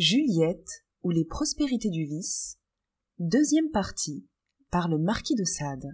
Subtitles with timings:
[0.00, 2.56] Juliette ou les prospérités du vice,
[3.18, 4.26] deuxième partie,
[4.70, 5.90] par le marquis de Sade.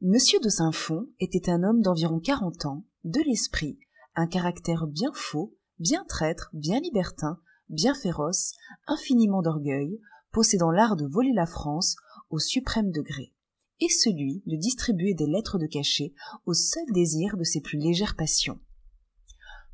[0.00, 3.78] Monsieur de Saint-Fond était un homme d'environ quarante ans, de l'esprit,
[4.14, 7.38] un caractère bien faux, bien traître, bien libertin,
[7.68, 8.54] bien féroce,
[8.86, 10.00] infiniment d'orgueil,
[10.32, 11.96] possédant l'art de voler la France
[12.30, 13.34] au suprême degré,
[13.80, 16.14] et celui de distribuer des lettres de cachet
[16.46, 18.58] au seul désir de ses plus légères passions.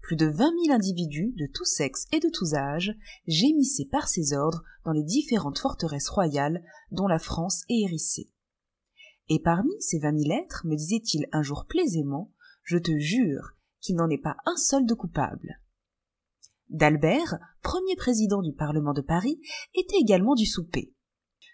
[0.03, 2.95] Plus de vingt mille individus de tous sexes et de tous âges
[3.27, 8.31] gémissaient par ses ordres dans les différentes forteresses royales dont la France est hérissée.
[9.29, 12.33] Et parmi ces vingt mille êtres, me disait-il un jour plaisément,
[12.65, 15.61] je te jure qu'il n'en est pas un seul de coupable.
[16.69, 19.41] D'Albert, premier président du Parlement de Paris,
[19.75, 20.95] était également du souper.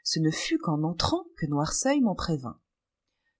[0.04, 2.60] Ce ne fut qu'en entrant que Noirceuil m'en prévint.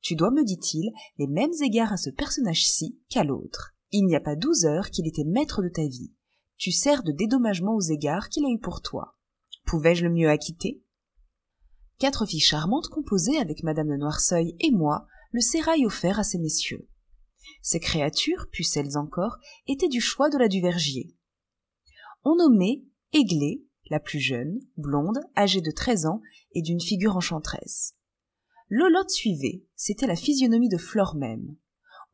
[0.00, 3.75] Tu dois, me dit-il, les mêmes égards à ce personnage-ci qu'à l'autre.
[3.98, 6.12] Il n'y a pas douze heures qu'il était maître de ta vie.
[6.59, 9.16] Tu sers de dédommagement aux égards qu'il a eus pour toi.
[9.64, 10.82] Pouvais-je le mieux acquitter?
[11.98, 16.39] Quatre filles charmantes composaient avec madame de Noirceuil et moi le sérail offert à ces
[16.39, 16.86] messieurs.
[17.62, 21.17] Ces créatures, pucelles encore, étaient du choix de la Duvergier
[22.28, 26.20] on nommait Aiglé, la plus jeune, blonde, âgée de treize ans
[26.56, 27.94] et d'une figure enchanteresse.
[28.69, 31.55] Lolotte suivait, c'était la physionomie de Flore même.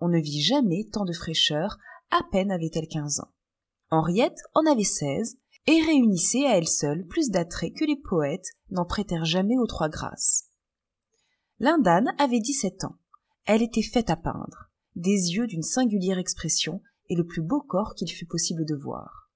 [0.04, 1.78] On ne vit jamais tant de fraîcheur,
[2.10, 3.30] à peine avait-elle quinze ans.
[3.88, 8.84] Henriette en avait seize, et réunissait à elle seule plus d'attrait que les poètes n'en
[8.84, 10.48] prêtèrent jamais aux trois grâces.
[11.60, 12.96] Lindane avait dix-sept ans.
[13.44, 17.94] Elle était faite à peindre, des yeux d'une singulière expression et le plus beau corps
[17.94, 19.30] qu'il fût possible de voir.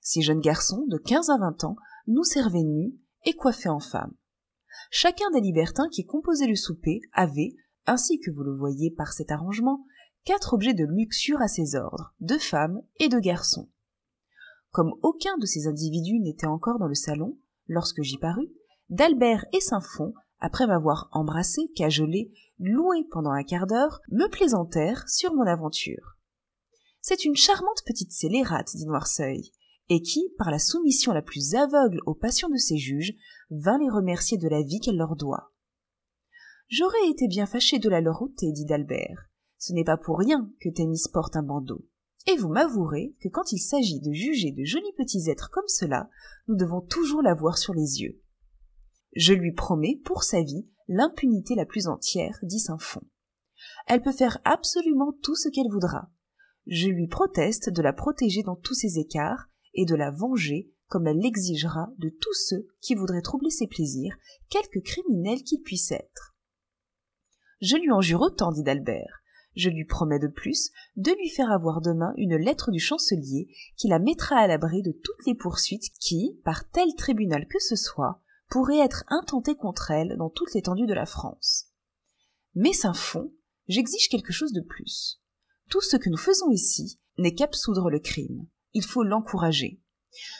[0.00, 2.94] Ces jeunes garçons, de quinze à vingt ans, nous servaient nus
[3.26, 4.14] et coiffés en femmes.
[4.90, 9.30] Chacun des libertins qui composaient le souper avait, ainsi que vous le voyez par cet
[9.30, 9.84] arrangement,
[10.26, 13.70] quatre objets de luxure à ses ordres, de femmes et de garçons.
[14.72, 18.50] Comme aucun de ces individus n'était encore dans le salon, lorsque j'y parus,
[18.90, 25.32] d'Albert et Saint-Fond, après m'avoir embrassé, cajolé, loué pendant un quart d'heure, me plaisantèrent sur
[25.32, 26.18] mon aventure.
[27.00, 29.52] C'est une charmante petite scélérate, dit Noirceuil,
[29.88, 33.14] et qui, par la soumission la plus aveugle aux passions de ses juges,
[33.50, 35.52] vint les remercier de la vie qu'elle leur doit.
[36.68, 39.30] J'aurais été bien fâché de la leur ôter, dit d'Albert.
[39.58, 41.86] Ce n'est pas pour rien que Thémis porte un bandeau.
[42.26, 46.10] Et vous m'avouerez que quand il s'agit de juger de jolis petits êtres comme cela,
[46.48, 48.20] nous devons toujours la voir sur les yeux.
[49.14, 53.02] Je lui promets, pour sa vie, l'impunité la plus entière, dit Saint-Fond.
[53.86, 56.10] Elle peut faire absolument tout ce qu'elle voudra.
[56.66, 61.06] Je lui proteste de la protéger dans tous ses écarts, et de la venger comme
[61.06, 64.16] elle l'exigera de tous ceux qui voudraient troubler ses plaisirs,
[64.48, 66.36] quelque criminels qu'ils puissent être.
[67.60, 69.22] Je lui en jure autant, dit d'Albert.
[69.56, 73.88] Je lui promets de plus de lui faire avoir demain une lettre du chancelier qui
[73.88, 78.20] la mettra à l'abri de toutes les poursuites qui, par tel tribunal que ce soit,
[78.48, 81.66] pourraient être intentées contre elle dans toute l'étendue de la France.
[82.54, 83.32] Mais Saint-Fond,
[83.66, 85.20] j'exige quelque chose de plus.
[85.68, 88.46] Tout ce que nous faisons ici n'est qu'absoudre le crime
[88.76, 89.80] il faut l'encourager.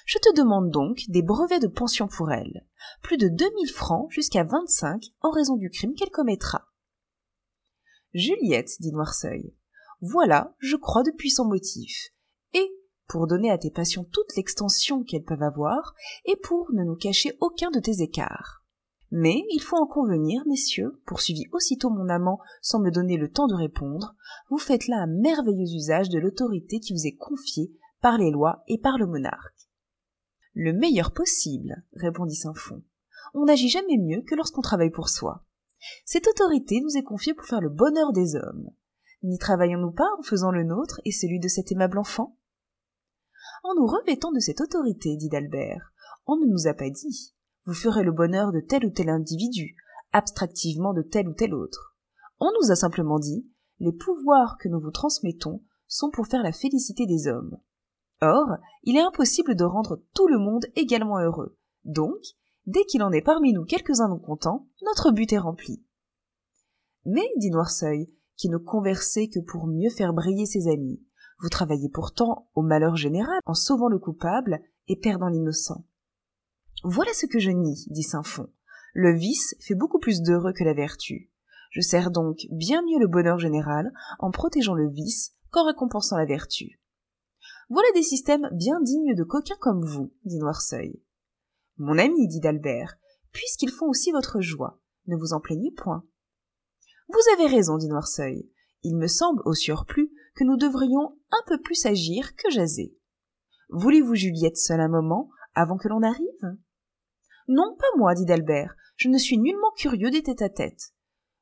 [0.05, 2.67] Je te demande donc des brevets de pension pour elle,
[3.03, 6.69] plus de deux mille francs jusqu'à vingt-cinq en raison du crime qu'elle commettra.
[8.17, 9.53] Juliette, dit Noirceuil,
[10.01, 12.15] voilà, je crois, de puissants motifs.
[12.55, 12.67] Et,
[13.09, 15.95] pour donner à tes passions toute l'extension qu'elles peuvent avoir,
[16.25, 18.65] et pour ne nous cacher aucun de tes écarts.
[19.11, 23.49] Mais il faut en convenir, messieurs, poursuivit aussitôt mon amant sans me donner le temps
[23.49, 24.15] de répondre,
[24.49, 28.63] vous faites là un merveilleux usage de l'autorité qui vous est confiée par les lois
[28.67, 29.69] et par le monarque.
[30.55, 32.83] Le meilleur possible, répondit Saint-Fond.
[33.35, 35.46] On n'agit jamais mieux que lorsqu'on travaille pour soi.
[36.05, 38.71] Cette autorité nous est confiée pour faire le bonheur des hommes.
[39.23, 42.37] N'y travaillons-nous pas en faisant le nôtre et celui de cet aimable enfant?
[43.65, 45.93] En nous revêtant de cette autorité, dit d'Albert,
[46.27, 47.35] on ne nous a pas dit.
[47.65, 49.77] Vous ferez le bonheur de tel ou tel individu,
[50.13, 51.97] abstractivement de tel ou tel autre.
[52.39, 53.49] On nous a simplement dit,
[53.81, 57.59] les pouvoirs que nous vous transmettons sont pour faire la félicité des hommes.
[58.21, 61.57] Or, il est impossible de rendre tout le monde également heureux.
[61.85, 62.21] Donc,
[62.67, 65.85] dès qu'il en est parmi nous quelques-uns non contents, notre but est rempli.
[67.05, 71.01] Mais, dit Noirceuil, qui ne conversait que pour mieux faire briller ses amis,
[71.41, 75.85] vous travaillez pourtant au malheur général en sauvant le coupable et perdant l'innocent.
[76.83, 78.49] Voilà ce que je nie, dit Saint-Fond.
[78.95, 81.31] Le vice fait beaucoup plus d'heureux que la vertu.
[81.71, 86.25] Je sers donc bien mieux le bonheur général en protégeant le vice qu'en récompensant la
[86.25, 86.81] vertu.
[87.69, 91.03] Voilà des systèmes bien dignes de coquins comme vous, dit Noirceuil.
[91.79, 92.97] Mon ami, dit d'Albert,
[93.33, 96.05] puisqu'ils font aussi votre joie, ne vous en plaignez point.
[97.09, 98.51] Vous avez raison, dit Noirceuil.
[98.83, 102.97] Il me semble, au surplus, que nous devrions un peu plus agir que jaser.
[103.71, 106.57] Voulez-vous, Juliette, seule un moment, avant que l'on arrive?
[107.49, 108.75] Non, pas moi, dit d'Albert.
[108.97, 110.93] Je ne suis nullement curieux des tête-à-tête.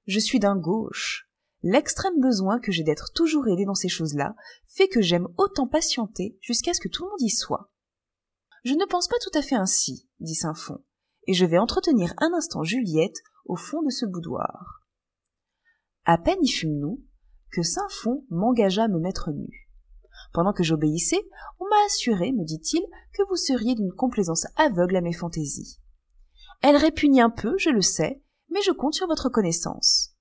[0.06, 1.28] Je suis d'un gauche.
[1.62, 4.34] L'extrême besoin que j'ai d'être toujours aidé dans ces choses-là
[4.66, 7.70] fait que j'aime autant patienter jusqu'à ce que tout le monde y soit.
[8.64, 10.82] Je ne pense pas tout à fait ainsi, dit Saint-Fond,
[11.26, 14.82] et je vais entretenir un instant Juliette au fond de ce boudoir.
[16.06, 17.04] À peine y fûmes-nous
[17.52, 19.68] que Saint-Fond m'engagea à me mettre nu.
[20.32, 21.20] Pendant que j'obéissais,
[21.60, 22.82] on m'a assuré, me dit-il,
[23.12, 25.78] que vous seriez d'une complaisance aveugle à mes fantaisies.
[26.62, 30.14] Elle répugne un peu, je le sais, mais je compte sur votre connaissance.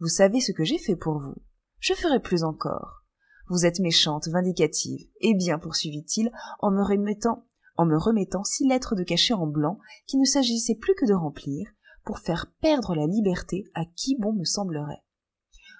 [0.00, 1.36] Vous savez ce que j'ai fait pour vous.
[1.78, 3.04] Je ferai plus encore.
[3.48, 5.08] Vous êtes méchante, vindicative.
[5.20, 7.46] Eh bien, poursuivit-il, en me remettant,
[7.76, 11.14] en me remettant six lettres de cachet en blanc qu'il ne s'agissait plus que de
[11.14, 11.68] remplir,
[12.04, 15.02] pour faire perdre la liberté à qui bon me semblerait.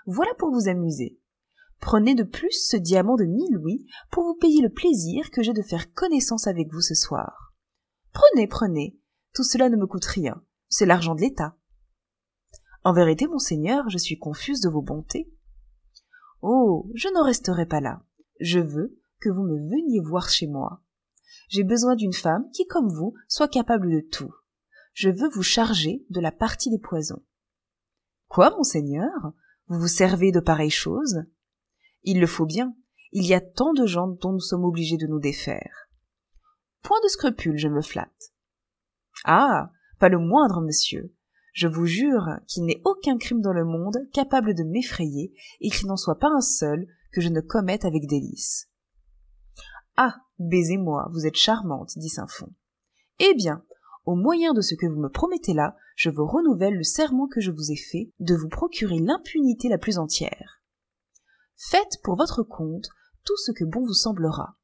[0.06, 1.18] Voilà pour vous amuser.
[1.80, 5.52] Prenez de plus ce diamant de mille louis pour vous payer le plaisir que j'ai
[5.52, 7.54] de faire connaissance avec vous ce soir.
[8.12, 8.98] Prenez, prenez.
[9.34, 10.42] Tout cela ne me coûte rien.
[10.68, 11.56] C'est l'argent de l'État.
[12.82, 15.30] En vérité, monseigneur, je suis confuse de vos bontés.
[16.40, 16.90] Oh.
[16.94, 18.02] Je n'en resterai pas là.
[18.40, 20.82] Je veux que vous me veniez voir chez moi.
[21.48, 24.34] J'ai besoin d'une femme qui, comme vous, soit capable de tout.
[24.94, 27.22] Je veux vous charger de la partie des poisons.
[28.28, 29.32] Quoi, monseigneur?
[29.68, 31.24] Vous vous servez de pareilles choses?
[32.02, 32.74] Il le faut bien.
[33.12, 35.88] Il y a tant de gens dont nous sommes obligés de nous défaire.
[36.82, 38.32] Point de scrupule, je me flatte.
[39.24, 39.70] Ah.
[39.98, 41.14] Pas le moindre, monsieur.
[41.52, 45.86] Je vous jure qu'il n'est aucun crime dans le monde capable de m'effrayer et qu'il
[45.86, 48.68] n'en soit pas un seul que je ne commette avec délice.
[49.96, 50.16] Ah.
[50.38, 52.52] Baisez-moi, vous êtes charmante, dit Saint-Fond.
[53.20, 53.64] Eh bien,
[54.04, 57.40] au moyen de ce que vous me promettez là, je vous renouvelle le serment que
[57.40, 60.60] je vous ai fait de vous procurer l'impunité la plus entière.
[61.56, 62.90] Faites pour votre compte
[63.24, 64.58] tout ce que bon vous semblera.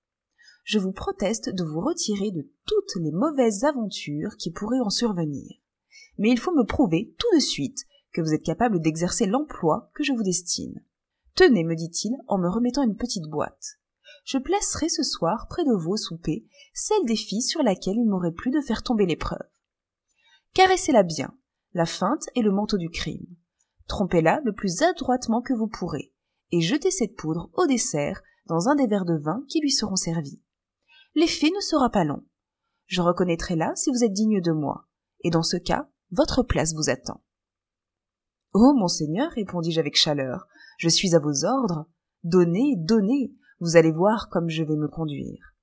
[0.65, 5.63] Je vous proteste de vous retirer de toutes les mauvaises aventures qui pourraient en survenir
[6.19, 10.05] mais il faut me prouver tout de suite que vous êtes capable d'exercer l'emploi que
[10.05, 10.83] je vous destine.
[11.35, 13.79] Tenez, me dit-il, en me remettant une petite boîte.
[14.25, 18.09] Je placerai ce soir près de vous au souper celle des filles sur laquelle il
[18.09, 19.43] m'aurait plu de faire tomber l'épreuve.
[20.55, 21.37] Caressez-la bien,
[21.73, 23.27] la feinte et le manteau du crime.
[23.89, 26.13] Trompez-la le plus adroitement que vous pourrez,
[26.51, 29.97] et jetez cette poudre au dessert dans un des verres de vin qui lui seront
[29.97, 30.41] servis.
[31.15, 32.25] L'effet ne sera pas long.
[32.87, 34.87] Je reconnaîtrai là si vous êtes digne de moi,
[35.25, 37.23] et dans ce cas, votre place vous attend.
[38.55, 40.47] Oh, monseigneur, répondis-je avec chaleur,
[40.79, 41.87] je suis à vos ordres.
[42.23, 43.33] Donnez, donnez,
[43.63, 45.55] vous allez voir comme je vais me conduire.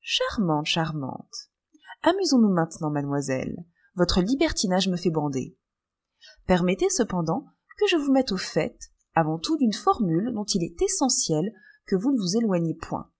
[0.00, 1.50] Charmante, charmante.
[2.04, 3.56] Amusons-nous maintenant, mademoiselle.
[3.96, 5.58] Votre libertinage me fait bander.
[6.46, 7.44] Permettez cependant
[7.76, 8.78] que je vous mette au fait,
[9.16, 11.52] avant tout, d'une formule dont il est essentiel
[11.86, 13.10] que vous ne vous éloignez point.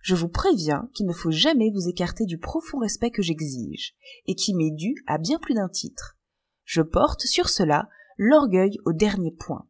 [0.00, 3.94] Je vous préviens qu'il ne faut jamais vous écarter du profond respect que j'exige,
[4.24, 6.16] et qui m'est dû à bien plus d'un titre.
[6.64, 9.68] Je porte sur cela l'orgueil au dernier point.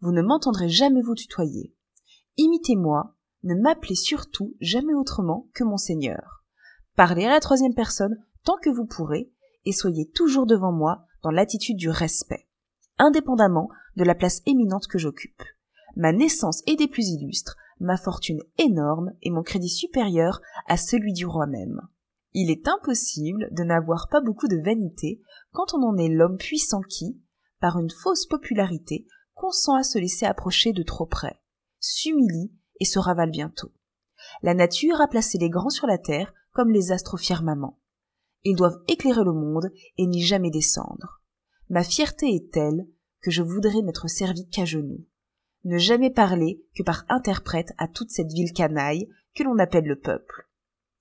[0.00, 1.74] Vous ne m'entendrez jamais vous tutoyer.
[2.42, 6.42] Imitez-moi, ne m'appelez surtout jamais autrement que monseigneur.
[6.96, 9.30] Parlez à la troisième personne tant que vous pourrez,
[9.66, 12.48] et soyez toujours devant moi dans l'attitude du respect,
[12.96, 15.42] indépendamment de la place éminente que j'occupe.
[15.96, 21.12] Ma naissance est des plus illustres, ma fortune énorme et mon crédit supérieur à celui
[21.12, 21.82] du roi même.
[22.32, 25.20] Il est impossible de n'avoir pas beaucoup de vanité
[25.52, 27.20] quand on en est l'homme puissant qui,
[27.60, 31.39] par une fausse popularité, consent à se laisser approcher de trop près,
[31.80, 33.72] s'humilie et se ravale bientôt.
[34.42, 37.78] La nature a placé les grands sur la terre comme les astres firmament.
[38.44, 41.22] Ils doivent éclairer le monde et n'y jamais descendre.
[41.68, 42.86] Ma fierté est telle
[43.20, 45.04] que je voudrais n'être servi qu'à genoux
[45.64, 49.98] ne jamais parler que par interprète à toute cette ville canaille que l'on appelle le
[49.98, 50.48] peuple.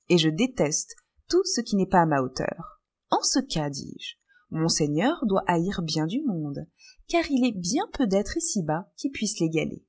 [0.10, 0.96] Et je déteste
[1.30, 2.82] tout ce qui n'est pas à ma hauteur.
[3.10, 4.16] En ce cas, dis-je,
[4.50, 6.68] monseigneur doit haïr bien du monde,
[7.08, 9.86] car il est bien peu d'êtres ici-bas qui puissent l'égaler.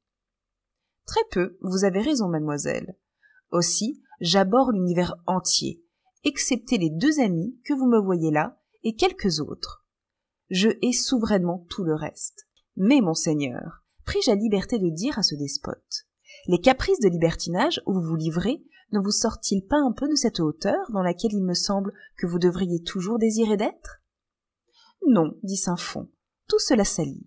[1.10, 2.96] Très peu, vous avez raison, mademoiselle.
[3.50, 5.84] Aussi, j'aborde l'univers entier,
[6.22, 9.84] excepté les deux amis que vous me voyez là, et quelques autres.
[10.50, 12.46] Je hais souverainement tout le reste.
[12.76, 16.06] Mais, monseigneur, pris-je la liberté de dire à ce despote.
[16.46, 18.62] Les caprices de libertinage où vous vous livrez
[18.92, 22.28] ne vous sortent-ils pas un peu de cette hauteur dans laquelle il me semble que
[22.28, 24.00] vous devriez toujours désirer d'être?
[25.08, 26.08] Non, dit Saint-Fond,
[26.46, 27.26] tout cela salit.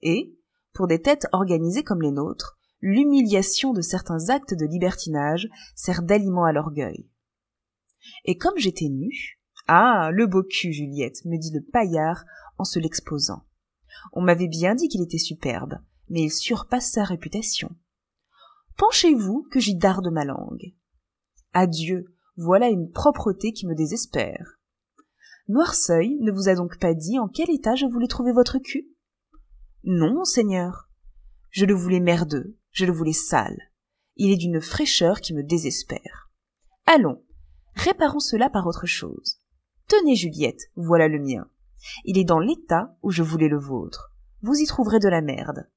[0.00, 0.38] Et,
[0.74, 6.44] pour des têtes organisées comme les nôtres, l'humiliation de certains actes de libertinage sert d'aliment
[6.44, 7.08] à l'orgueil.
[8.24, 12.24] Et comme j'étais nu, ah, le beau cul, Juliette, me dit le paillard
[12.58, 13.44] en se l'exposant.
[14.12, 17.70] On m'avait bien dit qu'il était superbe, mais il surpasse sa réputation.
[18.76, 20.74] Penchez-vous que j'y darde ma langue.
[21.52, 24.58] Adieu, Voilà une propreté qui me désespère.
[25.48, 28.88] Noirceuil ne vous a donc pas dit en quel état je voulais trouver votre cul?
[29.84, 30.88] Non, monseigneur.
[31.50, 33.70] Je le voulais merdeux, je le voulais sale.
[34.16, 36.30] Il est d'une fraîcheur qui me désespère.
[36.86, 37.22] Allons,
[37.74, 39.38] réparons cela par autre chose.
[39.88, 41.48] Tenez, Juliette, voilà le mien.
[42.04, 44.12] Il est dans l'état où je voulais le vôtre.
[44.42, 45.68] Vous y trouverez de la merde.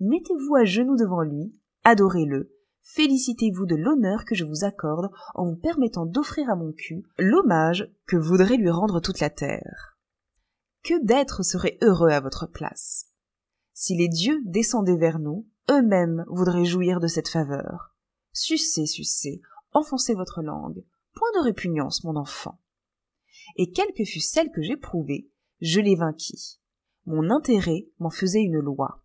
[0.00, 1.54] Mettez-vous à genoux devant lui,
[1.84, 7.04] adorez-le, félicitez-vous de l'honneur que je vous accorde en vous permettant d'offrir à mon cul
[7.18, 9.96] l'hommage que voudrait lui rendre toute la terre.
[10.82, 13.11] Que d'êtres seraient heureux à votre place.
[13.82, 17.96] Si les dieux descendaient vers nous, eux-mêmes voudraient jouir de cette faveur.
[18.32, 20.84] Sucez, sucez, enfoncez votre langue,
[21.14, 22.60] point de répugnance, mon enfant.
[23.56, 25.26] Et quelle que fût celle que j'éprouvais,
[25.60, 26.60] je les vainquis.
[27.06, 29.02] Mon intérêt m'en faisait une loi.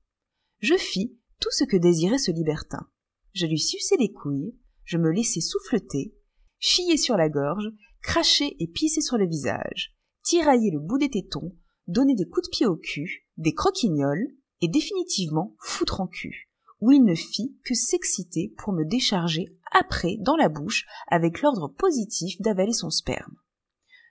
[0.59, 2.87] Je fis tout ce que désirait ce libertin
[3.33, 6.13] je lui suçais les couilles, je me laissais souffleter,
[6.59, 7.71] chier sur la gorge,
[8.03, 11.55] cracher et pisser sur le visage, tirailler le bout des tétons,
[11.87, 16.49] donner des coups de pied au cul, des croquignoles, et définitivement foutre en cul,
[16.81, 21.67] où il ne fit que s'exciter pour me décharger après dans la bouche avec l'ordre
[21.67, 23.35] positif d'avaler son sperme.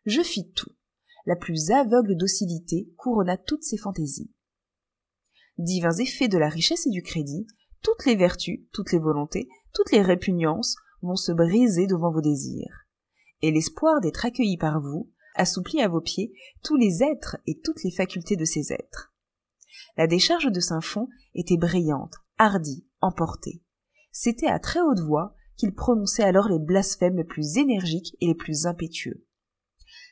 [0.05, 0.71] Je fis tout.
[1.25, 4.31] La plus aveugle docilité couronna toutes ses fantaisies.
[5.59, 7.47] Divins effets de la richesse et du crédit,
[7.83, 12.87] toutes les vertus, toutes les volontés, toutes les répugnances vont se briser devant vos désirs.
[13.43, 17.83] Et l'espoir d'être accueilli par vous assouplit à vos pieds tous les êtres et toutes
[17.85, 19.12] les facultés de ces êtres.
[19.97, 23.62] La décharge de Saint-Fond était brillante, hardie, emportée.
[24.12, 28.35] C'était à très haute voix qu'il prononçait alors les blasphèmes les plus énergiques et les
[28.35, 29.25] plus impétueux.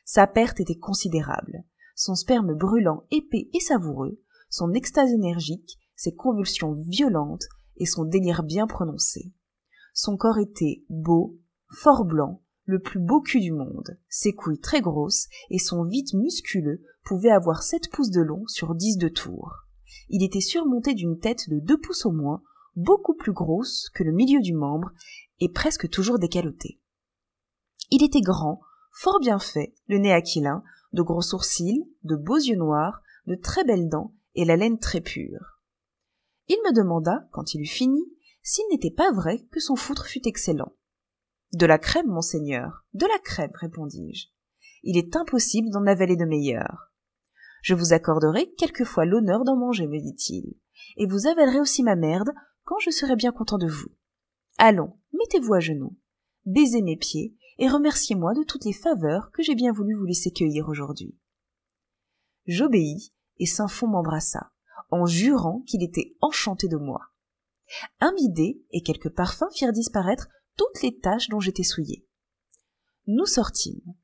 [0.03, 1.63] Sa perte était considérable,
[1.95, 7.45] son sperme brûlant, épais et savoureux, son extase énergique, ses convulsions violentes,
[7.77, 9.33] et son délire bien prononcé.
[9.93, 11.37] Son corps était beau,
[11.69, 16.13] fort blanc, le plus beau cul du monde, ses couilles très grosses et son vide
[16.13, 19.64] musculeux pouvait avoir sept pouces de long sur dix de tour.
[20.09, 22.41] Il était surmonté d'une tête de deux pouces au moins,
[22.75, 24.91] beaucoup plus grosse que le milieu du membre
[25.39, 26.79] et presque toujours décalotée.
[27.91, 28.61] Il était grand,
[28.91, 33.63] fort bien fait, le nez aquilin, de gros sourcils, de beaux yeux noirs, de très
[33.63, 35.59] belles dents et la laine très pure.
[36.47, 38.01] Il me demanda, quand il eut fini,
[38.43, 40.73] s'il n'était pas vrai que son foutre fût excellent.
[41.53, 44.27] De la crème, monseigneur, de la crème, répondis-je.
[44.83, 46.91] Il est impossible d'en avaler de meilleur.
[47.65, 50.53] Je vous accorderai quelquefois l'honneur d'en manger, me dit-il,
[50.97, 52.29] et vous avalerez aussi ma merde
[52.63, 53.87] quand je serai bien content de vous.
[54.59, 55.97] Allons, mettez-vous à genoux,
[56.45, 60.29] baisez mes pieds, et remerciez-moi de toutes les faveurs que j'ai bien voulu vous laisser
[60.29, 61.17] cueillir aujourd'hui.
[62.45, 64.51] J'obéis, et Saint-Fond m'embrassa
[64.91, 67.01] en jurant qu'il était enchanté de moi.
[67.99, 72.05] Un bidet et quelques parfums firent disparaître toutes les taches dont j'étais souillé.
[73.07, 73.95] Nous sortîmes.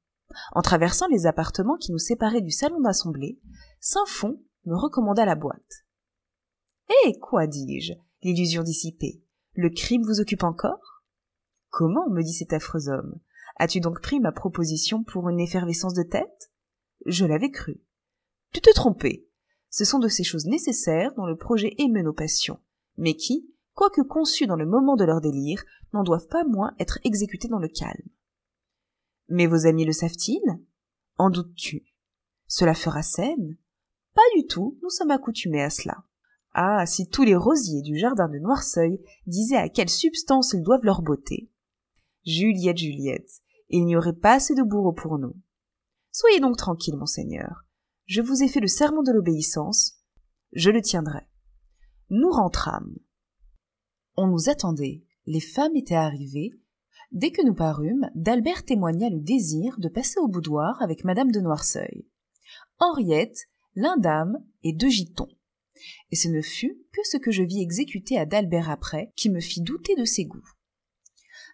[0.54, 3.40] En traversant les appartements qui nous séparaient du salon d'assemblée,
[3.80, 5.86] Saint-Fond me recommanda la boîte.
[7.06, 9.24] Eh quoi, dis-je, l'illusion dissipée,
[9.54, 11.04] le crime vous occupe encore?
[11.70, 12.10] Comment?
[12.10, 13.20] me dit cet affreux homme
[13.58, 16.52] As-tu donc pris ma proposition pour une effervescence de tête?
[17.06, 17.82] Je l'avais cru.
[18.54, 19.26] Tu te trompais.
[19.70, 22.60] Ce sont de ces choses nécessaires dont le projet émeut nos passions,
[22.98, 27.00] mais qui, quoique conçues dans le moment de leur délire, n'en doivent pas moins être
[27.04, 28.10] exécutées dans le calme.
[29.32, 30.60] Mais vos amis le savent-ils?
[31.18, 31.86] En doutes-tu?
[32.48, 33.58] Cela fera scène?
[34.14, 36.04] Pas du tout, nous sommes accoutumés à cela.
[36.54, 40.84] Ah, si tous les rosiers du jardin de Noirceuil disaient à quelle substance ils doivent
[40.84, 41.50] leur beauté.
[42.26, 43.32] Juliette, Juliette,
[43.70, 45.34] il n'y aurait pas assez de bourreaux pour nous.
[46.12, 47.64] Soyez donc tranquille, monseigneur.
[48.08, 50.02] Je vous ai fait le serment de l'obéissance,
[50.52, 51.26] je le tiendrai.
[52.10, 52.98] Nous rentrâmes.
[54.18, 56.52] On nous attendait, les femmes étaient arrivées.
[57.12, 61.42] Dès que nous parûmes, d'Albert témoigna le désir de passer au boudoir avec madame de
[61.42, 62.08] Noirceuil.
[62.80, 65.28] Henriette, l'indame et deux gitons.
[66.12, 69.42] Et ce ne fut que ce que je vis exécuter à d'Albert après qui me
[69.42, 70.48] fit douter de ses goûts.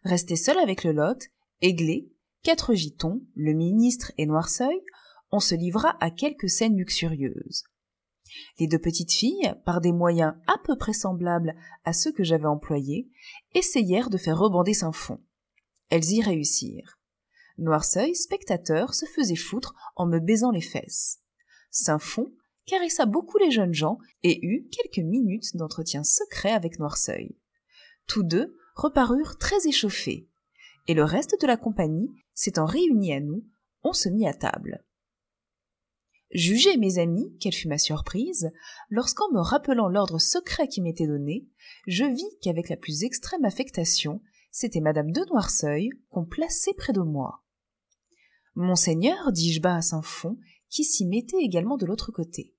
[0.04, 1.28] Resté seul avec le lot,
[1.62, 2.12] Aiglé,
[2.44, 4.80] quatre gitons, le ministre et Noirceuil,
[5.32, 7.64] on se livra à quelques scènes luxurieuses.
[8.60, 12.46] Les deux petites filles, par des moyens à peu près semblables à ceux que j'avais
[12.46, 13.10] employés,
[13.56, 15.20] essayèrent de faire rebander saint fond.
[15.90, 17.00] Elles y réussirent.
[17.58, 21.20] Noirceuil, spectateur, se faisait foutre en me baisant les fesses.
[21.72, 22.32] Saint-Fond
[22.66, 27.36] caressa beaucoup les jeunes gens et eut quelques minutes d'entretien secret avec Noirceuil.
[28.08, 30.28] Tous deux reparurent très échauffés,
[30.88, 33.46] et le reste de la compagnie s'étant réuni à nous,
[33.84, 34.84] on se mit à table.
[36.32, 38.52] Jugez, mes amis, quelle fut ma surprise,
[38.90, 41.48] lorsqu'en me rappelant l'ordre secret qui m'était donné,
[41.88, 47.02] je vis qu'avec la plus extrême affectation, c'était madame de Noirceuil qu'on plaçait près de
[47.02, 47.44] moi.
[48.56, 50.38] Monseigneur, dis-je bas à Saint-Fond,
[50.70, 52.56] qui s'y mettait également de l'autre côté.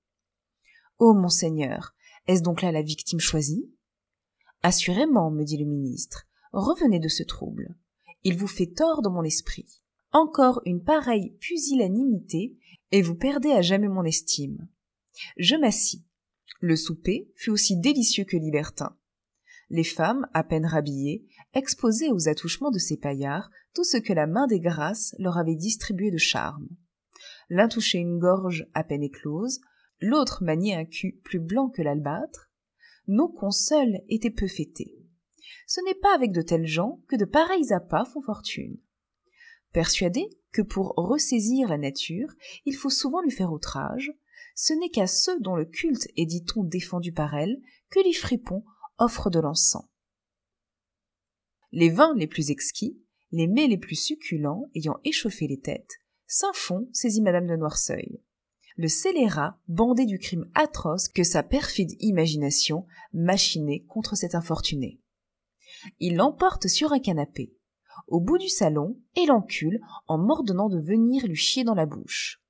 [0.97, 1.93] Oh, monseigneur,
[2.27, 3.69] est-ce donc là la victime choisie?
[4.63, 7.75] Assurément, me dit le ministre, revenez de ce trouble.
[8.23, 9.81] Il vous fait tort dans mon esprit.
[10.11, 12.57] Encore une pareille pusillanimité,
[12.91, 14.67] et vous perdez à jamais mon estime.
[15.37, 16.03] Je m'assis.
[16.59, 18.97] Le souper fut aussi délicieux que libertin.
[19.69, 24.27] Les femmes, à peine rhabillées, exposaient aux attouchements de ces paillards tout ce que la
[24.27, 26.67] main des grâces leur avait distribué de charme.
[27.49, 29.59] L'un touchait une gorge à peine éclose,
[30.01, 32.49] l'autre maniait un cul plus blanc que l'albâtre.
[33.07, 34.95] Nos consoles étaient peu fêtés.
[35.67, 38.77] Ce n'est pas avec de tels gens que de pareils appâts font fortune.
[39.73, 42.33] Persuadés que pour ressaisir la nature,
[42.65, 44.11] il faut souvent lui faire outrage,
[44.55, 48.63] ce n'est qu'à ceux dont le culte est, dit-on, défendu par elle, que les fripons
[48.97, 49.85] offrent de l'encens.
[51.71, 52.99] Les vins les plus exquis,
[53.31, 58.21] les mets les plus succulents ayant échauffé les têtes, Saint-Fond saisit madame de Noirceuil.
[58.75, 64.99] Le scélérat bandé du crime atroce que sa perfide imagination machinait contre cet infortuné.
[65.99, 67.53] Il l'emporte sur un canapé,
[68.07, 72.41] au bout du salon, et l'encule en m'ordonnant de venir lui chier dans la bouche.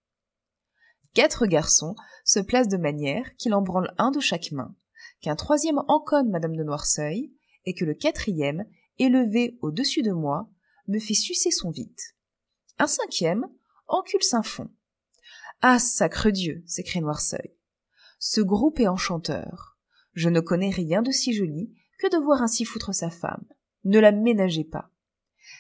[1.13, 4.75] Quatre garçons se placent de manière qu'il en branle un de chaque main,
[5.21, 7.33] qu'un troisième enconne madame de Noirceuil,
[7.65, 8.65] et que le quatrième,
[8.99, 10.49] élevé au-dessus de moi,
[10.87, 11.99] me fait sucer son vide.
[12.77, 13.47] Un cinquième
[13.87, 14.69] encule Saint-Fond.
[15.61, 17.53] Ah, sacre Dieu s'écrie Noirceuil.
[18.19, 19.77] Ce groupe est enchanteur.
[20.13, 23.45] Je ne connais rien de si joli que de voir ainsi foutre sa femme.
[23.83, 24.91] Ne la ménagez pas.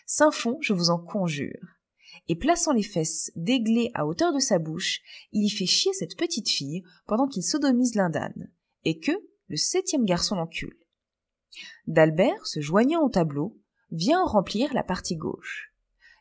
[0.05, 1.79] Saint-Fond, je vous en conjure.
[2.27, 6.17] Et plaçant les fesses d'églé à hauteur de sa bouche, il y fait chier cette
[6.17, 8.51] petite fille pendant qu'il sodomise l'indane,
[8.85, 9.11] et que
[9.47, 10.78] le septième garçon l'encule.
[11.87, 13.57] D'Albert, se joignant au tableau,
[13.91, 15.73] vient remplir la partie gauche.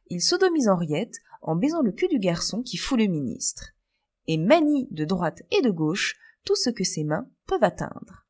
[0.09, 3.75] Il sodomise Henriette en baisant le cul du garçon qui fout le ministre,
[4.27, 8.27] et manie de droite et de gauche tout ce que ses mains peuvent atteindre.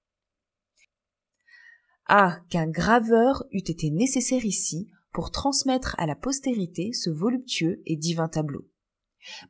[2.06, 7.96] Ah, qu'un graveur eût été nécessaire ici pour transmettre à la postérité ce voluptueux et
[7.96, 8.66] divin tableau.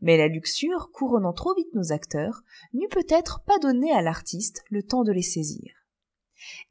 [0.00, 4.82] Mais la luxure, couronnant trop vite nos acteurs, n'eût peut-être pas donné à l'artiste le
[4.82, 5.77] temps de les saisir.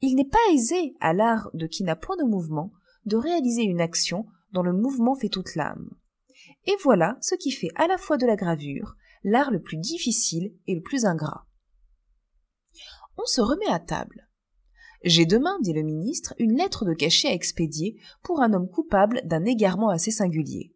[0.01, 2.71] Il n'est pas aisé à l'art de qui n'a point de mouvement
[3.05, 5.89] de réaliser une action dont le mouvement fait toute l'âme.
[6.65, 10.53] Et voilà ce qui fait à la fois de la gravure l'art le plus difficile
[10.67, 11.45] et le plus ingrat.
[13.17, 14.29] On se remet à table.
[15.03, 19.21] J'ai demain, dit le ministre, une lettre de cachet à expédier pour un homme coupable
[19.25, 20.73] d'un égarement assez singulier.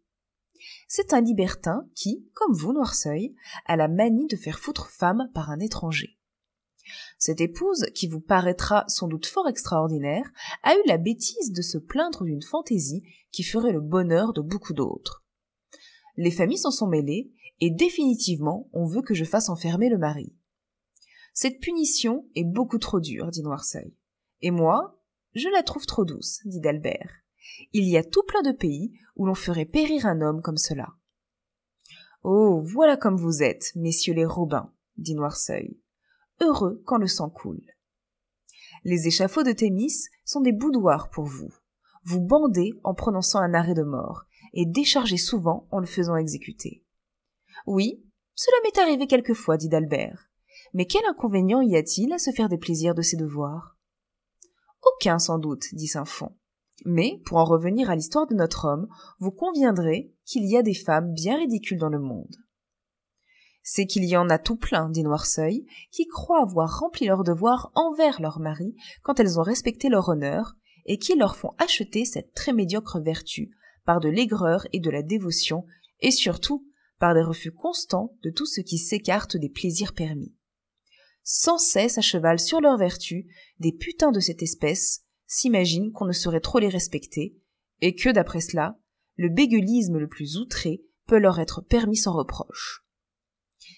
[0.86, 3.34] C'est un libertin qui, comme vous, Noirceuil,
[3.66, 6.18] a la manie de faire foutre femme par un étranger.
[7.18, 10.30] Cette épouse, qui vous paraîtra sans doute fort extraordinaire,
[10.62, 14.72] a eu la bêtise de se plaindre d'une fantaisie qui ferait le bonheur de beaucoup
[14.72, 15.24] d'autres.
[16.16, 20.34] Les familles s'en sont mêlées, et définitivement on veut que je fasse enfermer le mari.
[21.32, 23.94] Cette punition est beaucoup trop dure, dit Noirceuil.
[24.42, 25.00] Et moi,
[25.34, 27.10] je la trouve trop douce, dit d'Albert.
[27.72, 30.88] Il y a tout plein de pays où l'on ferait périr un homme comme cela.
[32.22, 35.81] Oh, voilà comme vous êtes, messieurs les Robins, dit Noirceuil
[36.40, 37.64] heureux quand le sang coule.
[38.84, 41.52] Les échafauds de Thémis sont des boudoirs pour vous.
[42.04, 46.84] Vous bandez en prononçant un arrêt de mort, et déchargez souvent en le faisant exécuter.
[47.66, 50.28] Oui, cela m'est arrivé quelquefois, dit d'Albert.
[50.74, 53.76] Mais quel inconvénient y a-t-il à se faire des plaisirs de ses devoirs?
[54.82, 56.34] Aucun, sans doute, dit Saint-Fond.
[56.84, 58.88] Mais, pour en revenir à l'histoire de notre homme,
[59.20, 62.34] vous conviendrez qu'il y a des femmes bien ridicules dans le monde
[63.62, 67.70] c'est qu'il y en a tout plein, dit Noirceuil, qui croient avoir rempli leur devoir
[67.74, 72.34] envers leur mari quand elles ont respecté leur honneur, et qui leur font acheter cette
[72.34, 73.50] très médiocre vertu
[73.84, 75.64] par de l'aigreur et de la dévotion,
[76.00, 76.66] et surtout
[76.98, 80.34] par des refus constants de tout ce qui s'écarte des plaisirs permis.
[81.22, 83.26] Sans cesse à cheval sur leur vertu,
[83.60, 87.36] des putains de cette espèce s'imaginent qu'on ne saurait trop les respecter,
[87.80, 88.76] et que, d'après cela,
[89.16, 92.84] le bégueulisme le plus outré peut leur être permis sans reproche.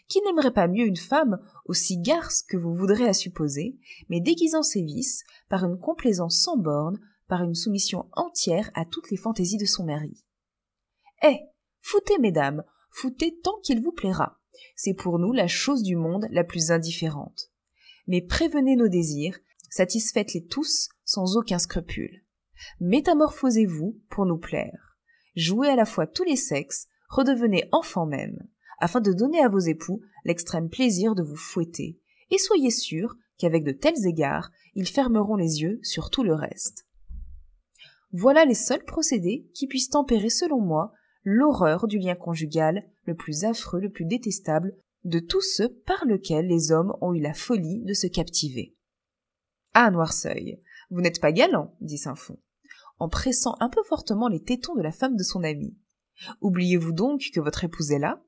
[0.08, 4.62] Qui n'aimerait pas mieux une femme aussi garce que vous voudrez à supposer, mais déguisant
[4.62, 9.56] ses vices par une complaisance sans borne, par une soumission entière à toutes les fantaisies
[9.56, 10.24] de son mari
[11.22, 11.38] Eh
[11.80, 14.40] foutez, mesdames, foutez tant qu'il vous plaira.
[14.76, 17.50] C'est pour nous la chose du monde la plus indifférente.
[18.06, 19.38] Mais prévenez nos désirs,
[19.70, 22.24] satisfaites-les tous sans aucun scrupule.
[22.80, 24.98] Métamorphosez-vous pour nous plaire.
[25.34, 28.46] Jouez à la fois tous les sexes, redevenez enfants même
[28.84, 31.98] afin de donner à vos époux l'extrême plaisir de vous fouetter,
[32.30, 36.86] et soyez sûrs qu'avec de tels égards, ils fermeront les yeux sur tout le reste.
[38.12, 40.92] Voilà les seuls procédés qui puissent tempérer, selon moi,
[41.24, 46.46] l'horreur du lien conjugal, le plus affreux, le plus détestable, de tous ceux par lesquels
[46.46, 48.76] les hommes ont eu la folie de se captiver.
[49.72, 52.38] Ah, Noirceuil, vous n'êtes pas galant, dit Saint-Fond,
[52.98, 55.74] en pressant un peu fortement les tétons de la femme de son ami.
[56.42, 58.22] Oubliez-vous donc que votre épouse est là?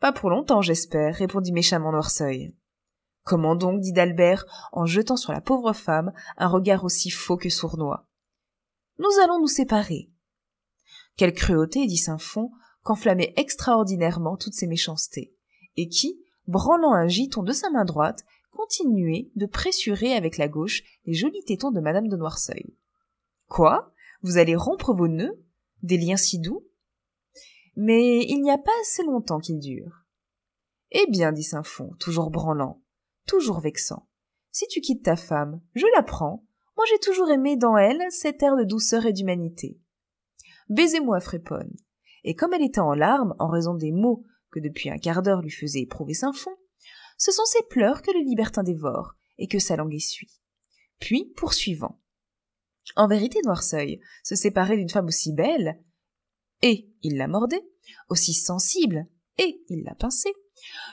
[0.00, 2.54] Pas pour longtemps, j'espère, répondit méchamment Noirceuil.
[3.22, 7.50] Comment donc dit d'Albert, en jetant sur la pauvre femme un regard aussi faux que
[7.50, 8.06] sournois.
[8.98, 10.10] Nous allons nous séparer.
[11.16, 12.50] Quelle cruauté, dit Saint-Fond,
[12.82, 15.34] qu'enflammait extraordinairement toutes ces méchancetés,
[15.76, 20.82] et qui, branlant un giton de sa main droite, continuait de pressurer avec la gauche
[21.04, 22.74] les jolis tétons de madame de Noirceuil.
[23.48, 23.92] Quoi?
[24.22, 25.38] Vous allez rompre vos nœuds?
[25.82, 26.66] Des liens si doux?
[27.82, 30.04] Mais il n'y a pas assez longtemps qu'ils durent.
[30.90, 32.82] Eh bien, dit Saint-Fond, toujours branlant,
[33.26, 34.06] toujours vexant.
[34.50, 36.44] Si tu quittes ta femme, je la prends.
[36.76, 39.80] Moi j'ai toujours aimé dans elle cet air de douceur et d'humanité.
[40.68, 41.74] Baisez-moi, Fréponne.
[42.22, 45.40] Et comme elle était en larmes en raison des mots que depuis un quart d'heure
[45.40, 46.56] lui faisait éprouver Saint-Fond,
[47.16, 50.42] ce sont ses pleurs que le libertin dévore et que sa langue essuie.
[50.98, 51.98] Puis, poursuivant.
[52.94, 55.80] En vérité, Noirceuil, se séparer d'une femme aussi belle,
[56.62, 57.64] et il la mordait,
[58.08, 59.06] aussi sensible,
[59.38, 60.34] et il la pinçait.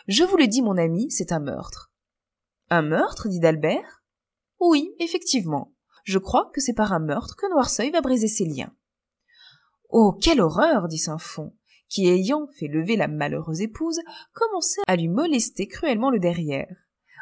[0.08, 1.92] Je vous le dis, mon ami, c'est un meurtre.
[2.70, 4.04] Un meurtre dit d'Albert?
[4.60, 5.74] Oui, effectivement.
[6.04, 8.74] Je crois que c'est par un meurtre que Noirceuil va briser ses liens.
[9.90, 11.54] Oh, quelle horreur dit Saint-Fond,
[11.90, 14.00] qui, ayant fait lever la malheureuse épouse,
[14.34, 16.74] commençait à lui molester cruellement le derrière,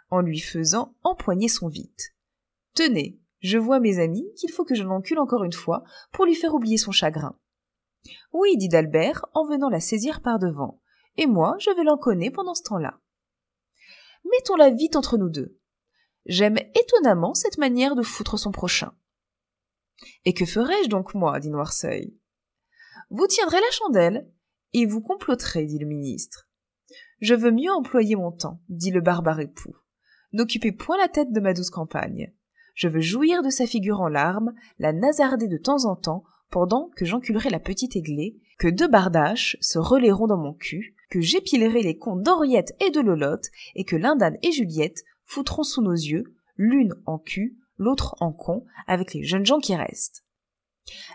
[0.10, 2.14] en lui faisant empoigner son vite.
[2.76, 6.36] Tenez, je vois, mes amis, qu'il faut que je l'encule encore une fois pour lui
[6.36, 7.38] faire oublier son chagrin.
[8.34, 10.82] Oui, dit d'Albert, en venant la saisir par devant,
[11.18, 13.00] et moi je vais l'enconner pendant ce temps-là
[14.32, 15.58] mettons-la vite entre nous deux.
[16.26, 18.94] J'aime étonnamment cette manière de foutre son prochain.
[20.26, 22.18] Et que ferais-je donc moi dit Noirceuil?
[23.10, 24.30] Vous tiendrez la chandelle,
[24.74, 26.50] et vous comploterez, dit le ministre.
[27.22, 29.76] Je veux mieux employer mon temps, dit le barbare époux.
[30.34, 32.34] N'occupez point la tête de ma douce campagne.
[32.74, 36.90] Je veux jouir de sa figure en larmes, la nasarder de temps en temps, pendant
[36.96, 41.82] que j'enculerai la petite aiglée, que deux bardaches se relayeront dans mon cul, que j'épilerai
[41.82, 46.36] les contes d'Henriette et de Lolotte, et que Lindane et Juliette foutront sous nos yeux,
[46.58, 50.24] l'une en cul, l'autre en con, avec les jeunes gens qui restent.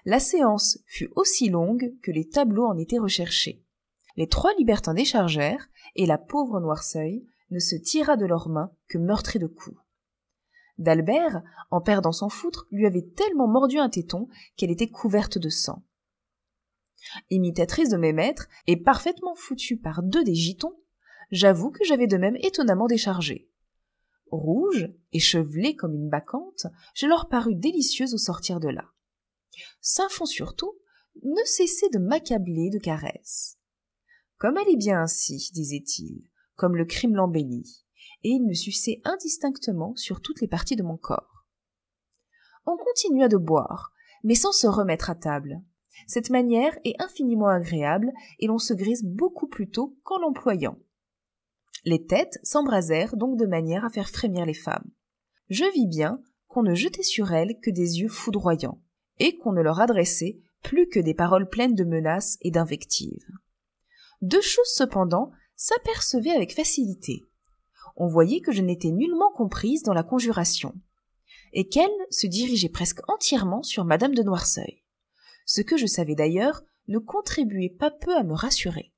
[0.04, 3.62] La séance fut aussi longue que les tableaux en étaient recherchés.
[4.16, 8.98] Les trois libertins déchargèrent, et la pauvre Noirceuil ne se tira de leurs mains que
[8.98, 9.76] meurtrie de coups.
[10.80, 15.48] D'Albert, en perdant son foutre, lui avait tellement mordu un téton qu'elle était couverte de
[15.48, 15.84] sang
[17.30, 20.76] imitatrice de mes maîtres et parfaitement foutue par deux des gitons,
[21.30, 23.48] j'avoue que j'avais de même étonnamment déchargé.
[24.30, 28.84] Rouge, échevelée comme une bacchante, je leur parus délicieuse au sortir de là.
[29.80, 30.72] Saint-Fond surtout
[31.22, 33.58] ne cessait de m'accabler de caresses.
[34.38, 36.22] Comme elle est bien ainsi, disait-il,
[36.54, 37.84] comme le crime l'embellit,
[38.22, 41.46] et il me suçait indistinctement sur toutes les parties de mon corps.
[42.66, 45.62] On continua de boire, mais sans se remettre à table,
[46.06, 50.78] cette manière est infiniment agréable et l'on se grise beaucoup plus tôt qu'en l'employant.
[51.84, 54.90] Les têtes s'embrasèrent donc de manière à faire frémir les femmes.
[55.48, 58.82] Je vis bien qu'on ne jetait sur elles que des yeux foudroyants,
[59.18, 63.26] et qu'on ne leur adressait plus que des paroles pleines de menaces et d'invectives.
[64.20, 67.29] Deux choses cependant s'apercevaient avec facilité.
[68.00, 70.74] On voyait que je n'étais nullement comprise dans la conjuration,
[71.52, 74.80] et qu'elle se dirigeait presque entièrement sur madame de Noirceuil
[75.50, 78.92] ce que je savais d'ailleurs ne contribuait pas peu à me rassurer.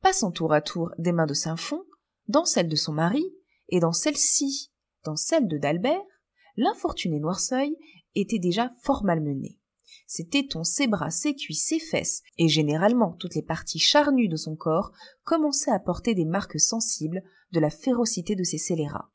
[0.00, 1.84] Passant tour à tour des mains de Saint-Fond,
[2.28, 3.24] dans celle de son mari,
[3.68, 4.72] et dans celle-ci,
[5.04, 6.00] dans celle de d'Albert,
[6.56, 7.76] l'infortuné Noirceuil
[8.14, 9.57] était déjà fort malmené.
[10.10, 14.36] Ses tétons, ses bras, ses cuisses, ses fesses, et généralement toutes les parties charnues de
[14.36, 14.90] son corps,
[15.22, 19.12] commençaient à porter des marques sensibles de la férocité de ses scélérats.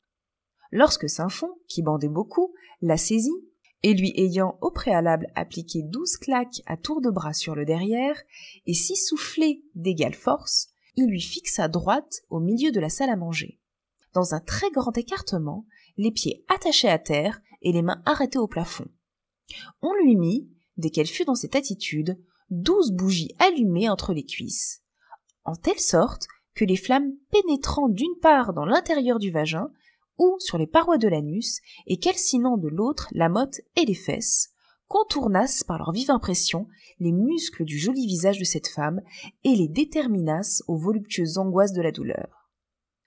[0.70, 3.44] Lorsque Saint-Fond, qui bandait beaucoup, la saisit,
[3.82, 8.22] et lui ayant au préalable appliqué douze claques à tour de bras sur le derrière,
[8.66, 13.16] et six soufflés d'égale force, il lui fixa droite au milieu de la salle à
[13.16, 13.58] manger.
[14.12, 18.46] Dans un très grand écartement, les pieds attachés à terre et les mains arrêtées au
[18.46, 18.86] plafond.
[19.82, 22.18] On lui mit, dès qu'elle fut dans cette attitude,
[22.50, 24.82] douze bougies allumées entre les cuisses,
[25.44, 29.70] en telle sorte que les flammes pénétrant d'une part dans l'intérieur du vagin
[30.18, 34.50] ou sur les parois de l'anus, et calcinant de l'autre la motte et les fesses,
[34.86, 36.68] contournassent par leur vive impression
[37.00, 39.00] les muscles du joli visage de cette femme
[39.42, 42.48] et les déterminassent aux voluptueuses angoisses de la douleur.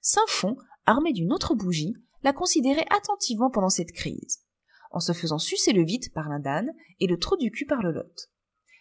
[0.02, 4.40] Saint-Fond, armé d'une autre bougie, la considérait attentivement pendant cette crise.
[4.92, 7.92] En se faisant sucer le vide par l'indane et le trou du cul par le
[7.92, 8.30] lot.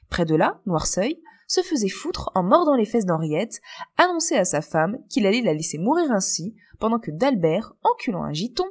[0.09, 3.61] Près de là, Noirceuil se faisait foutre en mordant les fesses d'Henriette,
[3.97, 8.33] annonçait à sa femme qu'il allait la laisser mourir ainsi, pendant que d'Albert, enculant un
[8.33, 8.67] giton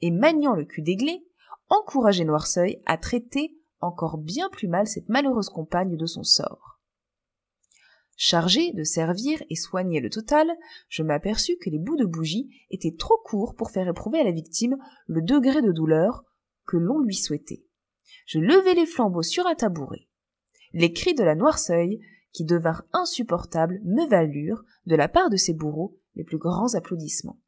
[0.00, 1.24] et maniant le cul d'aiglé,
[1.68, 6.80] encourageait Noirceuil à traiter encore bien plus mal cette malheureuse compagne de son sort.
[8.16, 10.52] Chargé de servir et soigner le total,
[10.88, 14.30] je m'aperçus que les bouts de bougie étaient trop courts pour faire éprouver à la
[14.30, 16.24] victime le degré de douleur
[16.66, 17.64] que l'on lui souhaitait.
[18.26, 20.08] Je levai les flambeaux sur un tabouret.
[20.72, 22.00] Les cris de la noirceuil,
[22.32, 27.40] qui devinrent insupportables, me valurent, de la part de ses bourreaux, les plus grands applaudissements.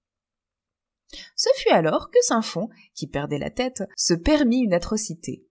[1.35, 5.47] Ce fut alors que Saint-Fond, qui perdait la tête, se permit une atrocité.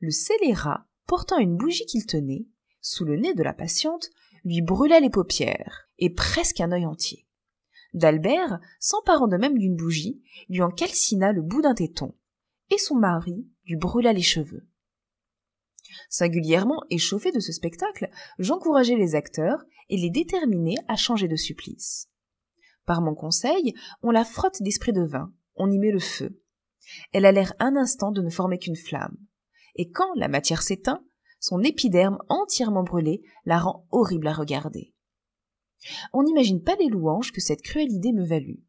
[0.00, 2.46] Le scélérat, portant une bougie qu'il tenait,
[2.80, 4.10] sous le nez de la patiente,
[4.44, 7.26] lui brûla les paupières, et presque un œil entier.
[7.92, 12.14] D'Albert, s'emparant de même d'une bougie, lui en calcina le bout d'un téton,
[12.70, 14.66] et son mari lui brûla les cheveux.
[16.08, 22.08] Singulièrement échauffé de ce spectacle, j'encourageai les acteurs et les déterminai à changer de supplice.
[22.86, 26.40] Par mon conseil, on la frotte d'esprit de vin, on y met le feu.
[27.12, 29.16] Elle a l'air un instant de ne former qu'une flamme.
[29.76, 31.04] Et quand la matière s'éteint,
[31.38, 34.94] son épiderme entièrement brûlé la rend horrible à regarder.
[36.12, 38.62] On n'imagine pas les louanges que cette cruelle idée me valut.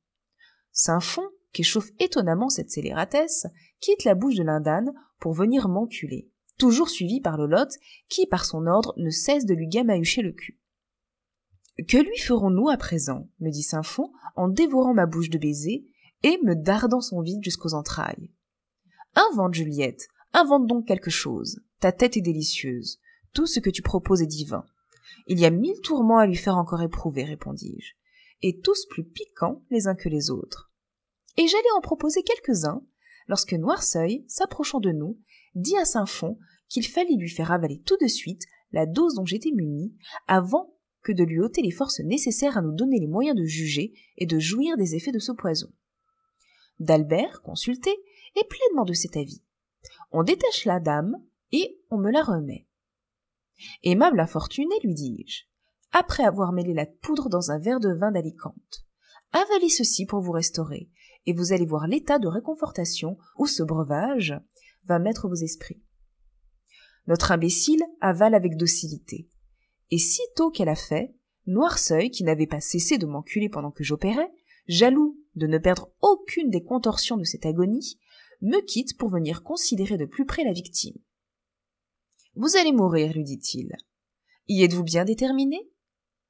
[0.71, 3.47] Saint-Fond, qu'échauffe étonnamment cette scélératesse,
[3.79, 7.77] quitte la bouche de l'indane pour venir m'enculer, toujours suivi par Lolotte,
[8.09, 10.59] qui, par son ordre, ne cesse de lui gamahucher le cul.
[11.87, 13.27] Que lui ferons-nous à présent?
[13.39, 15.83] me dit Saint-Fond en dévorant ma bouche de baisers
[16.23, 18.31] et me dardant son vide jusqu'aux entrailles.
[19.15, 21.61] Invente, Juliette, invente donc quelque chose.
[21.79, 22.99] Ta tête est délicieuse.
[23.33, 24.65] Tout ce que tu proposes est divin.
[25.27, 27.93] Il y a mille tourments à lui faire encore éprouver, répondis-je,
[28.41, 30.70] et tous plus piquants les uns que les autres.
[31.37, 32.83] Et j'allais en proposer quelques-uns,
[33.27, 35.19] lorsque Noirceuil, s'approchant de nous,
[35.55, 39.51] dit à Saint-Fond qu'il fallait lui faire avaler tout de suite la dose dont j'étais
[39.51, 39.93] muni,
[40.27, 43.93] avant que de lui ôter les forces nécessaires à nous donner les moyens de juger
[44.17, 45.71] et de jouir des effets de ce poison.
[46.79, 47.91] D'Albert, consulté,
[48.35, 49.41] est pleinement de cet avis.
[50.11, 51.17] On détache la dame,
[51.51, 52.65] et on me la remet.
[53.83, 55.43] Aimable infortuné, lui dis-je,
[55.91, 58.85] après avoir mêlé la poudre dans un verre de vin d'Alicante.
[59.33, 60.89] Avalez ceci pour vous restaurer,
[61.25, 64.39] et vous allez voir l'état de réconfortation où ce breuvage
[64.85, 65.81] va mettre vos esprits.
[67.07, 69.27] Notre imbécile avale avec docilité.
[69.89, 71.13] Et sitôt qu'elle a fait,
[71.47, 74.31] Noirceuil, qui n'avait pas cessé de m'enculer pendant que j'opérais,
[74.67, 77.99] jaloux de ne perdre aucune des contorsions de cette agonie,
[78.41, 80.95] me quitte pour venir considérer de plus près la victime.
[82.35, 83.75] Vous allez mourir, lui dit-il.
[84.47, 85.69] Y êtes-vous bien déterminé?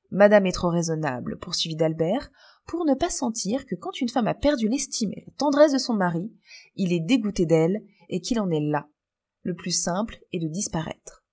[0.09, 2.31] Madame est trop raisonnable, poursuivit d'Albert,
[2.71, 5.77] pour ne pas sentir que quand une femme a perdu l'estime et la tendresse de
[5.77, 6.31] son mari,
[6.77, 8.87] il est dégoûté d'elle et qu'il en est là.
[9.43, 11.25] Le plus simple est de disparaître.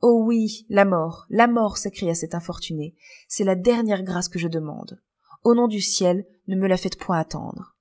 [0.00, 2.96] Oh oui, la mort, la mort, s'écria cet infortuné.
[3.28, 5.02] C'est la dernière grâce que je demande.
[5.44, 7.76] Au nom du ciel, ne me la faites point attendre.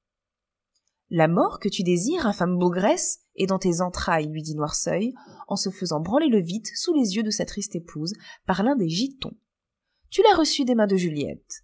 [1.09, 5.13] La mort que tu désires, infâme bougresse, est dans tes entrailles, lui dit Noirceuil,
[5.47, 8.75] en se faisant branler le vide sous les yeux de sa triste épouse par l'un
[8.75, 9.37] des gitons.
[10.09, 11.63] Tu l'as reçu des mains de Juliette.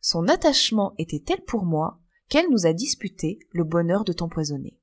[0.00, 4.78] Son attachement était tel pour moi qu'elle nous a disputé le bonheur de t'empoisonner.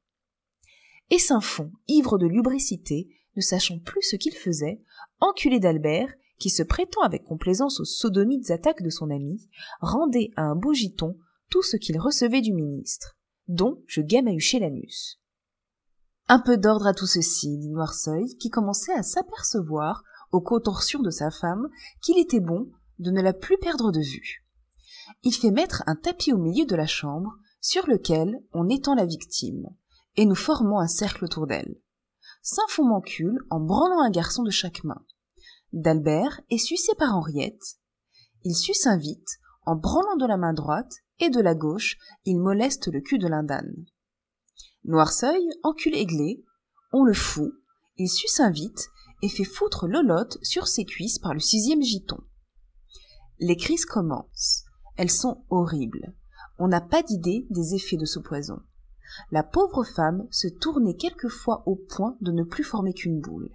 [1.10, 4.82] Et Saint-Fond, ivre de lubricité, ne sachant plus ce qu'il faisait,
[5.20, 9.50] enculé d'Albert, qui se prétend avec complaisance aux sodomites attaques de son ami,
[9.80, 11.18] rendait à un beau giton
[11.50, 15.20] tout ce qu'il recevait du ministre, dont je gamahuchai l'anus.
[16.28, 20.04] Un peu d'ordre à tout ceci, dit Noirceuil, qui commençait à s'apercevoir,
[20.34, 21.70] aux contorsions de sa femme,
[22.02, 24.44] qu'il était bon de ne la plus perdre de vue.
[25.24, 29.06] Il fait mettre un tapis au milieu de la chambre, sur lequel on étend la
[29.06, 29.68] victime,
[30.16, 31.76] et nous formons un cercle autour d'elle.
[32.42, 35.04] Saint-Fond m'encule en branlant un garçon de chaque main.
[35.74, 37.80] D'Albert est sucé par Henriette.
[38.44, 42.88] Il suce invite, en branlant de la main droite, et de la gauche, il moleste
[42.88, 43.86] le cul de l'indane.
[44.86, 46.46] Noirceuil, encule aiglé,
[46.94, 47.52] on le fout,
[47.98, 48.90] il suce invite
[49.22, 52.20] et fait foutre Lolotte sur ses cuisses par le sixième giton.
[53.40, 54.64] Les crises commencent.
[54.98, 56.14] Elles sont horribles.
[56.60, 58.60] On n'a pas d'idée des effets de ce poison.
[59.32, 63.50] La pauvre femme se tournait quelquefois au point de ne plus former qu'une boule.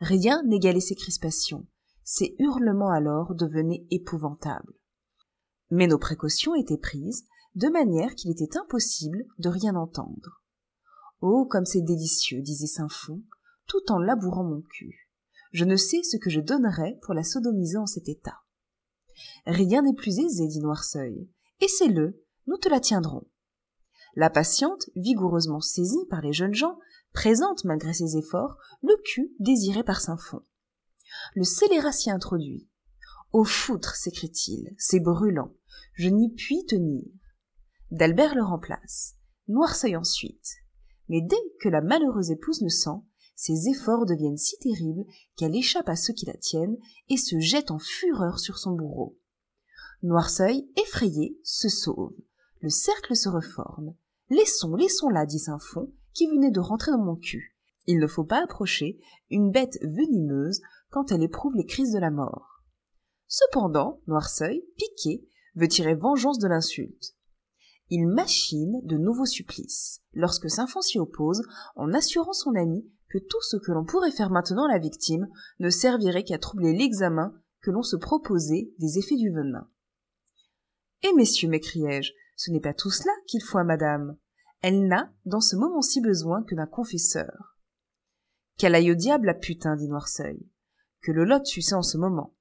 [0.00, 1.66] Rien n'égalait ses crispations.
[2.04, 4.74] Ses hurlements alors devenaient épouvantables.
[5.70, 10.42] Mais nos précautions étaient prises, de manière qu'il était impossible de rien entendre.
[11.20, 13.22] Oh, comme c'est délicieux, disait Saint-Fond,
[13.66, 15.08] tout en labourant mon cul.
[15.52, 18.42] Je ne sais ce que je donnerais pour la sodomiser en cet état.
[19.46, 21.28] Rien n'est plus aisé, dit Noirceuil.
[21.60, 23.26] Et c'est le, nous te la tiendrons.
[24.14, 26.78] La patiente, vigoureusement saisie par les jeunes gens,
[27.12, 30.42] présente malgré ses efforts le cul désiré par Saint-Fond.
[31.34, 32.68] Le scélérat s'y introduit.
[33.32, 35.54] Au foutre, s'écrie-t-il, c'est brûlant,
[35.94, 37.04] je n'y puis tenir.
[37.90, 39.16] D'Albert le remplace,
[39.48, 40.56] Noirceuil ensuite.
[41.08, 43.00] Mais dès que la malheureuse épouse le sent,
[43.36, 45.04] ses efforts deviennent si terribles
[45.36, 46.78] qu'elle échappe à ceux qui la tiennent
[47.10, 49.18] et se jette en fureur sur son bourreau.
[50.02, 52.14] Noirceuil, effrayé, se sauve.
[52.62, 53.94] Le cercle se reforme.
[54.30, 57.56] Laissons, laissons-la, dit Saint-Fond, qui venait de rentrer dans mon cul.
[57.86, 58.98] Il ne faut pas approcher
[59.30, 62.64] une bête venimeuse quand elle éprouve les crises de la mort.
[63.28, 67.14] Cependant, Noirceuil, piqué, veut tirer vengeance de l'insulte.
[67.90, 71.42] Il machine de nouveaux supplices, lorsque Saint-Fond s'y oppose,
[71.76, 72.84] en assurant son ami
[73.18, 77.34] tout ce que l'on pourrait faire maintenant à la victime ne servirait qu'à troubler l'examen
[77.62, 79.68] que l'on se proposait des effets du venin.
[81.02, 84.16] Eh messieurs, m'écriai-je, ce n'est pas tout cela qu'il faut à madame.
[84.62, 87.56] Elle n'a, dans ce moment-ci, besoin que d'un confesseur.
[88.58, 90.48] Qu'elle aille au diable, la putain, dit Noirceuil.
[91.02, 92.34] Que le lot suce en ce moment?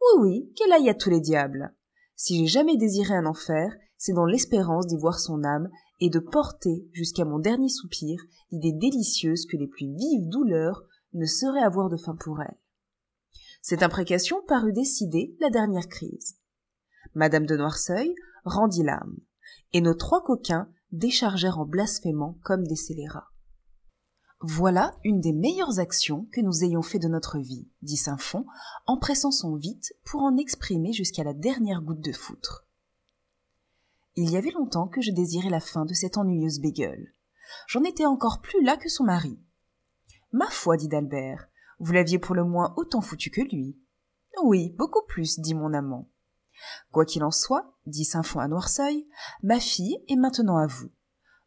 [0.00, 1.74] Oui, oui, qu'elle aille à tous les diables.
[2.14, 5.70] Si j'ai jamais désiré un enfer, c'est dans l'espérance d'y voir son âme
[6.00, 10.82] et de porter jusqu'à mon dernier soupir l'idée délicieuse que les plus vives douleurs
[11.14, 12.58] ne sauraient avoir de fin pour elle.
[13.62, 16.36] Cette imprécation parut décider la dernière crise.
[17.14, 19.16] Madame de Noirceuil rendit l'âme,
[19.72, 23.30] et nos trois coquins déchargèrent en blasphémant comme des scélérats.
[24.40, 28.44] Voilà une des meilleures actions que nous ayons fait de notre vie, dit Saint-Fond,
[28.86, 32.65] en pressant son vite pour en exprimer jusqu'à la dernière goutte de foutre.
[34.16, 37.12] Il y avait longtemps que je désirais la fin de cette ennuyeuse bégueule.
[37.68, 39.38] J'en étais encore plus là que son mari.
[40.32, 41.48] Ma foi, dit d'Albert,
[41.78, 43.78] vous l'aviez pour le moins autant foutu que lui.
[44.42, 46.08] Oui, beaucoup plus, dit mon amant.
[46.90, 49.06] Quoi qu'il en soit, dit Saint-Fond à Noirceuil,
[49.42, 50.90] ma fille est maintenant à vous.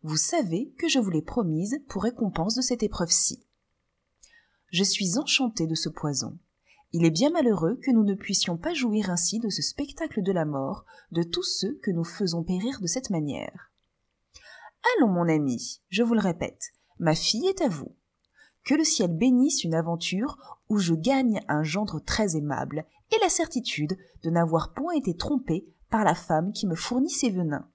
[0.03, 3.43] Vous savez que je vous l'ai promise pour récompense de cette épreuve-ci.
[4.71, 6.37] Je suis enchanté de ce poison.
[6.91, 10.31] Il est bien malheureux que nous ne puissions pas jouir ainsi de ce spectacle de
[10.31, 13.71] la mort de tous ceux que nous faisons périr de cette manière.
[14.97, 17.95] Allons, mon ami, je vous le répète, ma fille est à vous.
[18.65, 23.29] Que le ciel bénisse une aventure où je gagne un gendre très aimable et la
[23.29, 27.69] certitude de n'avoir point été trompé par la femme qui me fournit ses venins.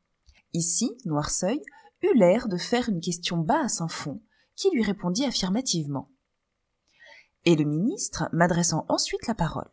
[0.53, 1.61] Ici, Noirceuil
[2.03, 4.21] eut l'air de faire une question bas à Saint-Fond,
[4.57, 6.11] qui lui répondit affirmativement.
[7.47, 9.71] Et le ministre, m'adressant ensuite la parole.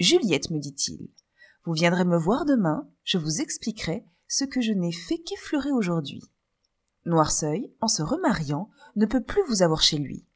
[0.00, 1.10] Juliette, me dit-il,
[1.64, 6.22] vous viendrez me voir demain, je vous expliquerai ce que je n'ai fait qu'effleurer aujourd'hui.
[7.04, 10.26] Noirceuil, en se remariant, ne peut plus vous avoir chez lui.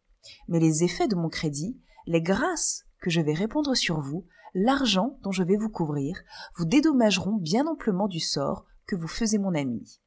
[0.48, 5.18] Mais les effets de mon crédit, les grâces que je vais répondre sur vous, l'argent
[5.22, 6.20] dont je vais vous couvrir,
[6.56, 10.00] vous dédommageront bien amplement du sort que vous faisez mon ami.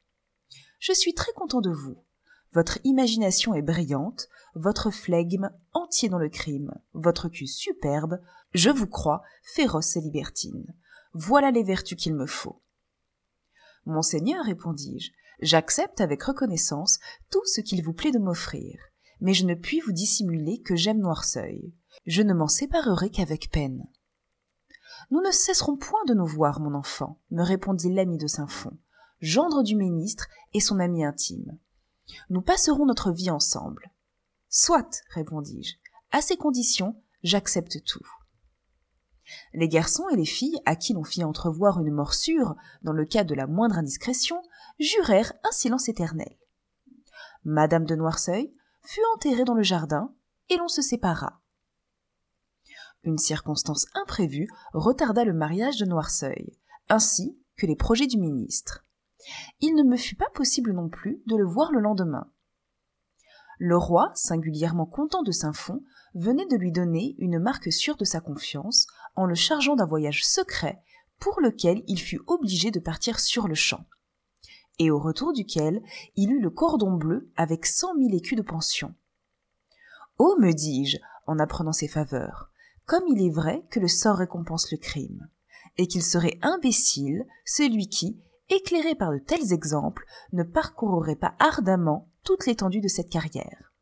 [0.79, 2.03] Je suis très content de vous.
[2.53, 8.19] Votre imagination est brillante, votre flegme entier dans le crime, votre cul superbe,
[8.53, 10.73] je vous crois féroce et libertine.
[11.13, 12.61] Voilà les vertus qu'il me faut.
[13.85, 16.99] Monseigneur, répondis-je, j'accepte avec reconnaissance
[17.31, 18.79] tout ce qu'il vous plaît de m'offrir,
[19.21, 21.73] mais je ne puis vous dissimuler que j'aime Noirceuil.
[22.05, 23.85] Je ne m'en séparerai qu'avec peine.
[25.11, 28.77] Nous ne cesserons point de nous voir, mon enfant, me répondit l'ami de Saint-Fond,
[29.21, 31.57] gendre du ministre et son ami intime.
[32.29, 33.91] Nous passerons notre vie ensemble.
[34.49, 35.75] Soit, répondis-je,
[36.11, 38.05] à ces conditions, j'accepte tout.
[39.53, 43.23] Les garçons et les filles à qui l'on fit entrevoir une morsure dans le cas
[43.23, 44.41] de la moindre indiscrétion
[44.79, 46.35] jurèrent un silence éternel.
[47.43, 50.13] Madame de Noirceuil fut enterrée dans le jardin
[50.49, 51.41] et l'on se sépara.
[53.03, 56.57] Une circonstance imprévue retarda le mariage de Noirceuil,
[56.89, 58.85] ainsi que les projets du ministre.
[59.61, 62.31] Il ne me fut pas possible non plus de le voir le lendemain.
[63.61, 65.83] Le roi, singulièrement content de Saint-Fond,
[66.15, 70.25] venait de lui donner une marque sûre de sa confiance en le chargeant d'un voyage
[70.25, 70.81] secret
[71.19, 73.85] pour lequel il fut obligé de partir sur le champ,
[74.79, 75.81] et au retour duquel
[76.15, 78.95] il eut le cordon bleu avec cent mille écus de pension.
[80.17, 82.51] Oh, me dis-je, en apprenant ses faveurs,
[82.85, 85.27] comme il est vrai que le sort récompense le crime,
[85.77, 92.09] et qu'il serait imbécile celui qui, éclairé par de tels exemples, ne parcourrait pas ardemment
[92.45, 93.73] l'étendue de cette carrière.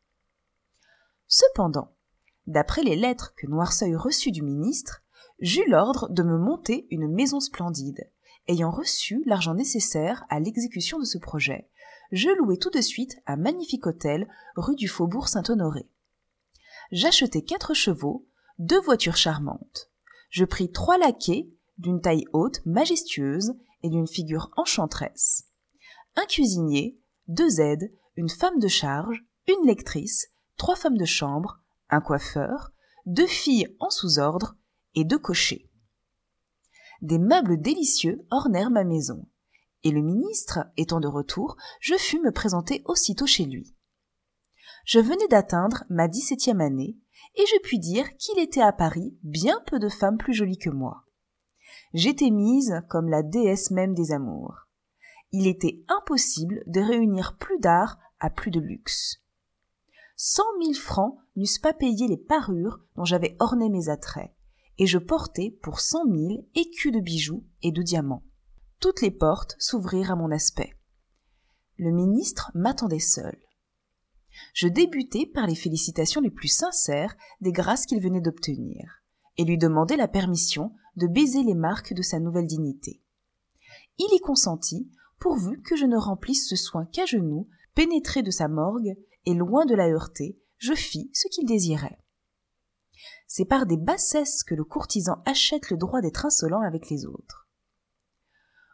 [1.26, 1.94] Cependant,
[2.46, 5.02] d'après les lettres que Noirceuil reçut du ministre,
[5.40, 8.10] j'eus l'ordre de me monter une maison splendide.
[8.46, 11.68] Ayant reçu l'argent nécessaire à l'exécution de ce projet,
[12.12, 14.26] je louai tout de suite un magnifique hôtel
[14.56, 15.86] rue du Faubourg Saint-Honoré.
[16.90, 18.26] J'achetai quatre chevaux,
[18.58, 19.90] deux voitures charmantes.
[20.30, 25.44] Je pris trois laquais d'une taille haute, majestueuse et d'une figure enchanteresse.
[26.16, 32.00] un cuisinier, deux aides, une femme de charge, une lectrice, trois femmes de chambre, un
[32.00, 32.72] coiffeur,
[33.06, 34.56] deux filles en sous-ordre
[34.96, 35.70] et deux cochers.
[37.00, 39.28] Des meubles délicieux ornèrent ma maison,
[39.84, 43.72] et le ministre étant de retour, je fus me présenter aussitôt chez lui.
[44.84, 46.96] Je venais d'atteindre ma dix-septième année,
[47.36, 50.70] et je puis dire qu'il était à Paris bien peu de femmes plus jolies que
[50.70, 51.04] moi.
[51.94, 54.66] J'étais mise comme la déesse même des amours.
[55.30, 59.22] Il était impossible de réunir plus d'art à plus de luxe.
[60.16, 64.32] Cent mille francs n'eussent pas payé les parures dont j'avais orné mes attraits,
[64.78, 68.24] et je portais pour cent mille écus de bijoux et de diamants.
[68.80, 70.76] Toutes les portes s'ouvrirent à mon aspect.
[71.76, 73.36] Le ministre m'attendait seul.
[74.52, 79.02] Je débutai par les félicitations les plus sincères des grâces qu'il venait d'obtenir,
[79.36, 83.00] et lui demandai la permission de baiser les marques de sa nouvelle dignité.
[83.98, 87.48] Il y consentit, pourvu que je ne remplisse ce soin qu'à genoux,
[87.78, 92.02] pénétré de sa morgue, et loin de la heurter, je fis ce qu'il désirait.
[93.28, 97.48] C'est par des bassesses que le courtisan achète le droit d'être insolent avec les autres.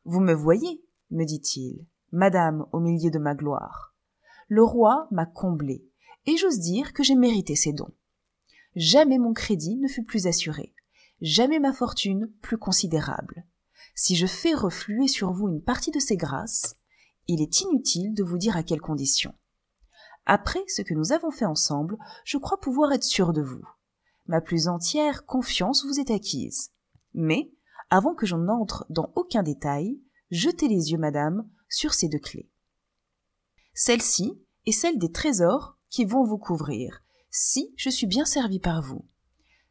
[0.06, 3.94] Vous me voyez, me dit-il, madame au milieu de ma gloire.
[4.48, 5.86] Le roi m'a comblé,
[6.24, 7.94] et j'ose dire que j'ai mérité ses dons.
[8.74, 10.74] Jamais mon crédit ne fut plus assuré,
[11.20, 13.44] jamais ma fortune plus considérable.
[13.94, 16.78] Si je fais refluer sur vous une partie de ces grâces,
[17.28, 19.34] il est inutile de vous dire à quelles conditions.
[20.26, 23.64] Après ce que nous avons fait ensemble, je crois pouvoir être sûr de vous.
[24.26, 26.70] Ma plus entière confiance vous est acquise.
[27.12, 27.52] Mais,
[27.90, 30.00] avant que j'en entre dans aucun détail,
[30.30, 32.50] jetez les yeux, madame, sur ces deux clés.
[33.74, 38.82] Celle-ci est celle des trésors qui vont vous couvrir, si je suis bien servi par
[38.82, 39.04] vous.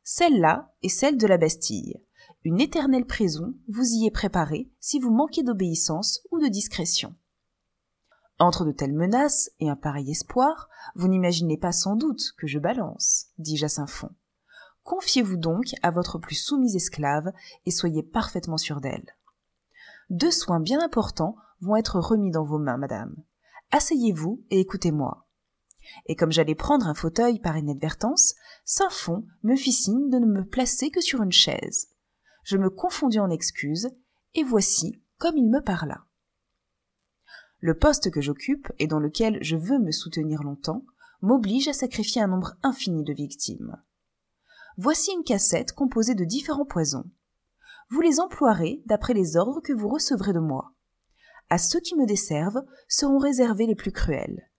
[0.04, 1.96] Celle-là est celle de la Bastille.
[2.44, 7.16] Une éternelle prison vous y est préparée si vous manquez d'obéissance ou de discrétion.
[8.40, 12.60] Entre de telles menaces et un pareil espoir, vous n'imaginez pas sans doute que je
[12.60, 14.12] balance, dis-je à Saint-Fond.
[14.84, 17.32] Confiez-vous donc à votre plus soumise esclave
[17.66, 19.16] et soyez parfaitement sûr d'elle.
[20.10, 23.16] Deux soins bien importants vont être remis dans vos mains, madame.
[23.72, 25.24] Asseyez-vous et écoutez-moi
[26.06, 30.46] et comme j'allais prendre un fauteuil par inadvertance, Saint-Fond me fit signe de ne me
[30.46, 31.90] placer que sur une chaise.
[32.44, 33.90] Je me confondis en excuses,
[34.34, 36.06] et voici comme il me parla.
[37.64, 40.84] Le poste que j'occupe et dans lequel je veux me soutenir longtemps
[41.22, 43.82] m'oblige à sacrifier un nombre infini de victimes.
[44.76, 47.06] Voici une cassette composée de différents poisons.
[47.90, 50.74] Vous les emploierez d'après les ordres que vous recevrez de moi.
[51.50, 54.50] À ceux qui me desservent seront réservés les plus cruels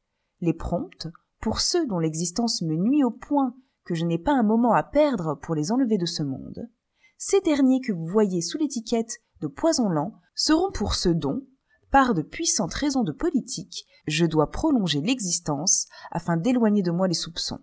[0.41, 1.09] les promptes,
[1.43, 4.83] pour ceux dont l'existence me nuit au point que je n'ai pas un moment à
[4.83, 6.71] perdre pour les enlever de ce monde,
[7.19, 11.47] ces derniers que vous voyez sous l'étiquette de poison lent seront pour ceux dont,
[11.95, 17.15] par de puissantes raisons de politique, je dois prolonger l'existence afin d'éloigner de moi les
[17.15, 17.61] soupçons.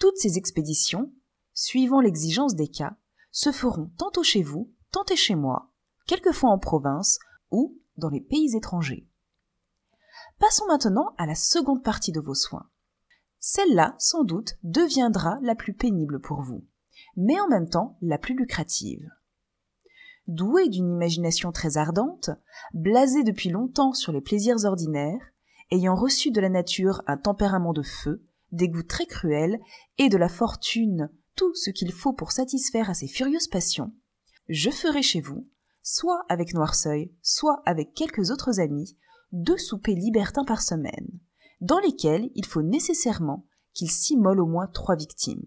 [0.00, 1.12] Toutes ces expéditions,
[1.52, 2.96] suivant l'exigence des cas,
[3.30, 5.70] se feront tantôt chez vous, tantôt chez moi,
[6.08, 7.20] quelquefois en province
[7.52, 9.06] ou dans les pays étrangers.
[10.40, 12.68] Passons maintenant à la seconde partie de vos soins.
[13.38, 16.66] Celle-là, sans doute, deviendra la plus pénible pour vous,
[17.16, 19.08] mais en même temps la plus lucrative.
[20.26, 22.30] Doué d'une imagination très ardente,
[22.72, 25.32] blasé depuis longtemps sur les plaisirs ordinaires,
[25.70, 29.60] ayant reçu de la nature un tempérament de feu, des goûts très cruels,
[29.98, 33.92] et de la fortune tout ce qu'il faut pour satisfaire à ses furieuses passions,
[34.48, 35.48] je ferai chez vous,
[35.82, 38.96] soit avec Noirceuil, soit avec quelques autres amis,
[39.32, 41.08] deux soupers libertins par semaine,
[41.60, 45.44] dans lesquels il faut nécessairement qu'il s'immole au moins trois victimes.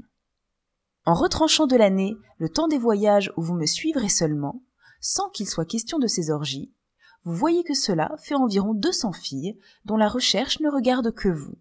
[1.06, 4.62] En retranchant de l'année le temps des voyages où vous me suivrez seulement,
[5.02, 6.72] sans qu'il soit question de ces orgies,
[7.24, 11.28] vous voyez que cela fait environ deux cents filles dont la recherche ne regarde que
[11.28, 11.58] vous.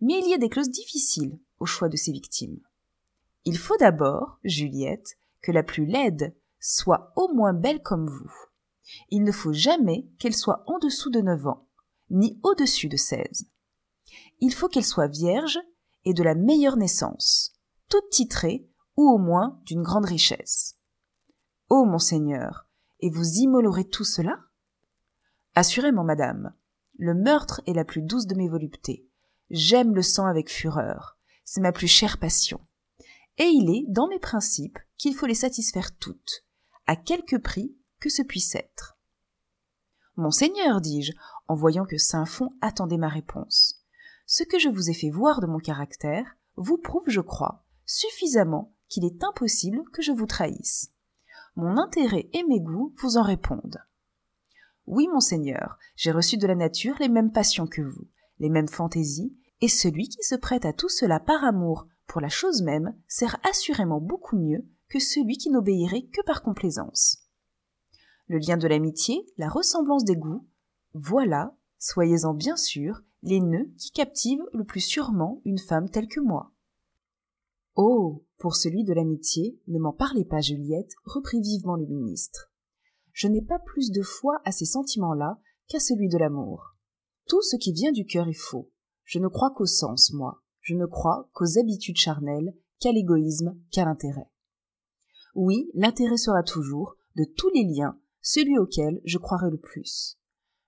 [0.00, 2.60] Mais il y a des clauses difficiles au choix de ces victimes.
[3.44, 8.30] Il faut d'abord, Juliette, que la plus laide soit au moins belle comme vous.
[9.10, 11.66] Il ne faut jamais qu'elle soit en dessous de neuf ans,
[12.10, 13.48] ni au-dessus de seize.
[14.40, 15.58] Il faut qu'elle soit vierge
[16.04, 17.54] et de la meilleure naissance,
[17.88, 20.76] toute titrée ou au moins d'une grande richesse.
[21.74, 22.66] Oh, monseigneur,
[23.00, 24.38] et vous immolerez tout cela?
[25.54, 26.52] Assurément, madame,
[26.98, 29.08] le meurtre est la plus douce de mes voluptés.
[29.48, 31.16] J'aime le sang avec fureur,
[31.46, 32.60] c'est ma plus chère passion.
[33.38, 36.44] Et il est dans mes principes qu'il faut les satisfaire toutes,
[36.86, 38.98] à quelque prix que ce puisse être.
[40.16, 41.14] Monseigneur, dis-je,
[41.48, 43.82] en voyant que Saint-Fond attendait ma réponse,
[44.26, 48.74] ce que je vous ai fait voir de mon caractère vous prouve, je crois, suffisamment
[48.90, 50.91] qu'il est impossible que je vous trahisse.
[51.56, 53.78] Mon intérêt et mes goûts vous en répondent.
[54.86, 59.36] Oui, monseigneur, j'ai reçu de la nature les mêmes passions que vous, les mêmes fantaisies,
[59.60, 63.38] et celui qui se prête à tout cela par amour pour la chose même sert
[63.48, 67.28] assurément beaucoup mieux que celui qui n'obéirait que par complaisance.
[68.26, 70.46] Le lien de l'amitié, la ressemblance des goûts,
[70.94, 76.20] voilà, soyez-en bien sûrs, les nœuds qui captivent le plus sûrement une femme telle que
[76.20, 76.52] moi.
[77.76, 78.24] Oh.
[78.42, 82.50] Pour celui de l'amitié, ne m'en parlez pas, Juliette, reprit vivement le ministre.
[83.12, 85.38] Je n'ai pas plus de foi à ces sentiments-là
[85.68, 86.74] qu'à celui de l'amour.
[87.28, 88.68] Tout ce qui vient du cœur est faux.
[89.04, 90.42] Je ne crois qu'au sens, moi.
[90.60, 94.28] Je ne crois qu'aux habitudes charnelles, qu'à l'égoïsme, qu'à l'intérêt.
[95.36, 100.18] Oui, l'intérêt sera toujours, de tous les liens, celui auquel je croirai le plus.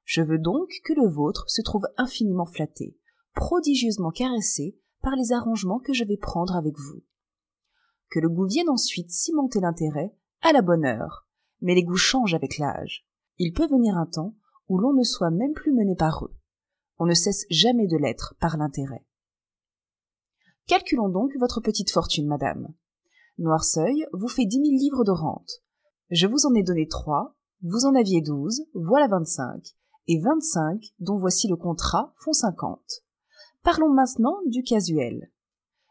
[0.05, 2.97] Je veux donc que le vôtre se trouve infiniment flatté,
[3.35, 7.03] prodigieusement caressé par les arrangements que je vais prendre avec vous.
[8.15, 11.27] Que le goût vienne ensuite cimenter l'intérêt, à la bonne heure.
[11.61, 13.05] Mais les goûts changent avec l'âge.
[13.39, 14.37] Il peut venir un temps
[14.69, 16.33] où l'on ne soit même plus mené par eux.
[16.99, 19.05] On ne cesse jamais de l'être par l'intérêt.
[20.69, 22.73] Calculons donc votre petite fortune, madame.
[23.39, 25.65] Noirceuil vous fait dix mille livres de rente.
[26.11, 29.75] Je vous en ai donné trois, vous en aviez douze, voilà vingt-cinq,
[30.07, 33.03] et vingt-cinq, dont voici le contrat, font cinquante.
[33.65, 35.33] Parlons maintenant du casuel.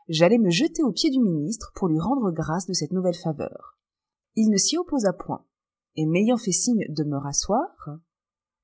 [0.08, 3.78] J'allais me jeter aux pieds du ministre pour lui rendre grâce de cette nouvelle faveur.
[4.36, 5.46] Il ne s'y opposa point,
[5.96, 7.70] et m'ayant fait signe de me rasseoir,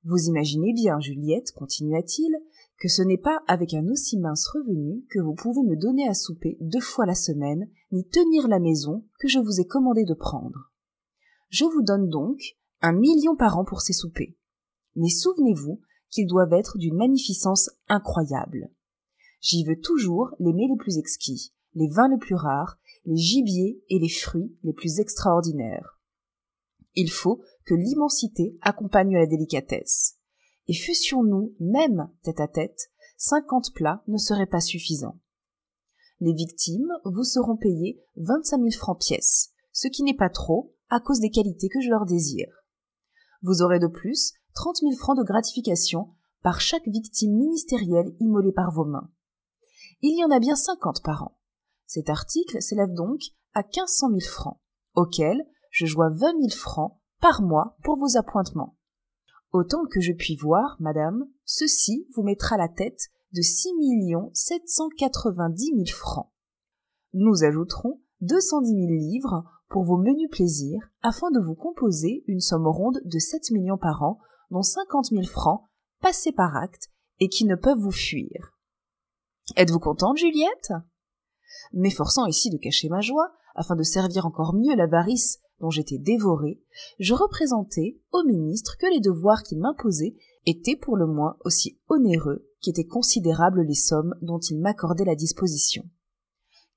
[0.04, 2.34] vous imaginez bien, Juliette, continua-t-il,
[2.78, 6.14] que ce n'est pas avec un aussi mince revenu que vous pouvez me donner à
[6.14, 10.14] souper deux fois la semaine, ni tenir la maison que je vous ai commandé de
[10.14, 10.72] prendre.
[11.50, 12.40] Je vous donne donc
[12.80, 14.34] un million par an pour ces soupers.
[14.96, 18.70] Mais souvenez-vous qu'ils doivent être d'une magnificence incroyable.
[19.40, 23.82] J'y veux toujours les mets les plus exquis, les vins les plus rares, les gibiers
[23.88, 25.98] et les fruits les plus extraordinaires.
[26.94, 30.16] Il faut que l'immensité accompagne la délicatesse.
[30.66, 35.18] Et fussions-nous même tête à tête, cinquante plats ne seraient pas suffisants.
[36.20, 41.00] Les victimes vous seront payées vingt-cinq mille francs pièce, ce qui n'est pas trop à
[41.00, 42.52] cause des qualités que je leur désire.
[43.42, 46.10] Vous aurez de plus trente mille francs de gratification
[46.42, 49.10] par chaque victime ministérielle immolée par vos mains.
[50.02, 51.36] Il y en a bien cinquante par an.
[51.86, 53.20] Cet article s'élève donc
[53.52, 54.58] à quinze cent mille francs,
[54.94, 58.76] auxquels je joins vingt mille francs par mois pour vos appointements.
[59.52, 64.68] Autant que je puis voir, madame, ceci vous mettra la tête de six millions sept
[64.68, 66.30] cent quatre-vingt-dix mille francs.
[67.12, 72.24] Nous ajouterons deux cent dix mille livres pour vos menus plaisirs afin de vous composer
[72.26, 74.18] une somme ronde de sept millions par an,
[74.50, 75.68] dont cinquante mille francs
[76.00, 76.88] passés par acte
[77.18, 78.56] et qui ne peuvent vous fuir.
[79.56, 80.72] Êtes-vous contente, Juliette?
[81.72, 86.62] M'efforçant ici de cacher ma joie, afin de servir encore mieux l'avarice dont j'étais dévorée,
[86.98, 92.48] je représentai au ministre que les devoirs qu'il m'imposait étaient pour le moins aussi onéreux
[92.60, 95.84] qu'étaient considérables les sommes dont il m'accordait la disposition.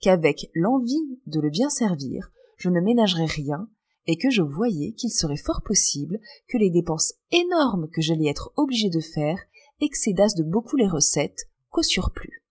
[0.02, 3.70] Qu'avec l'envie de le bien servir, je ne ménagerais rien,
[4.06, 6.20] et que je voyais qu'il serait fort possible
[6.50, 9.40] que les dépenses énormes que j'allais être obligé de faire
[9.80, 12.43] excédassent de beaucoup les recettes qu'au surplus.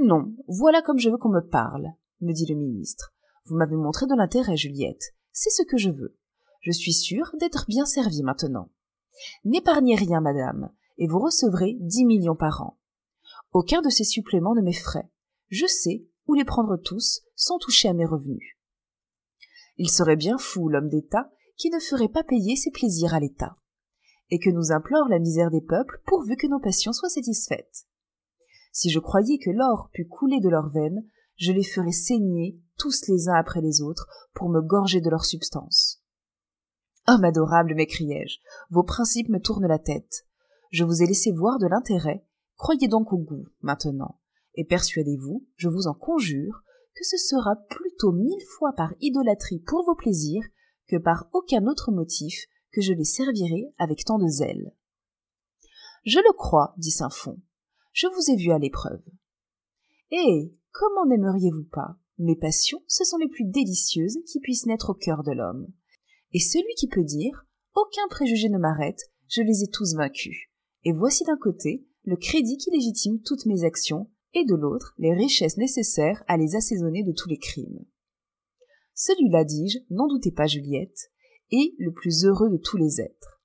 [0.00, 3.12] Non, voilà comme je veux qu'on me parle, me dit le ministre.
[3.46, 5.14] Vous m'avez montré de l'intérêt, Juliette.
[5.32, 6.16] C'est ce que je veux.
[6.60, 8.70] Je suis sûre d'être bien servie maintenant.
[9.44, 12.78] N'épargnez rien, madame, et vous recevrez dix millions par an.
[13.52, 15.08] Aucun de ces suppléments ne m'effraie.
[15.48, 18.56] Je sais où les prendre tous sans toucher à mes revenus.
[19.78, 23.56] Il serait bien fou, l'homme d'État, qui ne ferait pas payer ses plaisirs à l'État,
[24.30, 27.86] et que nous implore la misère des peuples pourvu que nos passions soient satisfaites.
[28.78, 31.04] Si je croyais que l'or pût couler de leurs veines,
[31.34, 35.24] je les ferais saigner tous les uns après les autres pour me gorger de leur
[35.24, 36.00] substance.
[37.08, 38.38] Homme adorable, m'écriai-je,
[38.70, 40.24] vos principes me tournent la tête.
[40.70, 42.24] Je vous ai laissé voir de l'intérêt,
[42.56, 44.20] croyez donc au goût, maintenant,
[44.54, 46.62] et persuadez-vous, je vous en conjure,
[46.94, 50.44] que ce sera plutôt mille fois par idolâtrie pour vos plaisirs
[50.86, 54.72] que par aucun autre motif que je les servirai avec tant de zèle.
[56.04, 57.40] Je le crois, dit Saint-Fond,
[57.98, 59.02] je vous ai vu à l'épreuve.
[60.12, 61.96] Eh, comment n'aimeriez-vous pas?
[62.18, 65.66] Mes passions, ce sont les plus délicieuses qui puissent naître au cœur de l'homme.
[66.32, 67.44] Et celui qui peut dire
[67.74, 70.36] Aucun préjugé ne m'arrête, je les ai tous vaincus.
[70.84, 75.12] Et voici d'un côté le crédit qui légitime toutes mes actions, et de l'autre les
[75.12, 77.84] richesses nécessaires à les assaisonner de tous les crimes.
[78.94, 81.10] Celui-là, dis-je, n'en doutez pas, Juliette,
[81.50, 83.37] est le plus heureux de tous les êtres.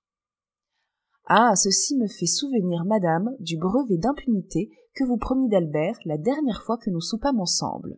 [1.25, 6.63] Ah, ceci me fait souvenir, madame, du brevet d'impunité que vous promit d'Albert la dernière
[6.63, 7.97] fois que nous soupâmes ensemble.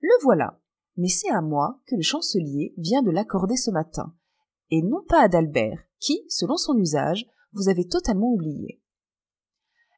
[0.00, 0.58] Le voilà,
[0.96, 4.14] mais c'est à moi que le chancelier vient de l'accorder ce matin,
[4.70, 8.80] et non pas à d'Albert, qui, selon son usage, vous avez totalement oublié.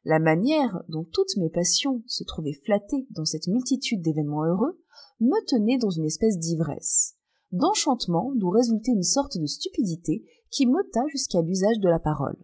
[0.03, 4.81] La manière dont toutes mes passions se trouvaient flattées dans cette multitude d'événements heureux
[5.19, 7.15] me tenait dans une espèce d'ivresse,
[7.51, 12.37] d'enchantement d'où résultait une sorte de stupidité qui m'ôta jusqu'à l'usage de la parole.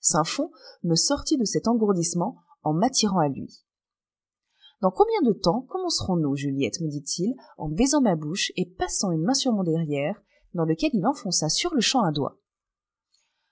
[0.00, 0.50] Saint-Fond
[0.82, 3.64] me sortit de cet engourdissement en m'attirant à lui.
[4.80, 9.22] Dans combien de temps commencerons-nous, Juliette me dit-il, en baisant ma bouche et passant une
[9.22, 10.22] main sur mon derrière,
[10.52, 12.38] dans lequel il enfonça sur le champ un doigt.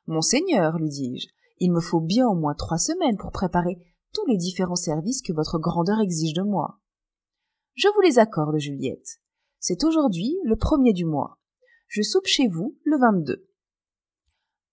[0.07, 1.28] Monseigneur, lui dis-je,
[1.59, 3.78] il me faut bien au moins trois semaines pour préparer
[4.12, 6.80] tous les différents services que votre grandeur exige de moi.
[7.74, 9.20] Je vous les accorde, Juliette.
[9.59, 11.38] C'est aujourd'hui le premier du mois.
[11.93, 13.47] Je soupe chez vous le 22.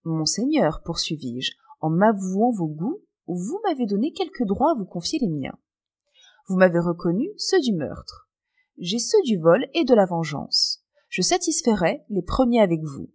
[0.05, 1.51] Monseigneur, poursuivis-je,
[1.81, 5.59] en m'avouant vos goûts, vous m'avez donné quelques droits à vous confier les miens.
[6.47, 8.29] Vous m'avez reconnu ceux du meurtre.
[8.77, 10.81] J'ai ceux du vol et de la vengeance.
[11.09, 13.11] Je satisferai les premiers avec vous.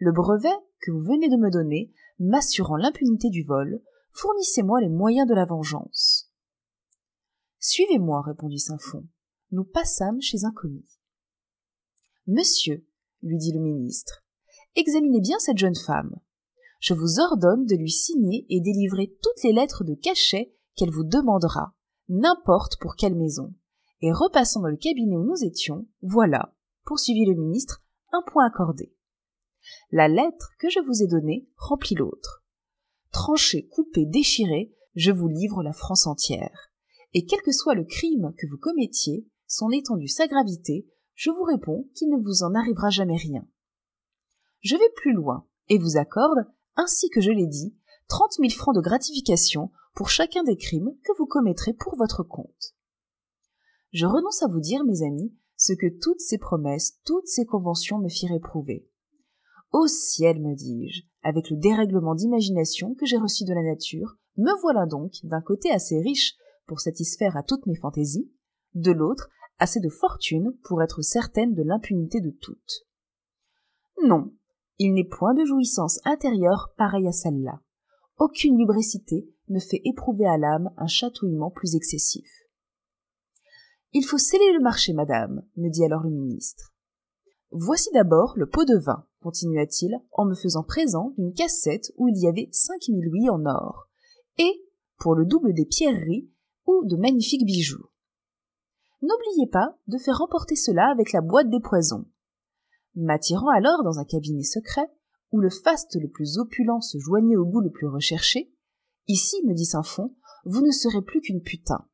[0.00, 3.80] Le brevet que vous venez de me donner, m'assurant l'impunité du vol,
[4.12, 6.30] fournissez-moi les moyens de la vengeance.
[7.58, 9.06] Suivez-moi, répondit Saint-Fond.
[9.50, 10.98] Nous passâmes chez un commis.
[12.26, 12.86] Monsieur,
[13.24, 14.24] lui dit le ministre,
[14.76, 16.14] examinez bien cette jeune femme.
[16.80, 21.04] Je vous ordonne de lui signer et délivrer toutes les lettres de cachet qu'elle vous
[21.04, 21.74] demandera,
[22.08, 23.54] n'importe pour quelle maison.
[24.02, 26.54] Et repassant dans le cabinet où nous étions, voilà,
[26.84, 28.92] poursuivit le ministre, un point accordé.
[29.90, 32.44] La lettre que je vous ai donnée remplit l'autre.
[33.12, 36.70] Tranché, coupé, déchiré, je vous livre la France entière.
[37.14, 41.44] Et quel que soit le crime que vous commettiez, son étendue, sa gravité, je vous
[41.44, 43.46] réponds qu'il ne vous en arrivera jamais rien.
[44.60, 46.46] Je vais plus loin, et vous accorde,
[46.76, 47.76] ainsi que je l'ai dit,
[48.08, 52.74] trente mille francs de gratification pour chacun des crimes que vous commettrez pour votre compte.
[53.92, 57.98] Je renonce à vous dire, mes amis, ce que toutes ces promesses, toutes ces conventions
[57.98, 58.88] me firent éprouver.
[59.72, 64.52] Au ciel, me dis-je, avec le dérèglement d'imagination que j'ai reçu de la nature, me
[64.60, 66.34] voilà donc, d'un côté assez riche
[66.66, 68.30] pour satisfaire à toutes mes fantaisies,
[68.74, 69.28] de l'autre
[69.58, 72.86] assez de fortune pour être certaine de l'impunité de toutes.
[74.02, 74.32] Non,
[74.78, 77.60] il n'est point de jouissance intérieure pareille à celle-là.
[78.18, 82.28] Aucune lubricité ne fait éprouver à l'âme un chatouillement plus excessif.
[83.92, 86.74] Il faut sceller le marché, madame, me dit alors le ministre.
[87.52, 92.20] Voici d'abord le pot de vin, continua-t-il, en me faisant présent d'une cassette où il
[92.20, 93.88] y avait cinq mille louis en or,
[94.38, 94.64] et,
[94.98, 96.28] pour le double des pierreries,
[96.66, 97.86] ou de magnifiques bijoux.
[99.04, 102.06] N'oubliez pas de faire emporter cela avec la boîte des poisons.
[102.94, 104.90] M'attirant alors dans un cabinet secret,
[105.30, 108.50] où le faste le plus opulent se joignait au goût le plus recherché,
[109.06, 110.14] Ici, me dit Saint-Fond,
[110.46, 111.86] vous ne serez plus qu'une putain.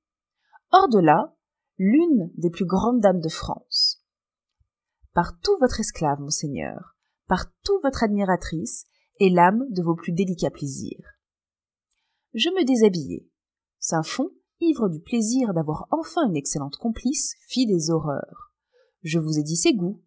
[0.70, 1.34] Hors de là,
[1.76, 4.04] l'une des plus grandes dames de France.
[5.12, 6.96] Par tout votre esclave, monseigneur,
[7.26, 8.86] par tout votre admiratrice,
[9.18, 11.18] et l'âme de vos plus délicats plaisirs.
[12.32, 13.28] Je me déshabillai.
[13.80, 14.30] Saint-Fond,
[14.60, 18.52] ivre du plaisir d'avoir enfin une excellente complice, fit des horreurs.
[19.02, 20.02] Je vous ai dit ses goûts,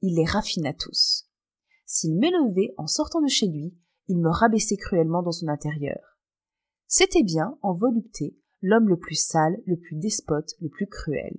[0.00, 1.28] il les raffina tous.
[1.84, 3.74] S'il m'élevait en sortant de chez lui,
[4.08, 6.18] il me rabaissait cruellement dans son intérieur.
[6.86, 11.36] C'était bien, en volupté, l'homme le plus sale, le plus despote, le plus cruel.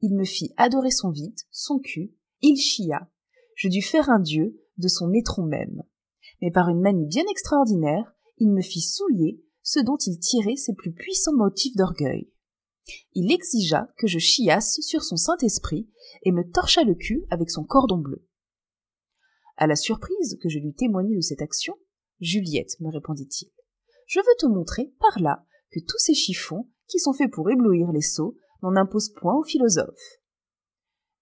[0.00, 3.10] Il me fit adorer son vide, son cul, il chia.
[3.54, 5.82] Je dus faire un dieu de son étron même.
[6.40, 10.72] Mais par une manie bien extraordinaire, il me fit souiller ce dont il tirait ses
[10.72, 12.32] plus puissants motifs d'orgueil.
[13.12, 15.90] Il exigea que je chiasse sur son Saint-Esprit
[16.22, 18.26] et me torcha le cul avec son cordon bleu.
[19.58, 21.74] À la surprise que je lui témoignai de cette action,
[22.18, 23.50] Juliette, me répondit-il,
[24.06, 27.92] je veux te montrer par là que tous ces chiffons, qui sont faits pour éblouir
[27.92, 30.22] les sots, n'en imposent point aux philosophes.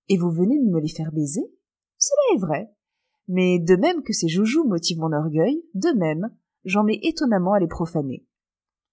[0.08, 1.52] Et vous venez de me les faire baiser?
[1.98, 2.70] Cela est vrai.
[3.26, 6.30] Mais de même que ces joujoux motivent mon orgueil, de même,
[6.64, 8.24] j'en mets étonnamment à les profaner.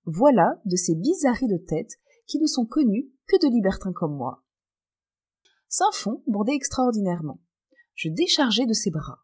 [0.05, 4.43] Voilà de ces bizarreries de tête qui ne sont connues que de libertins comme moi.
[5.69, 7.39] Saint-Fond bordait extraordinairement.
[7.95, 9.19] Je déchargeai de ses bras.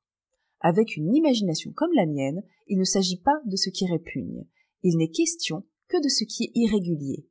[0.62, 4.46] Avec une imagination comme la mienne, il ne s'agit pas de ce qui répugne,
[4.84, 7.28] il n'est question que de ce qui est irrégulier,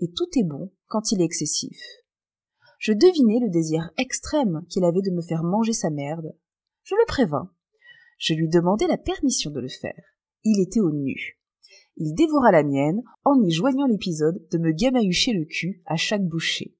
[0.00, 1.78] et tout est bon quand il est excessif.
[2.78, 6.36] Je devinai le désir extrême qu'il avait de me faire manger sa merde.
[6.82, 7.52] Je le prévins.
[8.18, 10.16] Je lui demandai la permission de le faire.
[10.44, 11.38] Il était au nu.
[11.96, 16.26] Il dévora la mienne en y joignant l'épisode de me gamahucher le cul à chaque
[16.26, 16.74] bouchée.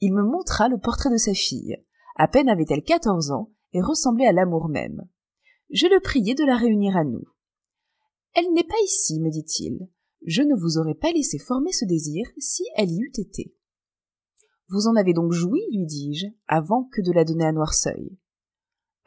[0.00, 1.76] Il me montra le portrait de sa fille.
[2.16, 5.02] À peine avait-elle quatorze ans et ressemblait à l'amour même.
[5.70, 7.24] Je le priai de la réunir à nous.
[8.34, 9.88] Elle n'est pas ici, me dit-il.
[10.24, 13.54] Je ne vous aurais pas laissé former ce désir si elle y eût été.
[14.68, 18.16] Vous en avez donc joui, lui dis-je, avant que de la donner à Noirceuil.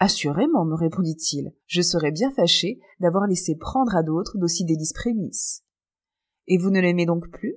[0.03, 5.63] Assurément, me répondit-il, je serais bien fâché d'avoir laissé prendre à d'autres d'aussi délices prémices.
[6.45, 7.55] Et vous ne l'aimez donc plus?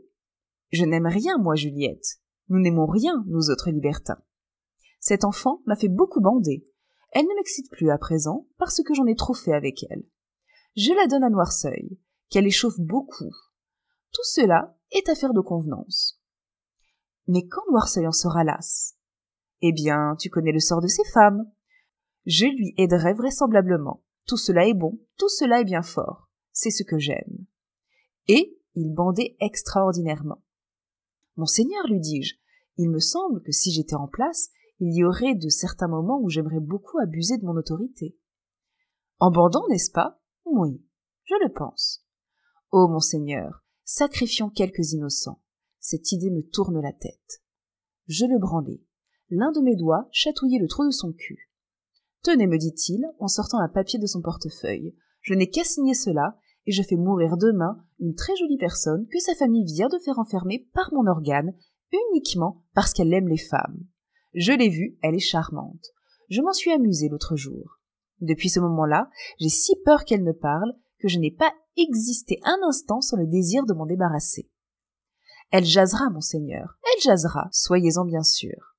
[0.71, 2.21] Je n'aime rien, moi, Juliette.
[2.49, 4.23] Nous n'aimons rien, nous autres libertins.
[5.01, 6.65] Cette enfant m'a fait beaucoup bander.
[7.11, 10.05] Elle ne m'excite plus à présent parce que j'en ai trop fait avec elle.
[10.77, 11.99] Je la donne à Noirceuil,
[12.31, 13.33] qu'elle échauffe beaucoup.
[14.13, 16.23] Tout cela est affaire de convenance.
[17.27, 18.95] Mais quand Noirceuil en sera lasse?
[19.63, 21.51] Eh bien, tu connais le sort de ces femmes.
[22.27, 24.03] Je lui aiderai vraisemblablement.
[24.27, 26.29] Tout cela est bon, tout cela est bien fort.
[26.53, 27.47] C'est ce que j'aime.
[28.27, 30.43] Et il bandait extraordinairement.
[31.37, 32.35] Monseigneur, lui dis-je,
[32.79, 34.51] il me semble que si j'étais en place,
[34.81, 38.17] il y aurait de certains moments où j'aimerais beaucoup abuser de mon autorité.
[39.19, 40.21] En bandant, n'est-ce pas?
[40.45, 40.83] Oui,
[41.25, 42.05] je le pense.
[42.73, 45.41] Oh, monseigneur, sacrifions quelques innocents.
[45.79, 47.43] Cette idée me tourne la tête.
[48.09, 48.83] Je le branlai.
[49.31, 51.51] L'un de mes doigts chatouillait le trou de son cul.
[52.27, 54.97] Tenez, me dit-il, en sortant un papier de son portefeuille.
[55.21, 59.21] Je n'ai qu'à signer cela, et je fais mourir demain une très jolie personne que
[59.21, 61.55] sa famille vient de faire enfermer par mon organe,
[61.93, 63.79] uniquement parce qu'elle aime les femmes.
[64.35, 65.93] Je l'ai vue, elle est charmante.
[66.29, 67.79] Je m'en suis amusée l'autre jour.
[68.21, 69.09] Depuis ce moment-là,
[69.39, 73.29] j'ai si peur qu'elle ne parle que je n'ai pas existé un instant sans le
[73.29, 74.51] désir de m'en débarrasser.
[75.53, 78.75] Elle jasera, monseigneur, elle jasera, soyez-en bien sûr.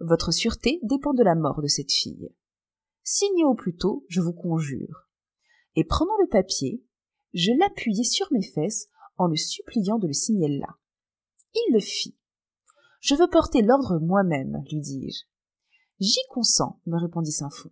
[0.00, 2.28] Votre sûreté dépend de la mort de cette fille.
[3.04, 5.08] Signez au plus tôt, je vous conjure.
[5.76, 6.82] Et prenant le papier,
[7.34, 8.88] je l'appuyai sur mes fesses
[9.18, 10.78] en le suppliant de le signer là.
[11.54, 12.16] Il le fit.
[13.00, 15.24] Je veux porter l'ordre moi-même, lui dis-je.
[16.00, 17.70] J'y consens, me répondit Saint-Fond.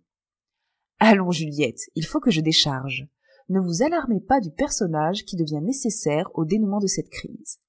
[0.99, 3.07] Allons, Juliette, il faut que je décharge.
[3.49, 7.59] Ne vous alarmez pas du personnage qui devient nécessaire au dénouement de cette crise.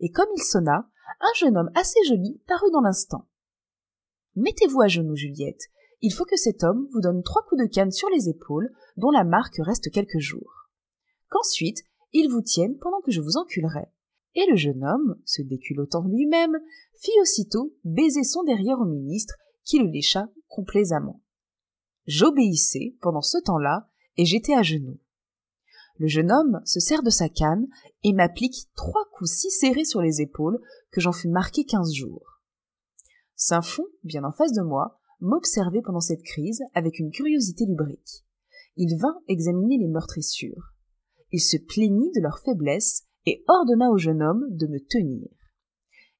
[0.00, 0.88] Et comme il sonna,
[1.20, 3.28] un jeune homme assez joli parut dans l'instant.
[4.34, 5.70] Mettez-vous à genoux, Juliette.
[6.02, 9.10] Il faut que cet homme vous donne trois coups de canne sur les épaules, dont
[9.10, 10.68] la marque reste quelques jours.
[11.30, 11.78] Qu'ensuite,
[12.12, 13.88] il vous tienne pendant que je vous enculerai
[14.34, 16.56] et le jeune homme, se déculottant lui-même,
[16.96, 19.34] fit aussitôt baiser son derrière au ministre,
[19.64, 21.20] qui le lécha complaisamment.
[22.06, 24.98] J'obéissais pendant ce temps-là, et j'étais à genoux.
[25.98, 27.66] Le jeune homme se sert de sa canne
[28.02, 32.40] et m'applique trois coups si serrés sur les épaules que j'en fus marqué quinze jours.
[33.36, 38.24] Saint-Fond, bien en face de moi, m'observait pendant cette crise avec une curiosité lubrique.
[38.76, 40.74] Il vint examiner les meurtrissures.
[41.30, 45.28] Il se plaignit de leur faiblesse et ordonna au jeune homme de me tenir.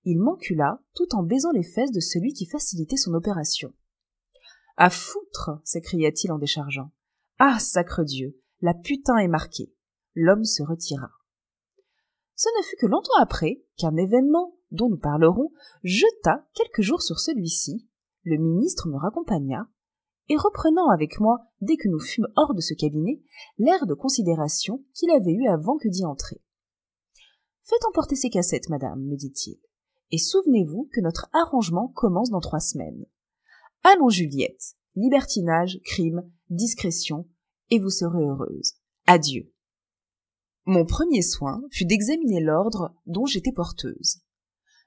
[0.04, 3.72] Il m'encula tout en baisant les fesses de celui qui facilitait son opération.
[4.76, 6.90] À foutre s'écria-t-il en déchargeant.
[7.38, 9.72] Ah, sacre Dieu, la putain est marquée.
[10.14, 11.10] L'homme se retira.
[12.34, 17.18] Ce ne fut que longtemps après qu'un événement, dont nous parlerons, jeta quelques jours sur
[17.18, 17.88] celui-ci.
[18.24, 19.68] Le ministre me raccompagna,
[20.28, 23.20] et reprenant avec moi, dès que nous fûmes hors de ce cabinet,
[23.58, 26.40] l'air de considération qu'il avait eu avant que d'y entrer.
[27.64, 29.58] Faites emporter ces cassettes, madame, me dit-il.
[30.10, 33.06] Et souvenez-vous que notre arrangement commence dans trois semaines.
[33.82, 34.74] Allons, Juliette.
[34.94, 37.26] Libertinage, crime, discrétion,
[37.70, 38.74] et vous serez heureuse.
[39.06, 39.52] Adieu.
[40.64, 44.20] Mon premier soin fut d'examiner l'ordre dont j'étais porteuse.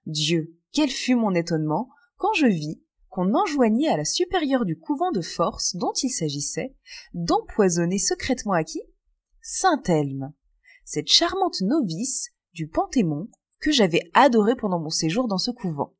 [0.05, 2.81] Dieu, quel fut mon étonnement quand je vis
[3.16, 6.76] qu'on enjoignait à la supérieure du couvent de force dont il s'agissait
[7.13, 8.82] d'empoisonner secrètement à qui?
[9.41, 10.34] Saint-Elme,
[10.84, 13.30] cette charmante novice du Panthémon
[13.61, 15.95] que j'avais adoré pendant mon séjour dans ce couvent.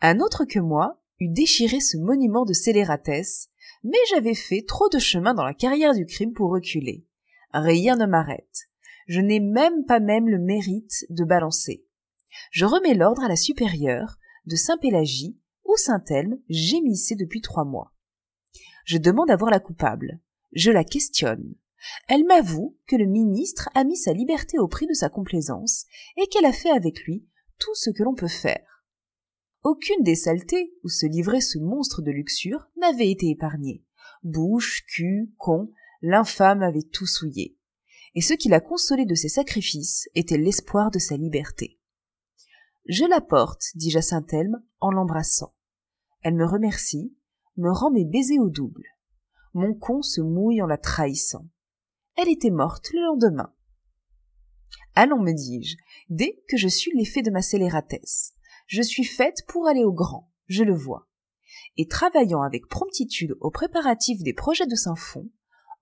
[0.00, 3.50] Un autre que moi eût déchiré ce monument de scélératesse,
[3.84, 7.04] mais j'avais fait trop de chemin dans la carrière du crime pour reculer.
[7.52, 8.70] Rien ne m'arrête.
[9.08, 11.84] Je n'ai même pas même le mérite de balancer.
[12.50, 14.16] Je remets l'ordre à la supérieure
[14.46, 15.36] de Saint-Pélagie
[15.78, 17.92] Saint-Elme gémissait depuis trois mois.
[18.84, 20.20] Je demande à voir la coupable.
[20.52, 21.54] Je la questionne.
[22.08, 25.84] Elle m'avoue que le ministre a mis sa liberté au prix de sa complaisance
[26.16, 27.26] et qu'elle a fait avec lui
[27.58, 28.84] tout ce que l'on peut faire.
[29.62, 33.84] Aucune des saletés où se livrait ce monstre de luxure n'avait été épargnée.
[34.22, 35.72] Bouche, cul, con,
[36.02, 37.58] l'infâme avait tout souillé.
[38.14, 41.80] Et ce qui l'a consolé de ses sacrifices était l'espoir de sa liberté.
[42.88, 45.55] Je la porte, dis-je à Saint-Elme en l'embrassant.
[46.26, 47.16] Elle me remercie,
[47.56, 48.82] me rend mes baisers au double.
[49.54, 51.46] Mon con se mouille en la trahissant.
[52.16, 53.54] Elle était morte le lendemain.
[54.96, 55.76] Allons, me dis-je,
[56.08, 58.34] dès que je suis l'effet de ma scélératesse.
[58.66, 61.08] Je suis faite pour aller au grand, je le vois.
[61.76, 65.30] Et travaillant avec promptitude aux préparatifs des projets de Saint-Fond,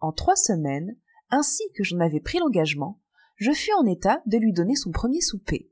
[0.01, 0.95] en trois semaines,
[1.31, 3.01] ainsi que j'en avais pris l'engagement,
[3.37, 5.71] je fus en état de lui donner son premier souper.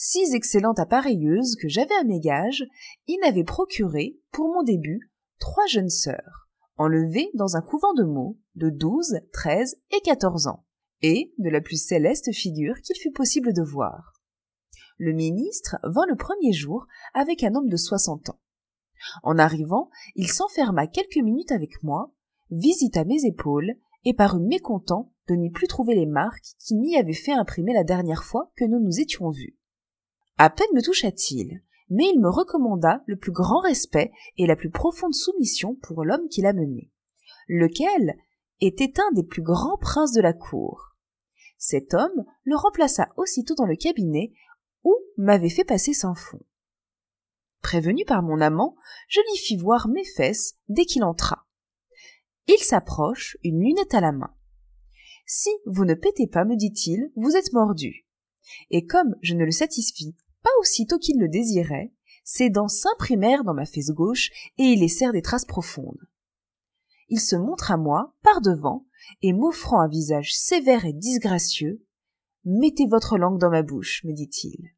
[0.00, 2.64] Six excellentes appareilleuses que j'avais à mes gages,
[3.08, 8.38] il n'avait procuré, pour mon début, trois jeunes sœurs, enlevées dans un couvent de mots
[8.54, 10.64] de douze, treize et quatorze ans,
[11.02, 14.12] et de la plus céleste figure qu'il fut possible de voir.
[14.98, 18.40] Le ministre vint le premier jour avec un homme de soixante ans.
[19.24, 22.14] En arrivant, il s'enferma quelques minutes avec moi,
[22.52, 23.74] visita mes épaules
[24.04, 27.82] et parut mécontent de n'y plus trouver les marques qui m'y avaient fait imprimer la
[27.82, 29.57] dernière fois que nous nous étions vus.
[30.40, 34.70] À peine me toucha-t-il, mais il me recommanda le plus grand respect et la plus
[34.70, 36.92] profonde soumission pour l'homme qui mené,
[37.48, 38.16] lequel
[38.60, 40.96] était un des plus grands princes de la cour.
[41.58, 44.32] Cet homme le remplaça aussitôt dans le cabinet
[44.84, 46.40] où m'avait fait passer sans fond.
[47.60, 48.76] Prévenu par mon amant,
[49.08, 51.46] je lui fis voir mes fesses dès qu'il entra.
[52.46, 54.32] Il s'approche, une lunette à la main.
[55.26, 58.06] Si vous ne pétez pas, me dit-il, vous êtes mordu.
[58.70, 61.92] Et comme je ne le satisfis pas aussitôt qu'il le désirait,
[62.24, 66.08] ses dents s'imprimèrent dans ma fesse gauche et y laissèrent des traces profondes.
[67.08, 68.86] Il se montre à moi, par devant,
[69.22, 71.82] et m'offrant un visage sévère et disgracieux,
[72.50, 74.70] Mettez votre langue dans ma bouche, me dit-il.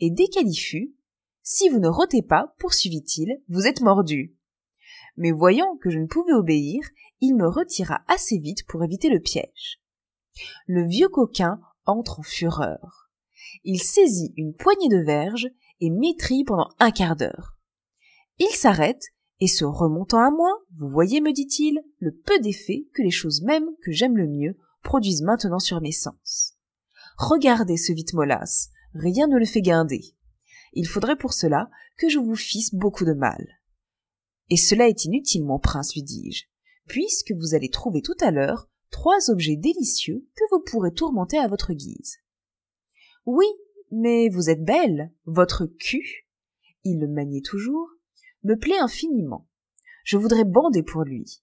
[0.00, 0.94] Et dès qu'elle y fut,
[1.42, 4.34] si vous ne rôtez pas, poursuivit-il, vous êtes mordu.
[5.18, 6.82] Mais voyant que je ne pouvais obéir,
[7.20, 9.82] il me retira assez vite pour éviter le piège.
[10.66, 13.05] Le vieux coquin entre en fureur.
[13.64, 15.48] Il saisit une poignée de verge
[15.80, 17.56] et m'étrille pendant un quart d'heure.
[18.38, 19.02] Il s'arrête
[19.40, 23.42] et se remontant à moi, vous voyez, me dit-il, le peu d'effet que les choses
[23.42, 26.54] mêmes que j'aime le mieux produisent maintenant sur mes sens.
[27.18, 30.14] Regardez ce vite molasse, rien ne le fait guinder.
[30.72, 33.46] Il faudrait pour cela que je vous fisse beaucoup de mal.
[34.50, 36.44] Et cela est inutile, mon prince, lui dis-je,
[36.86, 41.48] puisque vous allez trouver tout à l'heure trois objets délicieux que vous pourrez tourmenter à
[41.48, 42.18] votre guise.
[43.26, 43.46] Oui,
[43.90, 46.26] mais vous êtes belle, votre cul,
[46.84, 47.88] il le maniait toujours,
[48.44, 49.48] me plaît infiniment.
[50.04, 51.42] Je voudrais bander pour lui.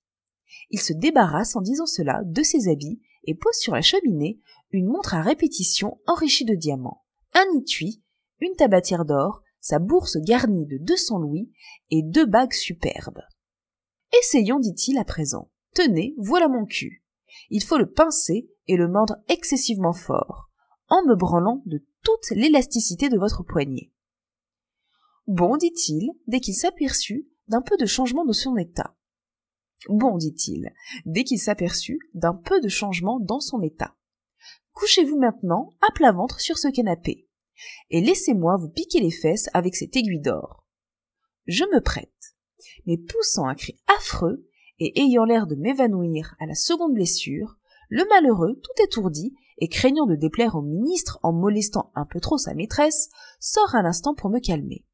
[0.70, 4.40] Il se débarrasse en disant cela de ses habits et pose sur la cheminée
[4.72, 7.04] une montre à répétition enrichie de diamants,
[7.34, 8.02] un étui,
[8.40, 11.52] une tabatière d'or, sa bourse garnie de deux cents louis
[11.90, 13.22] et deux bagues superbes.
[14.20, 15.52] Essayons, dit-il à présent.
[15.74, 17.04] Tenez, voilà mon cul.
[17.50, 20.50] Il faut le pincer et le mordre excessivement fort,
[20.94, 23.92] en me branlant de toute l'élasticité de votre poignet.
[25.26, 28.96] Bon, dit-il, dès qu'il s'aperçut d'un peu de changement de son état.
[29.90, 30.72] Bon, dit-il,
[31.06, 33.96] dès qu'il s'aperçut d'un peu de changement dans son état.
[34.74, 37.28] Couchez-vous maintenant à plat ventre sur ce canapé,
[37.90, 40.64] et laissez-moi vous piquer les fesses avec cette aiguille d'or.
[41.48, 42.36] Je me prête,
[42.86, 47.58] mais poussant un cri affreux, et ayant l'air de m'évanouir à la seconde blessure,
[47.90, 52.38] le malheureux, tout étourdi, et craignant de déplaire au ministre en molestant un peu trop
[52.38, 54.86] sa maîtresse, sort un instant pour me calmer.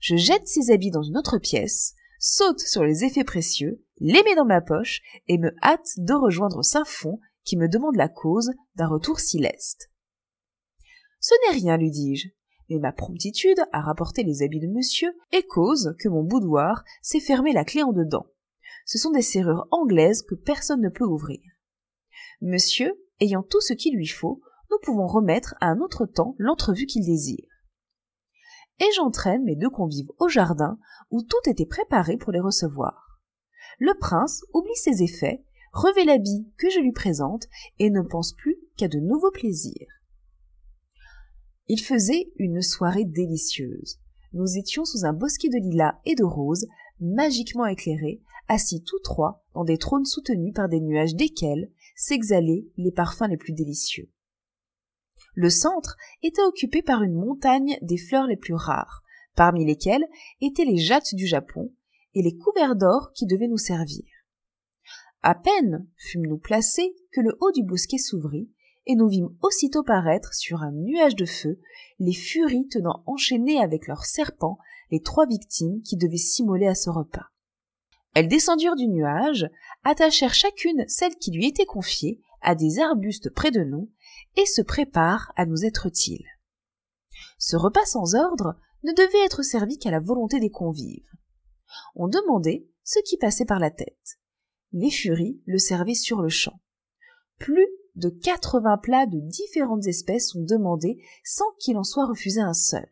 [0.00, 4.34] Je jette ses habits dans une autre pièce, saute sur les effets précieux, les mets
[4.34, 8.88] dans ma poche et me hâte de rejoindre Saint-Fond qui me demande la cause d'un
[8.88, 9.90] retour si leste.
[11.20, 12.28] Ce n'est rien, lui dis-je,
[12.68, 17.20] mais ma promptitude à rapporter les habits de monsieur est cause que mon boudoir s'est
[17.20, 18.26] fermé la clé en dedans.
[18.86, 21.40] Ce sont des serrures anglaises que personne ne peut ouvrir.
[22.40, 24.40] Monsieur, ayant tout ce qu'il lui faut,
[24.70, 27.46] nous pouvons remettre à un autre temps l'entrevue qu'il désire
[28.80, 30.78] et j'entraîne mes deux convives au jardin
[31.10, 33.20] où tout était préparé pour les recevoir.
[33.78, 37.46] Le prince oublie ses effets, revêt l'habit que je lui présente
[37.78, 39.88] et ne pense plus qu'à de nouveaux plaisirs.
[41.68, 43.98] Il faisait une soirée délicieuse.
[44.32, 46.66] Nous étions sous un bosquet de lilas et de roses,
[47.00, 52.92] magiquement éclairés, assis tous trois dans des trônes soutenus par des nuages desquels s'exhalaient les
[52.92, 54.10] parfums les plus délicieux.
[55.34, 59.02] Le centre était occupé par une montagne des fleurs les plus rares,
[59.34, 60.06] parmi lesquelles
[60.40, 61.72] étaient les jattes du Japon
[62.14, 64.04] et les couverts d'or qui devaient nous servir.
[65.22, 68.50] À peine fûmes-nous placés que le haut du bosquet s'ouvrit,
[68.86, 71.58] et nous vîmes aussitôt paraître sur un nuage de feu
[71.98, 74.58] les furies tenant enchaînées avec leurs serpents
[74.90, 77.30] les trois victimes qui devaient s'immoler à ce repas.
[78.14, 79.50] Elles descendirent du nuage,
[79.82, 83.90] attachèrent chacune celle qui lui était confiée à des arbustes près de nous,
[84.36, 86.26] et se prépare à nous être utile.
[87.38, 91.08] Ce repas sans ordre ne devait être servi qu'à la volonté des convives.
[91.94, 94.18] On demandait ce qui passait par la tête.
[94.72, 96.60] Les furies le servaient sur le champ.
[97.38, 102.54] Plus de quatre-vingts plats de différentes espèces sont demandés sans qu'il en soit refusé un
[102.54, 102.88] seul.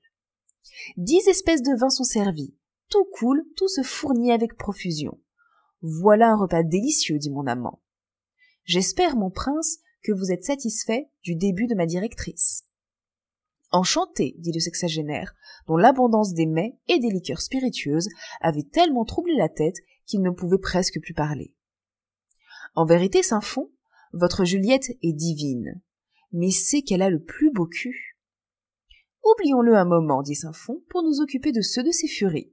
[0.96, 2.56] Dix espèces de vins sont servies.
[2.92, 5.18] Tout coule, tout se fournit avec profusion.
[5.80, 7.80] Voilà un repas délicieux, dit mon amant.
[8.64, 12.64] J'espère, mon prince, que vous êtes satisfait du début de ma directrice.
[13.70, 15.32] Enchanté, dit le sexagénaire,
[15.66, 18.10] dont l'abondance des mets et des liqueurs spiritueuses
[18.42, 21.54] avait tellement troublé la tête qu'il ne pouvait presque plus parler.
[22.74, 23.70] En vérité, Saint-Fond,
[24.12, 25.80] votre Juliette est divine,
[26.30, 28.18] mais c'est qu'elle a le plus beau cul.
[29.24, 32.52] Oublions-le un moment, dit Saint-Fond, pour nous occuper de ceux de ses furies.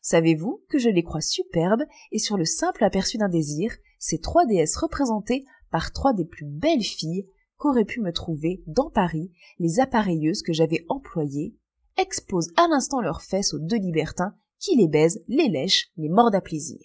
[0.00, 4.46] Savez-vous que je les crois superbes et sur le simple aperçu d'un désir, ces trois
[4.46, 9.80] déesses représentées par trois des plus belles filles qu'auraient pu me trouver dans Paris les
[9.80, 11.56] appareilleuses que j'avais employées,
[11.96, 16.34] exposent à l'instant leurs fesses aux deux libertins qui les baisent, les lèchent, les mordent
[16.34, 16.80] à plaisir.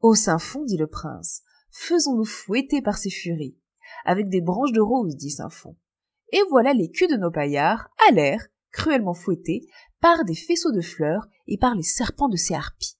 [0.00, 3.58] Ô saint fond, dit le prince, faisons-nous fouetter par ces furies.
[4.04, 5.76] Avec des branches de rose, dit saint fond.
[6.32, 8.46] Et voilà les culs de nos paillards, à l'air,
[8.76, 9.66] cruellement fouettés,
[10.00, 12.98] par des faisceaux de fleurs et par les serpents de ces harpies.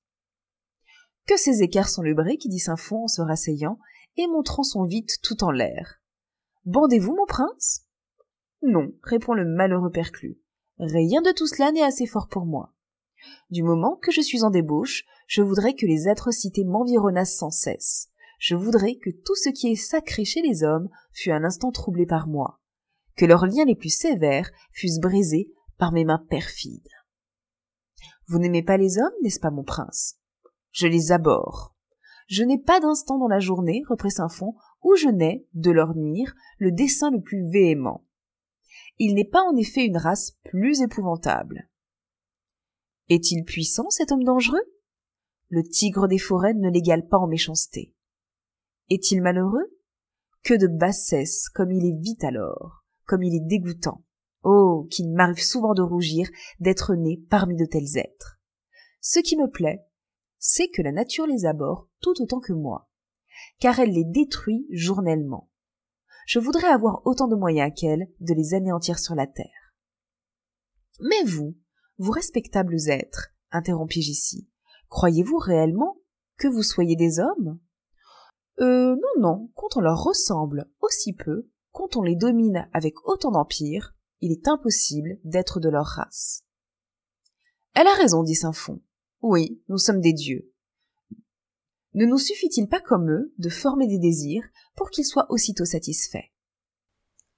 [1.26, 3.78] Que ces écarts sont le qui dit saint fond en se rasseyant
[4.16, 6.00] et montrant son vite tout en l'air.
[6.64, 7.82] Bandez-vous, mon prince?
[8.62, 10.40] Non, répond le malheureux perclus.
[10.78, 12.72] Rien de tout cela n'est assez fort pour moi.
[13.50, 18.08] Du moment que je suis en débauche, je voudrais que les atrocités m'environnassent sans cesse.
[18.38, 22.06] Je voudrais que tout ce qui est sacré chez les hommes fût un instant troublé
[22.06, 22.60] par moi,
[23.16, 26.88] que leurs liens les plus sévères fussent brisés par mes mains perfides.
[28.26, 30.18] Vous n'aimez pas les hommes, n'est-ce pas, mon prince?
[30.72, 31.74] Je les abhorre.
[32.28, 36.34] Je n'ai pas d'instant dans la journée, reprit Saint-Fond, où je n'ai, de leur nuire,
[36.58, 38.04] le dessein le plus véhément.
[38.98, 41.68] Il n'est pas en effet une race plus épouvantable.
[43.08, 44.64] Est-il puissant, cet homme dangereux?
[45.48, 47.94] Le tigre des forêts ne l'égale pas en méchanceté.
[48.90, 49.72] Est-il malheureux?
[50.42, 54.02] Que de bassesse, comme il est vite alors, comme il est dégoûtant.
[54.48, 56.28] Oh, qu'il m'arrive souvent de rougir
[56.60, 58.38] d'être né parmi de tels êtres.
[59.00, 59.84] Ce qui me plaît,
[60.38, 62.88] c'est que la nature les abhorre tout autant que moi,
[63.58, 65.50] car elle les détruit journellement.
[66.28, 69.74] Je voudrais avoir autant de moyens qu'elle de les anéantir sur la terre.
[71.00, 71.56] Mais vous,
[71.98, 74.48] vous respectables êtres, interrompis ici,
[74.90, 75.96] croyez-vous réellement
[76.38, 77.58] que vous soyez des hommes?
[78.60, 83.32] Euh, non, non, quand on leur ressemble aussi peu, quand on les domine avec autant
[83.32, 86.44] d'empire, il est impossible d'être de leur race.
[87.74, 88.80] Elle a raison, dit Saint-Fond.
[89.22, 90.52] Oui, nous sommes des dieux.
[91.94, 94.44] Ne nous suffit-il pas comme eux de former des désirs
[94.76, 96.30] pour qu'ils soient aussitôt satisfaits?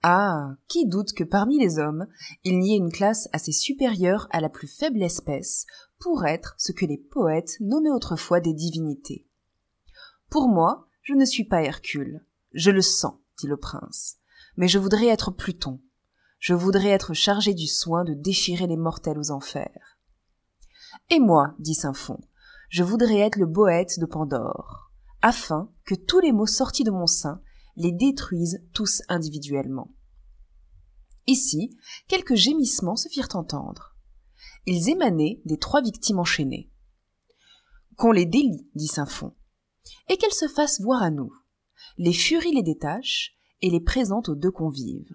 [0.03, 0.57] Ah.
[0.69, 2.07] Qui doute que parmi les hommes,
[2.45, 5.67] il n'y ait une classe assez supérieure à la plus faible espèce
[5.99, 9.27] pour être ce que les poètes nommaient autrefois des divinités?
[10.31, 12.25] Pour moi, je ne suis pas Hercule.
[12.53, 14.19] Je le sens, dit le prince.
[14.57, 15.81] Mais je voudrais être Pluton.
[16.39, 19.99] Je voudrais être chargé du soin de déchirer les mortels aux enfers.
[21.11, 22.21] Et moi, dit Saint-Fond,
[22.69, 27.07] je voudrais être le poète de Pandore, afin que tous les mots sortis de mon
[27.07, 27.43] sein
[27.77, 29.95] les détruisent tous individuellement.
[31.27, 31.77] Ici,
[32.09, 33.97] quelques gémissements se firent entendre.
[34.67, 36.71] Ils émanaient des trois victimes enchaînées.
[37.97, 39.35] Qu'on les délie, dit Saint-Fond,
[40.09, 41.33] et qu'elles se fassent voir à nous.
[41.97, 45.13] Les furies les détachent et les présentent aux deux convives.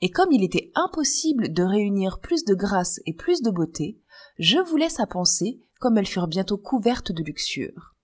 [0.00, 4.00] Et comme il était impossible de réunir plus de grâce et plus de beauté,
[4.38, 7.94] je vous laisse à penser comme elles furent bientôt couvertes de luxure.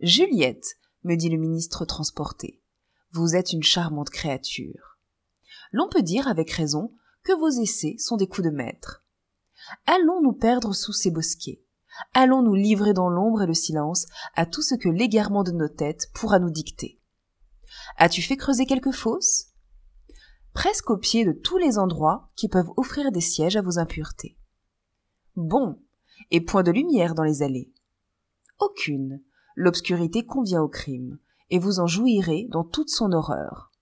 [0.00, 2.62] Juliette, me dit le ministre transporté,
[3.12, 4.98] vous êtes une charmante créature.
[5.72, 9.04] L'on peut dire avec raison que vos essais sont des coups de maître.
[9.86, 11.62] Allons nous perdre sous ces bosquets.
[12.14, 15.68] Allons nous livrer dans l'ombre et le silence à tout ce que l'égarement de nos
[15.68, 17.00] têtes pourra nous dicter.
[17.96, 19.49] As-tu fait creuser quelques fosses?
[20.52, 24.36] Presque au pied de tous les endroits qui peuvent offrir des sièges à vos impuretés.
[25.36, 25.80] Bon,
[26.30, 27.72] et point de lumière dans les allées.
[28.58, 29.22] Aucune.
[29.56, 31.18] L'obscurité convient au crime
[31.50, 33.72] et vous en jouirez dans toute son horreur.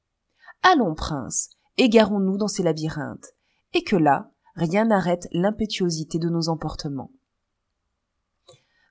[0.63, 3.35] Allons, prince, égarons-nous dans ces labyrinthes,
[3.75, 7.13] et que là, rien n'arrête l'impétuosité de nos emportements.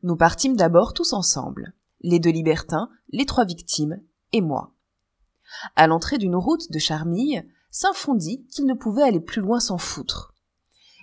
[0.03, 3.99] Nous partîmes d'abord tous ensemble, les deux libertins, les trois victimes,
[4.31, 4.73] et moi.
[5.75, 7.45] À l'entrée d'une route de Charmille,
[7.77, 10.33] s'infondit qu'il ne pouvait aller plus loin sans foutre.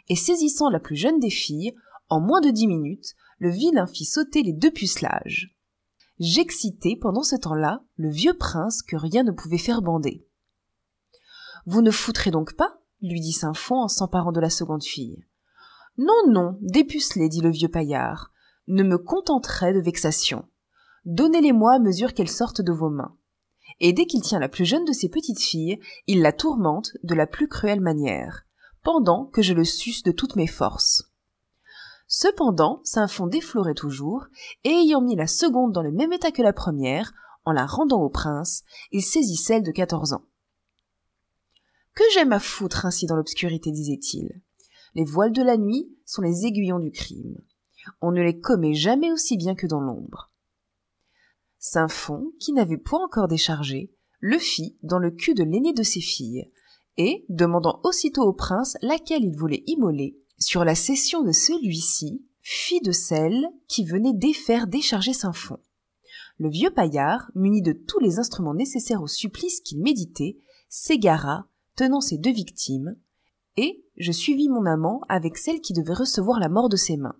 [0.08, 1.74] Et saisissant la plus jeune des filles,
[2.08, 5.54] en moins de dix minutes, le vilain fit sauter les deux pucelages
[6.18, 10.26] j'excitai pendant ce temps-là le vieux prince que rien ne pouvait faire bander.
[11.66, 12.78] Vous ne foutrez donc pas?
[13.00, 15.24] lui dit Saint-Fond en s'emparant de la seconde fille.
[15.98, 18.32] Non, non, dépucelez, dit le vieux paillard,
[18.66, 20.48] ne me contenterai de vexation.
[21.04, 23.16] Donnez-les-moi à mesure qu'elles sortent de vos mains.
[23.80, 27.14] Et dès qu'il tient la plus jeune de ses petites filles, il la tourmente de
[27.14, 28.44] la plus cruelle manière,
[28.82, 31.10] pendant que je le suce de toutes mes forces.
[32.06, 34.26] Cependant, Saint-Fond déflorait toujours,
[34.62, 37.12] et ayant mis la seconde dans le même état que la première,
[37.44, 38.62] en la rendant au prince,
[38.92, 40.24] il saisit celle de quatorze ans.
[41.94, 44.40] Que j'aime à foutre ainsi dans l'obscurité, disait-il.
[44.94, 47.36] Les voiles de la nuit sont les aiguillons du crime.
[48.00, 50.30] On ne les commet jamais aussi bien que dans l'ombre.
[51.66, 53.90] Saint-Fond, qui n'avait point encore déchargé,
[54.20, 56.50] le fit dans le cul de l'aîné de ses filles,
[56.98, 62.82] et, demandant aussitôt au prince laquelle il voulait immoler, sur la cession de celui-ci, fit
[62.82, 65.58] de celle qui venait défaire décharger Saint-Fond.
[66.36, 70.36] Le vieux paillard, muni de tous les instruments nécessaires au supplice qu'il méditait,
[70.68, 71.46] s'égara,
[71.76, 72.94] tenant ses deux victimes,
[73.56, 77.16] et je suivis mon amant avec celle qui devait recevoir la mort de ses mains.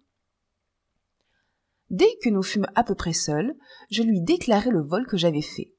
[1.95, 3.55] Dès que nous fûmes à peu près seuls,
[3.89, 5.73] je lui déclarai le vol que j'avais fait.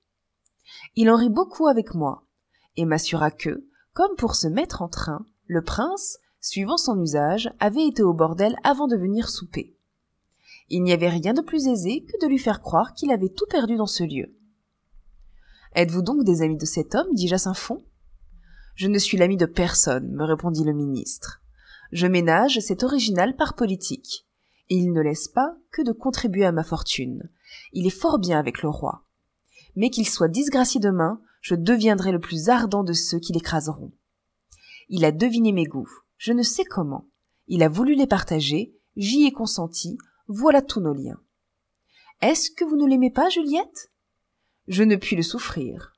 [0.95, 2.26] Il en rit beaucoup avec moi,
[2.78, 7.86] et m'assura que, comme pour se mettre en train, le prince, suivant son usage, avait
[7.86, 9.76] été au bordel avant de venir souper.
[10.70, 13.45] Il n'y avait rien de plus aisé que de lui faire croire qu'il avait tout
[13.49, 14.38] perdu dans ce lieu.
[15.74, 17.84] Êtes-vous donc des amis de cet homme dis-je à Saint-Fond.
[18.76, 21.41] Je ne suis l'ami de personne, me répondit le ministre.
[21.91, 24.24] Je ménage cet original par politique.
[24.70, 27.30] Il ne laisse pas que de contribuer à ma fortune.
[27.74, 29.03] Il est fort bien avec le roi.
[29.76, 33.91] Mais qu'il soit disgracié demain, je deviendrai le plus ardent de ceux qui l'écraseront.
[34.89, 37.07] Il a deviné mes goûts, je ne sais comment.
[37.47, 39.97] Il a voulu les partager, j'y ai consenti,
[40.28, 41.20] voilà tous nos liens.
[42.22, 43.91] Est-ce que vous ne l'aimez pas, Juliette?
[44.68, 45.95] Je ne puis le souffrir.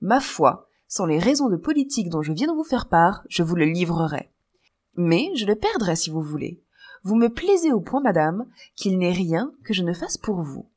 [0.00, 3.42] Ma foi, sans les raisons de politique dont je viens de vous faire part, je
[3.42, 4.30] vous le livrerai.
[4.94, 6.62] Mais je le perdrai si vous voulez.
[7.06, 10.68] Vous me plaisez au point, madame, qu'il n'est rien que je ne fasse pour vous.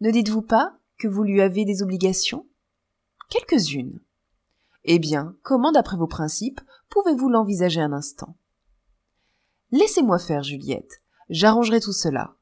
[0.00, 2.48] Ne dites-vous pas que vous lui avez des obligations?
[3.30, 4.00] Quelques-unes.
[4.82, 8.34] Eh bien, comment, d'après vos principes, pouvez-vous l'envisager un instant?
[9.70, 11.00] Laissez-moi faire, Juliette.
[11.30, 12.34] J'arrangerai tout cela.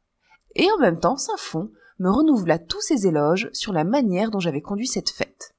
[0.55, 4.63] Et en même temps, Saint-Fond me renouvela tous ses éloges sur la manière dont j'avais
[4.63, 5.55] conduit cette fête.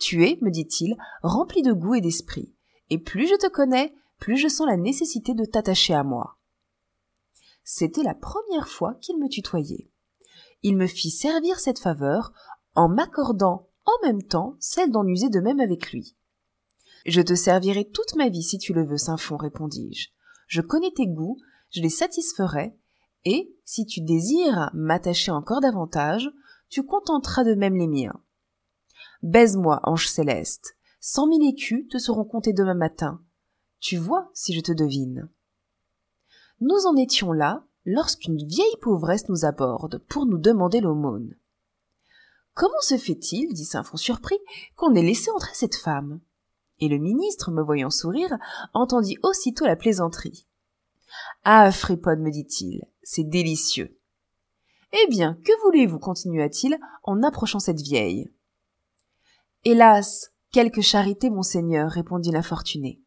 [0.00, 2.52] Tu es, me dit-il, rempli de goût et d'esprit,
[2.90, 6.38] et plus je te connais, plus je sens la nécessité de t'attacher à moi.
[7.62, 9.90] C'était la première fois qu'il me tutoyait.
[10.62, 12.32] Il me fit servir cette faveur
[12.74, 16.16] en m'accordant en même temps celle d'en user de même avec lui.
[17.06, 20.08] Je te servirai toute ma vie si tu le veux, Saint-Fond, répondis-je.
[20.46, 21.38] Je connais tes goûts,
[21.70, 22.76] je les satisferai,
[23.24, 26.30] et, si tu désires m'attacher encore davantage,
[26.68, 28.20] tu contenteras de même les miens.
[29.22, 30.76] Baise-moi, ange céleste.
[31.00, 33.22] Cent mille écus te seront comptés demain matin.
[33.80, 35.28] Tu vois si je te devine.
[36.60, 41.36] Nous en étions là lorsqu'une vieille pauvresse nous aborde pour nous demander l'aumône.
[42.54, 44.38] Comment se fait-il, dit Saint-Fond surpris,
[44.76, 46.20] qu'on ait laissé entrer cette femme?
[46.80, 48.36] Et le ministre, me voyant sourire,
[48.72, 50.46] entendit aussitôt la plaisanterie.
[51.44, 53.98] Ah, Fripone, me dit-il, c'est délicieux.
[54.92, 58.30] Eh bien, que voulez-vous continua-t-il en approchant cette vieille?
[59.64, 63.00] Hélas, quelque charité, monseigneur, répondit l'infortuné.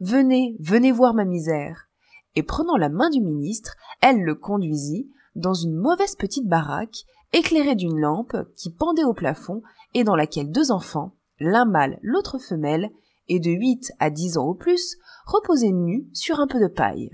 [0.00, 1.88] Venez, venez voir ma misère.
[2.34, 7.74] Et prenant la main du ministre, elle le conduisit dans une mauvaise petite baraque, éclairée
[7.74, 9.62] d'une lampe qui pendait au plafond
[9.94, 12.90] et dans laquelle deux enfants, l'un mâle, l'autre femelle,
[13.28, 17.10] et de huit à dix ans au plus, reposaient nus sur un peu de paille.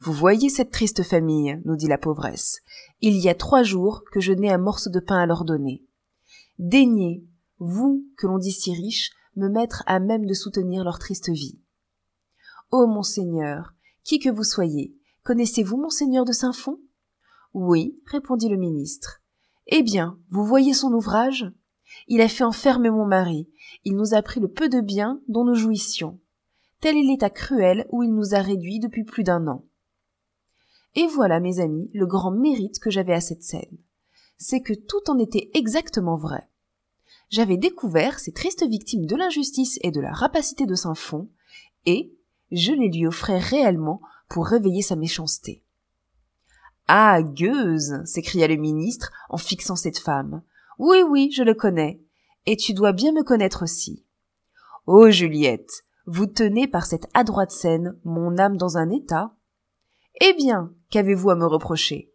[0.00, 2.60] Vous voyez cette triste famille, nous dit la pauvresse.
[3.00, 5.84] Il y a trois jours que je n'ai un morceau de pain à leur donner.
[6.58, 7.24] Daignez,
[7.58, 11.60] vous, que l'on dit si riche, me mettre à même de soutenir leur triste vie.
[12.70, 16.78] Ô monseigneur, qui que vous soyez, connaissez-vous monseigneur de Saint-Fond?
[17.54, 19.22] Oui, répondit le ministre.
[19.66, 21.50] Eh bien, vous voyez son ouvrage?
[22.08, 23.48] Il a fait enfermer mon mari,
[23.84, 26.20] il nous a pris le peu de bien dont nous jouissions.
[26.80, 29.64] Tel est l'état cruel où il nous a réduits depuis plus d'un an.
[30.94, 33.78] Et voilà, mes amis, le grand mérite que j'avais à cette scène
[34.38, 36.48] c'est que tout en était exactement vrai.
[37.28, 41.28] J'avais découvert ces tristes victimes de l'injustice et de la rapacité de Saint-Fond,
[41.84, 42.14] et
[42.52, 45.62] je les lui offrais réellement pour réveiller sa méchanceté.
[46.88, 50.42] Ah, gueuse s'écria le ministre en fixant cette femme.
[50.78, 52.00] Oui, oui, je le connais,
[52.46, 54.04] et tu dois bien me connaître aussi.
[54.86, 59.34] Oh, Juliette, vous tenez par cette adroite scène mon âme dans un état.
[60.20, 62.12] Eh bien, qu'avez-vous à me reprocher?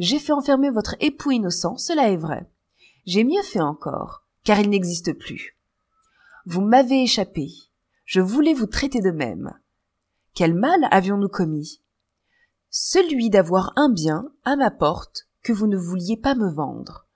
[0.00, 2.50] J'ai fait enfermer votre époux innocent, cela est vrai.
[3.06, 5.56] J'ai mieux fait encore, car il n'existe plus.
[6.46, 7.50] Vous m'avez échappé.
[8.04, 9.52] Je voulais vous traiter de même.
[10.34, 11.82] Quel mal avions-nous commis?
[12.70, 17.06] Celui d'avoir un bien à ma porte que vous ne vouliez pas me vendre.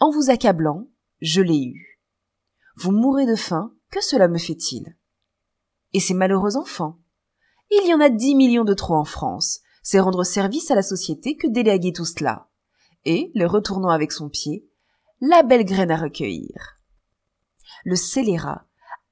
[0.00, 0.88] En vous accablant,
[1.20, 2.00] je l'ai eu.
[2.76, 4.96] Vous mourrez de faim, que cela me fait-il?
[5.92, 6.98] Et ces malheureux enfants?
[7.70, 10.82] Il y en a dix millions de trop en France, c'est rendre service à la
[10.82, 12.48] société que d'éléguer tout cela.
[13.04, 14.67] Et, le retournant avec son pied,
[15.20, 16.78] la belle graine à recueillir.
[17.84, 18.66] Le scélérat,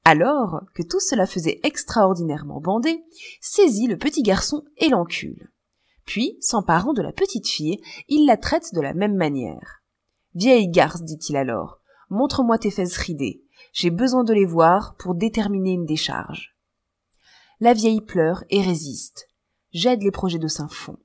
[0.05, 3.05] alors que tout cela faisait extraordinairement bander,
[3.41, 5.51] saisit le petit garçon et l'encule.
[6.05, 9.83] Puis, s'emparant de la petite fille, il la traite de la même manière.
[10.35, 13.43] Vieille garce, dit-il alors, montre-moi tes fesses ridées.
[13.73, 16.57] J'ai besoin de les voir pour déterminer une décharge.
[17.59, 19.29] La vieille pleure et résiste.
[19.73, 20.99] J'aide les projets de Saint-Fond.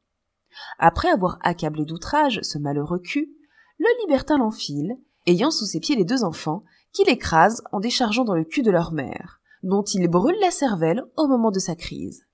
[0.78, 3.34] Après avoir accablé d'outrage ce malheureux cul,
[3.82, 4.96] le libertin l'enfile,
[5.26, 6.64] ayant sous ses pieds les deux enfants,
[6.94, 11.04] qu'il écrase en déchargeant dans le cul de leur mère, dont il brûle la cervelle
[11.18, 12.28] au moment de sa crise.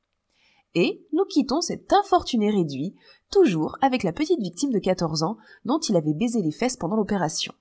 [0.76, 2.96] Et nous quittons cet infortuné réduit,
[3.32, 6.98] toujours avec la petite victime de quatorze ans dont il avait baisé les fesses pendant
[6.98, 7.54] l'opération.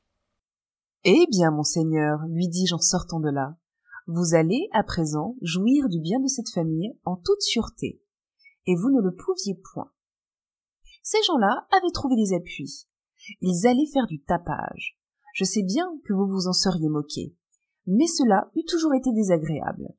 [1.05, 3.57] Eh bien, monseigneur, lui dis-je en sortant de là,
[4.09, 8.03] vous allez, à présent, jouir du bien de cette famille en toute sûreté.
[8.67, 9.93] Et vous ne le pouviez point.
[11.05, 12.89] Ces gens-là avaient trouvé des appuis.
[13.41, 14.99] Ils allaient faire du tapage.
[15.35, 17.35] Je sais bien que vous vous en seriez moqué.
[17.87, 19.95] Mais cela eût toujours été désagréable.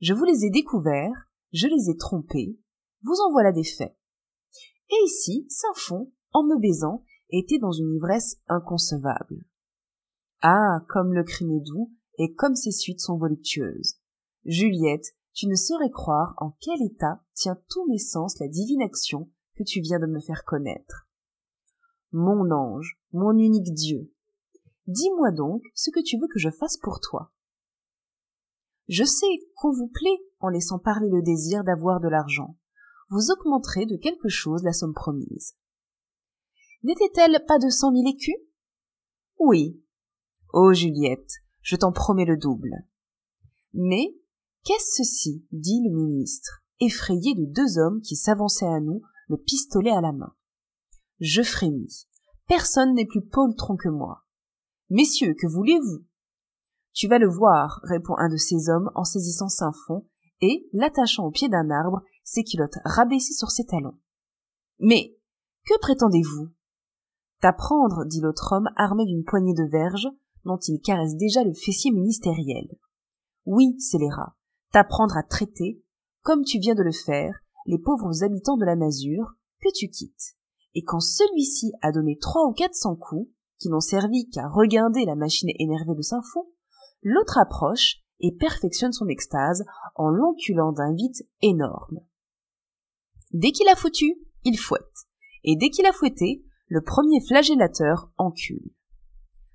[0.00, 2.58] Je vous les ai découverts, je les ai trompés,
[3.02, 3.96] vous en voilà des faits.
[4.90, 9.44] Et ici, Saint-Fond, en me baisant, était dans une ivresse inconcevable.
[10.42, 13.96] Ah, comme le crime est doux, et comme ses suites sont voluptueuses.
[14.44, 19.30] Juliette, tu ne saurais croire en quel état tient tous mes sens la divine action
[19.56, 21.05] que tu viens de me faire connaître.
[22.18, 24.10] Mon ange, mon unique Dieu,
[24.86, 27.32] Dis-moi donc ce que tu veux que je fasse pour toi.
[28.88, 29.26] Je sais
[29.56, 32.56] qu'on vous plaît en laissant parler le désir d'avoir de l'argent.
[33.10, 35.56] Vous augmenterez de quelque chose la somme promise.
[36.84, 38.36] N'était-elle pas de cent mille écus?
[39.38, 39.82] Oui.
[40.52, 41.32] Oh Juliette,
[41.62, 42.86] je t'en promets le double.
[43.74, 44.16] Mais
[44.64, 45.44] qu'est-ce ceci?
[45.50, 50.12] dit le ministre, effrayé de deux hommes qui s'avançaient à nous, le pistolet à la
[50.12, 50.35] main.
[51.20, 52.06] Je frémis.
[52.46, 54.24] Personne n'est plus poltron que moi.
[54.90, 56.04] Messieurs, que voulez-vous?
[56.92, 60.06] Tu vas le voir, répond un de ces hommes en saisissant Saint-Fond,
[60.40, 63.98] et, l'attachant au pied d'un arbre, ses culottes rabaissées sur ses talons.
[64.78, 65.16] Mais
[65.64, 66.50] que prétendez-vous?
[67.40, 70.08] T'apprendre, dit l'autre homme armé d'une poignée de verges,
[70.44, 72.66] dont il caresse déjà le fessier ministériel.
[73.46, 74.36] Oui, scélérat,
[74.72, 75.82] t'apprendre à traiter,
[76.22, 80.36] comme tu viens de le faire, les pauvres habitants de la masure, que tu quittes.
[80.76, 85.06] Et quand celui-ci a donné trois ou quatre cents coups, qui n'ont servi qu'à reguinder
[85.06, 86.46] la machine énervée de Saint-Fond,
[87.02, 92.00] l'autre approche et perfectionne son extase en l'enculant d'un vide énorme.
[93.32, 95.06] Dès qu'il a foutu, il fouette,
[95.44, 98.70] et dès qu'il a fouetté, le premier flagellateur encule.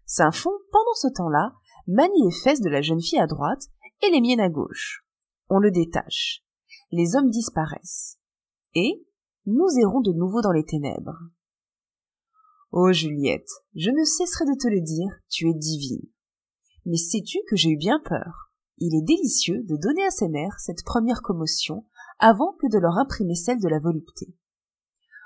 [0.08, 1.54] Saint-Fond, pendant ce temps-là,
[1.86, 3.68] manie les fesses de la jeune fille à droite
[4.02, 5.06] et les miennes à gauche.
[5.50, 6.44] On le détache.
[6.92, 8.18] Les hommes disparaissent.
[8.74, 9.06] Et
[9.46, 11.18] nous errons de nouveau dans les ténèbres.
[12.72, 16.08] Oh Juliette, je ne cesserai de te le dire, tu es divine.
[16.86, 18.52] Mais sais-tu que j'ai eu bien peur?
[18.78, 21.86] Il est délicieux de donner à ses mères cette première commotion
[22.20, 24.34] avant que de leur imprimer celle de la volupté.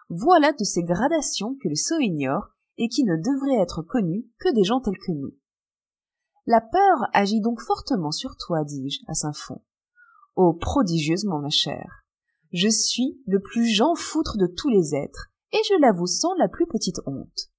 [0.09, 4.53] Voilà de ces gradations que le sot ignore et qui ne devraient être connues que
[4.53, 5.33] des gens tels que nous.
[6.45, 9.61] La peur agit donc fortement sur toi, dis-je à Saint-Fond.
[10.35, 12.04] Oh, prodigieusement, ma chère.
[12.55, 16.47] Je suis le plus jean foutre de tous les êtres, et je l'avoue sans la
[16.47, 17.51] plus petite honte.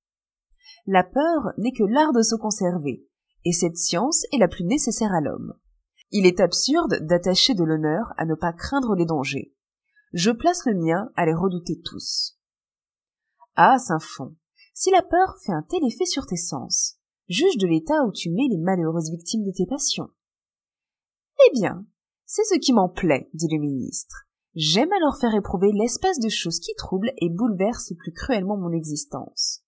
[0.87, 3.07] La peur n'est que l'art de se conserver,
[3.45, 5.53] et cette science est la plus nécessaire à l'homme.
[6.13, 9.55] Il est absurde d'attacher de l'honneur à ne pas craindre les dangers.
[10.15, 12.39] Je place le mien à les redouter tous.
[13.55, 14.35] Ah, Saint-Fond,
[14.73, 16.97] si la peur fait un tel effet sur tes sens,
[17.29, 20.09] juge de l'état où tu mets les malheureuses victimes de tes passions.
[21.47, 21.85] Eh bien,
[22.25, 24.26] c'est ce qui m'en plaît, dit le ministre.
[24.59, 29.63] J'aime alors faire éprouver l'espèce de choses qui troublent et bouleversent plus cruellement mon existence.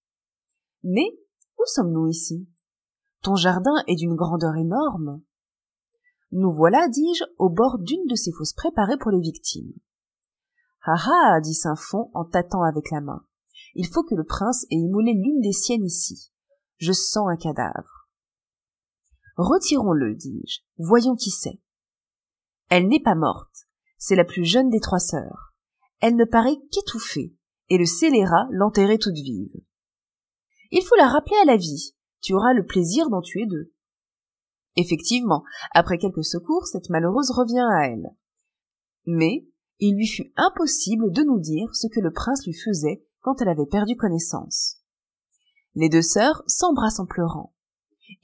[0.83, 1.15] Mais
[1.59, 2.49] où sommes-nous ici?
[3.23, 5.21] Ton jardin est d'une grandeur énorme.
[6.33, 9.75] Nous voilà, dis-je, au bord d'une de ces fosses préparées pour les victimes.
[10.83, 13.27] Ah ah, dit Saint-Fond en tâtant avec la main.
[13.75, 16.33] Il faut que le prince ait immolé l'une des siennes ici.
[16.79, 18.09] Je sens un cadavre.
[19.37, 20.61] Retirons-le, dis-je.
[20.79, 21.61] Voyons qui c'est.
[22.71, 23.68] Elle n'est pas morte.
[23.99, 25.53] C'est la plus jeune des trois sœurs.
[26.01, 27.35] Elle ne paraît qu'étouffée,
[27.69, 29.55] et le scélérat l'enterrait toute vive.
[30.71, 31.95] Il faut la rappeler à la vie.
[32.21, 33.73] Tu auras le plaisir d'en tuer deux.
[34.77, 35.43] Effectivement,
[35.73, 38.15] après quelques secours, cette malheureuse revient à elle.
[39.07, 39.49] Mais
[39.81, 43.49] il lui fut impossible de nous dire ce que le prince lui faisait quand elle
[43.49, 44.77] avait perdu connaissance.
[45.75, 47.55] Les deux sœurs s'embrassent en pleurant,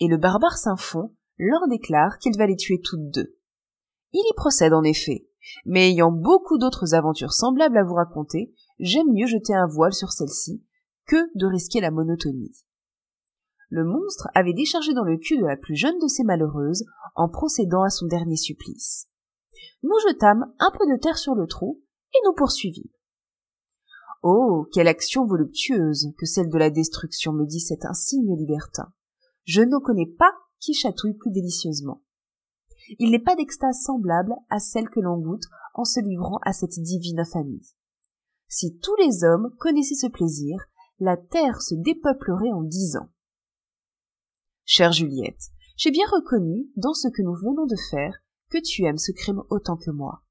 [0.00, 3.36] et le barbare Saint-Fond leur déclare qu'il va les tuer toutes deux.
[4.12, 5.26] Il y procède en effet,
[5.64, 10.12] mais ayant beaucoup d'autres aventures semblables à vous raconter, j'aime mieux jeter un voile sur
[10.12, 10.62] celle-ci
[11.06, 12.64] que de risquer la monotonie.
[13.70, 16.84] Le monstre avait déchargé dans le cul de la plus jeune de ces malheureuses
[17.14, 19.08] en procédant à son dernier supplice.
[19.82, 21.82] Nous jetâmes un peu de terre sur le trou
[22.14, 22.90] et nous poursuivîmes.
[24.22, 28.92] Oh, quelle action voluptueuse que celle de la destruction, me dit cet insigne libertin.
[29.44, 32.02] Je ne connais pas qui chatouille plus délicieusement.
[32.98, 35.44] Il n'est pas d'extase semblable à celle que l'on goûte
[35.74, 37.66] en se livrant à cette divine famille.
[38.48, 40.56] Si tous les hommes connaissaient ce plaisir,
[40.98, 43.08] la terre se dépeuplerait en dix ans.
[44.64, 48.14] Chère Juliette, j'ai bien reconnu, dans ce que nous venons de faire,
[48.50, 50.22] que tu aimes ce crime autant que moi.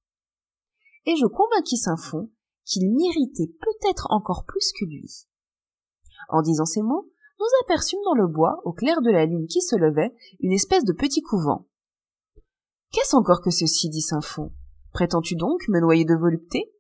[1.06, 2.32] Et je convainquis Saint-Fond
[2.66, 5.28] qu'il m'irritait peut-être encore plus que lui.
[6.30, 9.62] En disant ces mots, nous aperçûmes dans le bois, au clair de la lune qui
[9.62, 11.68] se levait, une espèce de petit couvent.
[12.94, 14.54] Qu'est-ce encore que ceci dit Saint-Fond?
[14.92, 16.72] Prétends-tu donc me noyer de volupté?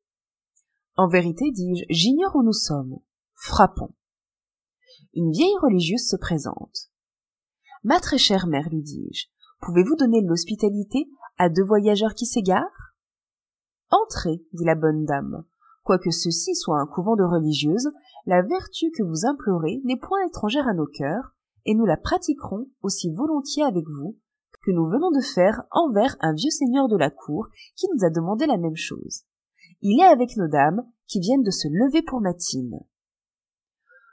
[0.96, 3.00] En vérité, dis-je, j'ignore où nous sommes.
[3.34, 3.96] Frappons.
[5.16, 6.92] Une vieille religieuse se présente.
[7.84, 9.26] Ma très chère mère, lui dis-je,
[9.62, 11.10] pouvez-vous donner l'hospitalité
[11.40, 12.94] à deux voyageurs qui s'égarent?
[13.90, 15.44] Entrez, dit la bonne dame.
[15.82, 17.90] Quoique ceci soit un couvent de religieuses,
[18.28, 21.34] la vertu que vous implorez n'est point étrangère à nos cœurs,
[21.66, 24.20] et nous la pratiquerons aussi volontiers avec vous
[24.64, 28.10] que nous venons de faire envers un vieux seigneur de la cour qui nous a
[28.10, 29.24] demandé la même chose.
[29.82, 32.80] Il est avec nos dames qui viennent de se lever pour matine.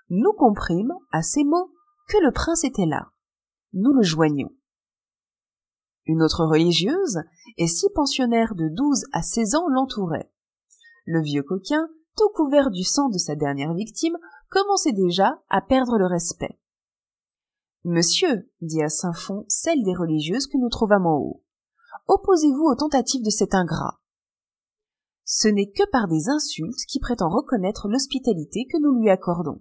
[0.08, 1.72] Nous comprîmes, à ces mots,
[2.08, 3.10] que le prince était là.
[3.72, 4.50] Nous le joignions.
[6.06, 7.20] Une autre religieuse
[7.56, 10.32] et six pensionnaires de douze à seize ans l'entouraient.
[11.06, 14.16] Le vieux coquin, tout couvert du sang de sa dernière victime,
[14.48, 16.59] commençait déjà à perdre le respect.
[17.84, 21.42] Monsieur, dit à Saint-Fond celle des religieuses que nous trouvâmes en haut,
[22.08, 24.00] opposez-vous aux tentatives de cet ingrat.
[25.24, 29.60] Ce n'est que par des insultes qui prétend reconnaître l'hospitalité que nous lui accordons.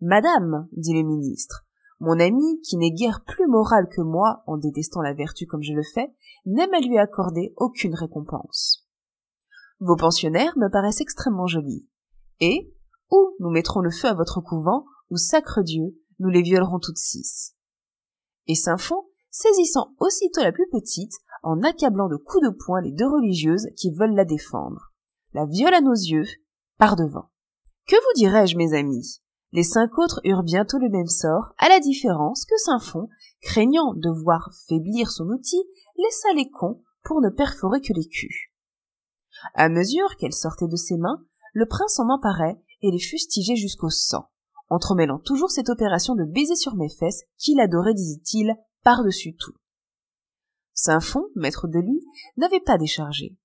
[0.00, 1.66] Madame, dit le ministre,
[2.00, 5.74] mon ami, qui n'est guère plus moral que moi en détestant la vertu comme je
[5.74, 6.14] le fais,
[6.46, 8.86] n'aime à lui accorder aucune récompense.
[9.80, 11.86] Vos pensionnaires me paraissent extrêmement jolis.
[12.40, 12.74] Et,
[13.10, 16.98] ou nous mettrons le feu à votre couvent, ou sacre Dieu, nous les violerons toutes
[16.98, 17.54] six.
[18.46, 21.12] Et Saint-Fond, saisissant aussitôt la plus petite,
[21.42, 24.92] en accablant de coups de poing les deux religieuses qui veulent la défendre,
[25.32, 26.26] la viole à nos yeux,
[26.78, 27.30] par devant.
[27.86, 29.20] Que vous dirais-je, mes amis?
[29.52, 33.08] Les cinq autres eurent bientôt le même sort, à la différence que Saint-Fond,
[33.42, 35.62] craignant de voir faiblir son outil,
[35.96, 38.50] laissa les cons pour ne perforer que les culs.
[39.54, 43.90] À mesure qu'elles sortaient de ses mains, le prince en emparait et les fustigeait jusqu'au
[43.90, 44.28] sang,
[44.68, 49.54] entremêlant toujours cette opération de baiser sur mes fesses qu'il adorait, disait-il, par-dessus tout.
[50.72, 52.00] Saint-Fond, maître de lui,
[52.36, 53.36] n'avait pas déchargé.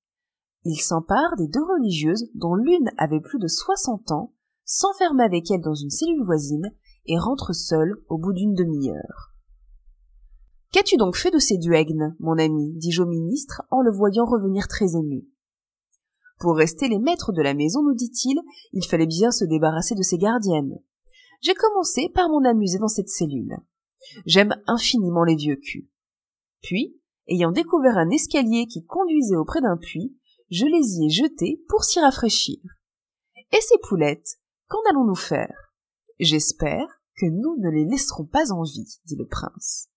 [0.66, 4.34] Il s'empare des deux religieuses dont l'une avait plus de soixante ans,
[4.66, 6.74] s'enferme avec elles dans une cellule voisine
[7.06, 9.34] et rentre seul au bout d'une demi-heure.
[10.72, 12.74] Qu'as-tu donc fait de ces duègnes, mon ami?
[12.76, 15.28] dis-je au ministre en le voyant revenir très ému.
[16.40, 18.40] Pour rester les maîtres de la maison, nous dit-il,
[18.74, 20.80] il fallait bien se débarrasser de ses gardiennes.
[21.42, 23.58] J'ai commencé par m'en amuser dans cette cellule.
[24.26, 25.90] J'aime infiniment les vieux culs.
[26.62, 30.18] Puis, ayant découvert un escalier qui conduisait auprès d'un puits,
[30.50, 32.60] je les y ai jetés pour s'y rafraîchir.
[33.52, 35.74] Et ces poulettes, qu'en allons-nous faire?
[36.20, 39.90] J'espère que nous ne les laisserons pas en vie, dit le prince.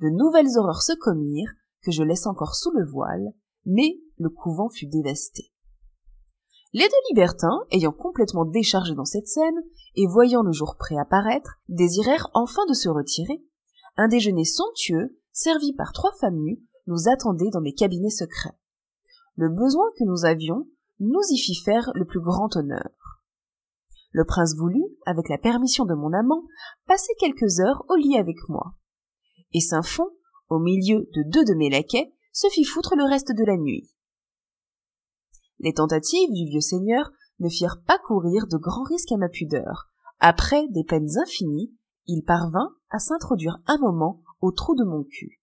[0.00, 3.32] De nouvelles horreurs se commirent, que je laisse encore sous le voile,
[3.64, 5.51] mais le couvent fut dévasté.
[6.74, 9.62] Les deux libertins, ayant complètement déchargé dans cette scène,
[9.94, 13.42] et voyant le jour prêt apparaître, désirèrent enfin de se retirer.
[13.96, 18.56] Un déjeuner somptueux, servi par trois femmes nues, nous attendait dans mes cabinets secrets.
[19.36, 20.66] Le besoin que nous avions
[20.98, 22.88] nous y fit faire le plus grand honneur.
[24.12, 26.44] Le prince voulut, avec la permission de mon amant,
[26.86, 28.74] passer quelques heures au lit avec moi.
[29.52, 30.08] Et Saint-Fond,
[30.48, 33.90] au milieu de deux de mes laquais, se fit foutre le reste de la nuit.
[35.62, 39.88] Les tentatives du vieux seigneur ne firent pas courir de grands risques à ma pudeur.
[40.18, 41.72] Après des peines infinies,
[42.06, 45.40] il parvint à s'introduire un moment au trou de mon cul.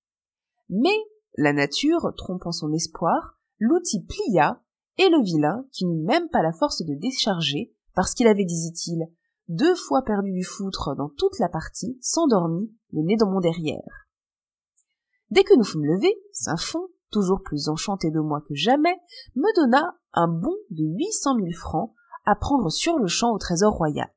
[0.70, 0.96] Mais
[1.38, 4.62] la nature, trompant son espoir, l'outil plia,
[4.98, 9.08] et le vilain, qui n'eut même pas la force de décharger, parce qu'il avait, disait-il,
[9.48, 14.08] deux fois perdu du foutre dans toute la partie, s'endormit, le nez dans mon derrière.
[15.32, 18.96] Dès que nous fûmes levés, Saint-Fond, toujours plus enchanté de moi que jamais,
[19.36, 21.94] me donna un bon de huit cent mille francs
[22.26, 24.12] à prendre sur le champ au trésor royal.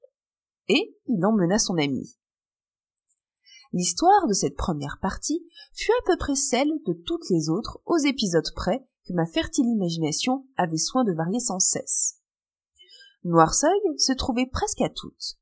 [0.68, 2.16] Et il emmena son ami.
[3.72, 7.98] L'histoire de cette première partie fut à peu près celle de toutes les autres aux
[7.98, 12.20] épisodes près que ma fertile imagination avait soin de varier sans cesse.
[13.24, 15.38] Noirceuil se trouvait presque à toutes.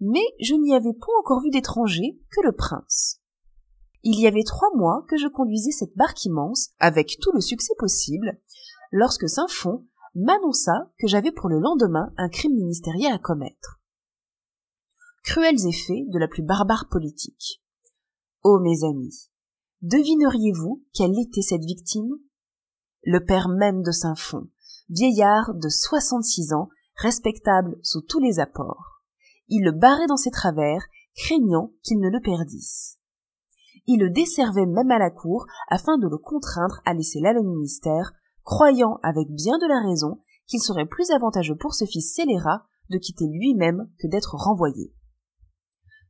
[0.00, 3.20] mais je n'y avais point encore vu d'étranger que le prince.
[4.02, 7.74] Il y avait trois mois que je conduisais cette barque immense, avec tout le succès
[7.78, 8.40] possible,
[8.90, 13.80] lorsque Saint-Fond m'annonça que j'avais pour le lendemain un crime ministériel à commettre.
[15.22, 17.62] Cruels effets de la plus barbare politique.
[18.42, 19.30] Ô oh, mes amis,
[19.82, 22.10] devineriez-vous quelle était cette victime?
[23.02, 24.48] Le père même de Saint-Fond,
[24.88, 29.02] vieillard de soixante-six ans, respectable sous tous les apports.
[29.48, 30.82] Il le barrait dans ses travers,
[31.14, 32.98] craignant qu'il ne le perdisse.
[33.86, 37.42] Il le desservait même à la cour afin de le contraindre à laisser là le
[37.42, 38.12] ministère,
[38.44, 42.98] croyant avec bien de la raison qu'il serait plus avantageux pour ce fils scélérat de
[42.98, 44.92] quitter lui-même que d'être renvoyé.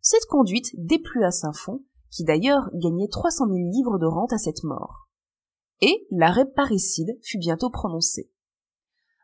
[0.00, 4.38] Cette conduite déplut à Saint-Fond, qui d'ailleurs gagnait trois cent mille livres de rente à
[4.38, 5.08] cette mort.
[5.82, 8.30] Et l'arrêt parricide fut bientôt prononcé.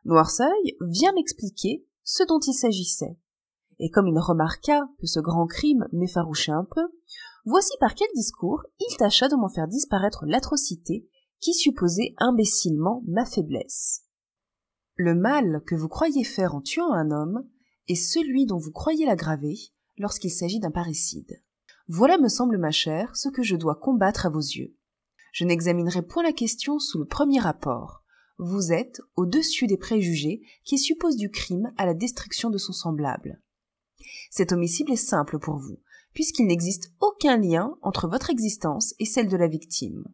[0.04, 3.18] Noirceuil vient m'expliquer ce dont il s'agissait.
[3.78, 6.86] Et comme il remarqua que ce grand crime m'effarouchait un peu,
[7.44, 11.08] voici par quel discours il tâcha de m'en faire disparaître l'atrocité
[11.40, 14.02] qui supposait imbécilement ma faiblesse.
[14.94, 17.48] Le mal que vous croyez faire en tuant un homme
[17.88, 19.56] est celui dont vous croyez l'aggraver
[19.98, 21.42] lorsqu'il s'agit d'un parricide.
[21.88, 24.74] Voilà, me semble, ma chère, ce que je dois combattre à vos yeux.
[25.32, 28.02] Je n'examinerai point la question sous le premier rapport,
[28.38, 33.40] vous êtes au-dessus des préjugés qui supposent du crime à la destruction de son semblable.
[34.30, 35.80] Cet homicide est simple pour vous,
[36.12, 40.04] puisqu'il n'existe aucun lien entre votre existence et celle de la victime.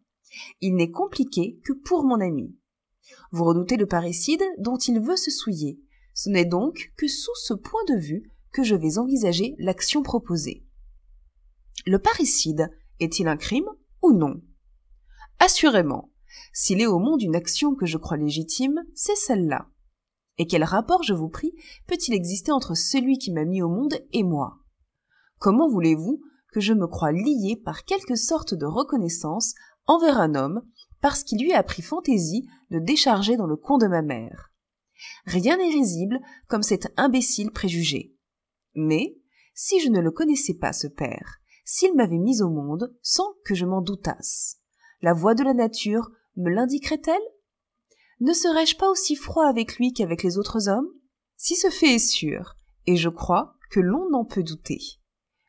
[0.60, 2.56] Il n'est compliqué que pour mon ami.
[3.30, 5.80] Vous redoutez le parricide dont il veut se souiller.
[6.14, 10.64] Ce n'est donc que sous ce point de vue que je vais envisager l'action proposée.
[11.86, 13.68] Le parricide est-il un crime
[14.02, 14.40] ou non?
[15.38, 16.12] Assurément,
[16.52, 19.68] s'il est au monde une action que je crois légitime, c'est celle-là.
[20.38, 21.52] Et quel rapport, je vous prie,
[21.86, 24.58] peut-il exister entre celui qui m'a mis au monde et moi?
[25.38, 26.22] Comment voulez-vous
[26.52, 29.54] que je me croie lié par quelque sorte de reconnaissance
[29.86, 30.62] envers un homme
[31.00, 34.52] parce qu'il lui a pris fantaisie de décharger dans le con de ma mère
[35.26, 38.14] Rien n'est risible comme cet imbécile préjugé.
[38.74, 39.16] Mais,
[39.54, 43.54] si je ne le connaissais pas, ce père, s'il m'avait mis au monde sans que
[43.54, 44.58] je m'en doutasse,
[45.00, 47.22] la voix de la nature me l'indiquerait-elle?
[48.20, 50.88] Ne serais-je pas aussi froid avec lui qu'avec les autres hommes?
[51.36, 52.54] Si ce fait est sûr,
[52.86, 54.78] et je crois que l'on n'en peut douter,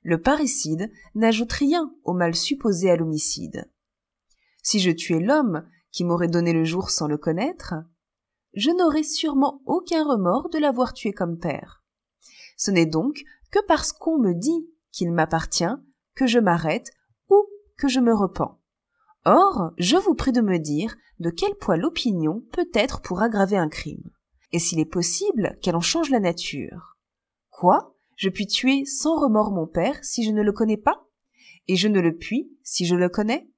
[0.02, 3.72] le parricide n'ajoute rien au mal supposé à l'homicide.
[4.64, 7.76] Si je tuais l'homme qui m'aurait donné le jour sans le connaître,
[8.56, 11.84] je n'aurais sûrement aucun remords de l'avoir tué comme père.
[12.58, 15.76] Ce n'est donc que parce qu'on me dit qu'il m'appartient
[16.16, 16.92] que je m'arrête
[17.30, 17.46] ou
[17.78, 18.60] que je me repens.
[19.26, 23.58] Or, je vous prie de me dire de quel poids l'opinion peut être pour aggraver
[23.58, 24.12] un crime,
[24.52, 26.98] et s'il est possible qu'elle en change la nature.
[27.50, 27.96] Quoi?
[28.16, 31.08] Je puis tuer sans remords mon père si je ne le connais pas?
[31.68, 33.50] Et je ne le puis si je le connais?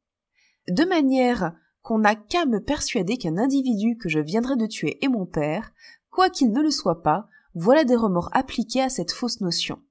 [0.67, 5.09] De manière qu'on n'a qu'à me persuader qu'un individu que je viendrai de tuer est
[5.09, 5.71] mon père,
[6.09, 9.81] quoiqu'il ne le soit pas, voilà des remords appliqués à cette fausse notion.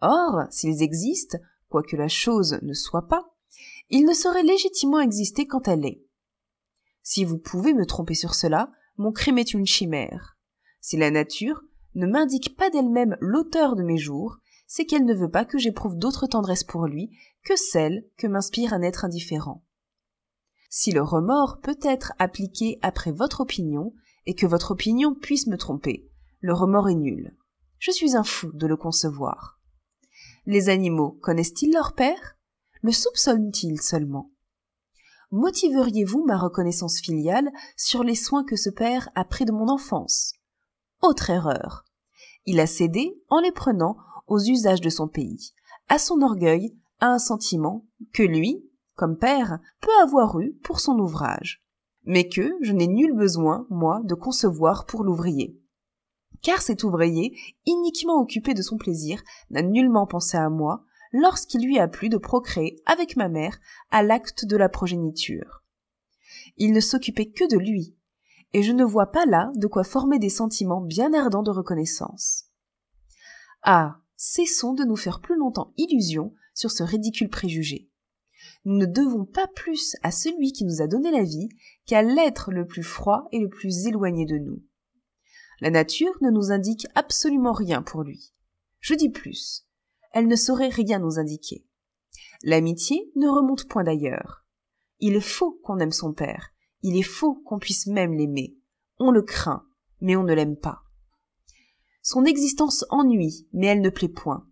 [0.00, 1.38] Or, s'ils existent,
[1.68, 3.34] quoique la chose ne soit pas,
[3.90, 6.02] il ne saurait légitimement exister quand elle est.
[7.02, 10.38] Si vous pouvez me tromper sur cela, mon crime est une chimère.
[10.80, 11.62] Si la nature
[11.94, 15.98] ne m'indique pas d'elle-même l'auteur de mes jours, c'est qu'elle ne veut pas que j'éprouve
[15.98, 17.10] d'autre tendresse pour lui
[17.44, 19.62] que celle que m'inspire un être indifférent.
[20.74, 23.92] Si le remords peut être appliqué après votre opinion,
[24.24, 26.08] et que votre opinion puisse me tromper,
[26.40, 27.36] le remords est nul.
[27.78, 29.60] Je suis un fou de le concevoir.
[30.46, 32.38] Les animaux connaissent-ils leur père?
[32.80, 34.30] Le soupçonne-t-il seulement?
[35.30, 40.32] Motiveriez-vous ma reconnaissance filiale sur les soins que ce père a pris de mon enfance?
[41.02, 41.84] Autre erreur.
[42.46, 45.52] Il a cédé, en les prenant, aux usages de son pays,
[45.90, 47.84] à son orgueil, à un sentiment
[48.14, 51.62] que lui, comme père, peut avoir eu pour son ouvrage,
[52.04, 55.58] mais que je n'ai nul besoin, moi, de concevoir pour l'ouvrier.
[56.42, 61.78] Car cet ouvrier, iniquement occupé de son plaisir, n'a nullement pensé à moi, lorsqu'il lui
[61.78, 63.58] a plu de procréer avec ma mère
[63.90, 65.62] à l'acte de la progéniture.
[66.56, 67.96] Il ne s'occupait que de lui,
[68.52, 72.46] et je ne vois pas là de quoi former des sentiments bien ardents de reconnaissance.
[73.62, 73.98] Ah.
[74.24, 77.90] Cessons de nous faire plus longtemps illusion sur ce ridicule préjugé.
[78.64, 81.48] Nous ne devons pas plus à celui qui nous a donné la vie
[81.86, 84.62] qu'à l'être le plus froid et le plus éloigné de nous.
[85.60, 88.32] La nature ne nous indique absolument rien pour lui.
[88.80, 89.66] Je dis plus,
[90.12, 91.64] elle ne saurait rien nous indiquer.
[92.42, 94.44] L'amitié ne remonte point d'ailleurs.
[94.98, 96.52] Il est faux qu'on aime son père,
[96.82, 98.56] il est faux qu'on puisse même l'aimer.
[98.98, 99.64] On le craint,
[100.00, 100.82] mais on ne l'aime pas.
[102.02, 104.46] Son existence ennuie, mais elle ne plaît point.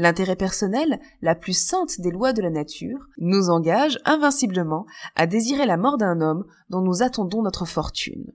[0.00, 5.66] L'intérêt personnel, la plus sainte des lois de la nature, nous engage invinciblement à désirer
[5.66, 8.32] la mort d'un homme dont nous attendons notre fortune.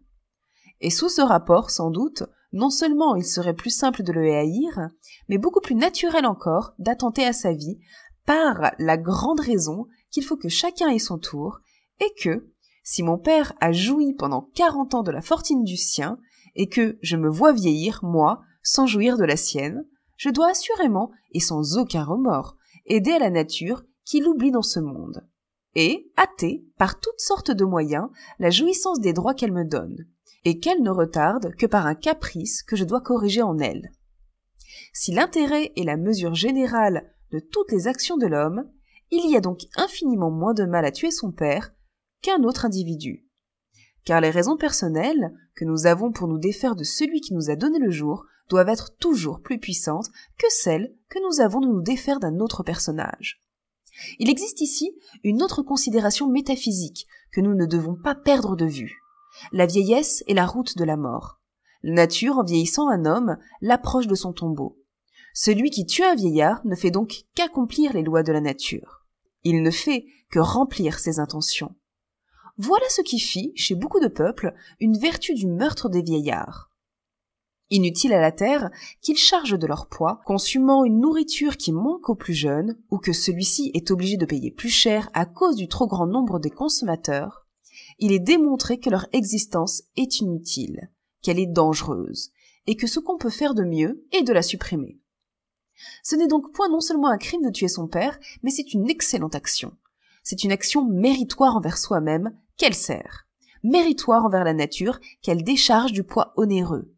[0.82, 4.90] Et sous ce rapport, sans doute, non seulement il serait plus simple de le haïr,
[5.30, 7.80] mais beaucoup plus naturel encore d'attenter à sa vie
[8.26, 11.60] par la grande raison qu'il faut que chacun ait son tour,
[12.02, 12.52] et que,
[12.84, 16.20] si mon père a joui pendant quarante ans de la fortune du sien,
[16.56, 19.86] et que je me vois vieillir, moi, sans jouir de la sienne,
[20.18, 24.80] je dois assurément, et sans aucun remords, aider à la nature qui l'oublie dans ce
[24.80, 25.28] monde,
[25.76, 28.10] et hâter, par toutes sortes de moyens,
[28.40, 30.06] la jouissance des droits qu'elle me donne,
[30.46, 33.92] et qu'elle ne retarde que par un caprice que je dois corriger en elle.
[34.94, 38.70] Si l'intérêt est la mesure générale de toutes les actions de l'homme,
[39.12, 41.74] il y a donc infiniment moins de mal à tuer son père
[42.22, 43.28] qu'un autre individu.
[44.06, 47.56] Car les raisons personnelles que nous avons pour nous défaire de celui qui nous a
[47.56, 51.82] donné le jour doivent être toujours plus puissantes que celles que nous avons de nous
[51.82, 53.42] défaire d'un autre personnage.
[54.20, 54.92] Il existe ici
[55.24, 59.00] une autre considération métaphysique que nous ne devons pas perdre de vue.
[59.52, 61.40] La vieillesse est la route de la mort.
[61.84, 64.78] La nature, en vieillissant un homme, l'approche de son tombeau.
[65.34, 69.06] Celui qui tue un vieillard ne fait donc qu'accomplir les lois de la nature.
[69.44, 71.76] Il ne fait que remplir ses intentions.
[72.58, 76.70] Voilà ce qui fit, chez beaucoup de peuples, une vertu du meurtre des vieillards.
[77.70, 78.70] Inutile à la terre
[79.02, 83.14] qu'ils chargent de leur poids, consumant une nourriture qui manque aux plus jeunes, ou que
[83.14, 87.44] celui-ci est obligé de payer plus cher à cause du trop grand nombre des consommateurs,
[88.00, 90.90] il est démontré que leur existence est inutile,
[91.22, 92.32] qu'elle est dangereuse,
[92.68, 95.00] et que ce qu'on peut faire de mieux est de la supprimer.
[96.04, 98.90] Ce n'est donc point non seulement un crime de tuer son père, mais c'est une
[98.90, 99.76] excellente action.
[100.24, 103.28] C'est une action méritoire envers soi-même qu'elle sert,
[103.64, 106.94] méritoire envers la nature qu'elle décharge du poids onéreux,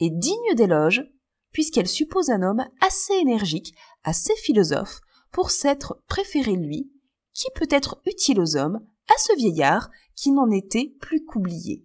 [0.00, 1.04] et digne d'éloge
[1.52, 3.74] puisqu'elle suppose un homme assez énergique,
[4.04, 5.00] assez philosophe,
[5.30, 6.90] pour s'être préféré lui,
[7.34, 11.84] qui peut être utile aux hommes, à ce vieillard qui n'en était plus qu'oublié.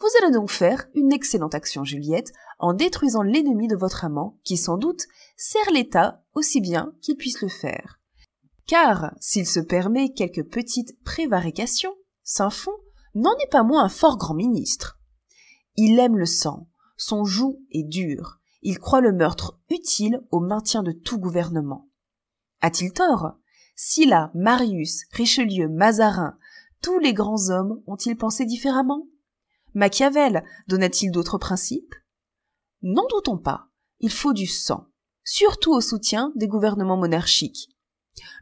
[0.00, 4.56] Vous allez donc faire une excellente action, Juliette, en détruisant l'ennemi de votre amant, qui
[4.56, 5.02] sans doute
[5.36, 8.00] sert l'État aussi bien qu'il puisse le faire.
[8.66, 12.76] Car, s'il se permet quelques petites prévarications, Saint-Fond
[13.14, 15.00] n'en est pas moins un fort grand ministre.
[15.76, 16.68] Il aime le sang,
[16.98, 21.88] son joug est dur, il croit le meurtre utile au maintien de tout gouvernement.
[22.60, 23.38] A-t-il tort?
[23.76, 26.36] Sylla, Marius, Richelieu, Mazarin,
[26.82, 29.06] tous les grands hommes ont-ils pensé différemment?
[29.74, 31.94] Machiavel donna-t-il d'autres principes?
[32.82, 33.68] N'en doutons pas,
[34.00, 34.88] il faut du sang,
[35.22, 37.68] surtout au soutien des gouvernements monarchiques.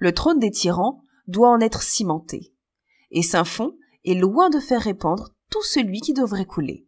[0.00, 2.54] Le trône des tyrans doit en être cimenté,
[3.10, 6.85] et Saint-Fond est loin de faire répandre tout celui qui devrait couler.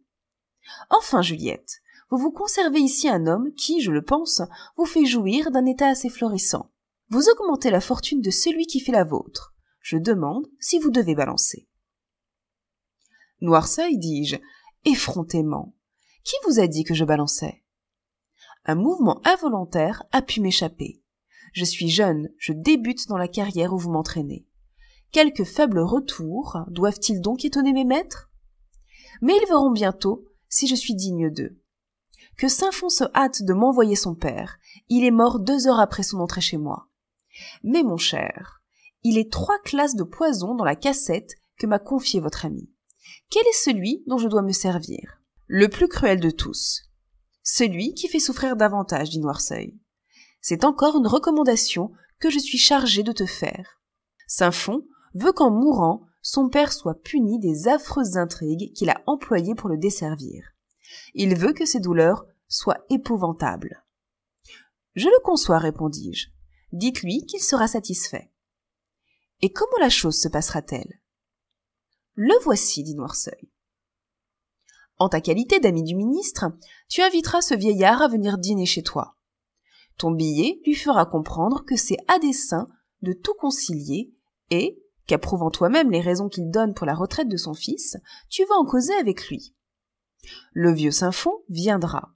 [0.89, 4.41] Enfin, Juliette, vous vous conservez ici un homme qui, je le pense,
[4.77, 6.71] vous fait jouir d'un état assez florissant.
[7.09, 9.53] Vous augmentez la fortune de celui qui fait la vôtre.
[9.81, 11.67] Je demande si vous devez balancer.
[13.41, 14.37] Noirceuil, dis-je,
[14.85, 15.75] effrontément.
[16.23, 17.63] Qui vous a dit que je balançais?
[18.65, 21.01] Un mouvement involontaire a pu m'échapper.
[21.53, 24.45] Je suis jeune, je débute dans la carrière où vous m'entraînez.
[25.11, 28.29] Quelques faibles retours doivent-ils donc étonner mes maîtres?
[29.21, 31.57] Mais ils verront bientôt si je suis digne d'eux.
[32.37, 34.57] Que Saint-Fond se hâte de m'envoyer son père.
[34.87, 36.87] Il est mort deux heures après son entrée chez moi.
[37.63, 38.61] Mais mon cher,
[39.03, 42.69] il est trois classes de poison dans la cassette que m'a confiée votre ami.
[43.29, 45.21] Quel est celui dont je dois me servir?
[45.47, 46.83] Le plus cruel de tous.
[47.43, 49.79] Celui qui fait souffrir davantage, dit Noirceuil.
[50.41, 53.81] C'est encore une recommandation que je suis chargé de te faire.
[54.27, 54.85] Saint-Fond
[55.15, 59.77] veut qu'en mourant, son père soit puni des affreuses intrigues qu'il a employées pour le
[59.77, 60.43] desservir.
[61.13, 63.83] Il veut que ses douleurs soient épouvantables.
[64.95, 66.29] Je le conçois, répondis-je.
[66.71, 68.31] Dites-lui qu'il sera satisfait.
[69.41, 70.99] Et comment la chose se passera-t-elle?
[72.15, 73.49] Le voici, dit Noirceuil.
[74.97, 76.51] En ta qualité d'ami du ministre,
[76.89, 79.15] tu inviteras ce vieillard à venir dîner chez toi.
[79.97, 82.67] Ton billet lui fera comprendre que c'est à dessein
[83.01, 84.13] de tout concilier
[84.49, 87.97] et, qu'approuvant toi-même les raisons qu'il donne pour la retraite de son fils,
[88.29, 89.55] tu vas en causer avec lui.
[90.53, 92.13] Le vieux Saint-Fond viendra.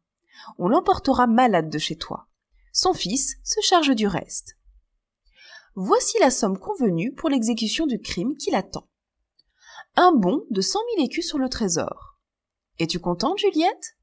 [0.60, 2.28] On l'emportera malade de chez toi.
[2.72, 4.58] Son fils se charge du reste.
[5.76, 8.88] Voici la somme convenue pour l'exécution du crime qui l'attend.
[9.96, 12.20] Un bon de cent mille écus sur le trésor.
[12.78, 13.98] Es-tu contente, Juliette?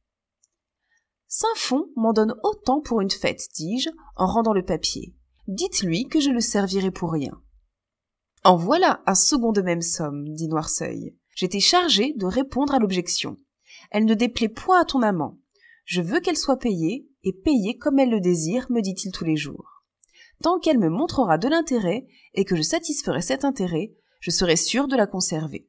[1.28, 5.14] Saint-Fond m'en donne autant pour une fête, dis-je, en rendant le papier.
[5.46, 7.40] Dites-lui que je le servirai pour rien.
[8.42, 11.14] En voilà un second de même somme, dit Noirceuil.
[11.34, 13.36] J'étais chargé de répondre à l'objection.
[13.90, 15.38] Elle ne déplaît point à ton amant.
[15.84, 19.36] Je veux qu'elle soit payée, et payée comme elle le désire, me dit-il tous les
[19.36, 19.84] jours.
[20.42, 24.88] Tant qu'elle me montrera de l'intérêt, et que je satisferai cet intérêt, je serai sûr
[24.88, 25.68] de la conserver.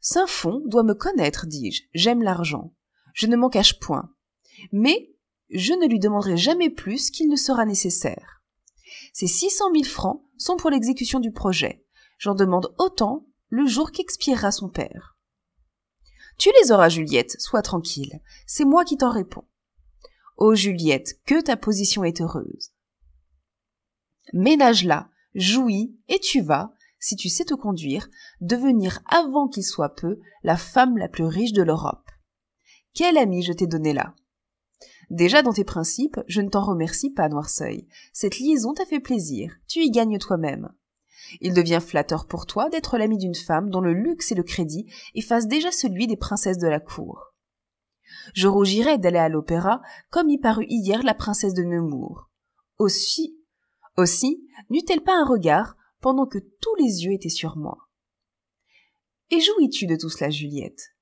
[0.00, 2.74] Saint-Fond doit me connaître, dis-je, j'aime l'argent.
[3.12, 4.10] Je ne m'en cache point.
[4.72, 5.14] Mais
[5.50, 8.33] je ne lui demanderai jamais plus qu'il ne sera nécessaire.
[9.14, 11.86] Ces six cent mille francs sont pour l'exécution du projet.
[12.18, 15.16] J'en demande autant le jour qu'expirera son père.
[16.36, 18.20] Tu les auras, Juliette, sois tranquille.
[18.44, 19.46] C'est moi qui t'en réponds.
[20.36, 22.72] Oh, Juliette, que ta position est heureuse.
[24.32, 28.08] Ménage-la, jouis, et tu vas, si tu sais te conduire,
[28.40, 32.10] devenir avant qu'il soit peu la femme la plus riche de l'Europe.
[32.94, 34.16] Quel ami je t'ai donné là?
[35.10, 37.86] Déjà dans tes principes, je ne t'en remercie pas, Noirceuil.
[38.12, 40.72] Cette liaison t'a fait plaisir, tu y gagnes toi-même.
[41.40, 44.86] Il devient flatteur pour toi d'être l'ami d'une femme dont le luxe et le crédit
[45.14, 47.32] effacent déjà celui des princesses de la cour.
[48.34, 52.30] Je rougirais d'aller à l'opéra, comme y parut hier la princesse de Nemours.
[52.78, 53.38] Aussi,
[53.96, 57.88] aussi, n'eut-elle pas un regard pendant que tous les yeux étaient sur moi.
[59.30, 60.94] Et jouis-tu de tout cela, Juliette?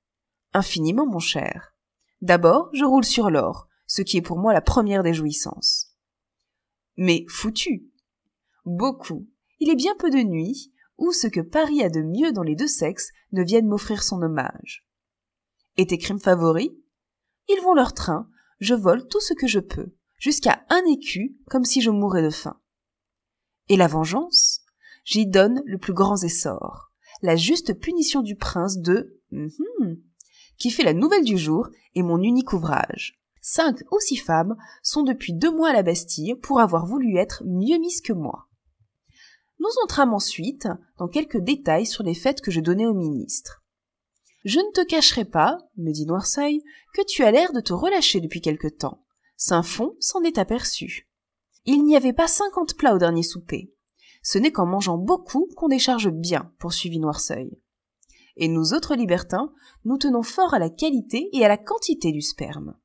[0.52, 1.74] Infiniment, mon cher.
[2.20, 5.92] D'abord, je roule sur l'or, ce qui est pour moi la première des jouissances.
[6.96, 7.90] Mais foutu.
[8.64, 9.28] Beaucoup.
[9.60, 12.54] Il est bien peu de nuits où ce que Paris a de mieux dans les
[12.54, 14.88] deux sexes ne viennent m'offrir son hommage.
[15.76, 16.70] Et tes crimes favoris?
[17.50, 21.66] Ils vont leur train, je vole tout ce que je peux, jusqu'à un écu, comme
[21.66, 22.58] si je mourais de faim.
[23.68, 24.62] Et la vengeance?
[25.04, 30.00] J'y donne le plus grand essor, la juste punition du prince de mhm,
[30.56, 33.21] qui fait la nouvelle du jour et mon unique ouvrage.
[33.44, 37.42] Cinq ou six femmes sont depuis deux mois à la Bastille pour avoir voulu être
[37.44, 38.48] mieux mises que moi.
[39.58, 43.64] Nous entrâmes ensuite dans quelques détails sur les fêtes que je donnais au ministre.
[44.44, 46.62] Je ne te cacherai pas, me dit Noirceuil,
[46.94, 49.04] que tu as l'air de te relâcher depuis quelque temps.
[49.36, 51.08] Saint-Fond s'en est aperçu.
[51.64, 53.72] Il n'y avait pas cinquante plats au dernier souper.
[54.22, 57.60] Ce n'est qu'en mangeant beaucoup qu'on décharge bien, poursuivit Noirceuil.
[58.36, 59.52] Et nous autres libertins,
[59.84, 62.76] nous tenons fort à la qualité et à la quantité du sperme.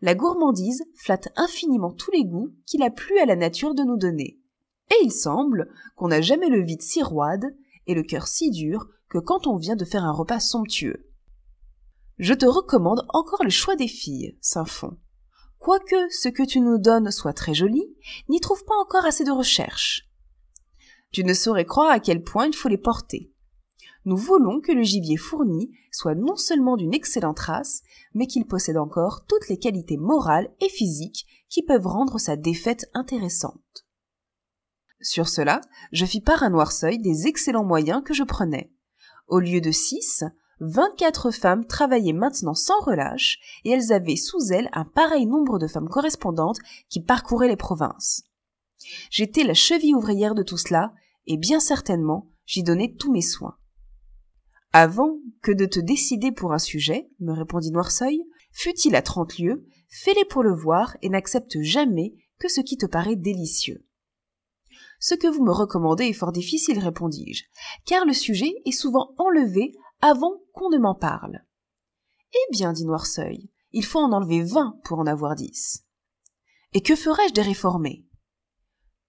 [0.00, 3.96] La gourmandise flatte infiniment tous les goûts qu'il a plu à la nature de nous
[3.96, 4.38] donner.
[4.90, 7.54] Et il semble qu'on n'a jamais le vide si roide
[7.86, 11.08] et le cœur si dur que quand on vient de faire un repas somptueux.
[12.18, 14.96] Je te recommande encore le choix des filles, Saint-Fond.
[15.58, 17.84] Quoique ce que tu nous donnes soit très joli,
[18.28, 20.08] n'y trouve pas encore assez de recherche.
[21.10, 23.32] Tu ne saurais croire à quel point il faut les porter.
[24.04, 27.82] Nous voulons que le gibier fourni soit non seulement d'une excellente race,
[28.14, 32.88] mais qu'il possède encore toutes les qualités morales et physiques qui peuvent rendre sa défaite
[32.94, 33.86] intéressante.
[35.00, 35.60] Sur cela,
[35.92, 38.72] je fis part à Noirceuil des excellents moyens que je prenais.
[39.26, 40.24] Au lieu de six,
[40.60, 45.66] vingt-quatre femmes travaillaient maintenant sans relâche, et elles avaient sous elles un pareil nombre de
[45.66, 46.58] femmes correspondantes
[46.88, 48.22] qui parcouraient les provinces.
[49.10, 50.94] J'étais la cheville ouvrière de tout cela,
[51.26, 53.57] et bien certainement j'y donnais tous mes soins.
[54.72, 58.22] Avant que de te décider pour un sujet, me répondit Noirceuil,
[58.52, 62.86] fût-il à trente lieues, fais-les pour le voir et n'accepte jamais que ce qui te
[62.86, 63.86] paraît délicieux.
[65.00, 67.44] Ce que vous me recommandez est fort difficile, répondis-je,
[67.86, 71.44] car le sujet est souvent enlevé avant qu'on ne m'en parle.
[72.32, 75.84] Eh bien, dit Noirceuil, il faut en enlever vingt pour en avoir dix.
[76.72, 78.04] Et que ferais-je des réformés?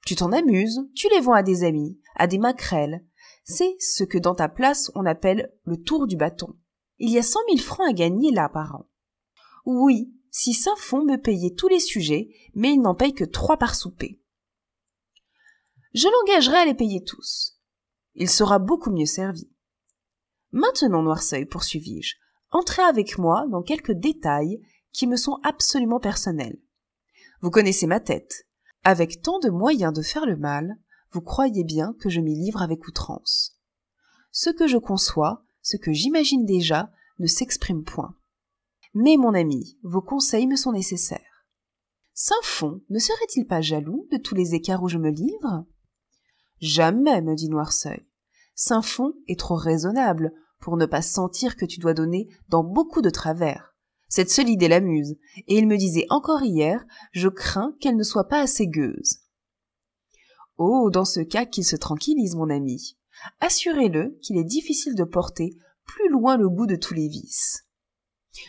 [0.05, 3.05] Tu t'en amuses, tu les vends à des amis, à des maquerelles.
[3.51, 6.55] C'est ce que dans ta place on appelle le tour du bâton.
[6.99, 8.87] Il y a cent mille francs à gagner là par an.
[9.65, 13.73] Oui, si Saint-Fond me payait tous les sujets, mais il n'en paye que trois par
[13.73, 14.21] souper.
[15.95, 17.59] Je l'engagerai à les payer tous.
[18.13, 19.49] Il sera beaucoup mieux servi.
[20.51, 22.17] Maintenant, Noirceuil, poursuivis-je,
[22.51, 24.61] entrez avec moi dans quelques détails
[24.91, 26.59] qui me sont absolument personnels.
[27.41, 28.47] Vous connaissez ma tête,
[28.83, 30.77] avec tant de moyens de faire le mal,
[31.11, 33.57] vous croyez bien que je m'y livre avec outrance.
[34.31, 38.15] Ce que je conçois, ce que j'imagine déjà, ne s'exprime point.
[38.93, 41.45] Mais mon ami, vos conseils me sont nécessaires.
[42.13, 45.65] Saint-Fond ne serait-il pas jaloux de tous les écarts où je me livre?
[46.59, 48.05] Jamais, me dit Noirceuil.
[48.55, 53.09] Saint-Fond est trop raisonnable pour ne pas sentir que tu dois donner dans beaucoup de
[53.09, 53.73] travers.
[54.09, 55.15] Cette seule idée l'amuse,
[55.47, 59.19] et il me disait encore hier, je crains qu'elle ne soit pas assez gueuse.
[60.61, 62.97] Oh, dans ce cas qu'il se tranquillise, mon ami.
[63.39, 65.55] Assurez-le qu'il est difficile de porter
[65.85, 67.65] plus loin le goût de tous les vices.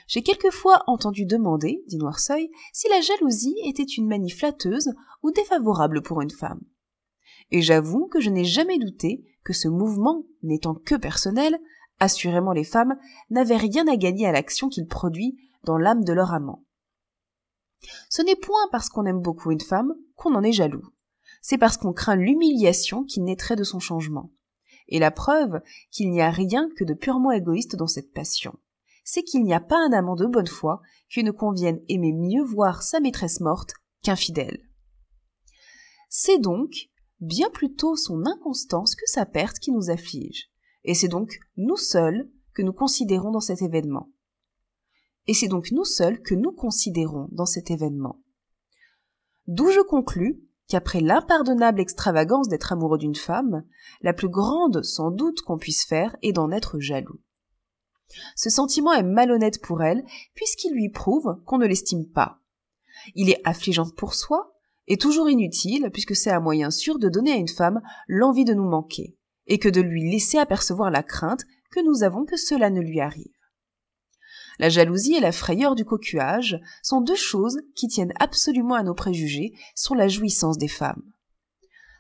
[0.09, 4.93] J'ai quelquefois entendu demander, dit Noirceuil, si la jalousie était une manie flatteuse
[5.23, 6.61] ou défavorable pour une femme.
[7.53, 11.61] Et j'avoue que je n'ai jamais douté que ce mouvement, n'étant que personnel,
[12.01, 12.99] assurément les femmes
[13.31, 16.65] n'avaient rien à gagner à l'action qu'il produit dans l'âme de leur amant.
[18.09, 20.93] Ce n'est point parce qu'on aime beaucoup une femme qu'on en est jaloux.
[21.41, 24.33] C'est parce qu'on craint l'humiliation qui naîtrait de son changement.
[24.89, 25.61] Et la preuve
[25.91, 28.59] qu'il n'y a rien que de purement égoïste dans cette passion,
[29.05, 32.45] c'est qu'il n'y a pas un amant de bonne foi qui ne convienne aimer mieux
[32.45, 33.73] voir sa maîtresse morte
[34.03, 34.61] qu'infidèle.
[36.09, 36.91] C'est donc
[37.21, 40.51] bien plutôt son inconstance que sa perte qui nous afflige,
[40.85, 44.11] et c'est donc nous seuls que nous considérons dans cet événement.
[45.27, 48.21] Et c'est donc nous seuls que nous considérons dans cet événement.
[49.47, 53.65] D'où je conclus qu'après l'impardonnable extravagance d'être amoureux d'une femme,
[54.01, 57.21] la plus grande sans doute qu'on puisse faire est d'en être jaloux.
[58.37, 62.39] Ce sentiment est malhonnête pour elle, puisqu'il lui prouve qu'on ne l'estime pas.
[63.15, 64.55] Il est affligeant pour soi,
[64.87, 68.55] et toujours inutile, puisque c'est un moyen sûr de donner à une femme l'envie de
[68.55, 69.17] nous manquer,
[69.47, 73.01] et que de lui laisser apercevoir la crainte que nous avons que cela ne lui
[73.01, 73.40] arrive.
[74.61, 78.93] La jalousie et la frayeur du cocuage sont deux choses qui tiennent absolument à nos
[78.93, 81.03] préjugés sur la jouissance des femmes.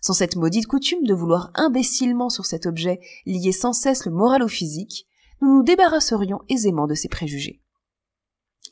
[0.03, 4.43] Sans cette maudite coutume de vouloir imbécilement sur cet objet lier sans cesse le moral
[4.43, 5.07] au physique,
[5.41, 7.62] nous nous débarrasserions aisément de ces préjugés.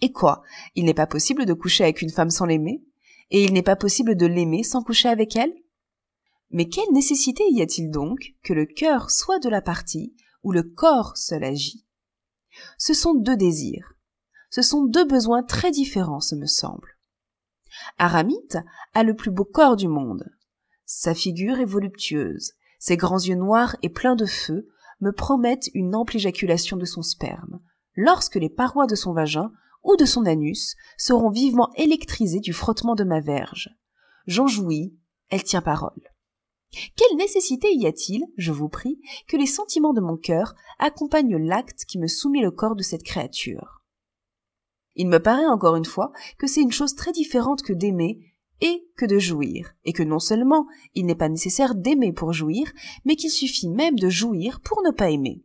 [0.02, 0.42] Et quoi?
[0.74, 2.84] Il n'est pas possible de coucher avec une femme sans l'aimer?
[3.30, 5.54] Et il n'est pas possible de l'aimer sans coucher avec elle?
[6.50, 10.62] Mais quelle nécessité y a-t-il donc que le cœur soit de la partie où le
[10.62, 11.86] corps seul agit?
[12.78, 13.94] Ce sont deux désirs.
[14.50, 16.96] Ce sont deux besoins très différents, ce me semble.
[17.98, 18.58] Aramite
[18.94, 20.24] a le plus beau corps du monde.
[20.86, 24.68] Sa figure est voluptueuse, ses grands yeux noirs et pleins de feu
[25.00, 27.60] me promettent une ample éjaculation de son sperme,
[27.94, 29.52] lorsque les parois de son vagin
[29.84, 33.68] ou de son anus seront vivement électrisées du frottement de ma verge.
[34.26, 34.96] J'en jouis,
[35.30, 36.02] elle tient parole.
[36.70, 41.84] Quelle nécessité y a-t-il, je vous prie, que les sentiments de mon cœur accompagnent l'acte
[41.86, 43.82] qui me soumet le corps de cette créature?
[44.94, 48.20] Il me paraît encore une fois que c'est une chose très différente que d'aimer
[48.60, 52.70] et que de jouir, et que non seulement il n'est pas nécessaire d'aimer pour jouir,
[53.04, 55.44] mais qu'il suffit même de jouir pour ne pas aimer.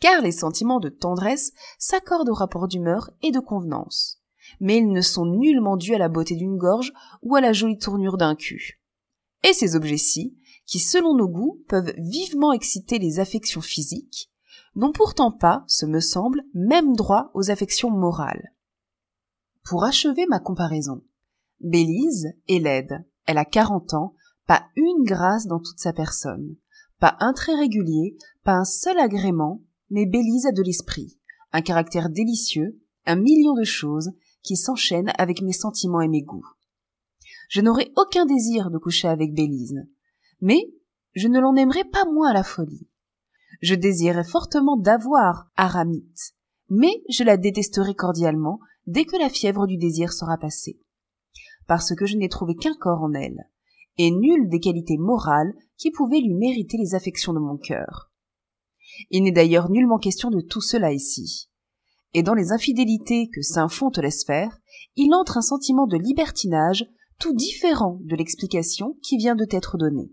[0.00, 4.22] Car les sentiments de tendresse s'accordent au rapport d'humeur et de convenance,
[4.60, 6.92] mais ils ne sont nullement dus à la beauté d'une gorge
[7.22, 8.77] ou à la jolie tournure d'un cul.
[9.44, 10.36] Et ces objets-ci,
[10.66, 14.30] qui selon nos goûts peuvent vivement exciter les affections physiques,
[14.74, 18.52] n'ont pourtant pas, ce me semble, même droit aux affections morales.
[19.64, 21.02] Pour achever ma comparaison,
[21.60, 23.04] Bélise est laide.
[23.26, 24.14] Elle a quarante ans,
[24.46, 26.56] pas une grâce dans toute sa personne,
[26.98, 31.18] pas un trait régulier, pas un seul agrément, mais Bélise a de l'esprit,
[31.52, 34.12] un caractère délicieux, un million de choses
[34.42, 36.46] qui s'enchaînent avec mes sentiments et mes goûts.
[37.48, 39.76] Je n'aurais aucun désir de coucher avec Bélise,
[40.40, 40.60] mais
[41.14, 42.88] je ne l'en aimerais pas moins à la folie.
[43.60, 46.34] Je désirais fortement d'avoir Aramite,
[46.68, 50.78] mais je la détesterai cordialement dès que la fièvre du désir sera passée
[51.68, 53.46] parce que je n'ai trouvé qu'un corps en elle,
[53.98, 58.10] et nulle des qualités morales qui pouvaient lui mériter les affections de mon cœur.
[59.10, 61.50] Il n'est d'ailleurs nullement question de tout cela ici.
[62.14, 64.58] Et dans les infidélités que saint Fond te laisse faire,
[64.96, 66.86] il entre un sentiment de libertinage
[67.18, 70.12] tout différent de l'explication qui vient de t'être donnée.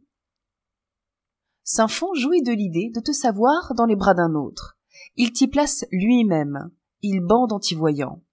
[1.88, 4.78] Fond jouit de l'idée de te savoir dans les bras d'un autre.
[5.16, 6.72] Il t'y place lui-même.
[7.02, 8.24] Il bande en t'y voyant.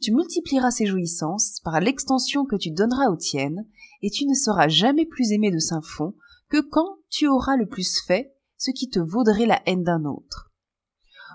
[0.00, 3.66] Tu multiplieras ces jouissances par l'extension que tu donneras aux tiennes,
[4.02, 6.14] et tu ne seras jamais plus aimé de saint fond
[6.48, 10.52] que quand tu auras le plus fait ce qui te vaudrait la haine d'un autre.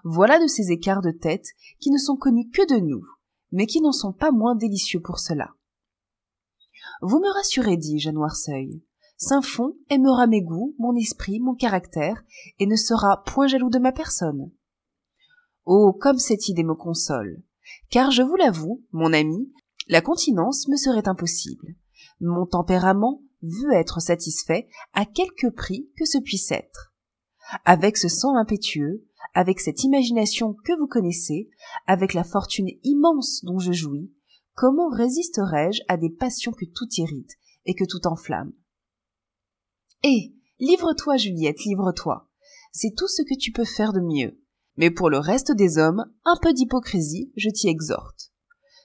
[0.03, 1.47] Voilà de ces écarts de tête
[1.79, 3.03] qui ne sont connus que de nous,
[3.51, 5.56] mais qui n'en sont pas moins délicieux pour cela.
[7.01, 8.81] Vous me rassurez, dis-je à Noirceuil.
[9.17, 12.23] Saint Fond aimera mes goûts, mon esprit, mon caractère,
[12.59, 14.51] et ne sera point jaloux de ma personne.
[15.65, 17.43] Oh, comme cette idée me console
[17.89, 19.51] car je vous l'avoue, mon ami,
[19.87, 21.75] la continence me serait impossible.
[22.19, 26.93] Mon tempérament veut être satisfait à quelque prix que ce puisse être.
[27.65, 31.49] Avec ce sang impétueux, avec cette imagination que vous connaissez,
[31.85, 34.11] avec la fortune immense dont je jouis,
[34.57, 38.51] comment résisterai-je à des passions que tout irrite et que tout enflamme?
[40.03, 42.27] Eh, livre-toi, Juliette, livre-toi.
[42.73, 44.41] C'est tout ce que tu peux faire de mieux.
[44.75, 48.31] Mais pour le reste des hommes, un peu d'hypocrisie, je t'y exhorte.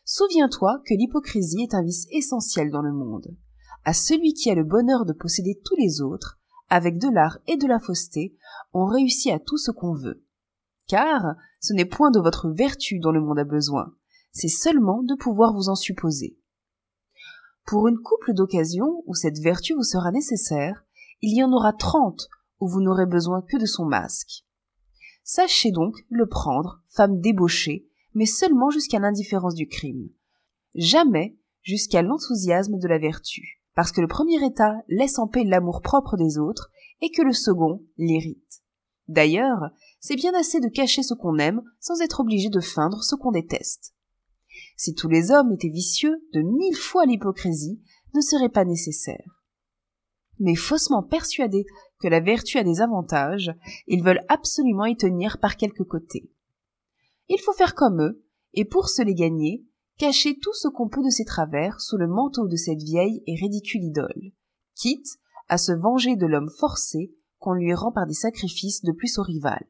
[0.04, 3.34] Souviens-toi que l'hypocrisie est un vice essentiel dans le monde.
[3.84, 6.38] À celui qui a le bonheur de posséder tous les autres,
[6.68, 8.36] avec de l'art et de la fausseté,
[8.74, 10.22] on réussit à tout ce qu'on veut.
[10.86, 13.94] Car ce n'est point de votre vertu dont le monde a besoin,
[14.32, 16.36] c'est seulement de pouvoir vous en supposer.
[17.66, 20.84] Pour une couple d'occasion où cette vertu vous sera nécessaire,
[21.20, 22.28] il y en aura trente
[22.58, 24.44] où vous n'aurez besoin que de son masque.
[25.22, 30.10] Sachez donc le prendre, femme débauchée, mais seulement jusqu'à l'indifférence du crime.
[30.74, 36.16] jamais jusqu'à l'enthousiasme de la vertu, parce que le premier état laisse en paix l'amour-propre
[36.16, 38.62] des autres et que le second l'irrite.
[39.06, 43.14] D'ailleurs, c'est bien assez de cacher ce qu'on aime sans être obligé de feindre ce
[43.14, 43.94] qu'on déteste.
[44.76, 47.80] Si tous les hommes étaient vicieux, de mille fois l'hypocrisie
[48.14, 49.42] ne serait pas nécessaire.
[50.38, 51.66] Mais faussement persuadés
[52.00, 53.52] que la vertu a des avantages,
[53.86, 56.30] ils veulent absolument y tenir par quelque côté.
[57.28, 58.24] Il faut faire comme eux,
[58.54, 59.64] et pour se les gagner,
[59.98, 63.36] cacher tout ce qu'on peut de ses travers sous le manteau de cette vieille et
[63.36, 64.32] ridicule idole,
[64.74, 65.18] quitte
[65.48, 69.22] à se venger de l'homme forcé qu'on lui rend par des sacrifices de plus au
[69.22, 69.64] rival.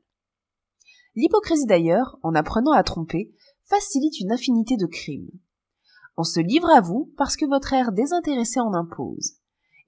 [1.14, 3.34] L'hypocrisie d'ailleurs, en apprenant à tromper,
[3.72, 5.30] facilite une infinité de crimes.
[6.18, 9.36] On se livre à vous parce que votre air désintéressé en impose,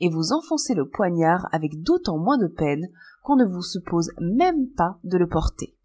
[0.00, 2.88] et vous enfoncez le poignard avec d'autant moins de peine
[3.22, 5.76] qu'on ne vous suppose même pas de le porter.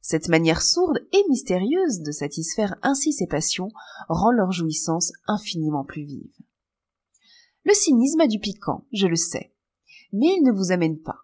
[0.00, 3.70] Cette manière sourde et mystérieuse de satisfaire ainsi ses passions
[4.08, 6.32] rend leur jouissance infiniment plus vive.
[7.64, 9.52] Le cynisme a du piquant, je le sais,
[10.12, 11.18] mais il ne vous amène pas.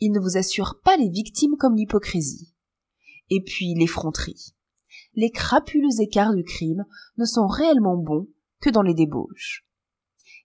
[0.00, 2.52] Il ne vous assure pas les victimes comme l'hypocrisie.
[3.30, 4.54] Et puis l'effronterie.
[5.14, 6.84] Les crapuleux écarts du crime
[7.18, 8.28] ne sont réellement bons
[8.60, 9.66] que dans les débauches.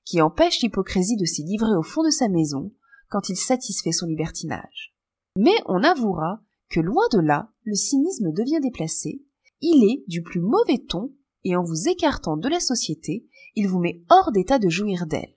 [0.03, 2.71] Qui empêche l'hypocrisie de s'y livrer au fond de sa maison
[3.09, 4.93] quand il satisfait son libertinage.
[5.37, 9.21] Mais on avouera que loin de là, le cynisme devient déplacé,
[9.61, 11.13] il est du plus mauvais ton,
[11.43, 13.25] et en vous écartant de la société,
[13.55, 15.35] il vous met hors d'état de jouir d'elle.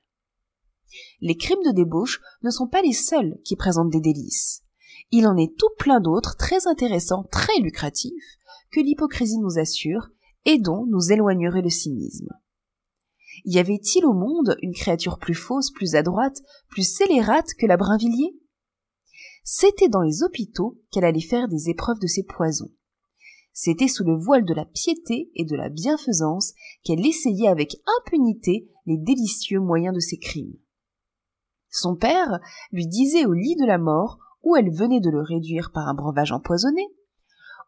[1.20, 4.62] Les crimes de débauche ne sont pas les seuls qui présentent des délices.
[5.10, 8.38] Il en est tout plein d'autres très intéressants, très lucratifs,
[8.70, 10.08] que l'hypocrisie nous assure
[10.44, 12.28] et dont nous éloignerait le cynisme.
[13.44, 18.34] Y avait-il au monde une créature plus fausse, plus adroite, plus scélérate que la Brinvilliers?
[19.44, 22.70] C'était dans les hôpitaux qu'elle allait faire des épreuves de ses poisons.
[23.52, 26.52] C'était sous le voile de la piété et de la bienfaisance
[26.84, 30.54] qu'elle essayait avec impunité les délicieux moyens de ses crimes.
[31.70, 32.40] Son père
[32.72, 35.94] lui disait au lit de la mort, où elle venait de le réduire par un
[35.94, 36.86] breuvage empoisonné.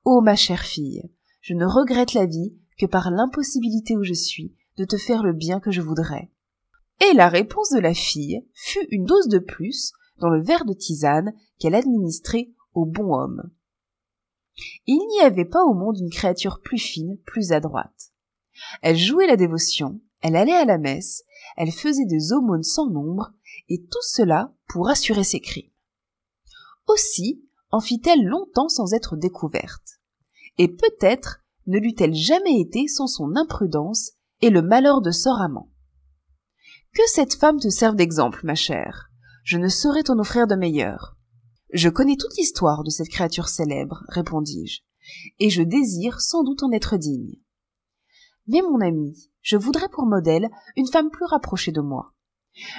[0.05, 1.03] Oh ma chère fille,
[1.43, 5.35] je ne regrette la vie que par l'impossibilité où je suis de te faire le
[5.35, 6.31] bien que je voudrais.
[7.01, 10.73] Et la réponse de la fille fut une dose de plus dans le verre de
[10.73, 13.51] tisane qu'elle administrait au bon homme.
[14.87, 18.13] Il n'y avait pas au monde une créature plus fine, plus adroite.
[18.83, 21.25] Elle jouait la dévotion, elle allait à la messe,
[21.57, 23.33] elle faisait des aumônes sans nombre,
[23.69, 25.71] et tout cela pour assurer ses crimes.
[26.87, 30.01] Aussi en fit-elle longtemps sans être découverte.
[30.59, 35.11] Et peut-être ne l'eût-elle jamais été sans son imprudence et le malheur de
[35.41, 35.71] amant.
[36.95, 39.11] Que cette femme te serve d'exemple, ma chère
[39.45, 41.17] je ne saurais t'en offrir de meilleur.
[41.73, 44.83] Je connais toute l'histoire de cette créature célèbre, répondis-je,
[45.39, 47.35] et je désire sans doute en être digne.
[48.47, 52.13] Mais mon ami, je voudrais pour modèle une femme plus rapprochée de moi.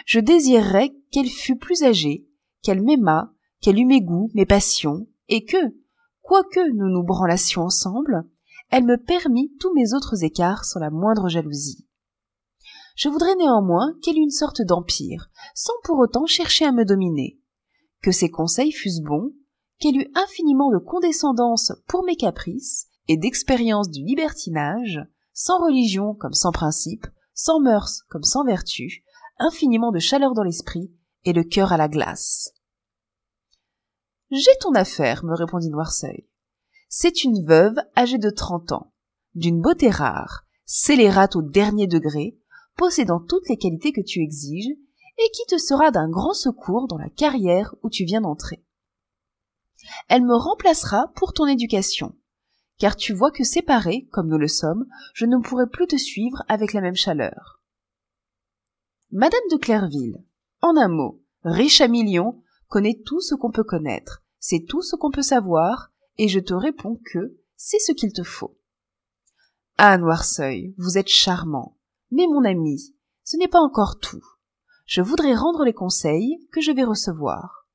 [0.05, 2.27] Je désirerais qu'elle fût plus âgée,
[2.61, 5.57] qu'elle m'aimât, qu'elle eût mes goûts, mes passions, et que,
[6.21, 8.27] quoique nous nous branlassions ensemble,
[8.69, 11.85] elle me permît tous mes autres écarts sans la moindre jalousie.
[12.95, 17.39] Je voudrais néanmoins qu'elle eût une sorte d'empire, sans pour autant chercher à me dominer.
[18.01, 19.31] Que ses conseils fussent bons,
[19.79, 25.01] qu'elle eût infiniment de condescendance pour mes caprices et d'expérience du libertinage,
[25.33, 29.03] sans religion comme sans principe, sans mœurs comme sans vertu,
[29.39, 30.91] infiniment de chaleur dans l'esprit
[31.25, 32.53] et le cœur à la glace.
[34.31, 36.25] J'ai ton affaire, me répondit Noirceuil.
[36.87, 38.93] C'est une veuve âgée de trente ans,
[39.35, 42.37] d'une beauté rare, scélérate au dernier degré,
[42.77, 44.71] possédant toutes les qualités que tu exiges,
[45.17, 48.63] et qui te sera d'un grand secours dans la carrière où tu viens d'entrer.
[50.07, 52.15] Elle me remplacera pour ton éducation,
[52.77, 56.43] car tu vois que séparés, comme nous le sommes, je ne pourrai plus te suivre
[56.47, 57.61] avec la même chaleur.
[59.11, 60.23] Madame de Clairville,
[60.61, 62.41] en un mot, riche à millions,
[62.71, 66.53] connaît tout ce qu'on peut connaître, c'est tout ce qu'on peut savoir, et je te
[66.53, 68.57] réponds que c'est ce qu'il te faut.
[69.77, 71.77] Ah, Noirceuil, vous êtes charmant,
[72.11, 72.95] mais mon ami,
[73.25, 74.25] ce n'est pas encore tout.
[74.85, 77.67] Je voudrais rendre les conseils que je vais recevoir.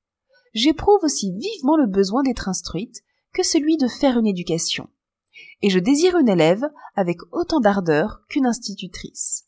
[0.54, 3.04] J'éprouve aussi vivement le besoin d'être instruite
[3.34, 4.88] que celui de faire une éducation.
[5.60, 6.64] Et je désire une élève
[6.94, 9.44] avec autant d'ardeur qu'une institutrice.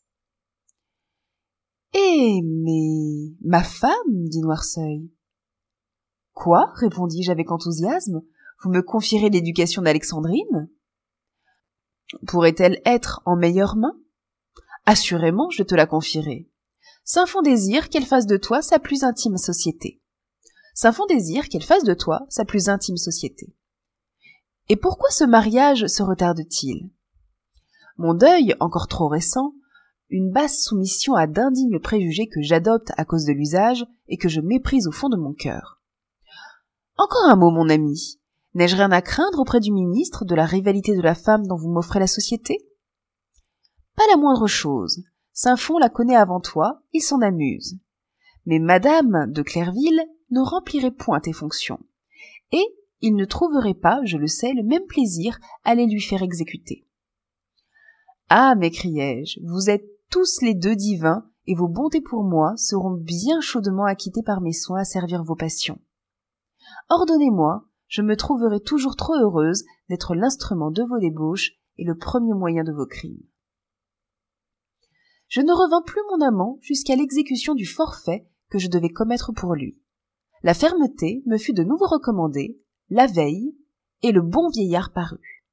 [1.95, 5.09] Eh, mais ma femme, dit Noirceuil.
[6.33, 6.71] Quoi?
[6.75, 8.21] répondis-je avec enthousiasme.
[8.63, 10.69] Vous me confierez l'éducation d'Alexandrine?
[12.27, 13.93] Pourrait-elle être en meilleure main?
[14.85, 16.49] Assurément, je te la confierai.
[17.03, 20.01] Saint Fond désire qu'elle fasse de toi sa plus intime société.
[20.73, 23.55] Saint Fond désire qu'elle fasse de toi sa plus intime société.
[24.67, 26.91] Et pourquoi ce mariage se retarde-t-il?
[27.97, 29.53] Mon deuil, encore trop récent,
[30.09, 34.41] une basse soumission à d'indignes préjugés que j'adopte à cause de l'usage et que je
[34.41, 35.78] méprise au fond de mon cœur.
[36.99, 38.19] Encore un mot, mon ami.
[38.55, 41.71] N'ai-je rien à craindre auprès du ministre de la rivalité de la femme dont vous
[41.71, 42.57] m'offrez la société?
[43.95, 45.01] Pas la moindre chose.
[45.31, 47.77] Saint-Fond la connaît avant toi, il s'en amuse.
[48.45, 51.79] Mais Madame de Clairville ne remplirait point tes fonctions.
[52.51, 52.65] Et
[52.99, 56.85] il ne trouverait pas, je le sais, le même plaisir à les lui faire exécuter.
[58.27, 63.39] Ah, m'écriai-je, vous êtes tous les deux divins, et vos bontés pour moi seront bien
[63.39, 65.79] chaudement acquittées par mes soins à servir vos passions.
[66.89, 72.33] Ordonnez-moi, je me trouverai toujours trop heureuse d'être l'instrument de vos débauches et le premier
[72.33, 73.21] moyen de vos crimes.
[75.27, 79.53] Je ne revins plus mon amant jusqu'à l'exécution du forfait que je devais commettre pour
[79.53, 79.79] lui.
[80.41, 82.59] La fermeté me fut de nouveau recommandée,
[82.89, 83.55] la veille,
[84.01, 85.45] et le bon vieillard parut.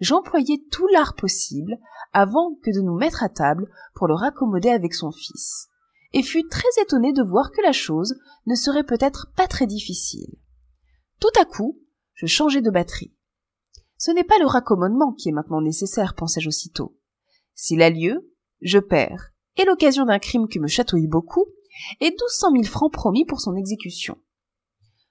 [0.00, 1.78] J'employai tout l'art possible
[2.14, 5.68] avant que de nous mettre à table pour le raccommoder avec son fils,
[6.14, 8.14] et fus très étonné de voir que la chose
[8.46, 10.38] ne serait peut-être pas très difficile.
[11.20, 11.80] Tout à coup,
[12.14, 13.14] je changeai de batterie.
[13.98, 16.96] Ce n'est pas le raccommodement qui est maintenant nécessaire, pensai-je aussitôt.
[17.54, 18.30] S'il a lieu,
[18.60, 21.46] je perds, et l'occasion d'un crime qui me chatouille beaucoup,
[22.00, 24.18] et douze cent mille francs promis pour son exécution.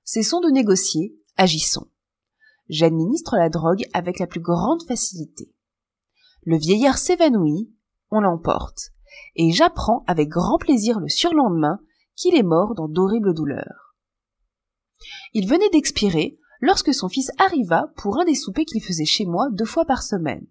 [0.03, 1.87] Cessons de négocier, agissons.
[2.69, 5.51] J'administre la drogue avec la plus grande facilité.
[6.43, 7.71] Le vieillard s'évanouit,
[8.11, 8.91] on l'emporte,
[9.35, 11.79] et j'apprends avec grand plaisir le surlendemain
[12.15, 13.84] qu'il est mort dans d'horribles douleurs.
[15.33, 19.49] Il venait d'expirer lorsque son fils arriva pour un des soupers qu'il faisait chez moi
[19.51, 20.45] deux fois par semaine.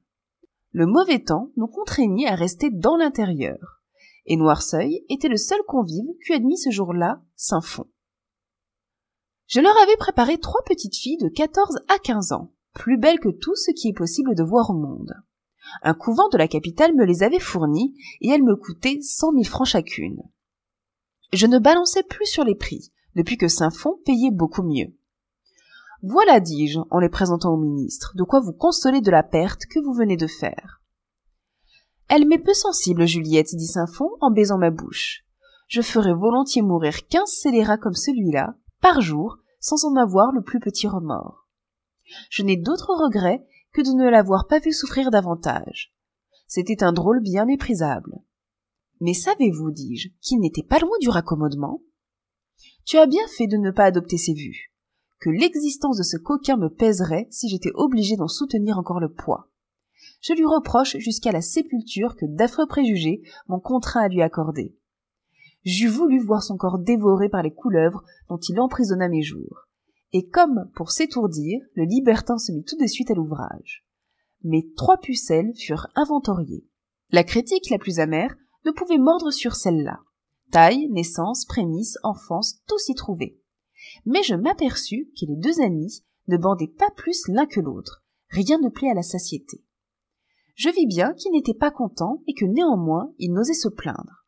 [0.72, 3.82] Le mauvais temps nous contraignit à rester dans l'intérieur,
[4.26, 7.86] et Noirceuil était le seul convive qu'eût admis ce jour-là Saint-Fond.
[9.46, 13.28] Je leur avais préparé trois petites filles de quatorze à quinze ans, plus belles que
[13.28, 15.14] tout ce qui est possible de voir au monde.
[15.82, 19.46] Un couvent de la capitale me les avait fournies, et elles me coûtaient cent mille
[19.46, 20.22] francs chacune.
[21.32, 24.95] Je ne balançais plus sur les prix, depuis que Saint-Fond payait beaucoup mieux.
[26.03, 29.81] Voilà, dis-je, en les présentant au ministre, de quoi vous consoler de la perte que
[29.81, 30.82] vous venez de faire.
[32.09, 35.24] Elle m'est peu sensible, Juliette, dit Saint-Fond en baisant ma bouche.
[35.69, 40.61] Je ferais volontiers mourir quinze scélérats comme celui-là, par jour, sans en avoir le plus
[40.61, 41.49] petit remords.
[42.28, 45.95] Je n'ai d'autre regret que de ne l'avoir pas vu souffrir davantage.
[46.47, 48.20] C'était un drôle bien méprisable.
[49.01, 51.81] Mais savez-vous, dis-je, qu'il n'était pas loin du raccommodement?
[52.85, 54.73] Tu as bien fait de ne pas adopter ses vues.
[55.20, 59.48] Que l'existence de ce coquin me pèserait si j'étais obligé d'en soutenir encore le poids
[60.20, 64.74] je lui reproche jusqu'à la sépulture que d'affreux préjugés m'ont contraint à lui accorder.
[65.65, 69.66] J'eus voulu voir son corps dévoré par les couleuvres dont il emprisonna mes jours.
[70.12, 73.85] Et comme, pour s'étourdir, le libertin se mit tout de suite à l'ouvrage.
[74.43, 76.65] Mes trois pucelles furent inventoriées.
[77.11, 78.35] La critique la plus amère
[78.65, 80.01] ne pouvait mordre sur celle-là.
[80.55, 83.36] Taille, naissance, prémisse, enfance, tout s'y trouvait.
[84.06, 88.05] Mais je m'aperçus que les deux amis ne bandaient pas plus l'un que l'autre.
[88.28, 89.64] Rien ne plaît à la satiété
[90.55, 94.26] je vis bien qu'il n'était pas content et que néanmoins il n'osait se plaindre.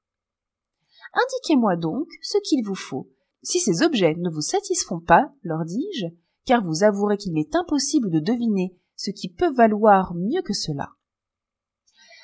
[1.13, 3.11] Indiquez-moi donc ce qu'il vous faut.
[3.43, 6.07] Si ces objets ne vous satisfont pas, leur dis-je,
[6.45, 10.91] car vous avouerez qu'il m'est impossible de deviner ce qui peut valoir mieux que cela.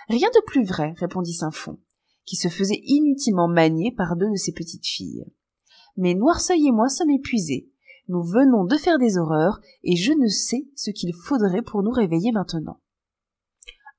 [0.08, 1.78] Rien de plus vrai, répondit Saint-Fond,
[2.24, 5.24] qui se faisait inutilement manier par deux de ses petites filles.
[5.96, 7.68] Mais Noirceuil et moi sommes épuisés.
[8.08, 11.90] Nous venons de faire des horreurs, et je ne sais ce qu'il faudrait pour nous
[11.90, 12.80] réveiller maintenant.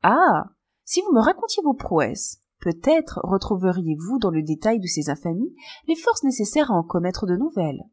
[0.01, 0.51] Ah.
[0.85, 5.55] Si vous me racontiez vos prouesses, peut-être retrouveriez-vous dans le détail de ces infamies
[5.87, 7.83] les forces nécessaires à en commettre de nouvelles.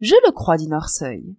[0.00, 1.36] Je le crois, dit Norseuil.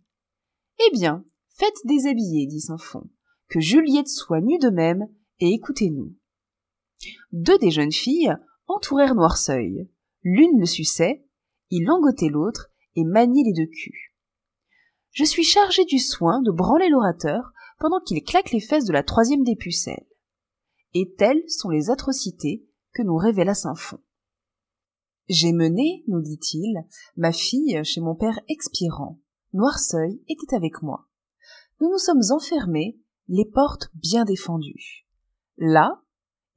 [0.79, 3.07] Eh bien, faites déshabiller, dit Saint-Fond,
[3.49, 5.07] que Juliette soit nue de même,
[5.39, 6.15] et écoutez-nous.
[7.31, 8.35] Deux des jeunes filles
[8.67, 9.89] entourèrent Noirceuil.
[10.23, 11.25] L'une le suçait,
[11.69, 14.13] il langotait l'autre et maniait les deux culs.
[15.11, 19.03] Je suis chargé du soin de branler l'orateur pendant qu'il claque les fesses de la
[19.03, 20.07] troisième des pucelles.
[20.93, 23.99] Et telles sont les atrocités que nous révéla Saint-Fond.
[25.27, 26.85] J'ai mené, nous dit-il,
[27.17, 29.19] ma fille chez mon père expirant.
[29.53, 31.07] Noirceuil était avec moi.
[31.81, 35.07] Nous nous sommes enfermés, les portes bien défendues.
[35.57, 36.01] Là,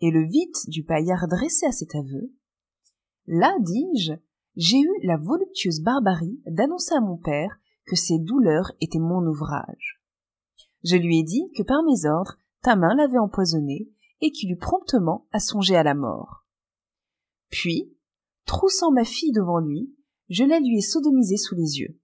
[0.01, 2.33] et le vide du paillard dressé à cet aveu,
[3.27, 4.13] là, dis-je,
[4.57, 10.03] j'ai eu la voluptueuse barbarie d'annoncer à mon père que ces douleurs étaient mon ouvrage.
[10.85, 13.89] Je lui ai dit que par mes ordres, ta main l'avait empoisonné
[14.21, 16.45] et qu'il eut promptement à songer à la mort.
[17.51, 17.97] Puis,
[18.47, 19.95] troussant ma fille devant lui,
[20.29, 21.99] je la lui ai sodomisée sous les yeux.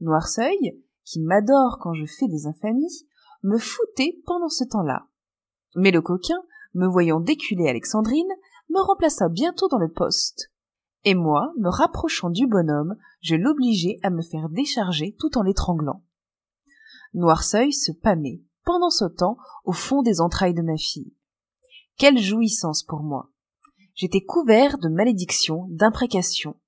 [0.00, 3.06] Noirceuil, qui m'adore quand je fais des infamies,
[3.42, 5.08] me foutait pendant ce temps-là.
[5.76, 6.42] Mais le coquin,
[6.74, 8.30] me voyant déculer Alexandrine,
[8.70, 10.50] me remplaça bientôt dans le poste.
[11.04, 16.02] Et moi, me rapprochant du bonhomme, je l'obligeai à me faire décharger tout en l'étranglant.
[17.12, 21.14] Noirceuil se pâmait, pendant ce temps, au fond des entrailles de ma fille.
[21.96, 23.30] Quelle jouissance pour moi.
[23.94, 26.58] J'étais couvert de malédictions, d'imprécations.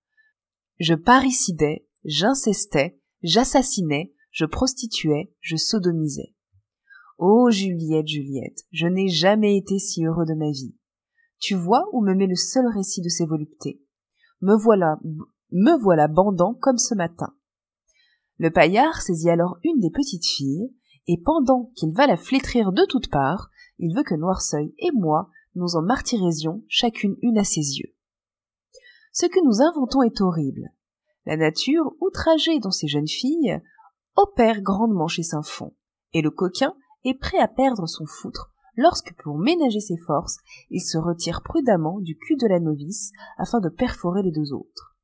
[0.79, 6.36] Je paricidais, j'incestais, j'assassinais, je prostituais, je sodomisais.
[7.19, 10.75] Oh Juliette, Juliette, je n'ai jamais été si heureux de ma vie.
[11.39, 13.81] Tu vois où me met le seul récit de ces voluptés.
[14.43, 14.99] Me voilà,
[15.51, 17.35] me voilà bandant comme ce matin.
[18.39, 20.71] Le paillard saisit alors une des petites filles,
[21.07, 25.31] et pendant qu'il va la flétrir de toutes parts, il veut que Noirceuil et moi
[25.55, 27.95] nous en martyrisions chacune une à ses yeux.
[29.13, 30.71] Ce que nous inventons est horrible.
[31.25, 33.59] La nature, outragée dans ces jeunes filles,
[34.17, 35.75] opère grandement chez Saint-Fond,
[36.13, 36.75] et le coquin
[37.05, 40.39] est prêt à perdre son foutre lorsque, pour ménager ses forces,
[40.71, 44.97] il se retire prudemment du cul de la novice afin de perforer les deux autres.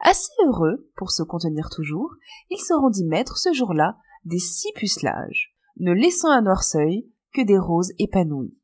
[0.00, 2.14] Assez heureux, pour se contenir toujours,
[2.50, 7.58] il se rendit maître ce jour-là des six pucelages, ne laissant à Noirceuil que des
[7.58, 8.56] roses épanouies.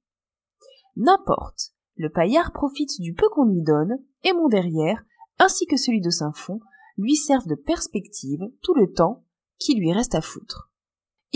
[0.96, 5.02] N'importe, le paillard profite du peu qu'on lui donne, et mon derrière,
[5.38, 6.60] ainsi que celui de Saint-Fond,
[6.96, 9.24] lui servent de perspective tout le temps
[9.58, 10.70] qui lui reste à foutre.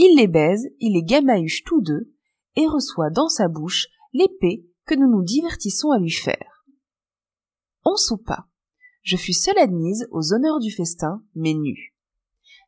[0.01, 2.15] Il les baise, il les gamahuche tous deux,
[2.55, 6.65] et reçoit dans sa bouche l'épée que nous nous divertissons à lui faire.
[7.85, 8.47] On soupa.
[9.03, 11.97] Je fus seule admise aux honneurs du festin, mais nue.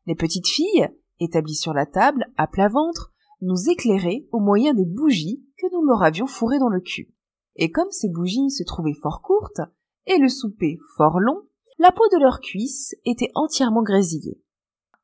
[0.07, 0.89] Les petites filles,
[1.21, 5.85] établies sur la table, à plat ventre, nous éclairaient au moyen des bougies que nous
[5.85, 7.13] leur avions fourrées dans le cul.
[7.55, 9.61] Et comme ces bougies se trouvaient fort courtes,
[10.05, 11.43] et le souper fort long,
[11.79, 14.41] la peau de leurs cuisses était entièrement grésillée.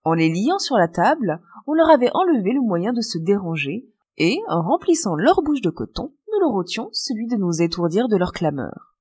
[0.07, 3.89] En les liant sur la table, on leur avait enlevé le moyen de se déranger,
[4.15, 8.15] et, en remplissant leur bouche de coton, nous leur ôtions celui de nous étourdir de
[8.15, 8.95] leur clameur.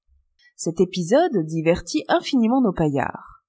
[0.57, 3.45] Cet épisode divertit infiniment nos paillards.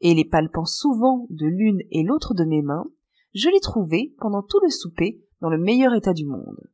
[0.00, 2.86] Et les palpant souvent de l'une et l'autre de mes mains,
[3.34, 6.70] je les trouvai, pendant tout le souper, dans le meilleur état du monde.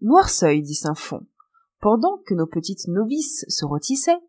[0.00, 1.26] Noirceuil, dit Saint-Fond,
[1.82, 4.22] pendant que nos petites novices se rôtissaient,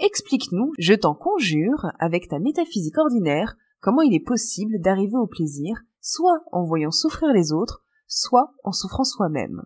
[0.00, 5.80] explique-nous, je t'en conjure, avec ta métaphysique ordinaire, comment il est possible d'arriver au plaisir,
[6.00, 9.62] soit en voyant souffrir les autres, soit en souffrant soi-même.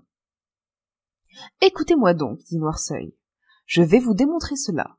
[1.60, 3.14] Écoutez-moi donc, dit Noirceuil.
[3.66, 4.96] Je vais vous démontrer cela.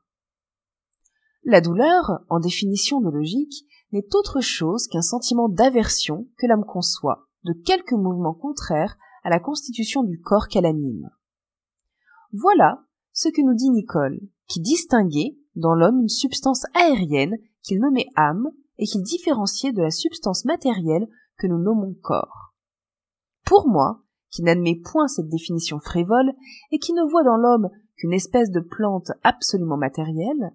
[1.44, 7.28] La douleur, en définition de logique, n'est autre chose qu'un sentiment d'aversion que l'âme conçoit,
[7.44, 11.10] de quelque mouvement contraire à la constitution du corps qu'elle anime.
[12.32, 18.08] Voilà ce que nous dit Nicole, qui distinguait dans l'homme une substance aérienne qu'il nommait
[18.16, 22.54] âme et qu'il différenciait de la substance matérielle que nous nommons corps.
[23.44, 26.32] Pour moi, qui n'admets point cette définition frivole
[26.72, 30.52] et qui ne voit dans l'homme qu'une espèce de plante absolument matérielle,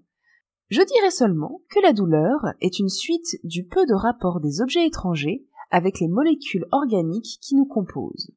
[0.69, 4.85] je dirais seulement que la douleur est une suite du peu de rapport des objets
[4.85, 8.31] étrangers avec les molécules organiques qui nous composent.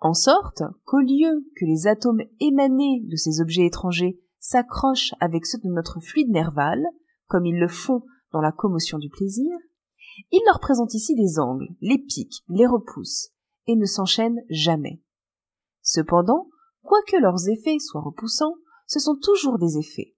[0.00, 5.58] En sorte qu'au lieu que les atomes émanés de ces objets étrangers s'accrochent avec ceux
[5.58, 6.84] de notre fluide nerval,
[7.26, 8.02] comme ils le font
[8.40, 9.56] la commotion du plaisir,
[10.30, 13.30] ils leur présentent ici des angles, les piquent, les repoussent,
[13.66, 15.02] et ne s'enchaînent jamais.
[15.82, 16.48] Cependant,
[16.82, 18.54] quoique leurs effets soient repoussants,
[18.86, 20.16] ce sont toujours des effets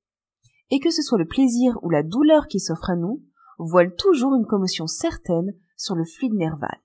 [0.71, 3.23] et que ce soit le plaisir ou la douleur qui s'offre à nous,
[3.59, 6.79] voile toujours une commotion certaine sur le fluide nerval.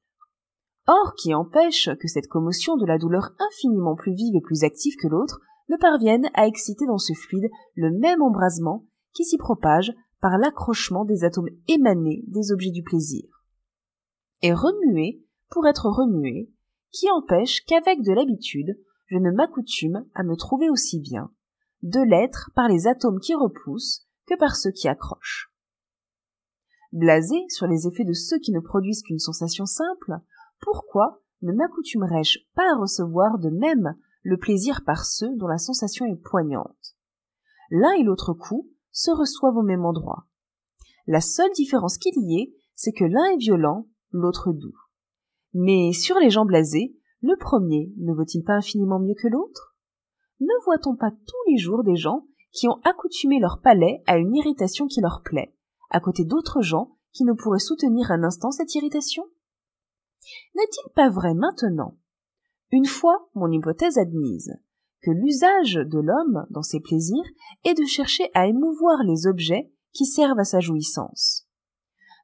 [0.88, 4.95] Or, qui empêche que cette commotion de la douleur infiniment plus vive et plus active
[5.01, 5.39] que l'autre
[5.69, 9.93] ne parvienne à exciter dans ce fluide le même embrasement qui s'y propage
[10.24, 13.44] par l'accrochement des atomes émanés des objets du plaisir.
[14.41, 16.50] Et remuer pour être remué,
[16.91, 21.30] qui empêche qu'avec de l'habitude, je ne m'accoutume à me trouver aussi bien,
[21.82, 25.54] de l'être par les atomes qui repoussent que par ceux qui accrochent.
[26.94, 30.14] Blasé sur les effets de ceux qui ne produisent qu'une sensation simple,
[30.62, 36.06] pourquoi ne m'accoutumerais-je pas à recevoir de même le plaisir par ceux dont la sensation
[36.06, 36.95] est poignante?
[37.72, 40.26] L'un et l'autre coup se reçoivent au même endroit.
[41.06, 44.78] La seule différence qu'il y ait, c'est que l'un est violent, l'autre doux.
[45.53, 49.76] Mais sur les gens blasés, le premier ne vaut-il pas infiniment mieux que l'autre?
[50.40, 54.36] Ne voit-on pas tous les jours des gens qui ont accoutumé leur palais à une
[54.36, 55.53] irritation qui leur plaît,
[55.90, 59.24] à côté d'autres gens qui ne pourraient soutenir un instant cette irritation?
[60.56, 61.98] N'est-il pas vrai maintenant,
[62.72, 64.53] une fois mon hypothèse admise,
[65.04, 67.26] que l'usage de l'homme dans ses plaisirs
[67.66, 71.46] est de chercher à émouvoir les objets qui servent à sa jouissance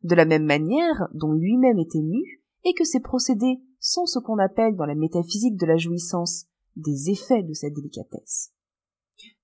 [0.03, 4.37] De la même manière dont lui-même est ému, et que ces procédés sont ce qu'on
[4.37, 6.45] appelle dans la métaphysique de la jouissance
[6.75, 8.53] des effets de cette délicatesse.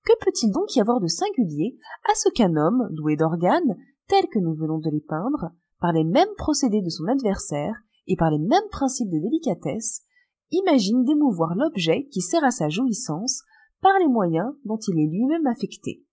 [0.04, 1.78] Que peut-il donc y avoir de singulier
[2.10, 3.76] à ce qu'un homme, doué d'organes,
[4.08, 5.50] tels que nous venons de les peindre,
[5.80, 7.74] par les mêmes procédés de son adversaire
[8.06, 10.02] et par les mêmes principes de délicatesse,
[10.50, 13.42] imagine d'émouvoir l'objet qui sert à sa jouissance
[13.80, 16.04] par les moyens dont il est lui-même affecté.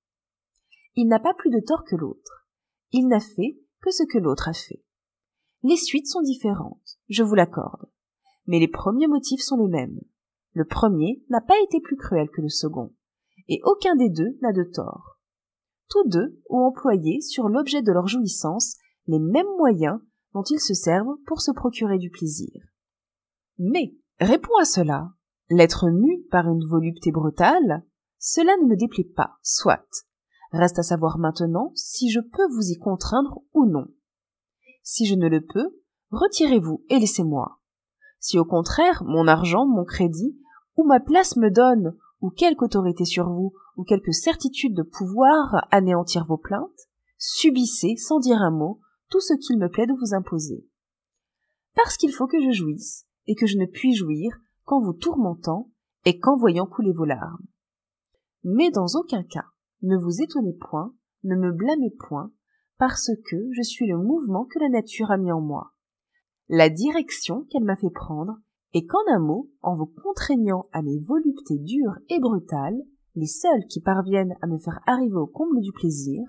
[0.96, 2.48] Il n'a pas plus de tort que l'autre.
[2.92, 4.84] Il n'a fait que ce que l'autre a fait.
[5.64, 7.90] Les suites sont différentes, je vous l'accorde,
[8.48, 10.00] mais les premiers motifs sont les mêmes.
[10.52, 12.94] Le premier n'a pas été plus cruel que le second,
[13.48, 15.20] et aucun des deux n'a de tort.
[15.90, 18.76] Tous deux ont employé sur l'objet de leur jouissance
[19.08, 20.00] les mêmes moyens
[20.34, 22.62] dont ils se servent pour se procurer du plaisir.
[23.58, 25.12] Mais, répond à cela,
[25.50, 27.84] l'être mu par une volupté brutale,
[28.18, 29.86] cela ne me déplaît pas, soit.
[30.52, 33.88] Reste à savoir maintenant si je peux vous y contraindre ou non.
[34.84, 35.82] Si je ne le peux,
[36.12, 37.60] retirez-vous et laissez-moi.
[38.20, 40.38] Si au contraire mon argent, mon crédit,
[40.78, 45.68] ou ma place me donne, ou quelque autorité sur vous, ou quelque certitude de pouvoir
[45.72, 46.88] anéantir vos plaintes,
[47.18, 48.80] subissez, sans dire un mot,
[49.10, 50.66] tout ce qu'il me plaît de vous imposer.
[51.76, 54.36] Parce qu'il faut que je jouisse, et que je ne puis jouir
[54.66, 55.70] qu'en vous tourmentant
[56.06, 57.46] et qu'en voyant couler vos larmes.
[58.44, 59.46] Mais dans aucun cas,
[59.82, 60.94] ne vous étonnez point,
[61.24, 62.32] ne me blâmez point,
[62.78, 65.74] parce que je suis le mouvement que la nature a mis en moi,
[66.50, 68.38] la direction qu'elle m'a fait prendre,
[68.74, 72.82] et qu'en un mot, en vous contraignant à mes voluptés dures et brutales,
[73.16, 76.24] les seules qui parviennent à me faire arriver au comble du plaisir,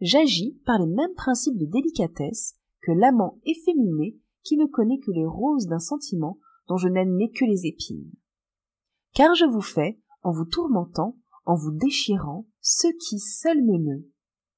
[0.00, 5.26] j'agis par les mêmes principes de délicatesse que l'amant efféminé qui ne connaît que les
[5.26, 6.38] roses d'un sentiment
[6.68, 8.10] dont je n'admets que les épines.
[9.14, 14.06] Car je vous fais, en vous tourmentant, en vous déchirant, ce qui seul m'émeut,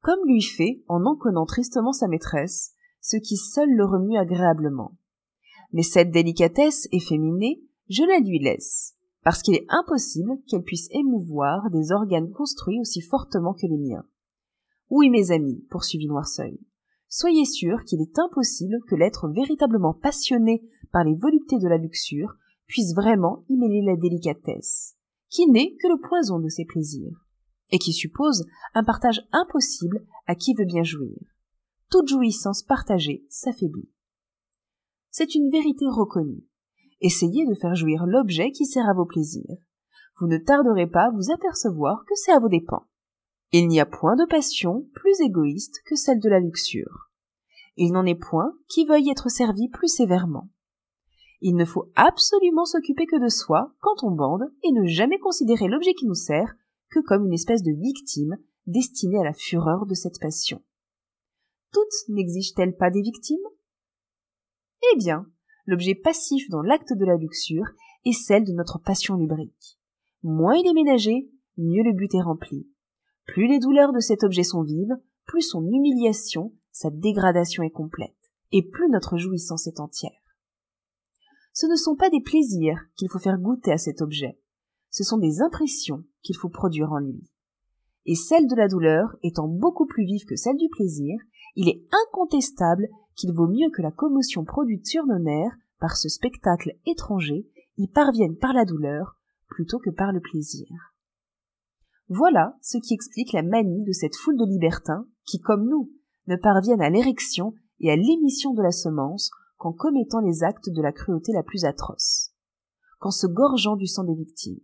[0.02, 4.96] comme lui fait, en enconnant tristement sa maîtresse, ce qui seul le remue agréablement.
[5.72, 11.70] Mais cette délicatesse efféminée, je la lui laisse, parce qu'il est impossible qu'elle puisse émouvoir
[11.70, 14.04] des organes construits aussi fortement que les miens.
[14.88, 16.58] Oui, mes amis, poursuivit Noirceuil,
[17.10, 20.62] soyez sûrs qu'il est impossible que l'être véritablement passionné
[20.92, 24.96] par les voluptés de la luxure puisse vraiment y mêler la délicatesse,
[25.28, 27.26] qui n'est que le poison de ses plaisirs,
[27.70, 31.18] et qui suppose un partage impossible à qui veut bien jouir.
[31.90, 33.90] Toute jouissance partagée s'affaiblit.
[35.10, 36.46] C'est une vérité reconnue.
[37.00, 39.56] Essayez de faire jouir l'objet qui sert à vos plaisirs.
[40.20, 42.86] Vous ne tarderez pas à vous apercevoir que c'est à vos dépens.
[43.52, 47.10] Il n'y a point de passion plus égoïste que celle de la luxure.
[47.76, 50.48] Il n'en est point qui veuille être servi plus sévèrement.
[51.40, 55.66] Il ne faut absolument s'occuper que de soi quand on bande et ne jamais considérer
[55.66, 56.54] l'objet qui nous sert
[56.90, 58.36] que comme une espèce de victime
[58.66, 60.62] destinée à la fureur de cette passion.
[61.72, 63.38] Toutes n'exigent-elles pas des victimes?
[64.92, 65.26] Eh bien,
[65.66, 67.66] l'objet passif dans l'acte de la luxure
[68.04, 69.78] est celle de notre passion lubrique.
[70.22, 72.68] Moins il est ménagé, mieux le but est rempli.
[73.32, 74.96] Plus les douleurs de cet objet sont vives,
[75.26, 78.16] plus son humiliation, sa dégradation est complète,
[78.52, 80.10] et plus notre jouissance est entière.
[81.52, 84.38] Ce ne sont pas des plaisirs qu'il faut faire goûter à cet objet,
[84.90, 87.22] ce sont des impressions qu'il faut produire en lui.
[88.06, 91.18] Et celle de la douleur étant beaucoup plus vive que celle du plaisir,
[91.54, 96.08] il est incontestable qu'il vaut mieux que la commotion produite sur nos nerfs par ce
[96.08, 97.46] spectacle étranger
[97.76, 99.16] y parvienne par la douleur
[99.48, 100.66] plutôt que par le plaisir.
[102.12, 105.92] Voilà ce qui explique la manie de cette foule de libertins qui, comme nous,
[106.26, 110.82] ne parviennent à l'érection et à l'émission de la semence qu'en commettant les actes de
[110.82, 112.32] la cruauté la plus atroce,
[112.98, 114.58] qu'en se gorgeant du sang des victimes.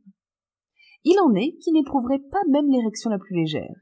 [1.04, 3.76] Il en est qui n'éprouveraient pas même l'érection la plus légère,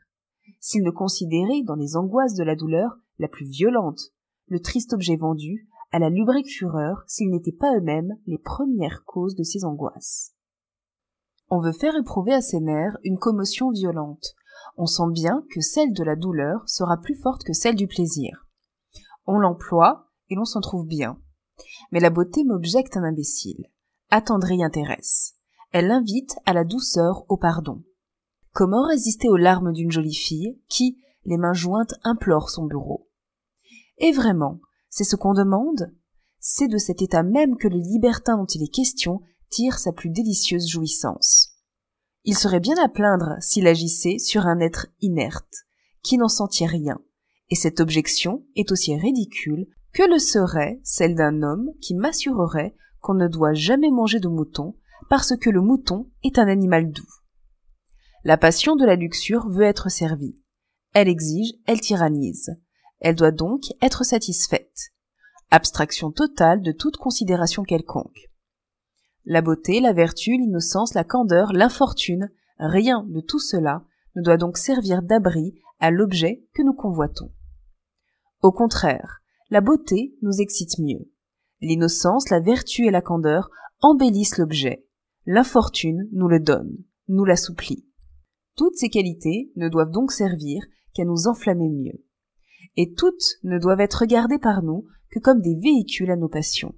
[0.60, 4.12] s'ils ne considéraient dans les angoisses de la douleur la plus violente
[4.48, 9.36] le triste objet vendu à la lubrique fureur s'ils n'étaient pas eux-mêmes les premières causes
[9.36, 10.34] de ces angoisses.
[11.48, 14.34] On veut faire éprouver à ses nerfs une commotion violente.
[14.76, 18.46] On sent bien que celle de la douleur sera plus forte que celle du plaisir.
[19.26, 21.18] On l'emploie et l'on s'en trouve bien.
[21.92, 23.70] Mais la beauté m'objecte un imbécile.
[24.10, 25.34] Attendrie intéresse
[25.74, 27.82] elle l'invite à la douceur, au pardon.
[28.52, 33.08] Comment résister aux larmes d'une jolie fille qui, les mains jointes, implore son bureau?
[33.98, 35.92] Et vraiment, c'est ce qu'on demande?
[36.38, 39.20] C'est de cet état même que le libertin dont il est question
[39.78, 41.52] sa plus délicieuse jouissance.
[42.24, 45.66] Il serait bien à plaindre s'il agissait sur un être inerte,
[46.02, 46.98] qui n'en sentit rien,
[47.51, 53.14] et cette objection est aussi ridicule que le serait celle d'un homme qui m'assurerait qu'on
[53.14, 54.74] ne doit jamais manger de mouton
[55.09, 57.06] parce que le mouton est un animal doux.
[58.24, 60.39] La passion de la luxure veut être servie.
[60.94, 62.56] Elle exige, elle tyrannise.
[63.01, 64.93] Elle doit donc être satisfaite.
[65.51, 68.31] Abstraction totale de toute considération quelconque.
[69.26, 73.84] La beauté, la vertu, l'innocence, la candeur, l'infortune, rien de tout cela
[74.16, 77.32] ne doit donc servir d'abri à l'objet que nous convoitons.
[78.42, 81.10] Au contraire, la beauté nous excite mieux.
[81.60, 84.86] L'innocence, la vertu et la candeur embellissent l'objet.
[85.24, 86.76] L'infortune nous le donne,
[87.09, 87.86] nous l'assouplit.
[88.56, 92.05] Toutes ces qualités ne doivent donc servir qu'à nous enflammer mieux.
[92.76, 96.74] Et toutes ne doivent être regardées par nous que comme des véhicules à nos passions.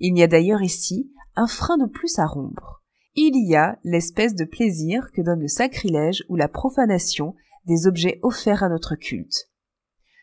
[0.00, 2.82] Il y a d'ailleurs ici un frein de plus à rompre.
[3.14, 7.34] Il y a l'espèce de plaisir que donne le sacrilège ou la profanation
[7.66, 9.48] des objets offerts à notre culte.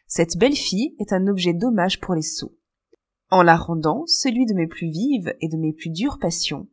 [0.07, 2.57] Cette belle fille est un objet dommage pour les sots.
[3.29, 6.67] En la rendant celui de mes plus vives et de mes plus dures passions,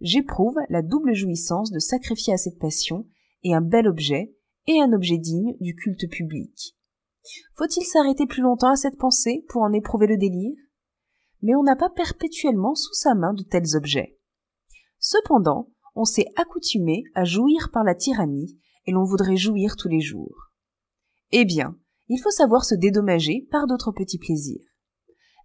[0.00, 3.06] j'éprouve la double jouissance de sacrifier à cette passion
[3.44, 4.34] et un bel objet
[4.66, 6.76] et un objet digne du culte public.
[7.54, 10.56] Faut-il s'arrêter plus longtemps à cette pensée pour en éprouver le délire?
[11.42, 14.18] Mais on n'a pas perpétuellement sous sa main de tels objets.
[14.98, 20.00] Cependant, on s'est accoutumé à jouir par la tyrannie et l'on voudrait jouir tous les
[20.00, 20.50] jours.
[21.32, 21.76] Eh bien,
[22.08, 24.66] il faut savoir se dédommager par d'autres petits plaisirs.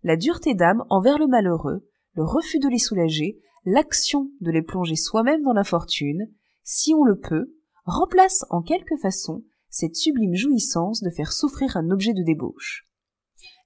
[0.04, 4.96] La dureté d'âme envers le malheureux, le refus de les soulager, l'action de les plonger
[4.96, 6.32] soi-même dans l'infortune,
[6.64, 7.56] si on le peut,
[7.86, 12.88] remplace en quelque façon cette sublime jouissance de faire souffrir un objet de débauche.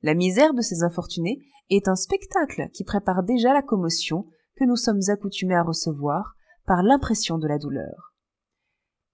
[0.02, 1.40] La misère de ces infortunés
[1.70, 6.36] est un spectacle qui prépare déjà la commotion que nous sommes accoutumés à recevoir
[6.66, 8.14] par l'impression de la douleur.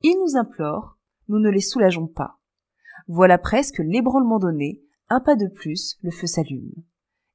[0.01, 2.37] Ils nous implorent, nous ne les soulageons pas.
[3.07, 6.73] Voilà presque l'ébranlement donné, un pas de plus, le feu s'allume.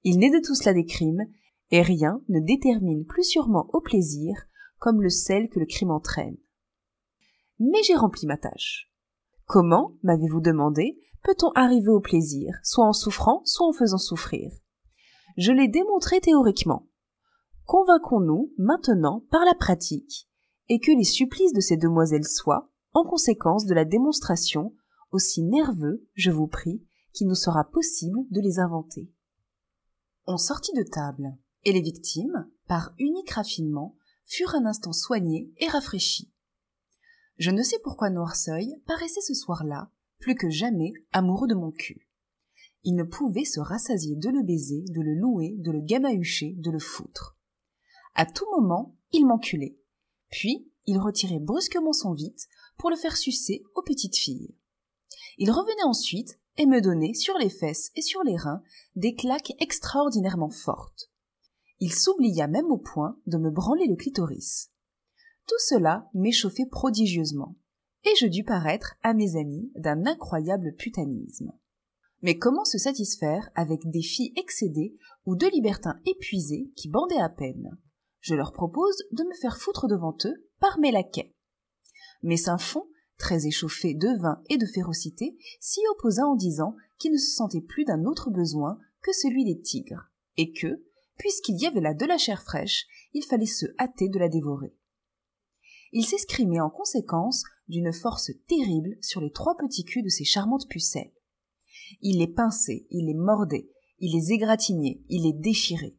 [0.02, 1.24] Il n'est de tout cela des crimes,
[1.70, 4.34] et rien ne détermine plus sûrement au plaisir
[4.78, 6.36] comme le sel que le crime entraîne.
[7.58, 8.90] Mais j'ai rempli ma tâche.
[9.44, 14.50] Comment, m'avez-vous demandé, peut-on arriver au plaisir, soit en souffrant, soit en faisant souffrir?
[15.40, 16.86] Je l'ai démontré théoriquement.
[17.64, 20.28] Convainquons-nous maintenant par la pratique,
[20.68, 24.74] et que les supplices de ces demoiselles soient, en conséquence de la démonstration,
[25.12, 26.84] aussi nerveux, je vous prie,
[27.14, 29.10] qu'il nous sera possible de les inventer.
[30.26, 31.34] On sortit de table,
[31.64, 33.96] et les victimes, par unique raffinement,
[34.26, 36.30] furent un instant soignées et rafraîchies.
[37.38, 42.09] Je ne sais pourquoi Noirceuil paraissait ce soir-là, plus que jamais, amoureux de mon cul.
[42.82, 46.70] Il ne pouvait se rassasier de le baiser, de le louer, de le gamahucher, de
[46.70, 47.36] le foutre.
[48.14, 49.78] À tout moment, il m'enculait.
[50.30, 52.48] Puis, il retirait brusquement son vite
[52.78, 54.54] pour le faire sucer aux petites filles.
[55.38, 58.62] Il revenait ensuite et me donnait sur les fesses et sur les reins
[58.96, 61.10] des claques extraordinairement fortes.
[61.78, 64.70] Il s'oublia même au point de me branler le clitoris.
[65.46, 67.56] Tout cela m'échauffait prodigieusement,
[68.04, 71.52] et je dus paraître à mes amis d'un incroyable putanisme.
[72.22, 77.28] Mais comment se satisfaire avec des filles excédées ou deux libertins épuisés qui bandaient à
[77.28, 77.78] peine?
[78.20, 81.34] Je leur propose de me faire foutre devant eux par mes laquais.
[82.22, 82.86] Mais Saint-Fond
[83.20, 87.60] très échauffé de vin et de férocité, s'y opposa en disant qu'il ne se sentait
[87.60, 90.82] plus d'un autre besoin que celui des tigres, et que,
[91.18, 94.74] puisqu'il y avait là de la chair fraîche, il fallait se hâter de la dévorer.
[95.92, 100.68] Il s'escrimait en conséquence d'une force terrible sur les trois petits culs de ces charmantes
[100.68, 101.12] pucelles.
[102.00, 105.96] Il les pinçait, il les mordait, il les égratignait, il les déchirait.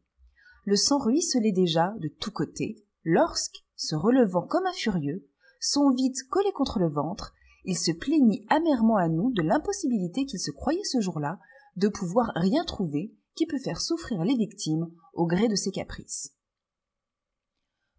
[0.64, 5.26] Le sang ruisselait déjà de tous côtés, lorsque, se relevant comme un furieux,
[5.60, 10.40] son vide collé contre le ventre, il se plaignit amèrement à nous de l'impossibilité qu'il
[10.40, 11.38] se croyait ce jour-là
[11.76, 16.34] de pouvoir rien trouver qui peut faire souffrir les victimes au gré de ses caprices.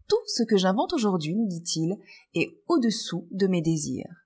[0.07, 1.97] Tout ce que j'invente aujourd'hui, nous dit-il,
[2.33, 4.22] est au-dessous de mes désirs.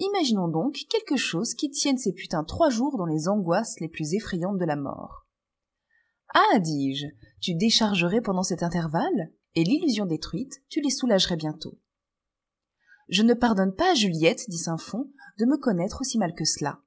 [0.00, 4.14] Imaginons donc quelque chose qui tienne ces putains trois jours dans les angoisses les plus
[4.14, 5.26] effrayantes de la mort.
[6.34, 7.06] Ah, dis-je,
[7.40, 11.78] tu déchargerais pendant cet intervalle, et l'illusion détruite, tu les soulagerais bientôt.
[13.08, 16.80] Je ne pardonne pas à Juliette, dit Saint-Fond, de me connaître aussi mal que cela.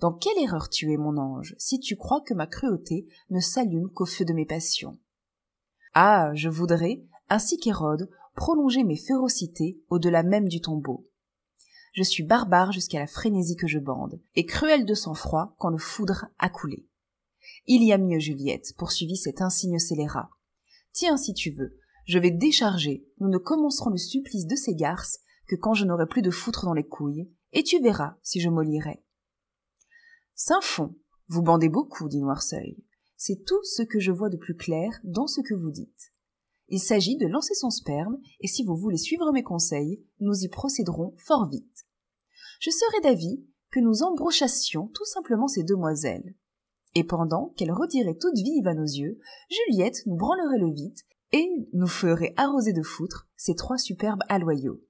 [0.00, 3.90] Dans quelle erreur tu es, mon ange, si tu crois que ma cruauté ne s'allume
[3.90, 4.98] qu'au feu de mes passions?
[5.94, 6.32] Ah.
[6.34, 11.08] Je voudrais, ainsi qu'Hérode, prolonger mes férocités au-delà même du tombeau.
[11.94, 15.78] Je suis barbare jusqu'à la frénésie que je bande, et cruel de sang-froid quand le
[15.78, 16.88] foudre a coulé.
[17.66, 20.28] Il y a mieux, Juliette, poursuivit cet insigne scélérat.
[20.92, 25.20] Tiens, si tu veux, je vais décharger, nous ne commencerons le supplice de ces garces
[25.46, 28.48] que quand je n'aurai plus de foutre dans les couilles, et tu verras si je
[28.48, 29.02] mollirai.
[30.34, 30.96] Saint-Fond,
[31.28, 32.76] vous bandez beaucoup, dit Noirceuil.
[33.16, 36.12] C'est tout ce que je vois de plus clair dans ce que vous dites.
[36.68, 40.48] Il s'agit de lancer son sperme, et si vous voulez suivre mes conseils, nous y
[40.48, 41.83] procéderons fort vite.
[42.60, 46.34] Je serais d'avis que nous embrochassions tout simplement ces demoiselles.
[46.94, 49.18] Et pendant qu'elle retirait toute vive à nos yeux,
[49.50, 50.98] Juliette nous branlerait le vide
[51.32, 54.80] et nous ferait arroser de foutre ces trois superbes aloyaux.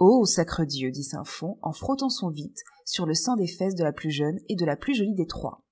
[0.00, 3.84] Oh, sacre Dieu, dit Saint-Fond en frottant son vite sur le sein des fesses de
[3.84, 5.64] la plus jeune et de la plus jolie des trois.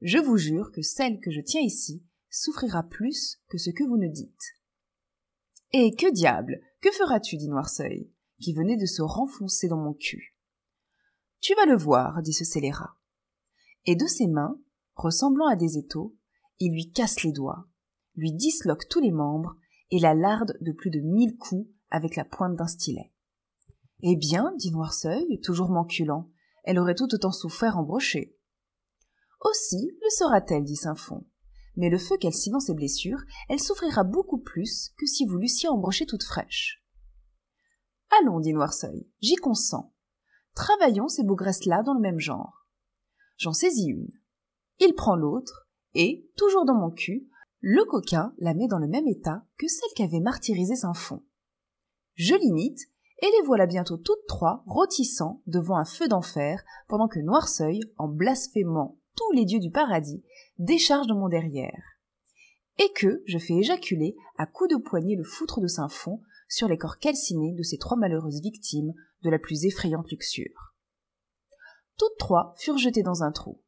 [0.00, 3.98] Je vous jure que celle que je tiens ici souffrira plus que ce que vous
[3.98, 4.54] ne dites.
[5.72, 8.10] Et que diable, que feras-tu, dit Noirceuil,
[8.40, 10.36] qui venait de se renfoncer dans mon cul.
[11.40, 12.96] Tu vas le voir, dit ce scélérat.
[13.86, 14.58] Et de ses mains,
[14.94, 16.16] ressemblant à des étaux,
[16.58, 17.66] il lui casse les doigts,
[18.16, 19.56] lui disloque tous les membres
[19.90, 23.12] et la larde de plus de mille coups avec la pointe d'un stylet.
[24.02, 26.30] Eh bien, dit Noirceuil, toujours m'enculant,
[26.64, 28.36] elle aurait tout autant souffert en brochet.
[29.40, 31.26] Aussi le saura-t-elle, dit Saint-Fond.
[31.76, 35.36] Mais le feu qu'elle s'y dans ses blessures, elle souffrira beaucoup plus que si vous
[35.36, 36.83] l'eussiez embrochée toute fraîche.
[38.20, 39.92] Allons, dit Noirceuil, j'y consens.
[40.54, 42.66] Travaillons ces bougresses-là dans le même genre.
[43.36, 44.12] J'en saisis une.
[44.78, 47.28] Il prend l'autre, et, toujours dans mon cul,
[47.60, 51.22] le coquin la met dans le même état que celle qu'avait martyrisée Saint-Fond.
[52.14, 52.80] Je l'imite,
[53.20, 58.08] et les voilà bientôt toutes trois rôtissant devant un feu d'enfer, pendant que Noirceuil, en
[58.08, 60.22] blasphémant tous les dieux du paradis,
[60.58, 61.82] décharge de mon derrière.
[62.78, 66.20] Et que je fais éjaculer à coups de poignée le foutre de Saint-Fond
[66.54, 70.74] sur les corps calcinés de ces trois malheureuses victimes de la plus effrayante luxure.
[71.98, 73.60] Toutes trois furent jetées dans un trou.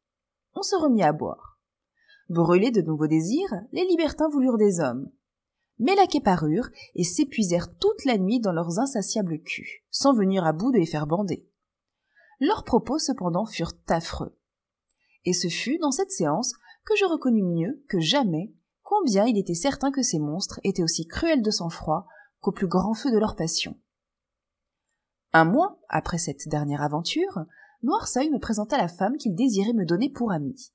[0.54, 1.60] On se remit à boire.
[2.28, 5.10] Brûlés de nouveaux désirs, les libertins voulurent des hommes,
[5.78, 10.52] mais laquais parurent et s'épuisèrent toute la nuit dans leurs insatiables culs, sans venir à
[10.52, 11.48] bout de les faire bander.
[12.38, 14.38] Leurs propos cependant furent affreux.
[15.24, 16.52] Et ce fut dans cette séance
[16.84, 21.06] que je reconnus mieux que jamais combien il était certain que ces monstres étaient aussi
[21.06, 22.06] cruels de sang-froid
[22.52, 23.78] plus grand feu de leur passion.
[25.32, 27.44] Un mois après cette dernière aventure,
[27.82, 30.72] Noirceuil me présenta la femme qu'il désirait me donner pour amie.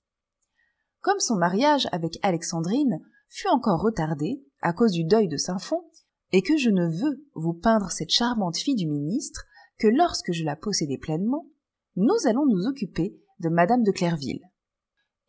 [1.02, 5.84] Comme son mariage avec Alexandrine fut encore retardé à cause du deuil de Saint-Fond,
[6.32, 9.46] et que je ne veux vous peindre cette charmante fille du ministre
[9.80, 11.48] que lorsque je la possédais pleinement,
[11.96, 14.48] nous allons nous occuper de Madame de Clairville,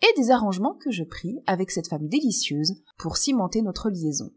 [0.02, 4.30] et des arrangements que je pris avec cette femme délicieuse pour cimenter notre liaison.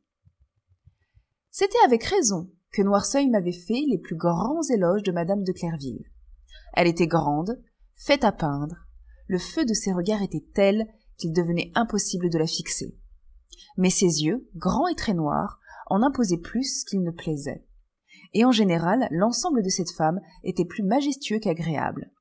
[1.57, 6.03] C'était avec raison que Noirceuil m'avait fait les plus grands éloges de Madame de Clairville.
[6.73, 7.63] Elle était grande,
[7.95, 8.75] faite à peindre,
[9.27, 10.85] le feu de ses regards était tel
[11.17, 12.97] qu'il devenait impossible de la fixer
[13.77, 17.65] mais ses yeux, grands et très noirs, en imposaient plus qu'il ne plaisait.
[18.33, 22.11] Et en général, l'ensemble de cette femme était plus majestueux qu'agréable.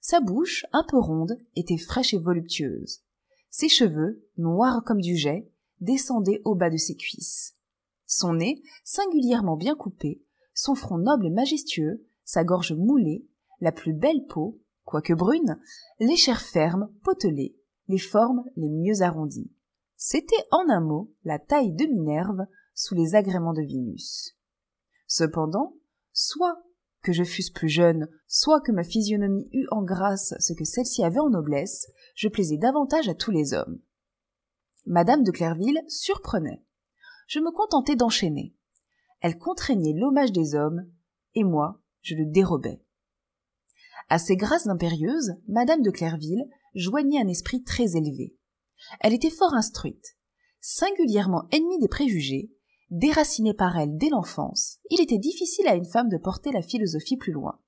[0.00, 3.02] Sa bouche, un peu ronde, était fraîche et voluptueuse.
[3.50, 5.50] Ses cheveux, noirs comme du jet,
[5.80, 7.56] descendaient au bas de ses cuisses.
[8.06, 10.22] Son nez, singulièrement bien coupé,
[10.52, 13.26] son front noble et majestueux, sa gorge moulée,
[13.60, 15.60] la plus belle peau, quoique brune,
[16.00, 17.56] les chairs fermes, potelées,
[17.88, 19.50] les formes les mieux arrondies.
[19.96, 24.36] C'était en un mot la taille de Minerve sous les agréments de Vénus.
[25.06, 25.76] Cependant,
[26.12, 26.62] soit
[27.02, 31.04] que je fusse plus jeune, soit que ma physionomie eût en grâce ce que celle-ci
[31.04, 33.80] avait en noblesse, je plaisais davantage à tous les hommes.
[34.86, 36.62] Madame de Clerville surprenait.
[37.26, 38.54] Je me contentais d'enchaîner.
[39.20, 40.90] Elle contraignait l'hommage des hommes,
[41.34, 42.82] et moi, je le dérobais.
[44.08, 46.44] À ces grâces impérieuses, Madame de Clerville
[46.74, 48.36] joignait un esprit très élevé.
[49.00, 50.16] Elle était fort instruite,
[50.60, 52.50] singulièrement ennemie des préjugés,
[52.90, 57.16] déracinée par elle dès l'enfance, il était difficile à une femme de porter la philosophie
[57.16, 57.58] plus loin.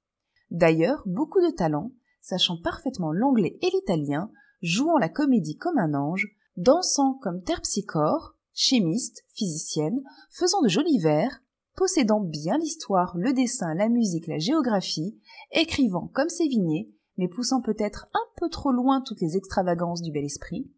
[0.50, 4.30] D'ailleurs, beaucoup de talent, sachant parfaitement l'anglais et l'italien,
[4.62, 11.42] jouant la comédie comme un ange, dansant comme terpsichore, chimiste, physicienne, faisant de jolis vers,
[11.76, 15.20] possédant bien l'histoire, le dessin, la musique, la géographie,
[15.52, 20.24] écrivant comme Sévigné, mais poussant peut-être un peu trop loin toutes les extravagances du bel
[20.24, 20.72] esprit,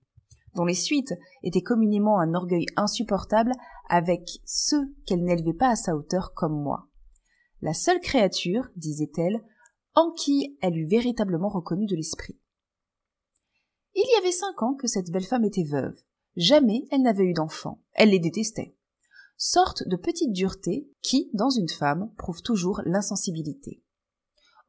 [0.56, 1.14] dont les suites
[1.44, 3.52] étaient communément un orgueil insupportable
[3.88, 6.88] avec ceux qu'elle n'élevait pas à sa hauteur comme moi.
[7.62, 9.40] La seule créature, disait-elle,
[9.94, 12.38] en qui elle eût véritablement reconnu de l'esprit.
[13.94, 15.94] Il y avait cinq ans que cette belle femme était veuve.
[16.38, 17.82] Jamais elle n'avait eu d'enfants.
[17.94, 18.76] Elle les détestait.
[19.36, 23.82] Sorte de petite dureté qui, dans une femme, prouve toujours l'insensibilité.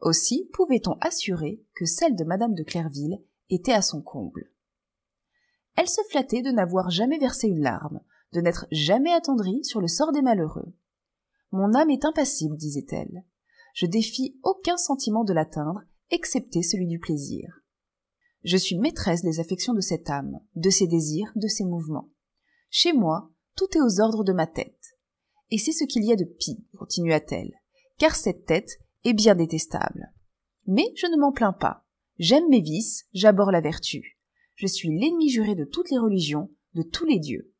[0.01, 3.21] Aussi pouvait-on assurer que celle de madame de Clerville
[3.51, 4.51] était à son comble.
[5.75, 8.01] Elle se flattait de n'avoir jamais versé une larme,
[8.33, 10.73] de n'être jamais attendrie sur le sort des malheureux.
[11.51, 13.23] Mon âme est impassible, disait-elle.
[13.75, 17.58] Je défie aucun sentiment de l'atteindre, excepté celui du plaisir.
[18.43, 22.09] Je suis maîtresse des affections de cette âme, de ses désirs, de ses mouvements.
[22.69, 24.97] Chez moi, tout est aux ordres de ma tête.
[25.51, 27.51] Et c'est ce qu'il y a de pis, continua-t-elle,
[27.97, 30.13] car cette tête est bien détestable.
[30.67, 31.85] Mais je ne m'en plains pas.
[32.17, 34.17] J'aime mes vices, j'aborde la vertu.
[34.55, 37.51] Je suis l'ennemi juré de toutes les religions, de tous les dieux.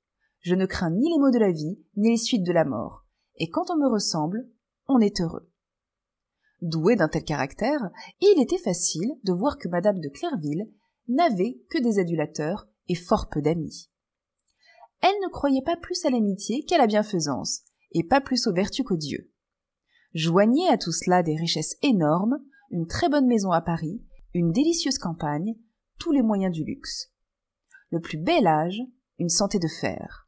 [0.41, 3.06] Je ne crains ni les maux de la vie, ni les suites de la mort.
[3.38, 4.49] Et quand on me ressemble,
[4.88, 5.48] on est heureux.
[6.61, 7.90] Doué d'un tel caractère,
[8.22, 10.69] il était facile de voir que madame de Clairville
[11.07, 13.90] n'avait que des adulateurs et fort peu d'amis.
[15.02, 17.61] Elle ne croyait pas plus à l'amitié qu'à la bienfaisance,
[17.94, 19.31] et pas plus aux vertus qu'aux dieux.
[20.14, 22.40] Joignez à tout cela des richesses énormes,
[22.72, 24.03] une très bonne maison à Paris,
[24.34, 25.56] une délicieuse campagne,
[25.98, 27.14] tous les moyens du luxe.
[27.90, 28.81] Le plus bel âge,
[29.18, 30.27] une santé de fer.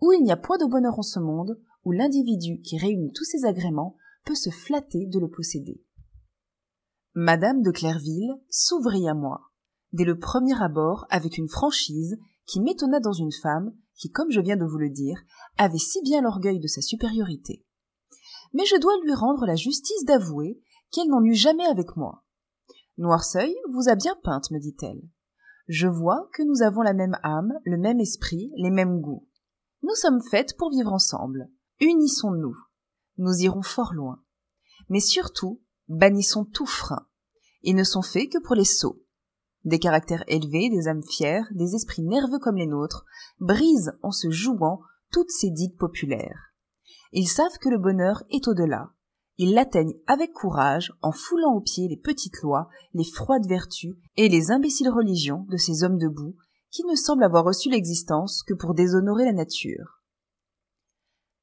[0.00, 3.24] Où il n'y a point de bonheur en ce monde, où l'individu qui réunit tous
[3.24, 5.82] ces agréments peut se flatter de le posséder.
[7.14, 9.50] Madame de Clairville s'ouvrit à moi,
[9.92, 12.16] dès le premier abord avec une franchise
[12.46, 15.20] qui m'étonna dans une femme qui, comme je viens de vous le dire,
[15.58, 17.64] avait si bien l'orgueil de sa supériorité
[18.52, 20.60] mais je dois lui rendre la justice d'avouer
[20.90, 22.24] qu'elle n'en eut jamais avec moi.
[22.98, 25.00] Noirceuil vous a bien peinte, me dit-elle.
[25.68, 29.26] Je vois que nous avons la même âme, le même esprit, les mêmes goûts.
[29.82, 31.48] Nous sommes faites pour vivre ensemble.
[31.80, 32.56] Unissons-nous.
[33.20, 34.22] Nous irons fort loin.
[34.88, 37.06] Mais surtout, bannissons tout frein.
[37.62, 39.04] Ils ne sont faits que pour les sots.
[39.64, 43.04] Des caractères élevés, des âmes fières, des esprits nerveux comme les nôtres,
[43.38, 44.80] brisent en se jouant
[45.12, 46.54] toutes ces digues populaires.
[47.12, 48.90] Ils savent que le bonheur est au-delà.
[49.36, 54.30] Ils l'atteignent avec courage en foulant aux pieds les petites lois, les froides vertus et
[54.30, 56.36] les imbéciles religions de ces hommes debout
[56.70, 60.00] qui ne semblent avoir reçu l'existence que pour déshonorer la nature.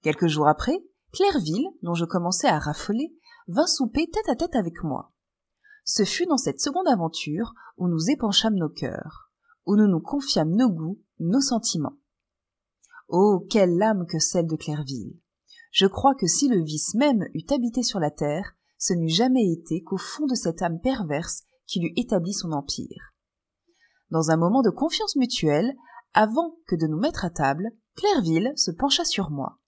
[0.01, 0.79] Quelques jours après,
[1.17, 3.11] Clairville, dont je commençais à raffoler,
[3.47, 5.11] vint souper tête à tête avec moi.
[5.83, 9.31] Ce fut dans cette seconde aventure où nous épanchâmes nos cœurs,
[9.65, 11.97] où nous nous confiâmes nos goûts, nos sentiments.
[13.07, 15.17] Oh, quelle âme que celle de Clairville
[15.71, 19.51] je crois que si le vice même eût habité sur la terre, ce n'eût jamais
[19.51, 23.13] été qu'au fond de cette âme perverse qu'il eût établi son empire.
[24.09, 25.75] Dans un moment de confiance mutuelle,
[26.13, 29.59] avant que de nous mettre à table, Clairville se pencha sur moi.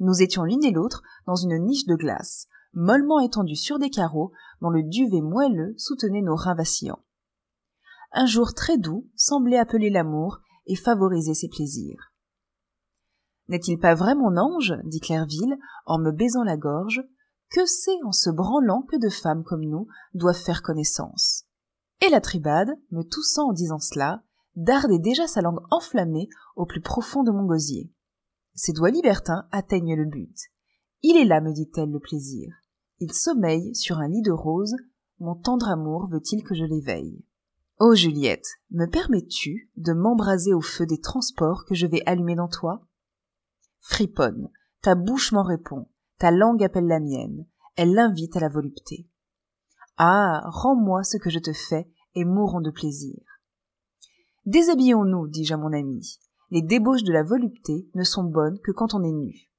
[0.00, 4.32] Nous étions l'une et l'autre dans une niche de glace, mollement étendue sur des carreaux
[4.60, 7.04] dont le duvet moelleux soutenait nos reins vacillants.
[8.12, 12.12] Un jour très doux semblait appeler l'amour et favoriser ses plaisirs.
[13.48, 15.56] N'est-il pas vrai, mon ange dit Clairville,
[15.86, 17.02] en me baisant la gorge,
[17.50, 21.44] que c'est en se branlant que de femmes comme nous doivent faire connaissance?
[22.00, 24.22] Et la tribade, me toussant en disant cela,
[24.54, 27.90] dardait déjà sa langue enflammée au plus profond de mon gosier.
[28.58, 30.36] Ses doigts libertins atteignent le but.
[31.04, 32.52] Il est là, me dit-elle, le plaisir.
[32.98, 34.74] Il sommeille sur un lit de rose,
[35.20, 37.24] mon tendre amour veut-il que je l'éveille?
[37.78, 42.48] Oh Juliette, me permets-tu de m'embraser au feu des transports que je vais allumer dans
[42.48, 42.84] toi?
[43.80, 44.50] Friponne
[44.82, 45.86] ta bouche m'en répond.
[46.18, 47.46] Ta langue appelle la mienne.
[47.76, 49.08] Elle l'invite à la volupté.
[49.98, 53.22] Ah rends-moi ce que je te fais et mourons de plaisir.
[54.46, 56.18] Déshabillons-nous dis-je à mon ami
[56.50, 59.50] les débauches de la volupté ne sont bonnes que quand on est nu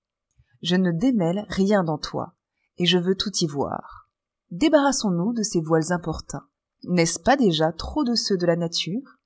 [0.62, 2.36] je ne démêle rien dans toi
[2.78, 4.10] et je veux tout y voir
[4.52, 6.48] débarrassons-nous de ces voiles importuns
[6.84, 9.18] n'est-ce pas déjà trop de ceux de la nature?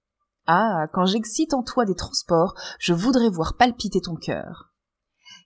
[0.47, 4.73] Ah quand j'excite en toi des transports je voudrais voir palpiter ton cœur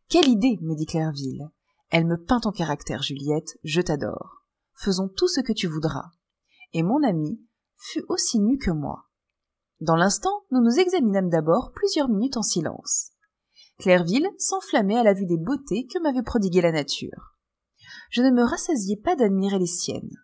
[0.09, 1.49] quelle idée me dit Clairville.
[1.89, 4.45] Elle me peint ton caractère, Juliette, je t'adore.
[4.75, 6.11] Faisons tout ce que tu voudras.
[6.71, 7.41] Et mon ami
[7.77, 9.06] fut aussi nu que moi.
[9.81, 13.11] Dans l'instant, nous nous examinâmes d'abord plusieurs minutes en silence.
[13.79, 17.35] Clairville s'enflammait à la vue des beautés que m'avait prodiguées la nature.
[18.09, 20.15] Je ne me rassasiais pas d'admirer les siennes.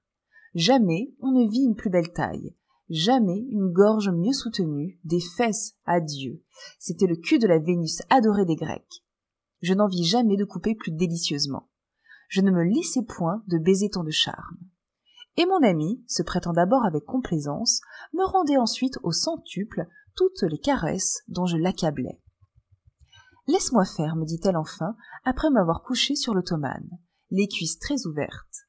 [0.56, 2.56] Jamais on ne vit une plus belle taille,
[2.90, 6.44] jamais une gorge mieux soutenue, des fesses, adieu.
[6.80, 9.04] C'était le cul de la Vénus adorée des Grecs
[9.64, 11.70] je n'en vis jamais de couper plus délicieusement.
[12.28, 14.58] Je ne me laissais point de baiser tant de charme.
[15.38, 17.82] Et mon ami, se prêtant d'abord avec complaisance,
[18.14, 22.22] me rendait ensuite au centuple toutes les caresses dont je l'accablais.
[23.48, 24.96] Laisse-moi faire, me dit-elle enfin,
[25.26, 26.90] après m'avoir couché sur l'ottomane,
[27.32, 28.68] les cuisses très ouvertes.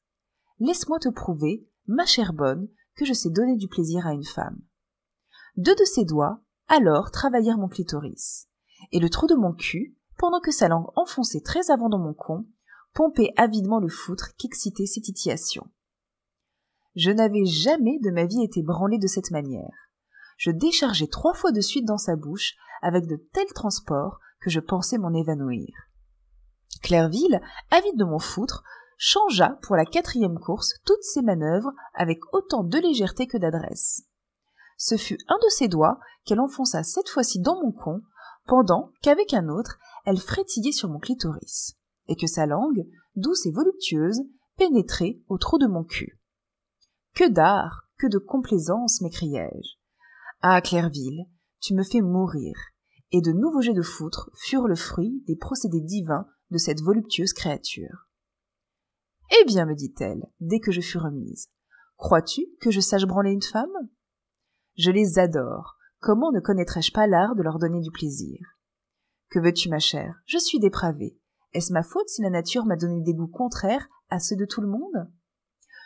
[0.59, 4.61] Laisse-moi te prouver, ma chère bonne, que je sais donner du plaisir à une femme.
[5.57, 8.49] Deux de ses doigts, alors, travaillèrent mon clitoris,
[8.91, 12.15] et le trou de mon cul, pendant que sa langue enfoncée très avant dans mon
[12.15, 12.47] con,
[12.95, 15.69] pompait avidement le foutre qu'excitait ses titillations.
[16.95, 19.73] Je n'avais jamais de ma vie été branlé de cette manière.
[20.37, 24.61] Je déchargeai trois fois de suite dans sa bouche avec de tels transports que je
[24.61, 25.75] pensais m'en évanouir.
[26.83, 27.41] Clairville,
[27.71, 28.63] avide de mon foutre,
[28.97, 34.03] changea pour la quatrième course toutes ses manœuvres avec autant de légèreté que d'adresse.
[34.77, 38.03] Ce fut un de ses doigts qu'elle enfonça cette fois-ci dans mon con,
[38.47, 41.77] pendant qu'avec un autre, elle frétillait sur mon clitoris,
[42.09, 44.21] et que sa langue, douce et voluptueuse,
[44.57, 46.21] pénétrait au trou de mon cul.
[47.15, 49.77] Que d'art, que de complaisance, m'écriai-je.
[50.43, 51.27] Ah, Clairville,
[51.61, 52.55] tu me fais mourir.
[53.13, 57.33] Et de nouveaux jets de foutre furent le fruit des procédés divins de cette voluptueuse
[57.33, 58.09] créature.
[59.31, 61.49] Eh bien, me dit-elle, dès que je fus remise,
[61.97, 63.71] crois-tu que je sache branler une femme?
[64.77, 65.77] Je les adore.
[66.01, 68.39] Comment ne connaîtrais-je pas l'art de leur donner du plaisir?
[69.31, 70.17] Que veux-tu, ma chère?
[70.27, 71.17] Je suis dépravée.
[71.53, 74.61] Est-ce ma faute si la nature m'a donné des goûts contraires à ceux de tout
[74.61, 75.09] le monde?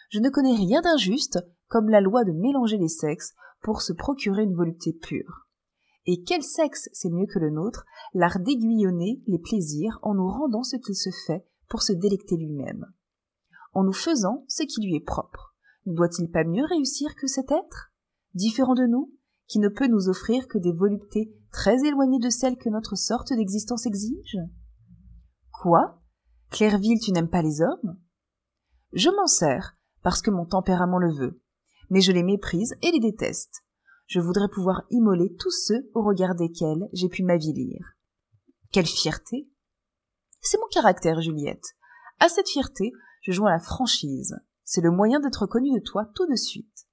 [0.08, 4.44] Je ne connais rien d'injuste comme la loi de mélanger les sexes pour se procurer
[4.44, 5.46] une volupté pure.
[6.06, 10.62] Et quel sexe c'est mieux que le nôtre, l'art d'aiguillonner les plaisirs en nous rendant
[10.62, 12.86] ce qu'il se fait pour se délecter lui-même.
[13.74, 15.54] En nous faisant ce qui lui est propre.
[15.84, 17.92] Ne doit-il pas mieux réussir que cet être?
[18.32, 19.12] Différent de nous,
[19.46, 23.32] qui ne peut nous offrir que des voluptés très éloignées de celles que notre sorte
[23.32, 24.38] d'existence exige?
[25.52, 26.00] Quoi?
[26.50, 27.98] Clairville, tu n'aimes pas les hommes?
[28.92, 31.40] Je m'en sers, parce que mon tempérament le veut,
[31.90, 33.64] mais je les méprise et les déteste.
[34.06, 37.78] Je voudrais pouvoir immoler tous ceux au regard desquels j'ai pu m'avilir.
[38.72, 39.48] Quelle fierté
[40.40, 41.76] C'est mon caractère, Juliette.
[42.20, 42.92] À cette fierté,
[43.22, 44.34] je joins la franchise.
[44.64, 46.86] C'est le moyen d'être connu de toi tout de suite.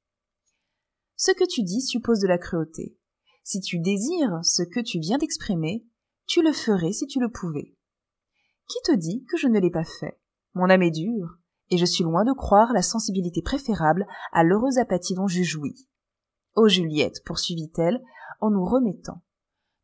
[1.15, 2.97] Ce que tu dis suppose de la cruauté.
[3.43, 5.85] Si tu désires ce que tu viens d'exprimer,
[6.27, 7.75] tu le ferais si tu le pouvais.
[8.67, 10.19] Qui te dit que je ne l'ai pas fait?
[10.53, 11.37] Mon âme est dure,
[11.69, 15.87] et je suis loin de croire la sensibilité préférable à l'heureuse apathie dont je jouis.
[16.55, 18.01] Oh Juliette, poursuivit-elle,
[18.39, 19.21] en nous remettant.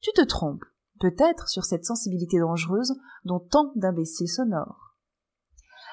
[0.02, 0.64] Tu te trompes,
[0.99, 2.94] peut-être, sur cette sensibilité dangereuse
[3.26, 4.95] dont tant d'imbéciles s'honorent.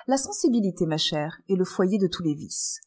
[0.06, 2.80] La sensibilité, ma chère, est le foyer de tous les vices,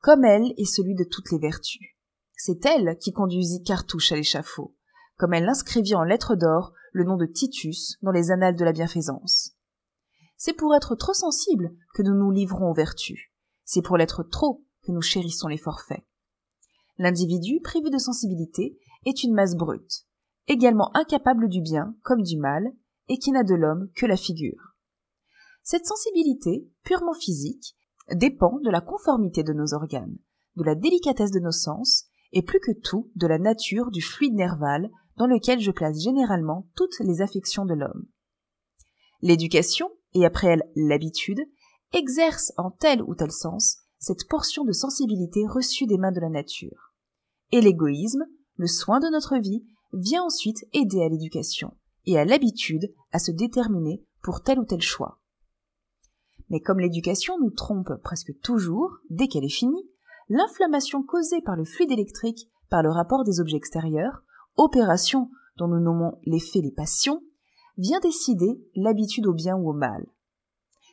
[0.00, 1.94] comme elle est celui de toutes les vertus.
[2.36, 4.74] C'est elle qui conduisit Cartouche à l'échafaud,
[5.16, 8.72] comme elle inscrivit en lettres d'or le nom de Titus dans les annales de la
[8.72, 9.53] bienfaisance.
[10.46, 13.32] C'est pour être trop sensible que nous nous livrons aux vertus.
[13.64, 16.04] C'est pour l'être trop que nous chérissons les forfaits.
[16.98, 20.04] L'individu privé de sensibilité est une masse brute,
[20.46, 22.70] également incapable du bien comme du mal,
[23.08, 24.74] et qui n'a de l'homme que la figure.
[25.62, 27.74] Cette sensibilité, purement physique,
[28.12, 30.18] dépend de la conformité de nos organes,
[30.56, 34.34] de la délicatesse de nos sens, et plus que tout de la nature du fluide
[34.34, 38.04] nerval dans lequel je place généralement toutes les affections de l'homme.
[39.22, 41.40] L'éducation, et après elle l'habitude,
[41.92, 46.28] exerce en tel ou tel sens cette portion de sensibilité reçue des mains de la
[46.28, 46.94] nature.
[47.52, 48.24] Et l'égoïsme,
[48.56, 51.76] le soin de notre vie, vient ensuite aider à l'éducation
[52.06, 55.20] et à l'habitude à se déterminer pour tel ou tel choix.
[56.50, 59.88] Mais comme l'éducation nous trompe presque toujours, dès qu'elle est finie,
[60.28, 64.22] l'inflammation causée par le fluide électrique, par le rapport des objets extérieurs,
[64.56, 67.22] opération dont nous nommons l'effet les passions,
[67.76, 70.06] vient décider l'habitude au bien ou au mal.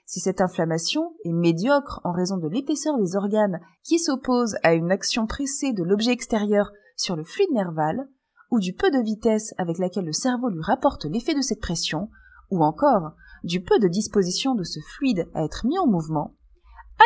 [0.05, 4.91] Si cette inflammation est médiocre en raison de l'épaisseur des organes qui s'oppose à une
[4.91, 8.09] action pressée de l'objet extérieur sur le fluide nerval,
[8.51, 12.09] ou du peu de vitesse avec laquelle le cerveau lui rapporte l'effet de cette pression,
[12.49, 16.35] ou encore du peu de disposition de ce fluide à être mis en mouvement,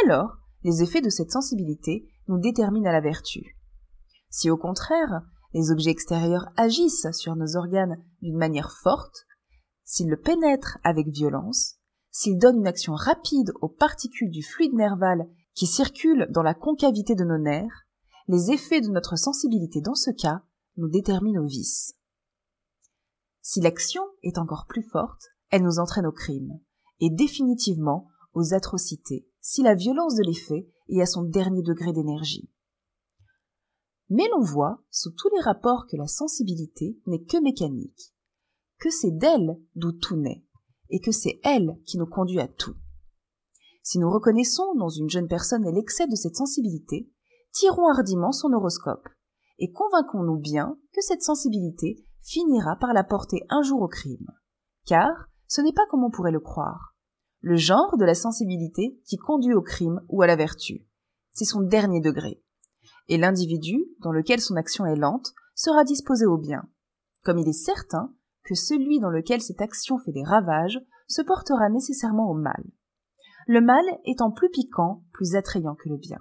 [0.03, 3.55] alors les effets de cette sensibilité nous déterminent à la vertu.
[4.29, 5.21] Si au contraire,
[5.53, 9.25] les objets extérieurs agissent sur nos organes d'une manière forte,
[9.85, 11.75] s'ils le pénètrent avec violence,
[12.11, 17.15] s'ils donnent une action rapide aux particules du fluide nerval qui circulent dans la concavité
[17.15, 17.85] de nos nerfs,
[18.27, 20.41] les effets de notre sensibilité dans ce cas
[20.77, 21.95] nous déterminent au vice.
[23.41, 26.59] Si l'action est encore plus forte, elle nous entraîne au crime,
[26.99, 32.49] et définitivement aux atrocités, si la violence de l'effet est à son dernier degré d'énergie.
[34.09, 38.14] Mais l'on voit, sous tous les rapports, que la sensibilité n'est que mécanique,
[38.79, 40.43] que c'est d'elle d'où tout naît,
[40.89, 42.75] et que c'est elle qui nous conduit à tout.
[43.83, 47.09] Si nous reconnaissons dans une jeune personne l'excès de cette sensibilité,
[47.51, 49.07] tirons hardiment son horoscope,
[49.59, 54.27] et convainquons-nous bien que cette sensibilité finira par la porter un jour au crime.
[54.85, 56.95] Car ce n'est pas comme on pourrait le croire.
[57.41, 60.87] Le genre de la sensibilité qui conduit au crime ou à la vertu.
[61.31, 62.41] C'est son dernier degré
[63.07, 66.67] et l'individu, dans lequel son action est lente, sera disposé au bien,
[67.23, 68.13] comme il est certain
[68.45, 72.63] que celui dans lequel cette action fait des ravages se portera nécessairement au mal.
[73.47, 76.19] Le mal étant plus piquant, plus attrayant que le bien.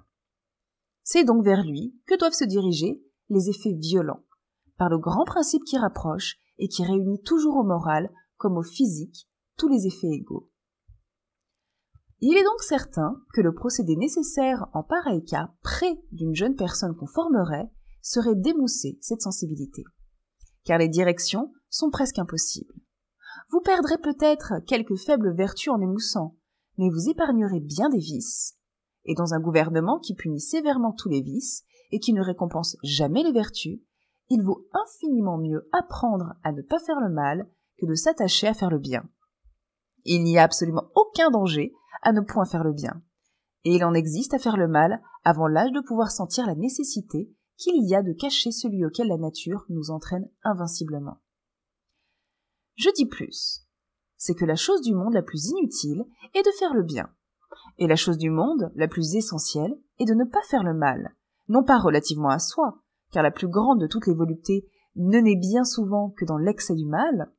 [1.02, 4.24] C'est donc vers lui que doivent se diriger les effets violents,
[4.76, 9.28] par le grand principe qui rapproche et qui réunit toujours au moral comme au physique
[9.56, 10.50] tous les effets égaux.
[12.20, 16.96] Il est donc certain que le procédé nécessaire en pareil cas près d'une jeune personne
[16.96, 17.70] qu'on formerait
[18.00, 19.82] serait d'émousser cette sensibilité.
[20.64, 22.74] Car les directions sont presque impossibles.
[23.50, 26.36] Vous perdrez peut-être quelques faibles vertus en émoussant,
[26.78, 28.56] mais vous épargnerez bien des vices.
[29.04, 33.24] Et dans un gouvernement qui punit sévèrement tous les vices et qui ne récompense jamais
[33.24, 33.80] les vertus,
[34.30, 38.54] il vaut infiniment mieux apprendre à ne pas faire le mal que de s'attacher à
[38.54, 39.02] faire le bien.
[40.04, 43.02] Il n'y a absolument aucun danger à ne point faire le bien.
[43.64, 47.34] Et il en existe à faire le mal avant l'âge de pouvoir sentir la nécessité
[47.56, 51.18] qu'il y a de cacher celui auquel la nature nous entraîne invinciblement.
[52.76, 53.60] Je dis plus.
[54.16, 56.04] C'est que la chose du monde la plus inutile
[56.34, 57.08] est de faire le bien.
[57.78, 61.14] Et la chose du monde la plus essentielle est de ne pas faire le mal,
[61.48, 62.80] non pas relativement à soi,
[63.12, 66.74] car la plus grande de toutes les voluptés ne naît bien souvent que dans l'excès
[66.74, 67.32] du mal,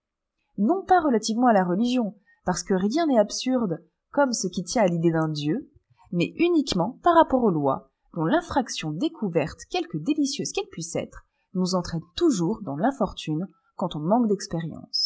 [0.58, 2.16] non pas relativement à la religion,
[2.46, 5.70] parce que rien n'est absurde comme ce qui tient à l'idée d'un Dieu,
[6.12, 11.76] mais uniquement par rapport aux lois, dont l'infraction découverte, quelque délicieuse qu'elle puisse être, nous
[11.76, 15.05] entraîne toujours dans l'infortune quand on manque d'expérience.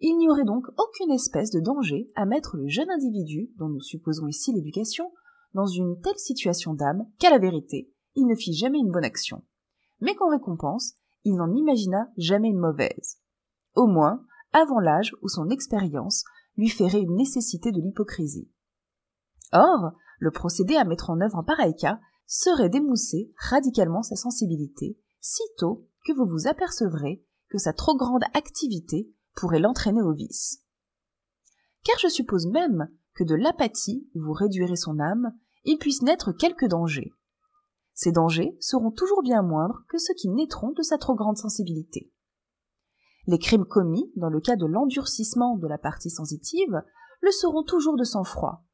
[0.00, 3.80] Il n'y aurait donc aucune espèce de danger à mettre le jeune individu, dont nous
[3.80, 5.10] supposons ici l'éducation,
[5.54, 9.42] dans une telle situation d'âme qu'à la vérité, il ne fit jamais une bonne action,
[10.00, 10.94] mais qu'en récompense,
[11.24, 13.18] il n'en imagina jamais une mauvaise.
[13.74, 16.24] Au moins, avant l'âge où son expérience
[16.56, 18.50] lui ferait une nécessité de l'hypocrisie.
[19.52, 24.98] Or, le procédé à mettre en œuvre en pareil cas serait d'émousser radicalement sa sensibilité,
[25.20, 30.62] sitôt que vous vous apercevrez que sa trop grande activité pourrait l'entraîner au vice.
[31.84, 35.32] Car je suppose même que de l'apathie où vous réduirez son âme,
[35.64, 37.12] il puisse naître quelques dangers.
[37.94, 42.12] Ces dangers seront toujours bien moindres que ceux qui naîtront de sa trop grande sensibilité.
[43.26, 46.82] Les crimes commis dans le cas de l'endurcissement de la partie sensitive
[47.22, 48.64] le seront toujours de sang-froid,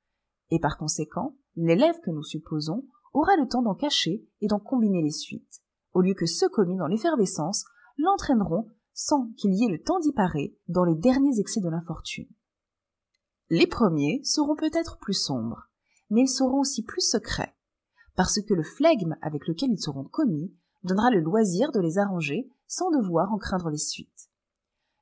[0.51, 2.85] et par conséquent, l'élève que nous supposons
[3.15, 5.63] aura le temps d'en cacher et d'en combiner les suites,
[5.95, 7.65] au lieu que ceux commis dans l'effervescence
[7.97, 12.29] l'entraîneront sans qu'il y ait le temps d'y parer dans les derniers excès de l'infortune.
[13.51, 15.69] Les premiers seront peut-être plus sombres,
[16.11, 17.55] mais ils seront aussi plus secrets,
[18.15, 20.55] parce que le flegme avec lequel ils seront commis
[20.85, 24.31] donnera le loisir de les arranger sans devoir en craindre les suites.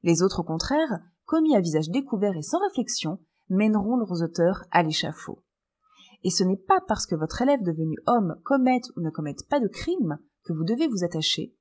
[0.03, 4.83] Les autres, au contraire, commis à visage découvert et sans réflexion, mèneront leurs auteurs à
[4.83, 5.43] l'échafaud.
[6.23, 9.61] Et ce n'est pas parce que votre élève devenu homme commette ou ne commette pas
[9.61, 11.55] de crime que vous devez vous attacher,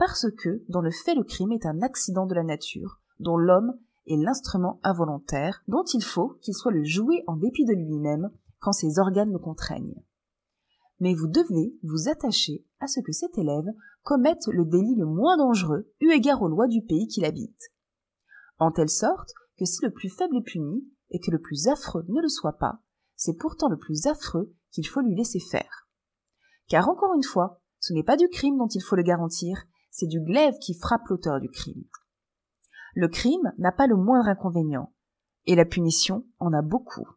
[0.00, 3.78] parce que, dans le fait, le crime est un accident de la nature, dont l'homme
[4.06, 8.30] est l'instrument involontaire, dont il faut qu'il soit le jouet en dépit de lui-même
[8.60, 10.02] quand ses organes le contraignent.
[11.00, 13.66] Mais vous devez vous attacher à ce que cet élève
[14.02, 17.70] commette le délit le moins dangereux eu égard aux lois du pays qu'il habite.
[18.58, 22.06] En telle sorte que si le plus faible est puni, et que le plus affreux
[22.08, 22.80] ne le soit pas,
[23.16, 25.88] c'est pourtant le plus affreux qu'il faut lui laisser faire.
[26.68, 30.06] Car encore une fois, ce n'est pas du crime dont il faut le garantir, c'est
[30.06, 31.84] du glaive qui frappe l'auteur du crime.
[32.94, 34.92] Le crime n'a pas le moindre inconvénient,
[35.46, 37.08] et la punition en a beaucoup.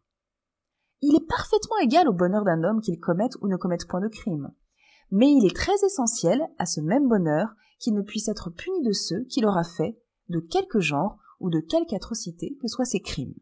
[1.01, 4.07] Il est parfaitement égal au bonheur d'un homme qu'il commette ou ne commette point de
[4.07, 4.53] crime,
[5.11, 8.93] mais il est très essentiel à ce même bonheur qu'il ne puisse être puni de
[8.93, 13.35] ceux qu'il aura fait, de quelque genre ou de quelque atrocité que soient ses crimes.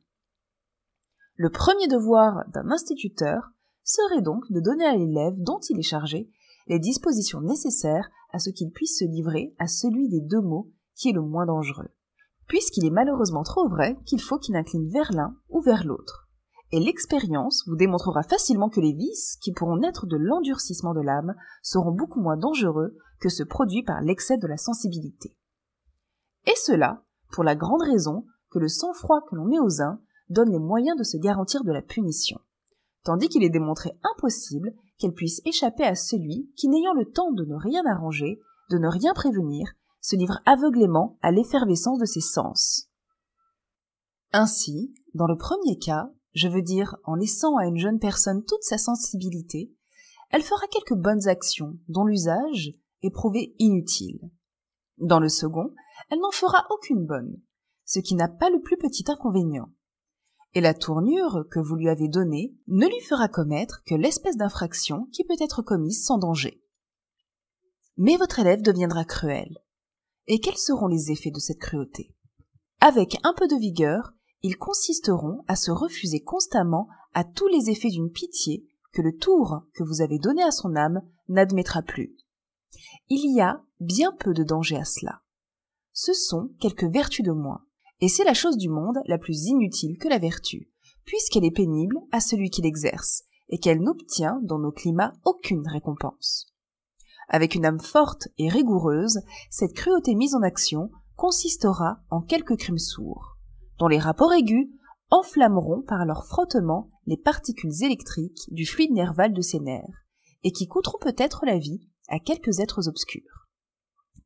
[1.36, 3.52] Le premier devoir d'un instituteur
[3.84, 6.30] serait donc de donner à l'élève dont il est chargé
[6.72, 11.10] les dispositions nécessaires à ce qu'il puisse se livrer à celui des deux mots qui
[11.10, 11.90] est le moins dangereux,
[12.48, 16.30] puisqu'il est malheureusement trop vrai qu'il faut qu'il incline vers l'un ou vers l'autre.
[16.72, 21.36] Et l'expérience vous démontrera facilement que les vices qui pourront naître de l'endurcissement de l'âme
[21.62, 25.36] seront beaucoup moins dangereux que ceux produits par l'excès de la sensibilité.
[26.48, 30.52] Et cela pour la grande raison que le sang-froid que l'on met aux uns donne
[30.52, 32.40] les moyens de se garantir de la punition,
[33.04, 37.44] tandis qu'il est démontré impossible qu'elle puisse échapper à celui qui, n'ayant le temps de
[37.44, 38.40] ne rien arranger,
[38.70, 42.90] de ne rien prévenir, se livre aveuglément à l'effervescence de ses sens.
[44.32, 48.64] Ainsi, dans le premier cas, je veux dire en laissant à une jeune personne toute
[48.64, 49.74] sa sensibilité,
[50.30, 52.72] elle fera quelques bonnes actions dont l'usage
[53.02, 54.32] est prouvé inutile.
[54.98, 55.74] Dans le second,
[56.10, 57.42] elle n'en fera aucune bonne,
[57.86, 59.70] ce qui n'a pas le plus petit inconvénient
[60.54, 65.08] et la tournure que vous lui avez donnée ne lui fera commettre que l'espèce d'infraction
[65.12, 66.62] qui peut être commise sans danger.
[67.98, 69.58] Mais votre élève deviendra cruel.
[70.28, 72.14] Et quels seront les effets de cette cruauté?
[72.80, 77.90] Avec un peu de vigueur, ils consisteront à se refuser constamment à tous les effets
[77.90, 82.18] d'une pitié que le tour que vous avez donné à son âme n'admettra plus.
[83.10, 85.22] Il y a bien peu de danger à cela.
[85.94, 87.66] Ce sont quelques vertus de moins
[88.02, 90.70] et c'est la chose du monde la plus inutile que la vertu,
[91.06, 96.48] puisqu'elle est pénible à celui qui l'exerce, et qu'elle n'obtient dans nos climats aucune récompense.
[97.30, 102.80] Avec une âme forte et rigoureuse, cette cruauté mise en action consistera en quelques crimes
[102.80, 103.38] sourds,
[103.78, 104.70] dont les rapports aigus
[105.10, 110.06] enflammeront par leur frottement les particules électriques du fluide nerval de ses nerfs,
[110.44, 113.48] et qui coûteront peut-être la vie à quelques êtres obscurs.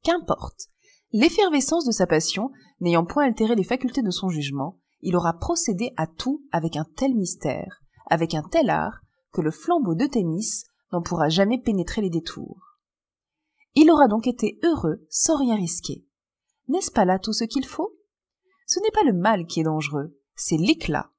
[0.03, 0.69] Qu'importe.
[1.17, 5.93] L'effervescence de sa passion n'ayant point altéré les facultés de son jugement, il aura procédé
[5.95, 8.99] à tout avec un tel mystère, avec un tel art,
[9.31, 12.59] que le flambeau de Thémis n'en pourra jamais pénétrer les détours.
[13.75, 16.05] Il aura donc été heureux sans rien risquer.
[16.67, 17.95] N'est-ce pas là tout ce qu'il faut?
[18.67, 21.13] Ce n'est pas le mal qui est dangereux, c'est l'éclat.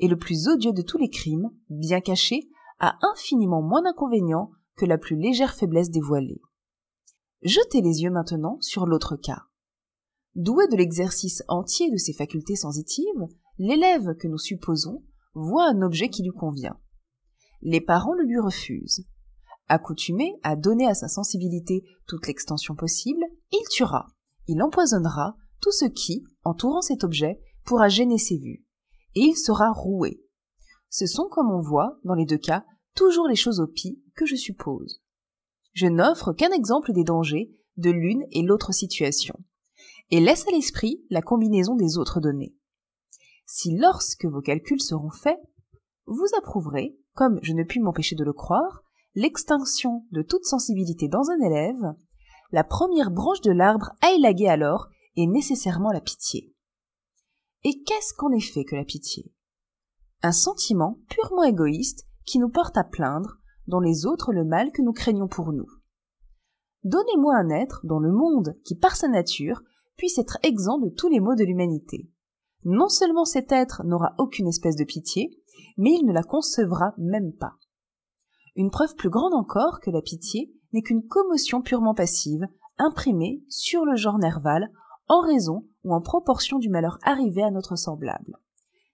[0.00, 2.48] Et le plus odieux de tous les crimes, bien caché,
[2.80, 6.40] a infiniment moins d'inconvénients que la plus légère faiblesse dévoilée.
[7.42, 9.42] Jetez les yeux maintenant sur l'autre cas.
[10.34, 13.26] Doué de l'exercice entier de ses facultés sensitives,
[13.58, 16.78] l'élève que nous supposons voit un objet qui lui convient.
[17.62, 19.06] Les parents le lui refusent.
[19.68, 24.06] Accoutumé à donner à sa sensibilité toute l'extension possible, il tuera,
[24.46, 28.64] il empoisonnera tout ce qui, entourant cet objet, pourra gêner ses vues,
[29.14, 30.22] et il sera roué.
[30.88, 34.24] Ce sont, comme on voit, dans les deux cas, toujours les choses au pis que
[34.24, 35.02] je suppose.
[35.72, 39.34] Je n'offre qu'un exemple des dangers de l'une et l'autre situation,
[40.10, 42.54] et laisse à l'esprit la combinaison des autres données.
[43.46, 45.40] Si lorsque vos calculs seront faits,
[46.06, 48.82] vous approuverez, comme je ne puis m'empêcher de le croire,
[49.14, 51.94] l'extinction de toute sensibilité dans un élève,
[52.50, 56.54] la première branche de l'arbre à élaguer alors est nécessairement la pitié.
[57.64, 59.32] Et qu'est-ce qu'en effet que la pitié?
[60.22, 63.38] Un sentiment purement égoïste qui nous porte à plaindre
[63.68, 65.68] dans les autres le mal que nous craignons pour nous.
[66.84, 69.62] Donnez-moi un être dans le monde qui, par sa nature,
[69.96, 72.10] puisse être exempt de tous les maux de l'humanité.
[72.64, 75.30] Non seulement cet être n'aura aucune espèce de pitié,
[75.76, 77.54] mais il ne la concevra même pas.
[78.56, 82.46] Une preuve plus grande encore que la pitié n'est qu'une commotion purement passive,
[82.78, 84.70] imprimée sur le genre nerval,
[85.08, 88.38] en raison ou en proportion du malheur arrivé à notre semblable.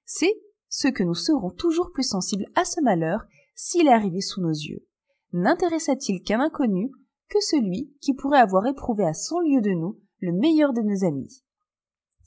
[0.05, 0.35] C'est
[0.69, 3.25] ce que nous serons toujours plus sensibles à ce malheur
[3.55, 4.87] s'il est arrivé sous nos yeux.
[5.33, 6.91] N'intéressa-t-il qu'un inconnu
[7.29, 11.05] que celui qui pourrait avoir éprouvé à son lieu de nous le meilleur de nos
[11.05, 11.43] amis?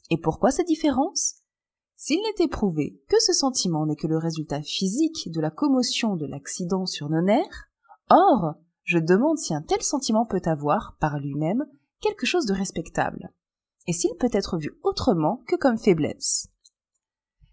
[0.09, 1.35] Et pourquoi cette différence?
[1.95, 6.25] S'il n'était prouvé que ce sentiment n'est que le résultat physique de la commotion de
[6.25, 7.69] l'accident sur nos nerfs,
[8.09, 11.65] or, je demande si un tel sentiment peut avoir, par lui-même,
[11.99, 13.33] quelque chose de respectable,
[13.87, 16.49] et s'il peut être vu autrement que comme faiblesse?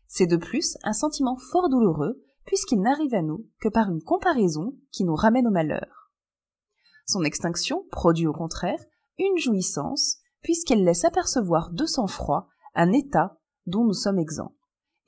[0.07, 4.75] C'est de plus un sentiment fort douloureux, puisqu'il n'arrive à nous que par une comparaison
[4.91, 6.11] qui nous ramène au malheur.
[7.07, 8.83] Son extinction produit au contraire
[9.19, 14.57] une jouissance, puisqu'elle laisse apercevoir de sang-froid un état dont nous sommes exempts,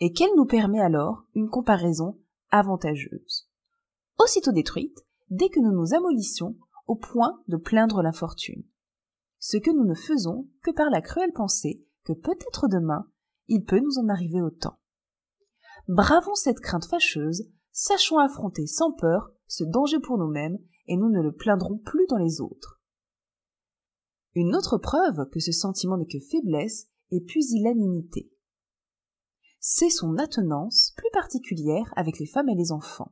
[0.01, 2.19] et qu'elle nous permet alors une comparaison
[2.51, 3.49] avantageuse.
[4.19, 6.57] Aussitôt détruite, dès que nous nous amollissions
[6.87, 8.65] au point de plaindre l'infortune.
[9.39, 13.07] Ce que nous ne faisons que par la cruelle pensée que peut-être demain
[13.49, 14.79] il peut nous en arriver autant.
[15.89, 20.59] Bravons cette crainte fâcheuse, sachons affronter sans peur ce danger pour nous-mêmes,
[20.89, 22.81] et nous ne le plaindrons plus dans les autres.
[24.35, 28.31] Une autre preuve que ce sentiment n'est que faiblesse est pusillanimité
[29.69, 33.11] c'est son attenance plus particulière avec les femmes et les enfants,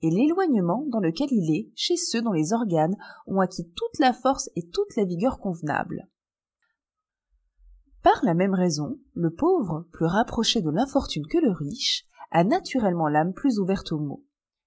[0.00, 4.14] et l'éloignement dans lequel il est chez ceux dont les organes ont acquis toute la
[4.14, 6.08] force et toute la vigueur convenables.
[8.04, 13.08] Par la même raison, le pauvre, plus rapproché de l'infortune que le riche, a naturellement
[13.08, 14.22] l'âme plus ouverte aux maux,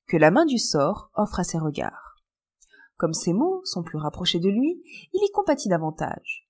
[0.07, 2.15] que la main du sort offre à ses regards.
[2.95, 4.81] Comme ces maux sont plus rapprochés de lui,
[5.13, 6.49] il y compatit davantage.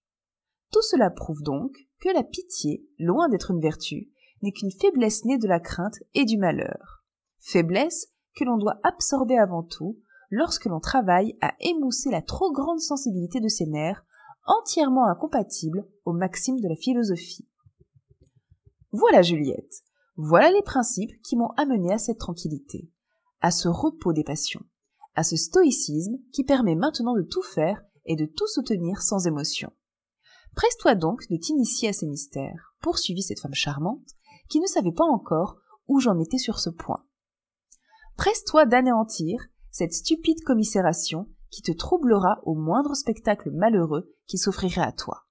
[0.72, 4.10] Tout cela prouve donc que la pitié, loin d'être une vertu,
[4.42, 7.04] n'est qu'une faiblesse née de la crainte et du malheur.
[7.40, 10.00] Faiblesse que l'on doit absorber avant tout
[10.30, 14.06] lorsque l'on travaille à émousser la trop grande sensibilité de ses nerfs,
[14.48, 17.48] entièrement incompatible aux maximes de la philosophie.
[18.92, 19.84] Voilà Juliette,
[20.16, 22.90] voilà les principes qui m'ont amené à cette tranquillité,
[23.42, 24.64] à ce repos des passions,
[25.16, 29.72] à ce stoïcisme qui permet maintenant de tout faire et de tout soutenir sans émotion.
[30.56, 34.16] Presse-toi donc de t'initier à ces mystères, poursuivit cette femme charmante,
[34.50, 37.04] qui ne savait pas encore où j'en étais sur ce point.
[38.16, 44.92] Presse-toi d'anéantir cette stupide commisération qui te troublera au moindre spectacle malheureux qui s'offrirait à
[44.92, 45.24] toi.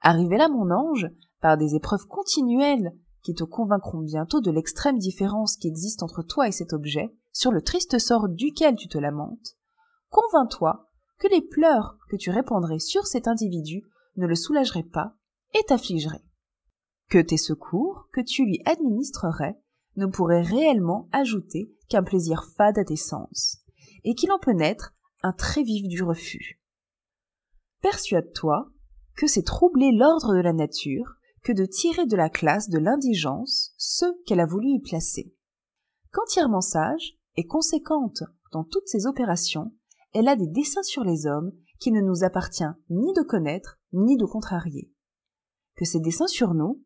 [0.00, 1.08] Arrivé là, mon ange,
[1.40, 6.48] par des épreuves continuelles qui te convaincront bientôt de l'extrême différence qui existe entre toi
[6.48, 9.56] et cet objet, sur le triste sort duquel tu te lamentes,
[10.10, 10.88] convains-toi
[11.18, 13.82] que les pleurs que tu répandrais sur cet individu
[14.16, 15.14] ne le soulageraient pas
[15.54, 16.24] et t'affligeraient
[17.08, 19.58] que tes secours que tu lui administrerais
[19.96, 23.58] ne pourraient réellement ajouter qu'un plaisir fade à tes sens,
[24.04, 24.94] et qu'il en peut naître
[25.32, 26.60] très vif du refus.
[27.82, 28.70] Persuade-toi
[29.16, 33.72] que c'est troubler l'ordre de la nature que de tirer de la classe de l'indigence
[33.76, 35.32] ceux qu'elle a voulu y placer.
[36.12, 38.22] Qu'entièrement sage et conséquente
[38.52, 39.72] dans toutes ses opérations,
[40.12, 44.16] elle a des desseins sur les hommes qu'il ne nous appartient ni de connaître, ni
[44.16, 44.90] de contrarier.
[45.76, 46.82] Que ces dessins sur nous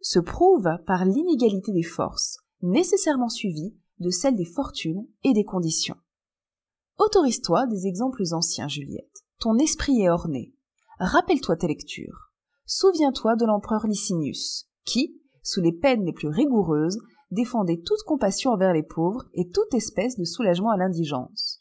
[0.00, 5.96] se prouvent par l'inégalité des forces, nécessairement suivie de celle des fortunes et des conditions.
[6.98, 9.24] Autorise-toi des exemples anciens, Juliette.
[9.40, 10.54] Ton esprit est orné.
[10.98, 12.30] Rappelle-toi tes lectures.
[12.66, 16.98] Souviens-toi de l'empereur Licinius, qui, sous les peines les plus rigoureuses,
[17.30, 21.60] défendait toute compassion envers les pauvres et toute espèce de soulagement à l'indigence.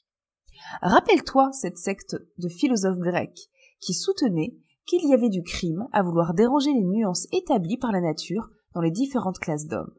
[0.81, 4.55] Rappelle-toi cette secte de philosophes grecs qui soutenait
[4.85, 8.81] qu'il y avait du crime à vouloir déroger les nuances établies par la nature dans
[8.81, 9.93] les différentes classes d'hommes.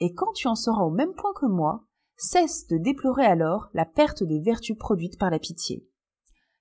[0.00, 1.84] Et quand tu en seras au même point que moi,
[2.16, 5.86] cesse de déplorer alors la perte des vertus produites par la pitié.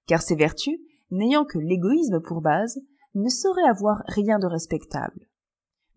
[0.08, 0.80] Car ces vertus,
[1.12, 2.82] n'ayant que l'égoïsme pour base,
[3.16, 5.28] ne sauraient avoir rien de respectable,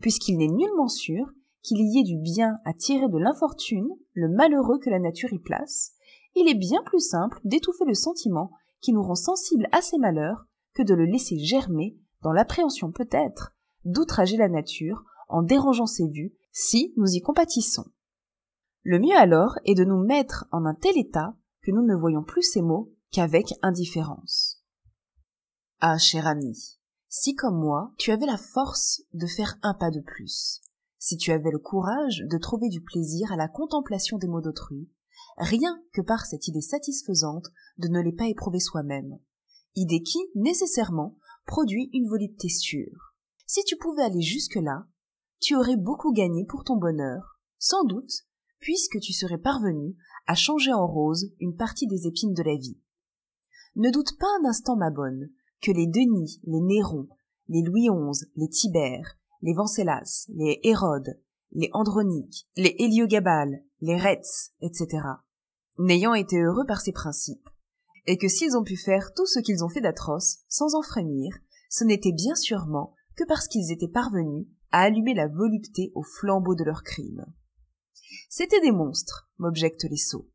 [0.00, 1.30] puisqu'il n'est nullement sûr
[1.62, 5.38] qu'il y ait du bien à tirer de l'infortune, le malheureux que la nature y
[5.38, 5.92] place,
[6.36, 10.46] il est bien plus simple d'étouffer le sentiment qui nous rend sensibles à ces malheurs
[10.74, 13.52] que de le laisser germer dans l'appréhension peut-être
[13.84, 17.86] d'outrager la nature en dérangeant ses vues si nous y compatissons.
[18.88, 22.22] Le mieux alors est de nous mettre en un tel état que nous ne voyons
[22.22, 24.62] plus ces mots qu'avec indifférence.
[25.80, 29.98] Ah, cher ami, si comme moi, tu avais la force de faire un pas de
[29.98, 30.60] plus,
[31.00, 34.88] si tu avais le courage de trouver du plaisir à la contemplation des mots d'autrui,
[35.36, 37.48] rien que par cette idée satisfaisante
[37.78, 39.18] de ne les pas éprouver soi-même,
[39.74, 43.16] idée qui, nécessairement, produit une volupté sûre.
[43.48, 44.86] Si tu pouvais aller jusque-là,
[45.40, 48.25] tu aurais beaucoup gagné pour ton bonheur, sans doute
[48.60, 52.78] puisque tu serais parvenu à changer en rose une partie des épines de la vie.
[53.76, 57.08] Ne doute pas un instant, ma bonne, que les Denis, les Néron,
[57.48, 61.20] les Louis XI, les Tibère, les Venceslas, les Hérodes,
[61.52, 65.06] les Androniques, les Héliogabal, les Retz, etc.,
[65.78, 67.48] n'ayant été heureux par ces principes,
[68.06, 71.36] et que s'ils ont pu faire tout ce qu'ils ont fait d'atroce sans en frémir,
[71.68, 76.54] ce n'était bien sûrement que parce qu'ils étaient parvenus à allumer la volupté au flambeau
[76.54, 77.26] de leurs crimes.
[78.28, 80.28] C'étaient des monstres, m'objectent les sots.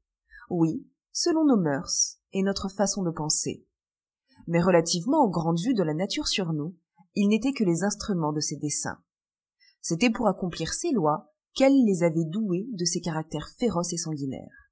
[0.50, 3.66] Oui, selon nos mœurs et notre façon de penser.
[4.48, 6.76] Mais relativement aux grandes vues de la nature sur nous,
[7.16, 9.02] ils n'étaient que les instruments de ses desseins.
[9.82, 14.72] C'était pour accomplir ces lois qu'elle les avait doués de ces caractères féroces et sanguinaires.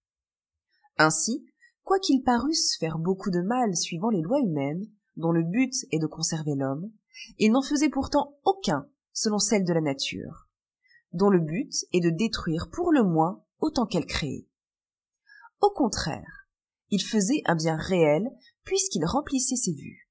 [0.98, 1.46] Ainsi,
[1.84, 4.86] quoiqu'ils parussent faire beaucoup de mal suivant les lois humaines,
[5.18, 6.92] dont le but est de conserver l'homme,
[7.38, 10.49] ils n'en faisaient pourtant aucun selon celle de la nature
[11.14, 14.48] dont le but est de détruire pour le moins autant qu'elle crée.
[15.62, 16.48] Au contraire,
[16.90, 18.30] il faisait un bien réel
[18.64, 20.10] puisqu'il remplissait ses vues.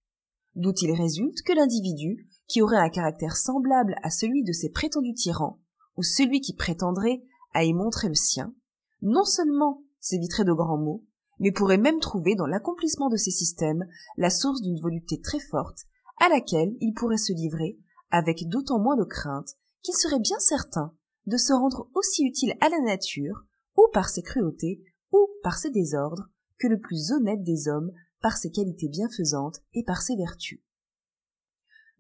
[0.54, 5.14] D'où il résulte que l'individu, qui aurait un caractère semblable à celui de ses prétendus
[5.14, 5.60] tyrans,
[5.96, 7.22] ou celui qui prétendrait
[7.54, 8.54] à y montrer le sien,
[9.02, 11.04] non seulement s'éviterait de grands maux,
[11.38, 13.86] mais pourrait même trouver dans l'accomplissement de ces systèmes
[14.16, 15.84] la source d'une volupté très forte,
[16.20, 17.78] à laquelle il pourrait se livrer
[18.10, 20.94] avec d'autant moins de crainte qu'il serait bien certain
[21.26, 23.44] de se rendre aussi utile à la nature,
[23.76, 24.82] ou par ses cruautés,
[25.12, 29.84] ou par ses désordres, que le plus honnête des hommes par ses qualités bienfaisantes et
[29.84, 30.62] par ses vertus.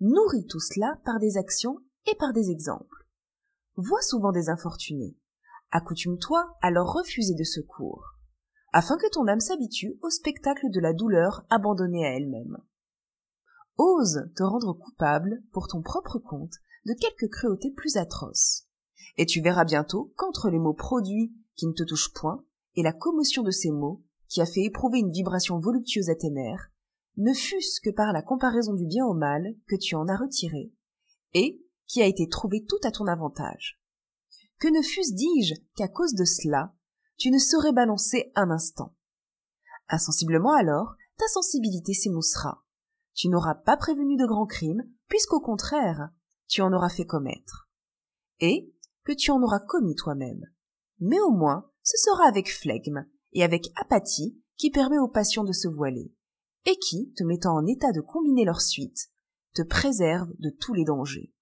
[0.00, 3.06] Nourris tout cela par des actions et par des exemples.
[3.76, 5.16] Vois souvent des infortunés.
[5.70, 8.16] Accoutume-toi à leur refuser de secours,
[8.72, 12.58] afin que ton âme s'habitue au spectacle de la douleur abandonnée à elle-même.
[13.76, 16.54] Ose te rendre coupable, pour ton propre compte,
[16.88, 18.64] de quelques cruautés plus atroces.
[19.18, 22.44] Et tu verras bientôt qu'entre les mots produits qui ne te touchent point
[22.74, 26.30] et la commotion de ces mots qui a fait éprouver une vibration voluptueuse à tes
[26.30, 26.70] nerfs,
[27.18, 30.72] ne fût-ce que par la comparaison du bien au mal que tu en as retiré,
[31.34, 33.80] et qui a été trouvé tout à ton avantage.
[34.58, 36.74] Que ne fût-ce, dis-je, qu'à cause de cela,
[37.16, 38.94] tu ne serais balancé un instant.
[39.88, 42.64] Insensiblement alors, ta sensibilité s'émoussera.
[43.14, 46.10] Tu n'auras pas prévenu de grands crimes, puisqu'au contraire,
[46.48, 47.68] tu en auras fait commettre.
[48.40, 48.72] Et
[49.04, 50.44] que tu en auras commis toi-même.
[51.00, 55.52] Mais au moins, ce sera avec flegme et avec apathie qui permet aux passions de
[55.52, 56.12] se voiler,
[56.66, 59.10] et qui, te mettant en état de combiner leurs suites,
[59.54, 61.32] te préserve de tous les dangers.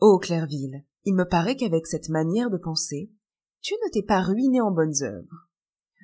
[0.00, 3.12] Ô Clairville, il me paraît qu'avec cette manière de penser,
[3.60, 5.48] tu ne t'es pas ruiné en bonnes œuvres.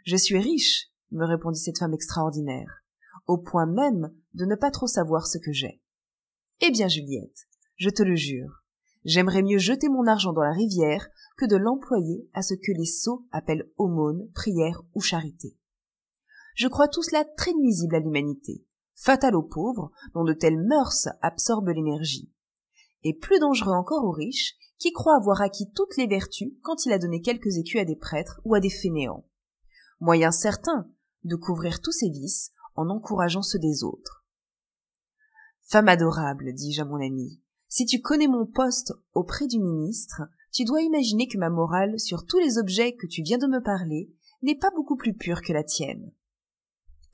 [0.04, 2.84] Je suis riche, me répondit cette femme extraordinaire,
[3.26, 5.82] au point même de ne pas trop savoir ce que j'ai.
[6.60, 7.46] Eh bien, Juliette,
[7.76, 8.64] je te le jure,
[9.04, 12.84] j'aimerais mieux jeter mon argent dans la rivière que de l'employer à ce que les
[12.84, 15.56] sots appellent aumône, prière ou charité.
[16.56, 18.64] Je crois tout cela très nuisible à l'humanité,
[18.96, 22.32] fatal aux pauvres, dont de telles mœurs absorbent l'énergie,
[23.04, 26.92] et plus dangereux encore aux riches, qui croient avoir acquis toutes les vertus quand il
[26.92, 29.24] a donné quelques écus à des prêtres ou à des fainéants.
[30.00, 30.90] Moyen certain
[31.22, 34.17] de couvrir tous ces vices en encourageant ceux des autres.
[35.70, 40.64] Femme adorable, dis-je à mon ami, si tu connais mon poste auprès du ministre, tu
[40.64, 44.10] dois imaginer que ma morale sur tous les objets que tu viens de me parler
[44.40, 46.10] n'est pas beaucoup plus pure que la tienne.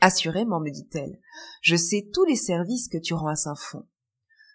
[0.00, 1.18] Assurément, me dit-elle,
[1.62, 3.88] je sais tous les services que tu rends à Saint-Fond.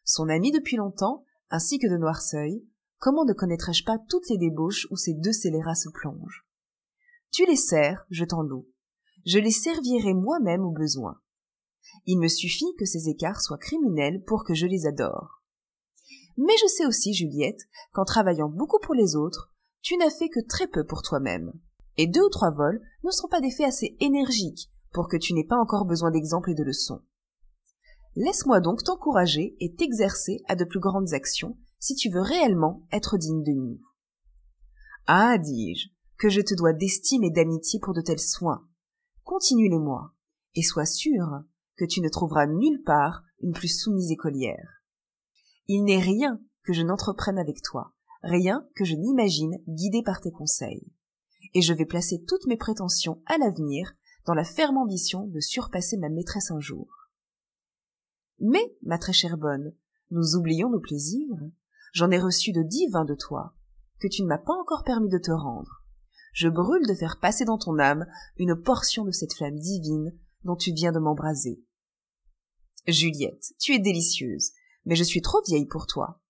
[0.06, 2.66] Son ami depuis longtemps, ainsi que de Noirceuil,
[3.00, 6.46] comment ne connaîtrais-je pas toutes les débauches où ces deux scélérats se plongent?
[7.34, 8.70] Tu les sers, je t'en loue.
[9.26, 11.20] Je les servirai moi-même au besoin.
[12.06, 15.44] Il me suffit que ces écarts soient criminels pour que je les adore.
[16.38, 19.52] Mais je sais aussi, Juliette, qu'en travaillant beaucoup pour les autres,
[19.82, 21.52] tu n'as fait que très peu pour toi-même.
[21.98, 25.34] Et deux ou trois vols ne sont pas des faits assez énergiques pour que tu
[25.34, 27.02] n'aies pas encore besoin d'exemples et de leçons.
[28.16, 33.18] Laisse-moi donc t'encourager et t'exercer à de plus grandes actions si tu veux réellement être
[33.18, 33.80] digne de nous.
[35.08, 38.68] Ah, dis-je, que je te dois d'estime et d'amitié pour de tels soins.
[39.24, 40.14] Continue-les-moi,
[40.56, 41.44] et sois sûr
[41.80, 44.84] que tu ne trouveras nulle part une plus soumise écolière.
[45.68, 50.32] Il n'est rien que je n'entreprenne avec toi, rien que je n'imagine guidé par tes
[50.32, 50.92] conseils.
[51.54, 53.94] Et je vais placer toutes mes prétentions à l'avenir
[54.26, 57.10] dans la ferme ambition de surpasser ma maîtresse un jour.
[58.40, 59.74] Mais, ma très chère bonne,
[60.12, 61.40] nous oublions nos plaisirs.
[61.94, 63.56] J'en ai reçu de dix vins de toi,
[64.00, 65.86] que tu ne m'as pas encore permis de te rendre.
[66.34, 68.06] Je brûle de faire passer dans ton âme
[68.38, 71.64] une portion de cette flamme divine dont tu viens de m'embraser.
[72.92, 74.52] Juliette, tu es délicieuse,
[74.86, 76.22] mais je suis trop vieille pour toi.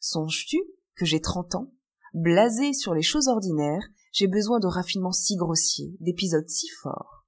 [0.00, 0.58] Songes-tu
[0.94, 1.72] que j'ai trente ans?
[2.14, 7.26] Blasée sur les choses ordinaires, j'ai besoin de raffinements si grossiers, d'épisodes si forts.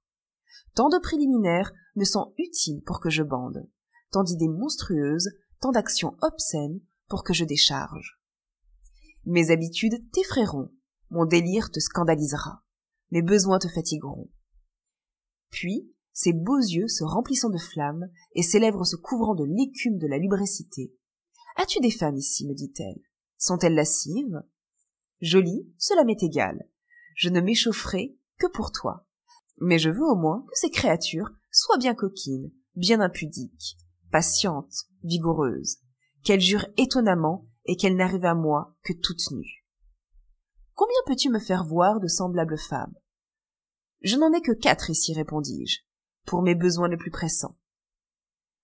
[0.73, 3.67] Tant de préliminaires me sont utiles pour que je bande,
[4.11, 5.29] tant d'idées monstrueuses,
[5.59, 8.19] tant d'actions obscènes pour que je décharge.
[9.25, 10.71] Mes habitudes t'effrayeront,
[11.09, 12.63] mon délire te scandalisera,
[13.11, 14.31] mes besoins te fatigueront.
[15.49, 19.97] Puis, ses beaux yeux se remplissant de flammes et ses lèvres se couvrant de l'écume
[19.97, 20.93] de la lubricité.
[21.55, 22.47] As-tu des femmes ici?
[22.47, 23.01] me dit-elle.
[23.37, 24.41] Sont-elles lascives?
[25.21, 26.67] Jolies, cela m'est égal.
[27.15, 29.05] Je ne m'échaufferai que pour toi.
[29.59, 33.77] Mais je veux au moins que ces créatures soient bien coquines, bien impudiques,
[34.11, 35.77] patientes, vigoureuses,
[36.23, 39.65] qu'elles jurent étonnamment et qu'elles n'arrivent à moi que toutes nues.
[40.73, 42.95] Combien peux-tu me faire voir de semblables femmes?
[44.01, 45.81] Je n'en ai que quatre ici, répondis-je,
[46.25, 47.57] pour mes besoins les plus pressants.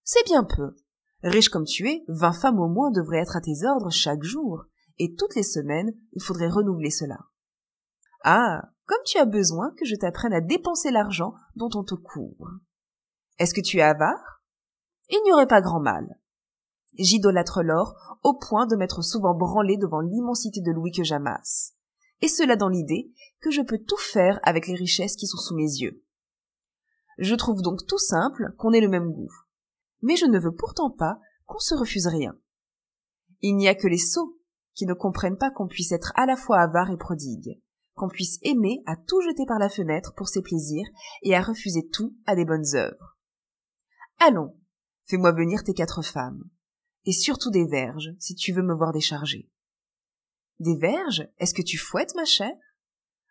[0.03, 0.75] C'est bien peu.
[1.23, 4.65] Riche comme tu es, vingt femmes au moins devraient être à tes ordres chaque jour,
[4.99, 7.17] et toutes les semaines il faudrait renouveler cela.
[8.23, 8.61] Ah.
[8.85, 12.51] Comme tu as besoin que je t'apprenne à dépenser l'argent dont on te couvre.
[13.37, 14.41] Est-ce que tu es avare?
[15.09, 16.17] Il n'y aurait pas grand mal.
[16.97, 21.73] J'idolâtre l'or au point de m'être souvent branlé devant l'immensité de louis que j'amasse.
[22.21, 23.11] Et cela dans l'idée
[23.41, 26.01] que je peux tout faire avec les richesses qui sont sous mes yeux.
[27.17, 29.33] Je trouve donc tout simple qu'on ait le même goût.
[30.01, 32.37] Mais je ne veux pourtant pas qu'on se refuse rien.
[33.41, 34.37] Il n'y a que les sots
[34.73, 37.59] qui ne comprennent pas qu'on puisse être à la fois avare et prodigue,
[37.95, 40.87] qu'on puisse aimer à tout jeter par la fenêtre pour ses plaisirs
[41.23, 43.17] et à refuser tout à des bonnes œuvres.
[44.19, 44.55] Allons,
[45.05, 46.43] fais-moi venir tes quatre femmes,
[47.05, 49.49] et surtout des verges, si tu veux me voir décharger.
[50.59, 52.55] Des verges Est-ce que tu fouettes, ma chère?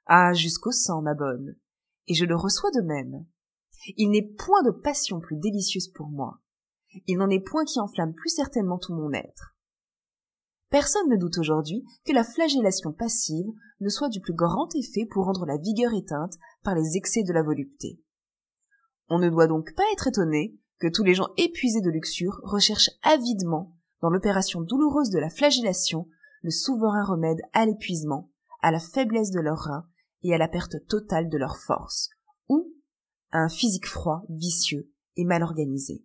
[0.06, 1.56] Ah, jusqu'au sang, ma bonne,
[2.08, 3.24] et je le reçois de même.
[3.97, 6.41] Il n'est point de passion plus délicieuse pour moi.
[7.07, 9.55] Il n'en est point qui enflamme plus certainement tout mon être.
[10.71, 13.47] Personne ne doute aujourd'hui que la flagellation passive
[13.81, 17.33] ne soit du plus grand effet pour rendre la vigueur éteinte par les excès de
[17.33, 18.01] la volupté.
[19.09, 22.91] On ne doit donc pas être étonné que tous les gens épuisés de luxure recherchent
[23.03, 26.09] avidement, dans l'opération douloureuse de la flagellation,
[26.43, 28.31] le souverain remède à l'épuisement,
[28.61, 29.87] à la faiblesse de leurs reins
[30.23, 32.11] et à la perte totale de leur force,
[32.49, 32.73] ou
[33.39, 36.05] un physique froid, vicieux et mal organisé.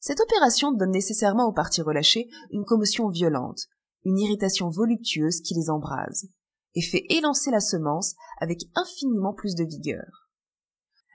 [0.00, 3.68] Cette opération donne nécessairement aux parties relâchées une commotion violente,
[4.04, 6.28] une irritation voluptueuse qui les embrase,
[6.74, 10.28] et fait élancer la semence avec infiniment plus de vigueur.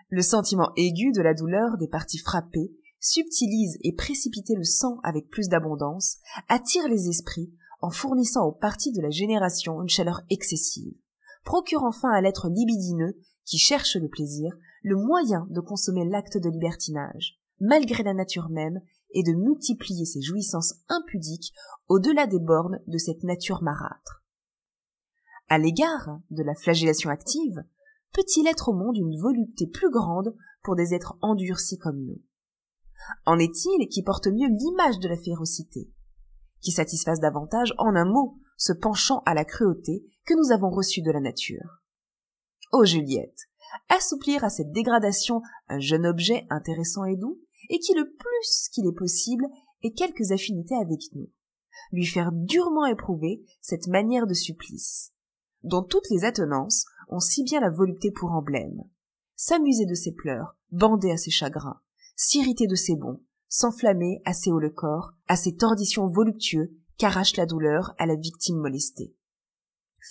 [0.10, 5.30] Le sentiment aigu de la douleur des parties frappées subtilise et précipite le sang avec
[5.30, 6.18] plus d'abondance,
[6.48, 10.96] attire les esprits en fournissant aux parties de la génération une chaleur excessive,
[11.46, 13.18] procure enfin à l'être libidineux
[13.50, 14.54] qui cherche le plaisir
[14.84, 18.80] le moyen de consommer l'acte de libertinage, malgré la nature même,
[19.12, 21.52] et de multiplier ses jouissances impudiques
[21.88, 24.24] au-delà des bornes de cette nature marâtre.
[25.48, 27.64] À l'égard de la flagellation active,
[28.14, 32.22] peut-il être au monde une volupté plus grande pour des êtres endurcis comme nous?
[33.26, 35.90] En est-il qui porte mieux l'image de la férocité,
[36.62, 41.02] qui satisfasse davantage, en un mot, ce penchant à la cruauté que nous avons reçu
[41.02, 41.79] de la nature?
[42.72, 43.50] Ô Juliette,
[43.90, 47.40] assouplir à cette dégradation un jeune objet intéressant et doux,
[47.70, 49.46] et qui le plus qu'il est possible
[49.84, 51.30] ait quelques affinités avec nous,
[51.92, 55.14] lui faire durement éprouver cette manière de supplice,
[55.64, 58.84] dont toutes les attenances ont si bien la volupté pour emblème,
[59.36, 61.82] s'amuser de ses pleurs, bander à ses chagrins,
[62.16, 67.48] s'irriter de ses bons, s'enflammer assez haut le corps, à ces torditions voluptueux qu'arrache la
[67.48, 69.16] douleur à la victime molestée.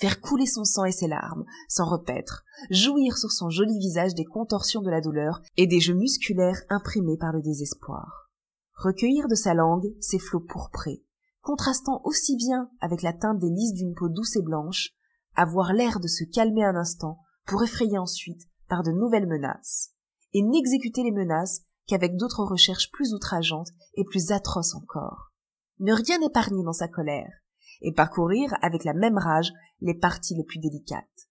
[0.00, 4.24] Faire couler son sang et ses larmes, s'en repaître, jouir sur son joli visage des
[4.24, 8.30] contorsions de la douleur et des jeux musculaires imprimés par le désespoir.
[8.74, 11.02] Recueillir de sa langue ses flots pourprés,
[11.40, 14.90] contrastant aussi bien avec la teinte des lys d'une peau douce et blanche,
[15.34, 19.94] avoir l'air de se calmer un instant pour effrayer ensuite par de nouvelles menaces,
[20.32, 25.32] et n'exécuter les menaces qu'avec d'autres recherches plus outrageantes et plus atroces encore.
[25.80, 27.32] Ne rien épargner dans sa colère,
[27.80, 31.28] et parcourir avec la même rage les parties les plus délicates.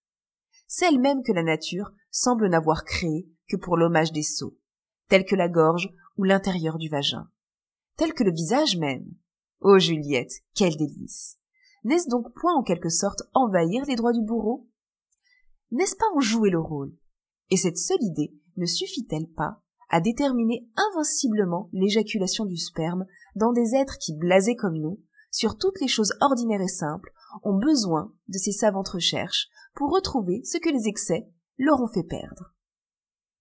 [0.66, 4.56] Celles mêmes que la nature semble n'avoir créées que pour l'hommage des sots,
[5.08, 7.28] telles que la gorge ou l'intérieur du vagin,
[7.96, 9.06] telles que le visage même.
[9.60, 11.38] oh Juliette, quel délice.
[11.84, 14.68] N'est-ce donc point en quelque sorte envahir les droits du bourreau?
[15.70, 16.94] N'est-ce pas en jouer le rôle?
[17.50, 23.74] Et cette seule idée ne suffit-elle pas à déterminer invinciblement l'éjaculation du sperme dans des
[23.74, 28.38] êtres qui, blasés comme nous, sur toutes les choses ordinaires et simples, ont besoin de
[28.38, 32.54] ces savantes recherches pour retrouver ce que les excès leur ont fait perdre.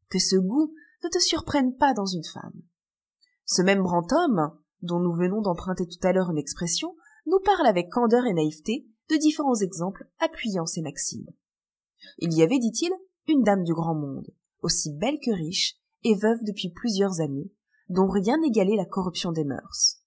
[0.10, 2.62] Que ce goût ne te surprenne pas dans une femme.
[3.46, 4.52] Ce même homme,
[4.82, 8.88] dont nous venons d'emprunter tout à l'heure une expression, nous parle avec candeur et naïveté
[9.10, 11.28] de différents exemples appuyant ces maximes.
[12.20, 12.92] Il y avait, dit-il,
[13.28, 14.28] une dame du grand monde,
[14.62, 17.52] aussi belle que riche, et veuve depuis plusieurs années,
[17.90, 20.02] dont rien n'égalait la corruption des mœurs.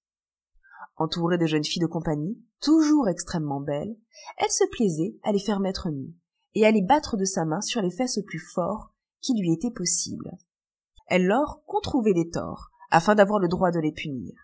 [1.00, 3.96] Entourée de jeunes filles de compagnie, toujours extrêmement belles,
[4.36, 6.14] elle se plaisait à les faire mettre nues,
[6.52, 9.50] et à les battre de sa main sur les fesses le plus fort qui lui
[9.50, 10.30] était possible.
[11.06, 14.34] Elle leur controuvait des torts, afin d'avoir le droit de les punir.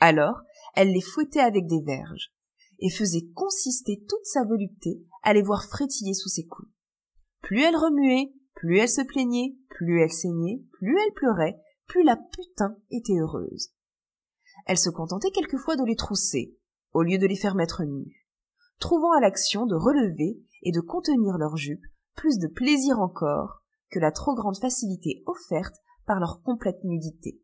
[0.00, 0.40] Alors,
[0.74, 2.32] elle les fouettait avec des verges,
[2.80, 6.72] et faisait consister toute sa volupté à les voir frétiller sous ses coups.
[7.40, 12.16] Plus elle remuait, plus elle se plaignait, plus elle saignait, plus elle pleurait, plus la
[12.16, 13.70] putain était heureuse.
[14.66, 16.56] Elle se contentait quelquefois de les trousser,
[16.92, 18.26] au lieu de les faire mettre nus,
[18.78, 23.98] trouvant à l'action de relever et de contenir leurs jupes plus de plaisir encore que
[23.98, 25.74] la trop grande facilité offerte
[26.06, 27.40] par leur complète nudité.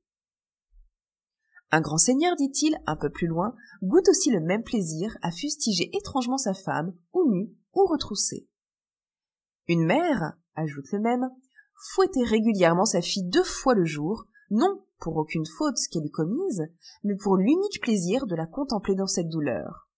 [1.71, 5.91] Un grand seigneur, dit-il, un peu plus loin, goûte aussi le même plaisir à fustiger
[5.97, 8.49] étrangement sa femme, ou nue, ou retroussée.
[9.67, 11.29] Une mère, ajoute le même,
[11.93, 16.63] fouettait régulièrement sa fille deux fois le jour, non pour aucune faute qu'elle eût commise,
[17.05, 19.89] mais pour l'unique plaisir de la contempler dans cette douleur.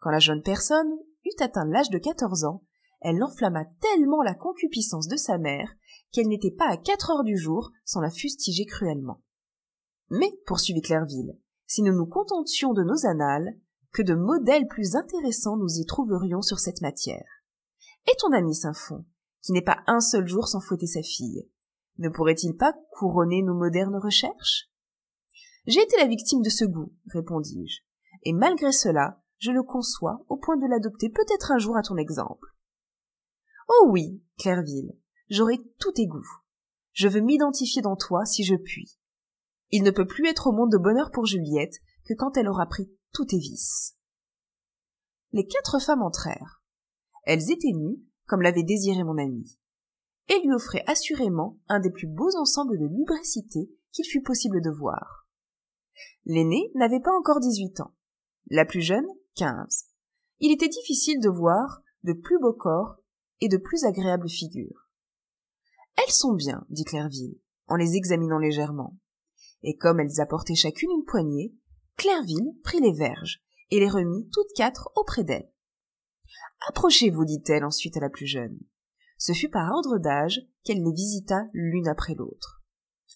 [0.00, 0.90] Quand la jeune personne
[1.24, 2.64] eut atteint l'âge de quatorze ans,
[3.00, 5.74] elle enflamma tellement la concupiscence de sa mère
[6.12, 9.22] qu'elle n'était pas à quatre heures du jour sans la fustiger cruellement.
[10.10, 13.56] Mais, poursuivit Clairville, si nous nous contentions de nos annales,
[13.92, 17.26] que de modèles plus intéressants nous y trouverions sur cette matière.
[18.06, 19.04] Et ton ami Saint-Fond,
[19.42, 21.48] qui n'est pas un seul jour sans fouetter sa fille,
[22.02, 24.68] ne pourrait-il pas couronner nos modernes recherches?
[25.66, 27.82] J'ai été la victime de ce goût, répondis-je,
[28.24, 31.96] et malgré cela, je le conçois au point de l'adopter peut-être un jour à ton
[31.96, 32.48] exemple.
[33.68, 34.98] Oh oui, Clairville,
[35.30, 36.26] j'aurai tous tes goûts.
[36.92, 38.98] Je veux m'identifier dans toi si je puis.
[39.70, 42.66] Il ne peut plus être au monde de bonheur pour Juliette que quand elle aura
[42.66, 43.96] pris tous tes vices.
[45.30, 46.62] Les quatre femmes entrèrent.
[47.24, 49.56] Elles étaient nues, comme l'avait désiré mon ami
[50.28, 54.70] et lui offrait assurément un des plus beaux ensembles de lubricité qu'il fût possible de
[54.70, 55.26] voir.
[56.24, 57.94] L'aîné n'avait pas encore dix-huit ans,
[58.48, 59.86] la plus jeune quinze.
[60.40, 62.96] Il était difficile de voir de plus beaux corps
[63.40, 64.88] et de plus agréables figures.
[65.96, 68.96] Elles sont bien, dit Clairville, en les examinant légèrement.
[69.62, 71.54] Et comme elles apportaient chacune une poignée,
[71.96, 75.50] Clairville prit les verges et les remit toutes quatre auprès d'elle.
[76.68, 78.58] Approchez-vous, dit-elle ensuite à la plus jeune.
[79.24, 82.60] Ce fut par ordre d'âge qu'elle les visita l'une après l'autre.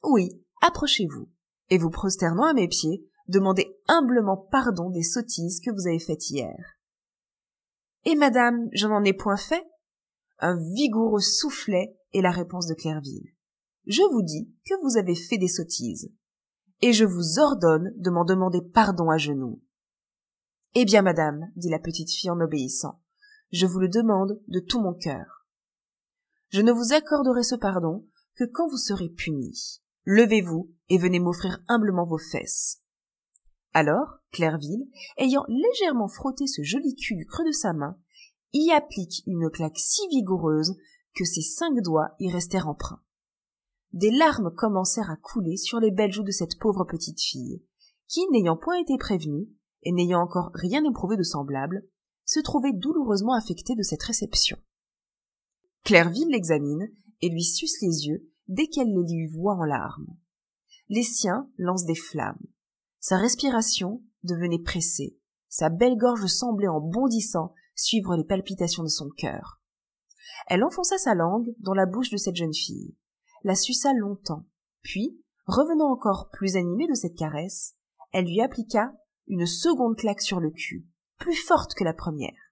[0.04, 1.28] Oui, approchez-vous,
[1.68, 6.30] et vous prosternant à mes pieds, demandez humblement pardon des sottises que vous avez faites
[6.30, 6.54] hier.
[8.04, 9.66] Et madame, je n'en ai point fait?
[10.38, 13.34] Un vigoureux soufflet est la réponse de Clairville.
[13.88, 16.12] Je vous dis que vous avez fait des sottises.
[16.82, 19.60] Et je vous ordonne de m'en demander pardon à genoux.
[20.76, 23.02] Eh bien, madame, dit la petite fille en obéissant,
[23.50, 25.35] je vous le demande de tout mon cœur.
[26.48, 29.80] Je ne vous accorderai ce pardon que quand vous serez puni.
[30.04, 32.82] Levez-vous et venez m'offrir humblement vos fesses.
[33.72, 37.98] Alors, Clairville, ayant légèrement frotté ce joli cul du creux de sa main,
[38.52, 40.76] y applique une claque si vigoureuse
[41.14, 43.02] que ses cinq doigts y restèrent empreints.
[43.92, 47.62] Des larmes commencèrent à couler sur les belles joues de cette pauvre petite fille,
[48.08, 49.48] qui, n'ayant point été prévenue,
[49.82, 51.86] et n'ayant encore rien éprouvé de semblable,
[52.24, 54.58] se trouvait douloureusement affectée de cette réception.
[55.86, 56.90] Clairville l'examine
[57.22, 60.16] et lui suce les yeux dès qu'elle les lui voit en larmes.
[60.88, 62.44] Les siens lancent des flammes.
[62.98, 65.16] Sa respiration devenait pressée.
[65.48, 69.60] Sa belle gorge semblait en bondissant suivre les palpitations de son cœur.
[70.48, 72.96] Elle enfonça sa langue dans la bouche de cette jeune fille,
[73.44, 74.44] la suça longtemps,
[74.82, 77.76] puis, revenant encore plus animée de cette caresse,
[78.10, 78.92] elle lui appliqua
[79.28, 80.84] une seconde claque sur le cul,
[81.18, 82.45] plus forte que la première.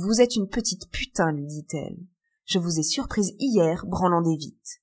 [0.00, 1.98] Vous êtes une petite putain, lui dit-elle.
[2.44, 4.80] Je vous ai surprise hier branlant des vites.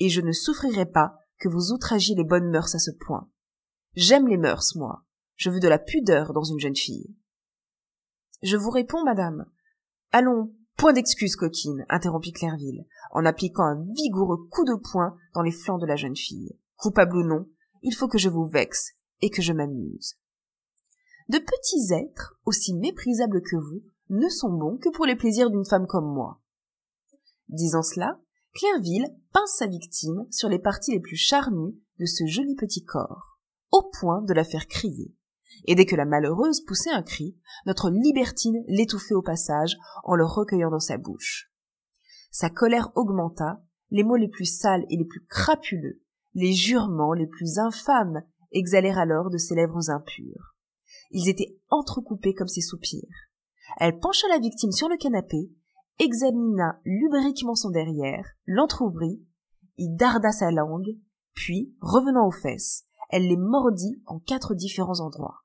[0.00, 3.30] Et je ne souffrirai pas que vous outragiez les bonnes mœurs à ce point.
[3.94, 5.04] J'aime les mœurs, moi.
[5.36, 7.14] Je veux de la pudeur dans une jeune fille.
[8.42, 9.46] Je vous réponds, madame.
[10.10, 15.52] Allons, point d'excuse, coquine, interrompit Clairville, en appliquant un vigoureux coup de poing dans les
[15.52, 16.58] flancs de la jeune fille.
[16.74, 17.46] Coupable ou non,
[17.82, 20.16] il faut que je vous vexe et que je m'amuse.
[21.28, 25.64] De petits êtres, aussi méprisables que vous, ne sont bons que pour les plaisirs d'une
[25.64, 26.40] femme comme moi.
[27.48, 28.20] Disant cela,
[28.52, 33.38] Clairville pince sa victime sur les parties les plus charnues de ce joli petit corps,
[33.70, 35.14] au point de la faire crier.
[35.66, 40.24] Et dès que la malheureuse poussait un cri, notre libertine l'étouffait au passage en le
[40.24, 41.52] recueillant dans sa bouche.
[42.30, 46.00] Sa colère augmenta, les mots les plus sales et les plus crapuleux,
[46.34, 48.22] les jurements les plus infâmes
[48.52, 50.54] exhalèrent alors de ses lèvres impures.
[51.10, 53.29] Ils étaient entrecoupés comme ses soupirs.
[53.78, 55.50] Elle pencha la victime sur le canapé,
[55.98, 59.22] examina lubriquement son derrière, l'entr'ouvrit,
[59.76, 60.96] y darda sa langue,
[61.34, 65.42] puis, revenant aux fesses, elle les mordit en quatre différents endroits.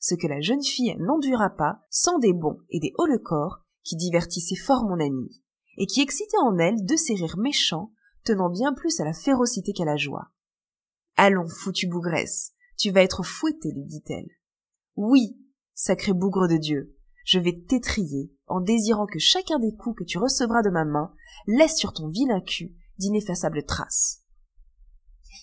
[0.00, 3.60] Ce que la jeune fille n'endura pas sans des bons et des hauts le corps
[3.82, 5.42] qui divertissaient fort mon amie,
[5.76, 7.92] et qui excitaient en elle de ces rires méchants
[8.24, 10.30] tenant bien plus à la férocité qu'à la joie.
[11.16, 14.28] Allons, foutue bougresse, tu vas être fouettée, lui dit-elle.
[14.96, 15.38] Oui,
[15.74, 16.95] sacré bougre de Dieu,
[17.26, 21.12] je vais t'étrier en désirant que chacun des coups que tu recevras de ma main
[21.48, 24.22] laisse sur ton vilain cul d'ineffaçables traces.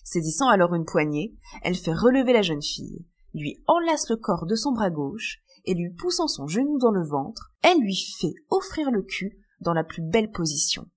[0.05, 4.55] Saisissant alors une poignée, elle fait relever la jeune fille, lui enlace le corps de
[4.55, 8.89] son bras gauche, et lui poussant son genou dans le ventre, elle lui fait offrir
[8.89, 10.89] le cul dans la plus belle position.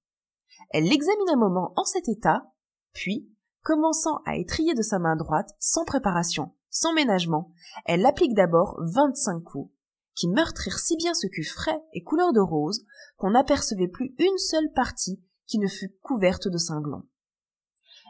[0.70, 2.52] Elle l'examine un moment en cet état,
[2.92, 3.28] puis,
[3.62, 7.50] commençant à étrier de sa main droite, sans préparation, sans ménagement,
[7.86, 9.72] elle applique d'abord vingt-cinq coups,
[10.16, 12.84] qui meurtrirent si bien ce cul frais et couleur de rose
[13.16, 17.04] qu'on n'apercevait plus une seule partie qui ne fût couverte de cinglons.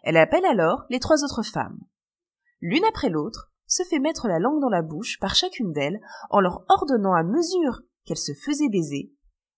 [0.03, 1.81] Elle appelle alors les trois autres femmes.
[2.63, 6.41] L'une après l'autre se fait mettre la langue dans la bouche par chacune d'elles en
[6.41, 9.13] leur ordonnant à mesure qu'elle se faisait baiser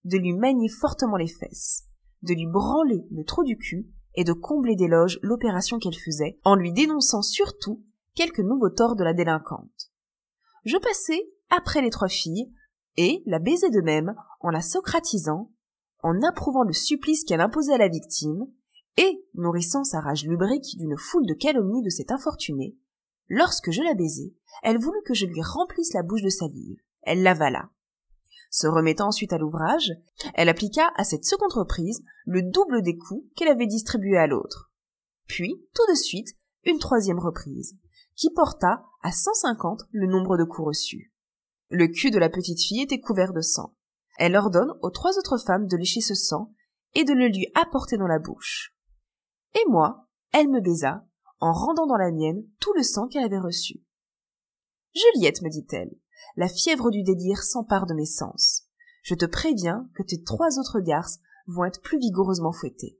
[0.04, 1.84] de lui manier fortement les fesses
[2.22, 6.56] de lui branler le trou du cul et de combler d'éloges l'opération qu'elle faisait, en
[6.56, 9.92] lui dénonçant surtout quelques nouveaux torts de la délinquante.
[10.64, 12.52] Je passai après les trois filles,
[12.96, 15.50] et la baisai de même en la socratisant,
[16.02, 18.46] en approuvant le supplice qu'elle imposait à la victime,
[18.96, 22.76] et nourrissant sa rage lubrique d'une foule de calomnies de cette infortunée.
[23.28, 26.78] Lorsque je la baisai, elle voulut que je lui remplisse la bouche de salive.
[27.02, 27.70] Elle l'avala.
[28.50, 29.92] Se remettant ensuite à l'ouvrage,
[30.34, 34.72] elle appliqua à cette seconde reprise le double des coups qu'elle avait distribués à l'autre.
[35.26, 36.30] Puis, tout de suite,
[36.64, 37.76] une troisième reprise,
[38.16, 41.12] qui porta à cent cinquante le nombre de coups reçus.
[41.70, 43.74] Le cul de la petite fille était couvert de sang.
[44.18, 46.52] Elle ordonne aux trois autres femmes de lécher ce sang
[46.94, 48.74] et de le lui apporter dans la bouche.
[49.54, 51.06] Et moi, elle me baisa,
[51.40, 53.82] en rendant dans la mienne tout le sang qu'elle avait reçu.
[54.94, 55.94] Juliette, me dit-elle,
[56.36, 58.64] la fièvre du délire s'empare de mes sens.
[59.02, 62.98] Je te préviens que tes trois autres garces vont être plus vigoureusement fouettées.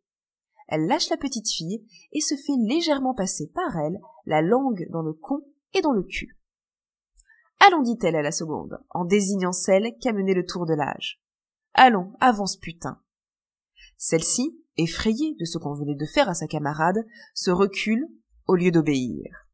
[0.68, 5.02] Elle lâche la petite fille et se fait légèrement passer par elle la langue dans
[5.02, 5.40] le con
[5.72, 6.37] et dans le cul.
[7.66, 11.20] Allons, dit-elle à la seconde, en désignant celle qui a le tour de l'âge.
[11.74, 13.00] Allons, avance, putain.
[13.96, 17.04] Celle-ci, effrayée de ce qu'on venait de faire à sa camarade,
[17.34, 18.06] se recule
[18.46, 19.48] au lieu d'obéir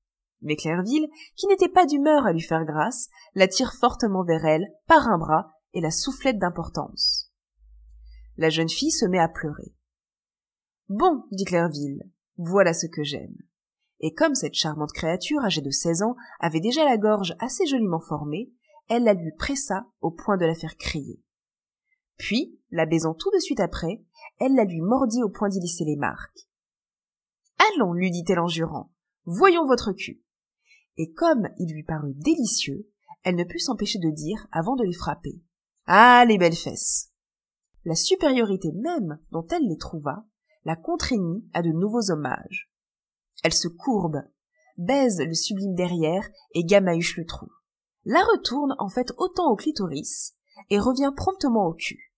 [0.44, 4.66] mais Clairville, qui n'était pas d'humeur à lui faire grâce, la tire fortement vers elle,
[4.86, 7.32] par un bras, et la soufflette d'importance.
[8.36, 9.74] La jeune fille se met à pleurer.
[10.88, 12.02] Bon, dit Clairville,
[12.36, 13.34] voilà ce que j'aime.
[14.04, 18.00] Et comme cette charmante créature âgée de seize ans avait déjà la gorge assez joliment
[18.00, 18.52] formée,
[18.88, 21.22] elle la lui pressa au point de la faire crier.
[22.18, 24.04] Puis, la baisant tout de suite après,
[24.38, 26.48] elle la lui mordit au point d'y lisser les marques.
[27.72, 28.92] Allons, lui dit-elle en jurant,
[29.24, 30.24] voyons votre cul
[30.96, 32.88] et comme il lui parut délicieux,
[33.22, 35.40] elle ne put s'empêcher de dire, avant de les frapper.
[35.86, 37.10] Ah, les belles fesses.
[37.84, 40.24] la supériorité même dont elle les trouva
[40.64, 42.70] la contraignit à de nouveaux hommages.
[43.42, 44.22] Elle se courbe,
[44.76, 47.48] baise le sublime derrière et gamahuche le trou.
[48.04, 50.34] La retourne en fait autant au clitoris
[50.70, 52.12] et revient promptement au cul.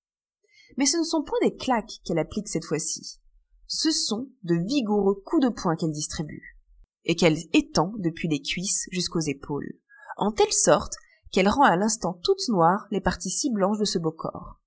[0.76, 3.20] Mais ce ne sont point des claques qu'elle applique cette fois-ci.
[3.66, 6.56] Ce sont de vigoureux coups de poing qu'elle distribue
[7.04, 9.78] et qu'elle étend depuis les cuisses jusqu'aux épaules,
[10.16, 10.94] en telle sorte
[11.30, 14.60] qu'elle rend à l'instant toutes noires les parties si blanches de ce beau corps.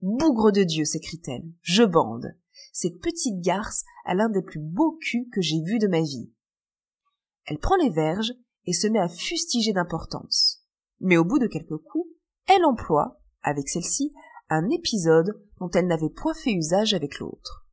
[0.00, 2.34] Bougre de Dieu, s'écrie-t-elle, je bande.
[2.72, 6.32] Cette petite garce a l'un des plus beaux culs que j'ai vus de ma vie.
[7.46, 8.32] Elle prend les verges
[8.66, 10.62] et se met à fustiger d'importance.
[11.00, 12.08] Mais au bout de quelques coups,
[12.46, 14.12] elle emploie, avec celle-ci,
[14.48, 17.66] un épisode dont elle n'avait point fait usage avec l'autre.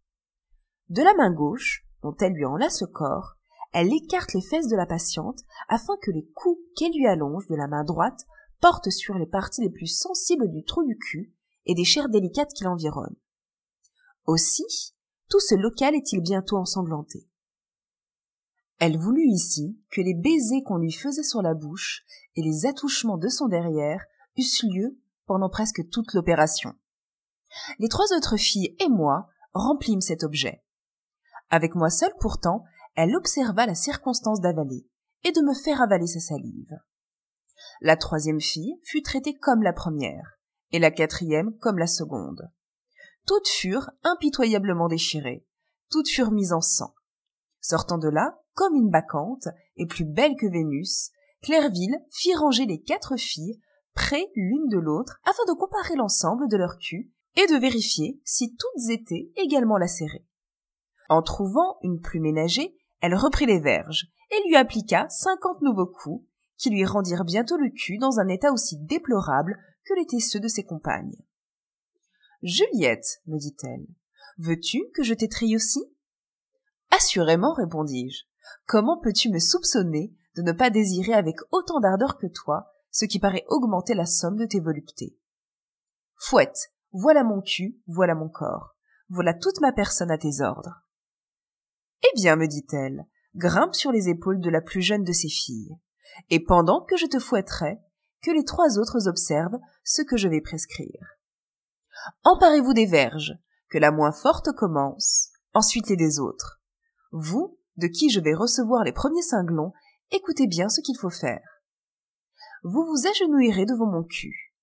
[0.90, 3.36] De la main gauche, dont elle lui enlace le corps,
[3.74, 7.56] elle écarte les fesses de la patiente afin que les coups qu'elle lui allonge de
[7.56, 8.26] la main droite
[8.62, 11.34] portent sur les parties les plus sensibles du trou du cul
[11.66, 13.18] et des chairs délicates qui l'environnent.
[14.28, 14.94] Aussi,
[15.30, 17.28] tout ce local est-il bientôt ensanglanté.
[18.78, 22.04] Elle voulut ici que les baisers qu'on lui faisait sur la bouche
[22.36, 24.06] et les attouchements de son derrière
[24.38, 26.74] eussent lieu pendant presque toute l'opération.
[27.80, 30.62] Les trois autres filles et moi remplîmes cet objet.
[31.50, 32.66] Avec moi seule pourtant,
[32.96, 34.88] elle observa la circonstance d'avaler
[35.24, 36.78] et de me faire avaler sa salive.
[37.80, 40.38] La troisième fille fut traitée comme la première,
[40.72, 42.52] et la quatrième comme la seconde.
[43.28, 45.46] Toutes furent impitoyablement déchirées,
[45.92, 46.96] toutes furent mises en sang.
[47.60, 51.12] Sortant de là, comme une bacchante, et plus belle que Vénus,
[51.44, 53.60] Clairville fit ranger les quatre filles
[53.94, 58.56] près l'une de l'autre afin de comparer l'ensemble de leur cul et de vérifier si
[58.56, 60.26] toutes étaient également lacérées.
[61.10, 66.26] En trouvant une plus ménagée, elle reprit les verges et lui appliqua cinquante nouveaux coups
[66.58, 70.48] qui lui rendirent bientôt le cul dans un état aussi déplorable que l'étaient ceux de
[70.48, 71.16] ses compagnes.
[72.44, 73.88] Juliette, me dit-elle,
[74.38, 75.84] veux-tu que je t'étrille aussi?
[76.92, 78.26] Assurément, répondis-je.
[78.68, 83.20] Comment peux-tu me soupçonner de ne pas désirer avec autant d'ardeur que toi ce qui
[83.20, 85.18] paraît augmenter la somme de tes voluptés?
[86.16, 88.76] Fouette, voilà mon cul, voilà mon corps,
[89.10, 90.84] voilà toute ma personne à tes ordres.
[92.04, 95.76] Eh bien, me dit-elle, grimpe sur les épaules de la plus jeune de ses filles,
[96.30, 97.80] et pendant que je te fouetterai,
[98.22, 101.17] que les trois autres observent ce que je vais prescrire.
[102.24, 103.38] Emparez-vous des verges,
[103.70, 106.62] que la moins forte commence, ensuite les des autres.
[107.12, 109.74] Vous, de qui je vais recevoir les premiers cinglons,
[110.12, 111.64] écoutez bien ce qu'il faut faire.
[112.64, 114.54] Vous vous agenouillerez devant mon cul,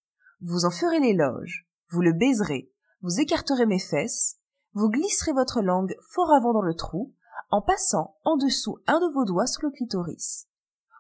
[0.40, 2.70] vous en ferez l'éloge, vous le baiserez,
[3.02, 4.38] vous écarterez mes fesses,
[4.72, 7.14] vous glisserez votre langue fort avant dans le trou,
[7.50, 10.48] en passant en dessous un de vos doigts sur le clitoris.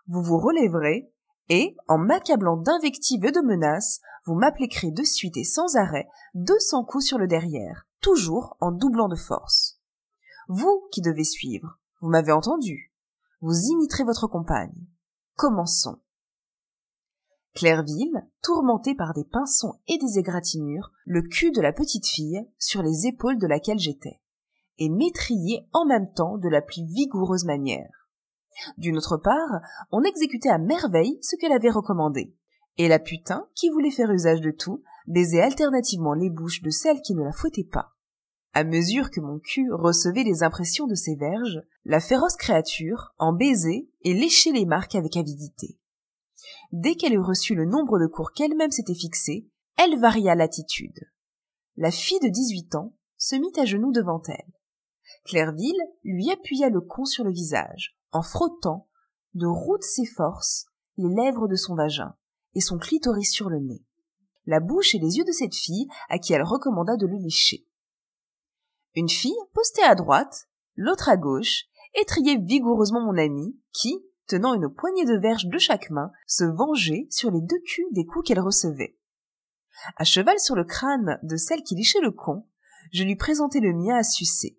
[0.06, 1.10] Vous vous relèverez,
[1.48, 6.58] et, en m'accablant d'invectives et de menaces, vous m'appliquerez de suite et sans arrêt deux
[6.58, 9.80] cents coups sur le derrière, toujours en doublant de force.
[10.48, 12.92] Vous qui devez suivre, vous m'avez entendu.
[13.40, 14.74] Vous imiterez votre compagne.
[15.36, 16.00] Commençons.
[17.54, 22.82] Clairville, tourmentée par des pinsons et des égratignures, le cul de la petite fille sur
[22.82, 24.20] les épaules de laquelle j'étais,
[24.78, 28.08] et m'étrier en même temps de la plus vigoureuse manière.
[28.76, 29.60] D'une autre part,
[29.92, 32.36] on exécutait à merveille ce qu'elle avait recommandé,
[32.76, 37.00] et la putain, qui voulait faire usage de tout, baisait alternativement les bouches de celles
[37.02, 37.94] qui ne la fouettaient pas.
[38.52, 43.32] À mesure que mon cul recevait les impressions de ses verges, la féroce créature en
[43.32, 45.78] baisait et léchait les marques avec avidité.
[46.72, 51.00] Dès qu'elle eut reçu le nombre de cours qu'elle-même s'était fixé, elle varia l'attitude.
[51.76, 54.52] La fille de dix-huit ans se mit à genoux devant elle.
[55.24, 58.88] Clairville lui appuya le con sur le visage, en frottant,
[59.34, 62.14] de routes ses forces, les lèvres de son vagin,
[62.54, 63.84] et son clitoris sur le nez.
[64.46, 67.66] La bouche et les yeux de cette fille à qui elle recommanda de le lécher.
[68.94, 74.68] Une fille, postée à droite, l'autre à gauche, étriait vigoureusement mon ami, qui, tenant une
[74.68, 78.40] poignée de verges de chaque main, se vengeait sur les deux culs des coups qu'elle
[78.40, 78.96] recevait.
[79.96, 82.46] À cheval sur le crâne de celle qui léchait le con,
[82.92, 84.58] je lui présentai le mien à sucer.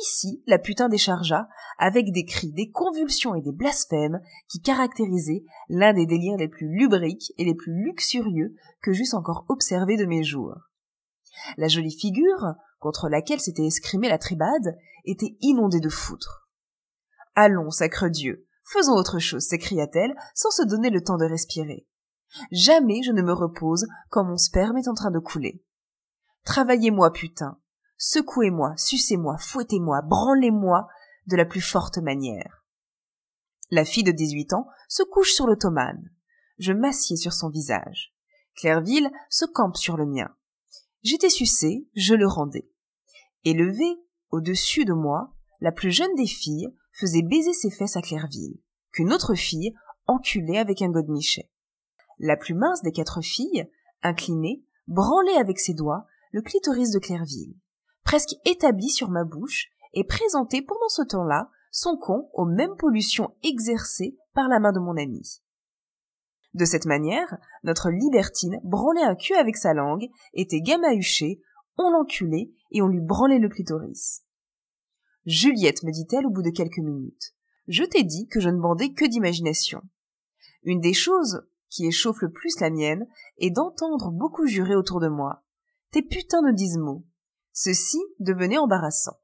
[0.00, 5.92] Ici, la putain déchargea, avec des cris, des convulsions et des blasphèmes qui caractérisaient l'un
[5.92, 10.22] des délires les plus lubriques et les plus luxurieux que j'eusse encore observé de mes
[10.22, 10.56] jours.
[11.56, 16.48] La jolie figure, contre laquelle s'était escrimée la tribade, était inondée de foutre.
[17.34, 21.86] Allons, sacre Dieu, faisons autre chose, s'écria-t-elle, sans se donner le temps de respirer.
[22.52, 25.62] Jamais je ne me repose quand mon sperme est en train de couler.
[26.44, 27.58] Travaillez-moi, putain.
[27.98, 30.86] Secouez-moi, sucez-moi, fouettez-moi, branlez-moi
[31.26, 32.64] de la plus forte manière.
[33.70, 36.10] La fille de dix-huit ans se couche sur l'ottomane.
[36.58, 38.14] Je m'assieds sur son visage.
[38.54, 40.34] Clairville se campe sur le mien.
[41.02, 42.70] J'étais sucée, je le rendais.
[43.44, 48.60] Élevée, au-dessus de moi, la plus jeune des filles faisait baiser ses fesses à Clairville,
[48.92, 49.74] qu'une autre fille
[50.06, 51.50] enculait avec un godemichet.
[52.18, 53.68] La plus mince des quatre filles,
[54.02, 57.54] inclinée, branlait avec ses doigts le clitoris de Clairville,
[58.08, 63.36] presque établi sur ma bouche, et présentait pendant ce temps-là son con aux mêmes pollutions
[63.42, 65.42] exercées par la main de mon ami.
[66.54, 71.42] De cette manière, notre libertine branlait un cul avec sa langue, était gamahuchée,
[71.76, 74.22] on l'enculait et on lui branlait le clitoris.
[75.26, 77.34] Juliette, me dit-elle au bout de quelques minutes,
[77.66, 79.82] je t'ai dit que je ne bandais que d'imagination.
[80.62, 83.06] Une des choses qui échauffe le plus la mienne
[83.36, 85.42] est d'entendre beaucoup jurer autour de moi.
[85.90, 87.04] Tes putains de dix mots.
[87.60, 89.16] Ceci devenait embarrassant.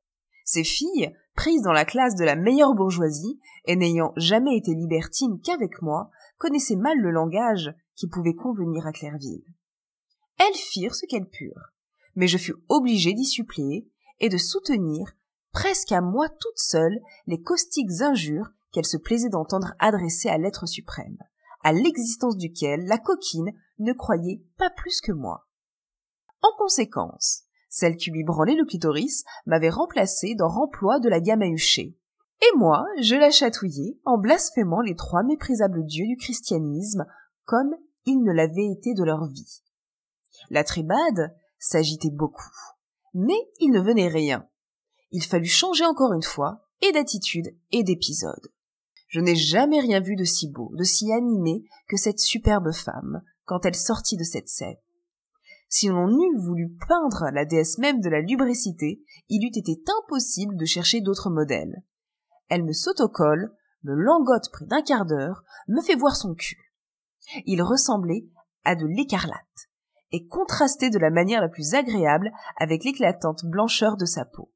[0.45, 5.41] Ces filles, prises dans la classe de la meilleure bourgeoisie, et n'ayant jamais été libertines
[5.41, 9.45] qu'avec moi, connaissaient mal le langage qui pouvait convenir à Clairville.
[10.39, 11.71] Elles firent ce qu'elles purent,
[12.17, 13.89] mais je fus obligé d'y suppléer
[14.19, 15.13] et de soutenir,
[15.53, 16.99] presque à moi toute seule,
[17.29, 21.19] les caustiques injures qu'elles se plaisaient d'entendre adresser à l'être suprême,
[21.63, 25.47] à l'existence duquel la coquine ne croyait pas plus que moi.
[26.43, 31.43] En conséquence, celle qui lui branlait le clitoris m'avait remplacé dans remploi de la gamme.
[31.43, 37.05] Et moi, je la chatouillais en blasphémant les trois méprisables dieux du christianisme
[37.45, 37.75] comme
[38.07, 39.63] ils ne l'avaient été de leur vie.
[40.51, 42.53] La tribade s'agitait beaucoup.
[43.13, 44.47] Mais il ne venait rien.
[45.11, 48.53] Il fallut changer encore une fois, et d'attitude et d'épisode.
[49.09, 53.23] Je n'ai jamais rien vu de si beau, de si animé que cette superbe femme,
[53.47, 54.77] quand elle sortit de cette scène.
[55.69, 60.57] Si l'on eût voulu peindre la déesse même de la lubricité, il eût été impossible
[60.57, 61.83] de chercher d'autres modèles.
[62.49, 63.53] Elle me saute au col,
[63.83, 66.73] me langote près d'un quart d'heure, me fait voir son cul.
[67.47, 68.27] Il ressemblait
[68.65, 69.69] à de l'écarlate,
[70.15, 74.53] et contrastait de la manière la plus agréable avec l'éclatante blancheur de sa peau.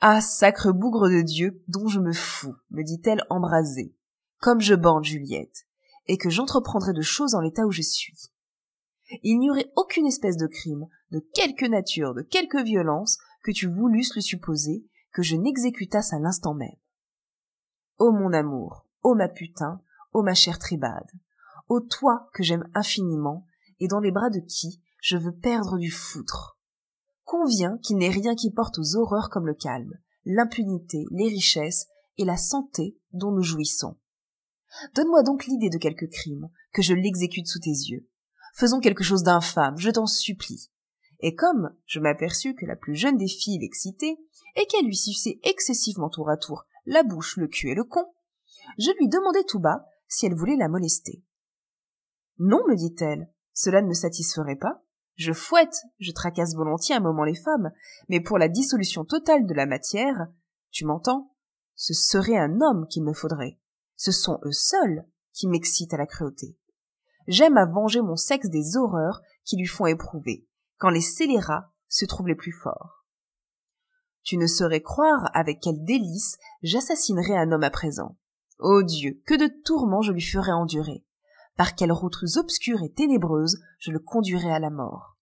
[0.00, 3.96] Ah, sacre bougre de Dieu dont je me fous, me dit-elle embrasée,
[4.38, 5.66] comme je bande Juliette,
[6.06, 8.30] et que j'entreprendrai de choses en l'état où je suis.
[9.22, 13.66] Il n'y aurait aucune espèce de crime, de quelque nature, de quelque violence, que tu
[13.66, 16.76] voulusses le supposer, que je n'exécutasse à l'instant même.
[17.98, 19.80] Ô mon amour, ô ma putain,
[20.12, 21.10] ô ma chère tribade,
[21.68, 23.46] ô toi que j'aime infiniment,
[23.80, 26.58] et dans les bras de qui je veux perdre du foutre.
[27.24, 32.24] Conviens qu'il n'est rien qui porte aux horreurs comme le calme, l'impunité, les richesses et
[32.24, 33.96] la santé dont nous jouissons.
[34.94, 38.08] Donne-moi donc l'idée de quelque crime, que je l'exécute sous tes yeux,
[38.58, 40.68] Faisons quelque chose d'infâme, je t'en supplie.
[41.20, 44.18] Et comme je m'aperçus que la plus jeune des filles l'excitait,
[44.56, 48.04] et qu'elle lui suçait excessivement tour à tour la bouche, le cul et le con,
[48.76, 51.22] je lui demandai tout bas si elle voulait la molester.
[52.40, 54.82] Non, me dit-elle, cela ne me satisferait pas.
[55.14, 57.70] Je fouette, je tracasse volontiers un moment les femmes,
[58.08, 60.26] mais pour la dissolution totale de la matière,
[60.72, 61.32] tu m'entends,
[61.76, 63.60] ce serait un homme qu'il me faudrait.
[63.94, 66.56] Ce sont eux seuls qui m'excitent à la cruauté
[67.28, 70.46] j'aime à venger mon sexe des horreurs qui lui font éprouver,
[70.78, 73.04] quand les scélérats se trouvent les plus forts.
[74.24, 78.16] Tu ne saurais croire avec quel délice j'assassinerais un homme à présent.
[78.58, 81.04] Ô Dieu, que de tourments je lui ferais endurer.
[81.56, 85.16] Par quelles routes obscures et ténébreuses je le conduirais à la mort.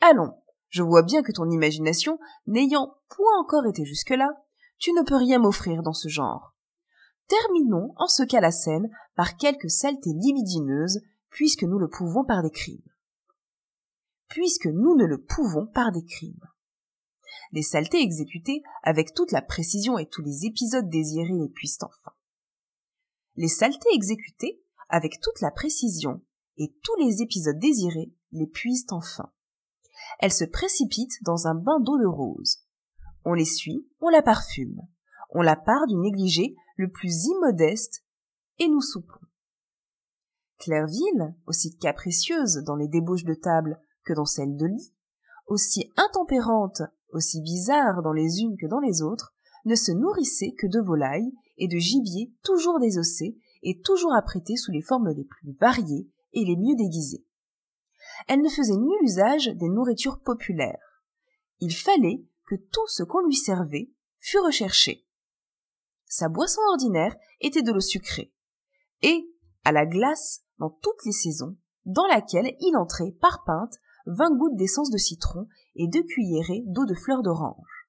[0.00, 0.34] Allons,
[0.68, 4.30] je vois bien que ton imagination, n'ayant point encore été jusque-là,
[4.78, 6.54] tu ne peux rien m'offrir dans ce genre.
[7.28, 11.00] Terminons en ce cas la scène par quelques saletés libidineuses,
[11.30, 12.82] puisque nous le pouvons par des crimes.
[14.28, 16.40] Puisque nous ne le pouvons par des crimes.
[17.52, 22.12] Les saletés exécutées avec toute la précision et tous les épisodes désirés les puissent enfin.
[23.36, 26.22] Les saletés exécutées avec toute la précision
[26.56, 29.30] et tous les épisodes désirés les puissent enfin.
[30.18, 32.64] Elles se précipitent dans un bain d'eau de rose.
[33.24, 34.80] On les suit, on la parfume.
[35.30, 38.04] On la part du négligé le plus immodeste,
[38.58, 39.20] et nous soupons.
[40.58, 44.94] Clairville, aussi capricieuse dans les débauches de table que dans celles de lit,
[45.46, 49.34] aussi intempérante, aussi bizarre dans les unes que dans les autres,
[49.64, 54.70] ne se nourrissait que de volailles et de gibier toujours désossés et toujours apprêtés sous
[54.70, 57.26] les formes les plus variées et les mieux déguisées.
[58.28, 61.02] Elle ne faisait nul usage des nourritures populaires.
[61.58, 63.90] Il fallait que tout ce qu'on lui servait
[64.20, 65.07] fût recherché,
[66.08, 68.32] sa boisson ordinaire était de l'eau sucrée,
[69.02, 69.30] et
[69.64, 73.74] à la glace dans toutes les saisons, dans laquelle il entrait par pinte
[74.06, 75.46] vingt gouttes d'essence de citron
[75.76, 77.88] et deux cuillerées d'eau de fleurs d'orange.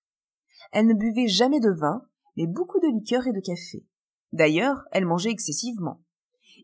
[0.72, 2.04] Elle ne buvait jamais de vin,
[2.36, 3.86] mais beaucoup de liqueur et de café.
[4.32, 6.02] D'ailleurs, elle mangeait excessivement.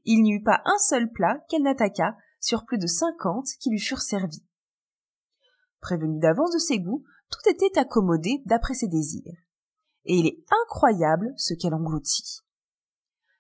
[0.03, 3.80] Il n'y eut pas un seul plat qu'elle n'attaqua sur plus de cinquante qui lui
[3.80, 4.45] furent servis.
[5.82, 9.44] Prévenu d'avance de ses goûts, tout était accommodé d'après ses désirs.
[10.06, 12.42] Et il est incroyable ce qu'elle engloutit.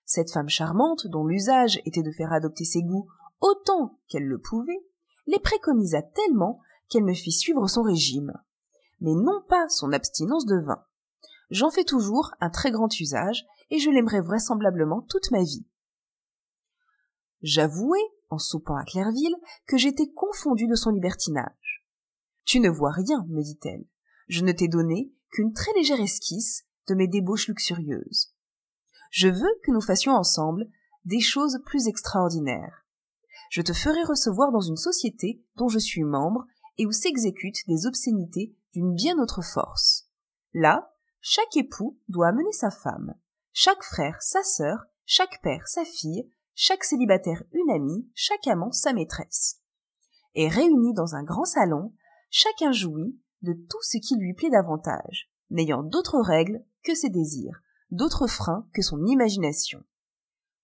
[0.05, 3.07] Cette femme charmante, dont l'usage était de faire adopter ses goûts
[3.41, 4.85] autant qu'elle le pouvait,
[5.27, 8.33] les préconisa tellement qu'elle me fit suivre son régime,
[9.01, 10.83] mais non pas son abstinence de vin.
[11.49, 15.65] J'en fais toujours un très grand usage, et je l'aimerai vraisemblablement toute ma vie.
[17.41, 19.35] J'avouai, en soupant à Clairville,
[19.67, 21.85] que j'étais confondu de son libertinage.
[22.43, 23.85] Tu ne vois rien, me dit-elle.
[24.27, 28.33] Je ne t'ai donné qu'une très légère esquisse de mes débauches luxurieuses.
[29.11, 30.67] Je veux que nous fassions ensemble
[31.05, 32.85] des choses plus extraordinaires.
[33.49, 36.45] Je te ferai recevoir dans une société dont je suis membre
[36.77, 40.09] et où s'exécutent des obscénités d'une bien autre force.
[40.53, 43.15] Là, chaque époux doit amener sa femme,
[43.53, 48.93] chaque frère sa sœur, chaque père sa fille, chaque célibataire une amie, chaque amant sa
[48.93, 49.61] maîtresse.
[50.33, 51.93] Et réunis dans un grand salon,
[52.29, 57.61] chacun jouit de tout ce qui lui plaît davantage, n'ayant d'autres règles que ses désirs,
[57.91, 59.83] d'autres freins que son imagination.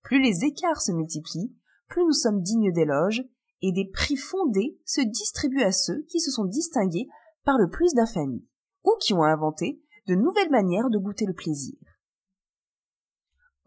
[0.02, 1.56] Plus les écarts se multiplient,
[1.88, 3.24] plus nous sommes dignes d'éloges,
[3.62, 7.08] et des prix fondés se distribuent à ceux qui se sont distingués
[7.44, 8.48] par le plus d'infamie,
[8.84, 11.78] ou qui ont inventé de nouvelles manières de goûter le plaisir.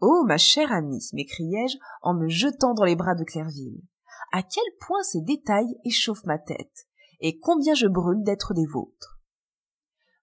[0.01, 3.81] Oh, ma chère amie, m'écriai-je en me jetant dans les bras de Clairville.
[4.33, 6.87] À quel point ces détails échauffent ma tête,
[7.19, 9.19] et combien je brûle d'être des vôtres.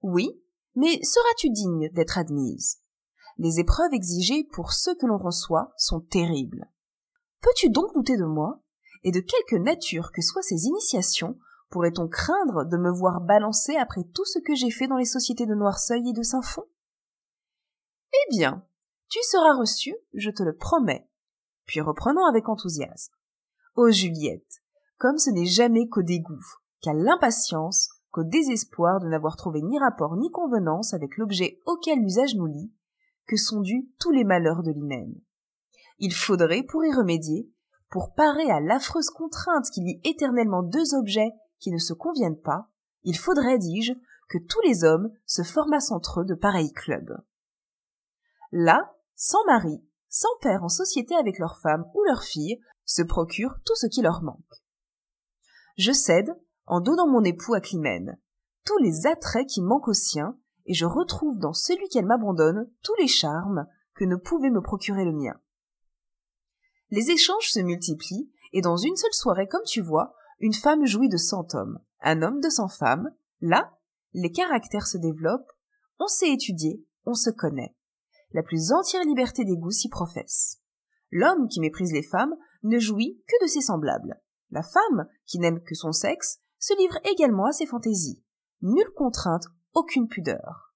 [0.03, 0.43] Oui,
[0.75, 2.79] mais seras-tu digne d'être admise?
[3.39, 6.71] Les épreuves exigées pour ceux que l'on reçoit sont terribles.
[7.41, 8.63] Peux-tu donc douter de moi?
[9.05, 11.37] Et de quelque nature que soient ces initiations,
[11.71, 15.47] pourrait-on craindre de me voir balancer après tout ce que j'ai fait dans les sociétés
[15.47, 16.67] de Noirceuil et de Saint-Fond?
[18.13, 18.65] Eh bien,
[19.09, 21.09] tu seras reçu, je te le promets.
[21.65, 23.15] Puis reprenons avec enthousiasme.
[23.75, 24.63] Ô Juliette,
[24.99, 26.45] comme ce n'est jamais qu'au dégoût,
[26.83, 32.35] qu'à l'impatience, qu'au désespoir de n'avoir trouvé ni rapport ni convenance avec l'objet auquel l'usage
[32.35, 32.73] nous lie,
[33.27, 35.15] que sont dus tous les malheurs de l'hymen.
[35.99, 37.49] Il faudrait, pour y remédier,
[37.89, 42.69] pour parer à l'affreuse contrainte qui lie éternellement deux objets qui ne se conviennent pas,
[43.05, 43.93] il faudrait, dis-je,
[44.29, 47.17] que tous les hommes se formassent entre eux de pareils clubs.
[48.51, 53.59] Là, sans mari, sans père en société avec leurs femmes ou leurs filles, se procurent
[53.65, 54.65] tout ce qui leur manque.
[55.77, 56.35] Je cède,
[56.73, 58.19] en donnant mon époux à Climène,
[58.65, 62.95] tous les attraits qui manquent aux siens, et je retrouve dans celui qu'elle m'abandonne tous
[62.99, 65.39] les charmes que ne pouvait me procurer le mien.
[66.89, 71.11] Les échanges se multiplient, et dans une seule soirée, comme tu vois, une femme jouit
[71.11, 73.11] de cent hommes, un homme de cent femmes.
[73.43, 73.77] Là,
[74.15, 75.53] les caractères se développent,
[75.99, 77.77] on sait étudier, on se connaît.
[78.33, 80.63] La plus entière liberté des goûts s'y professe.
[81.11, 84.19] L'homme qui méprise les femmes ne jouit que de ses semblables.
[84.51, 88.23] La femme, qui n'aime que son sexe, se livre également à ses fantaisies.
[88.61, 90.73] Nulle contrainte, aucune pudeur.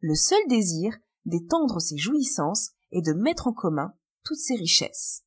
[0.00, 3.92] Le seul désir d'étendre ses jouissances et de mettre en commun
[4.24, 5.25] toutes ses richesses.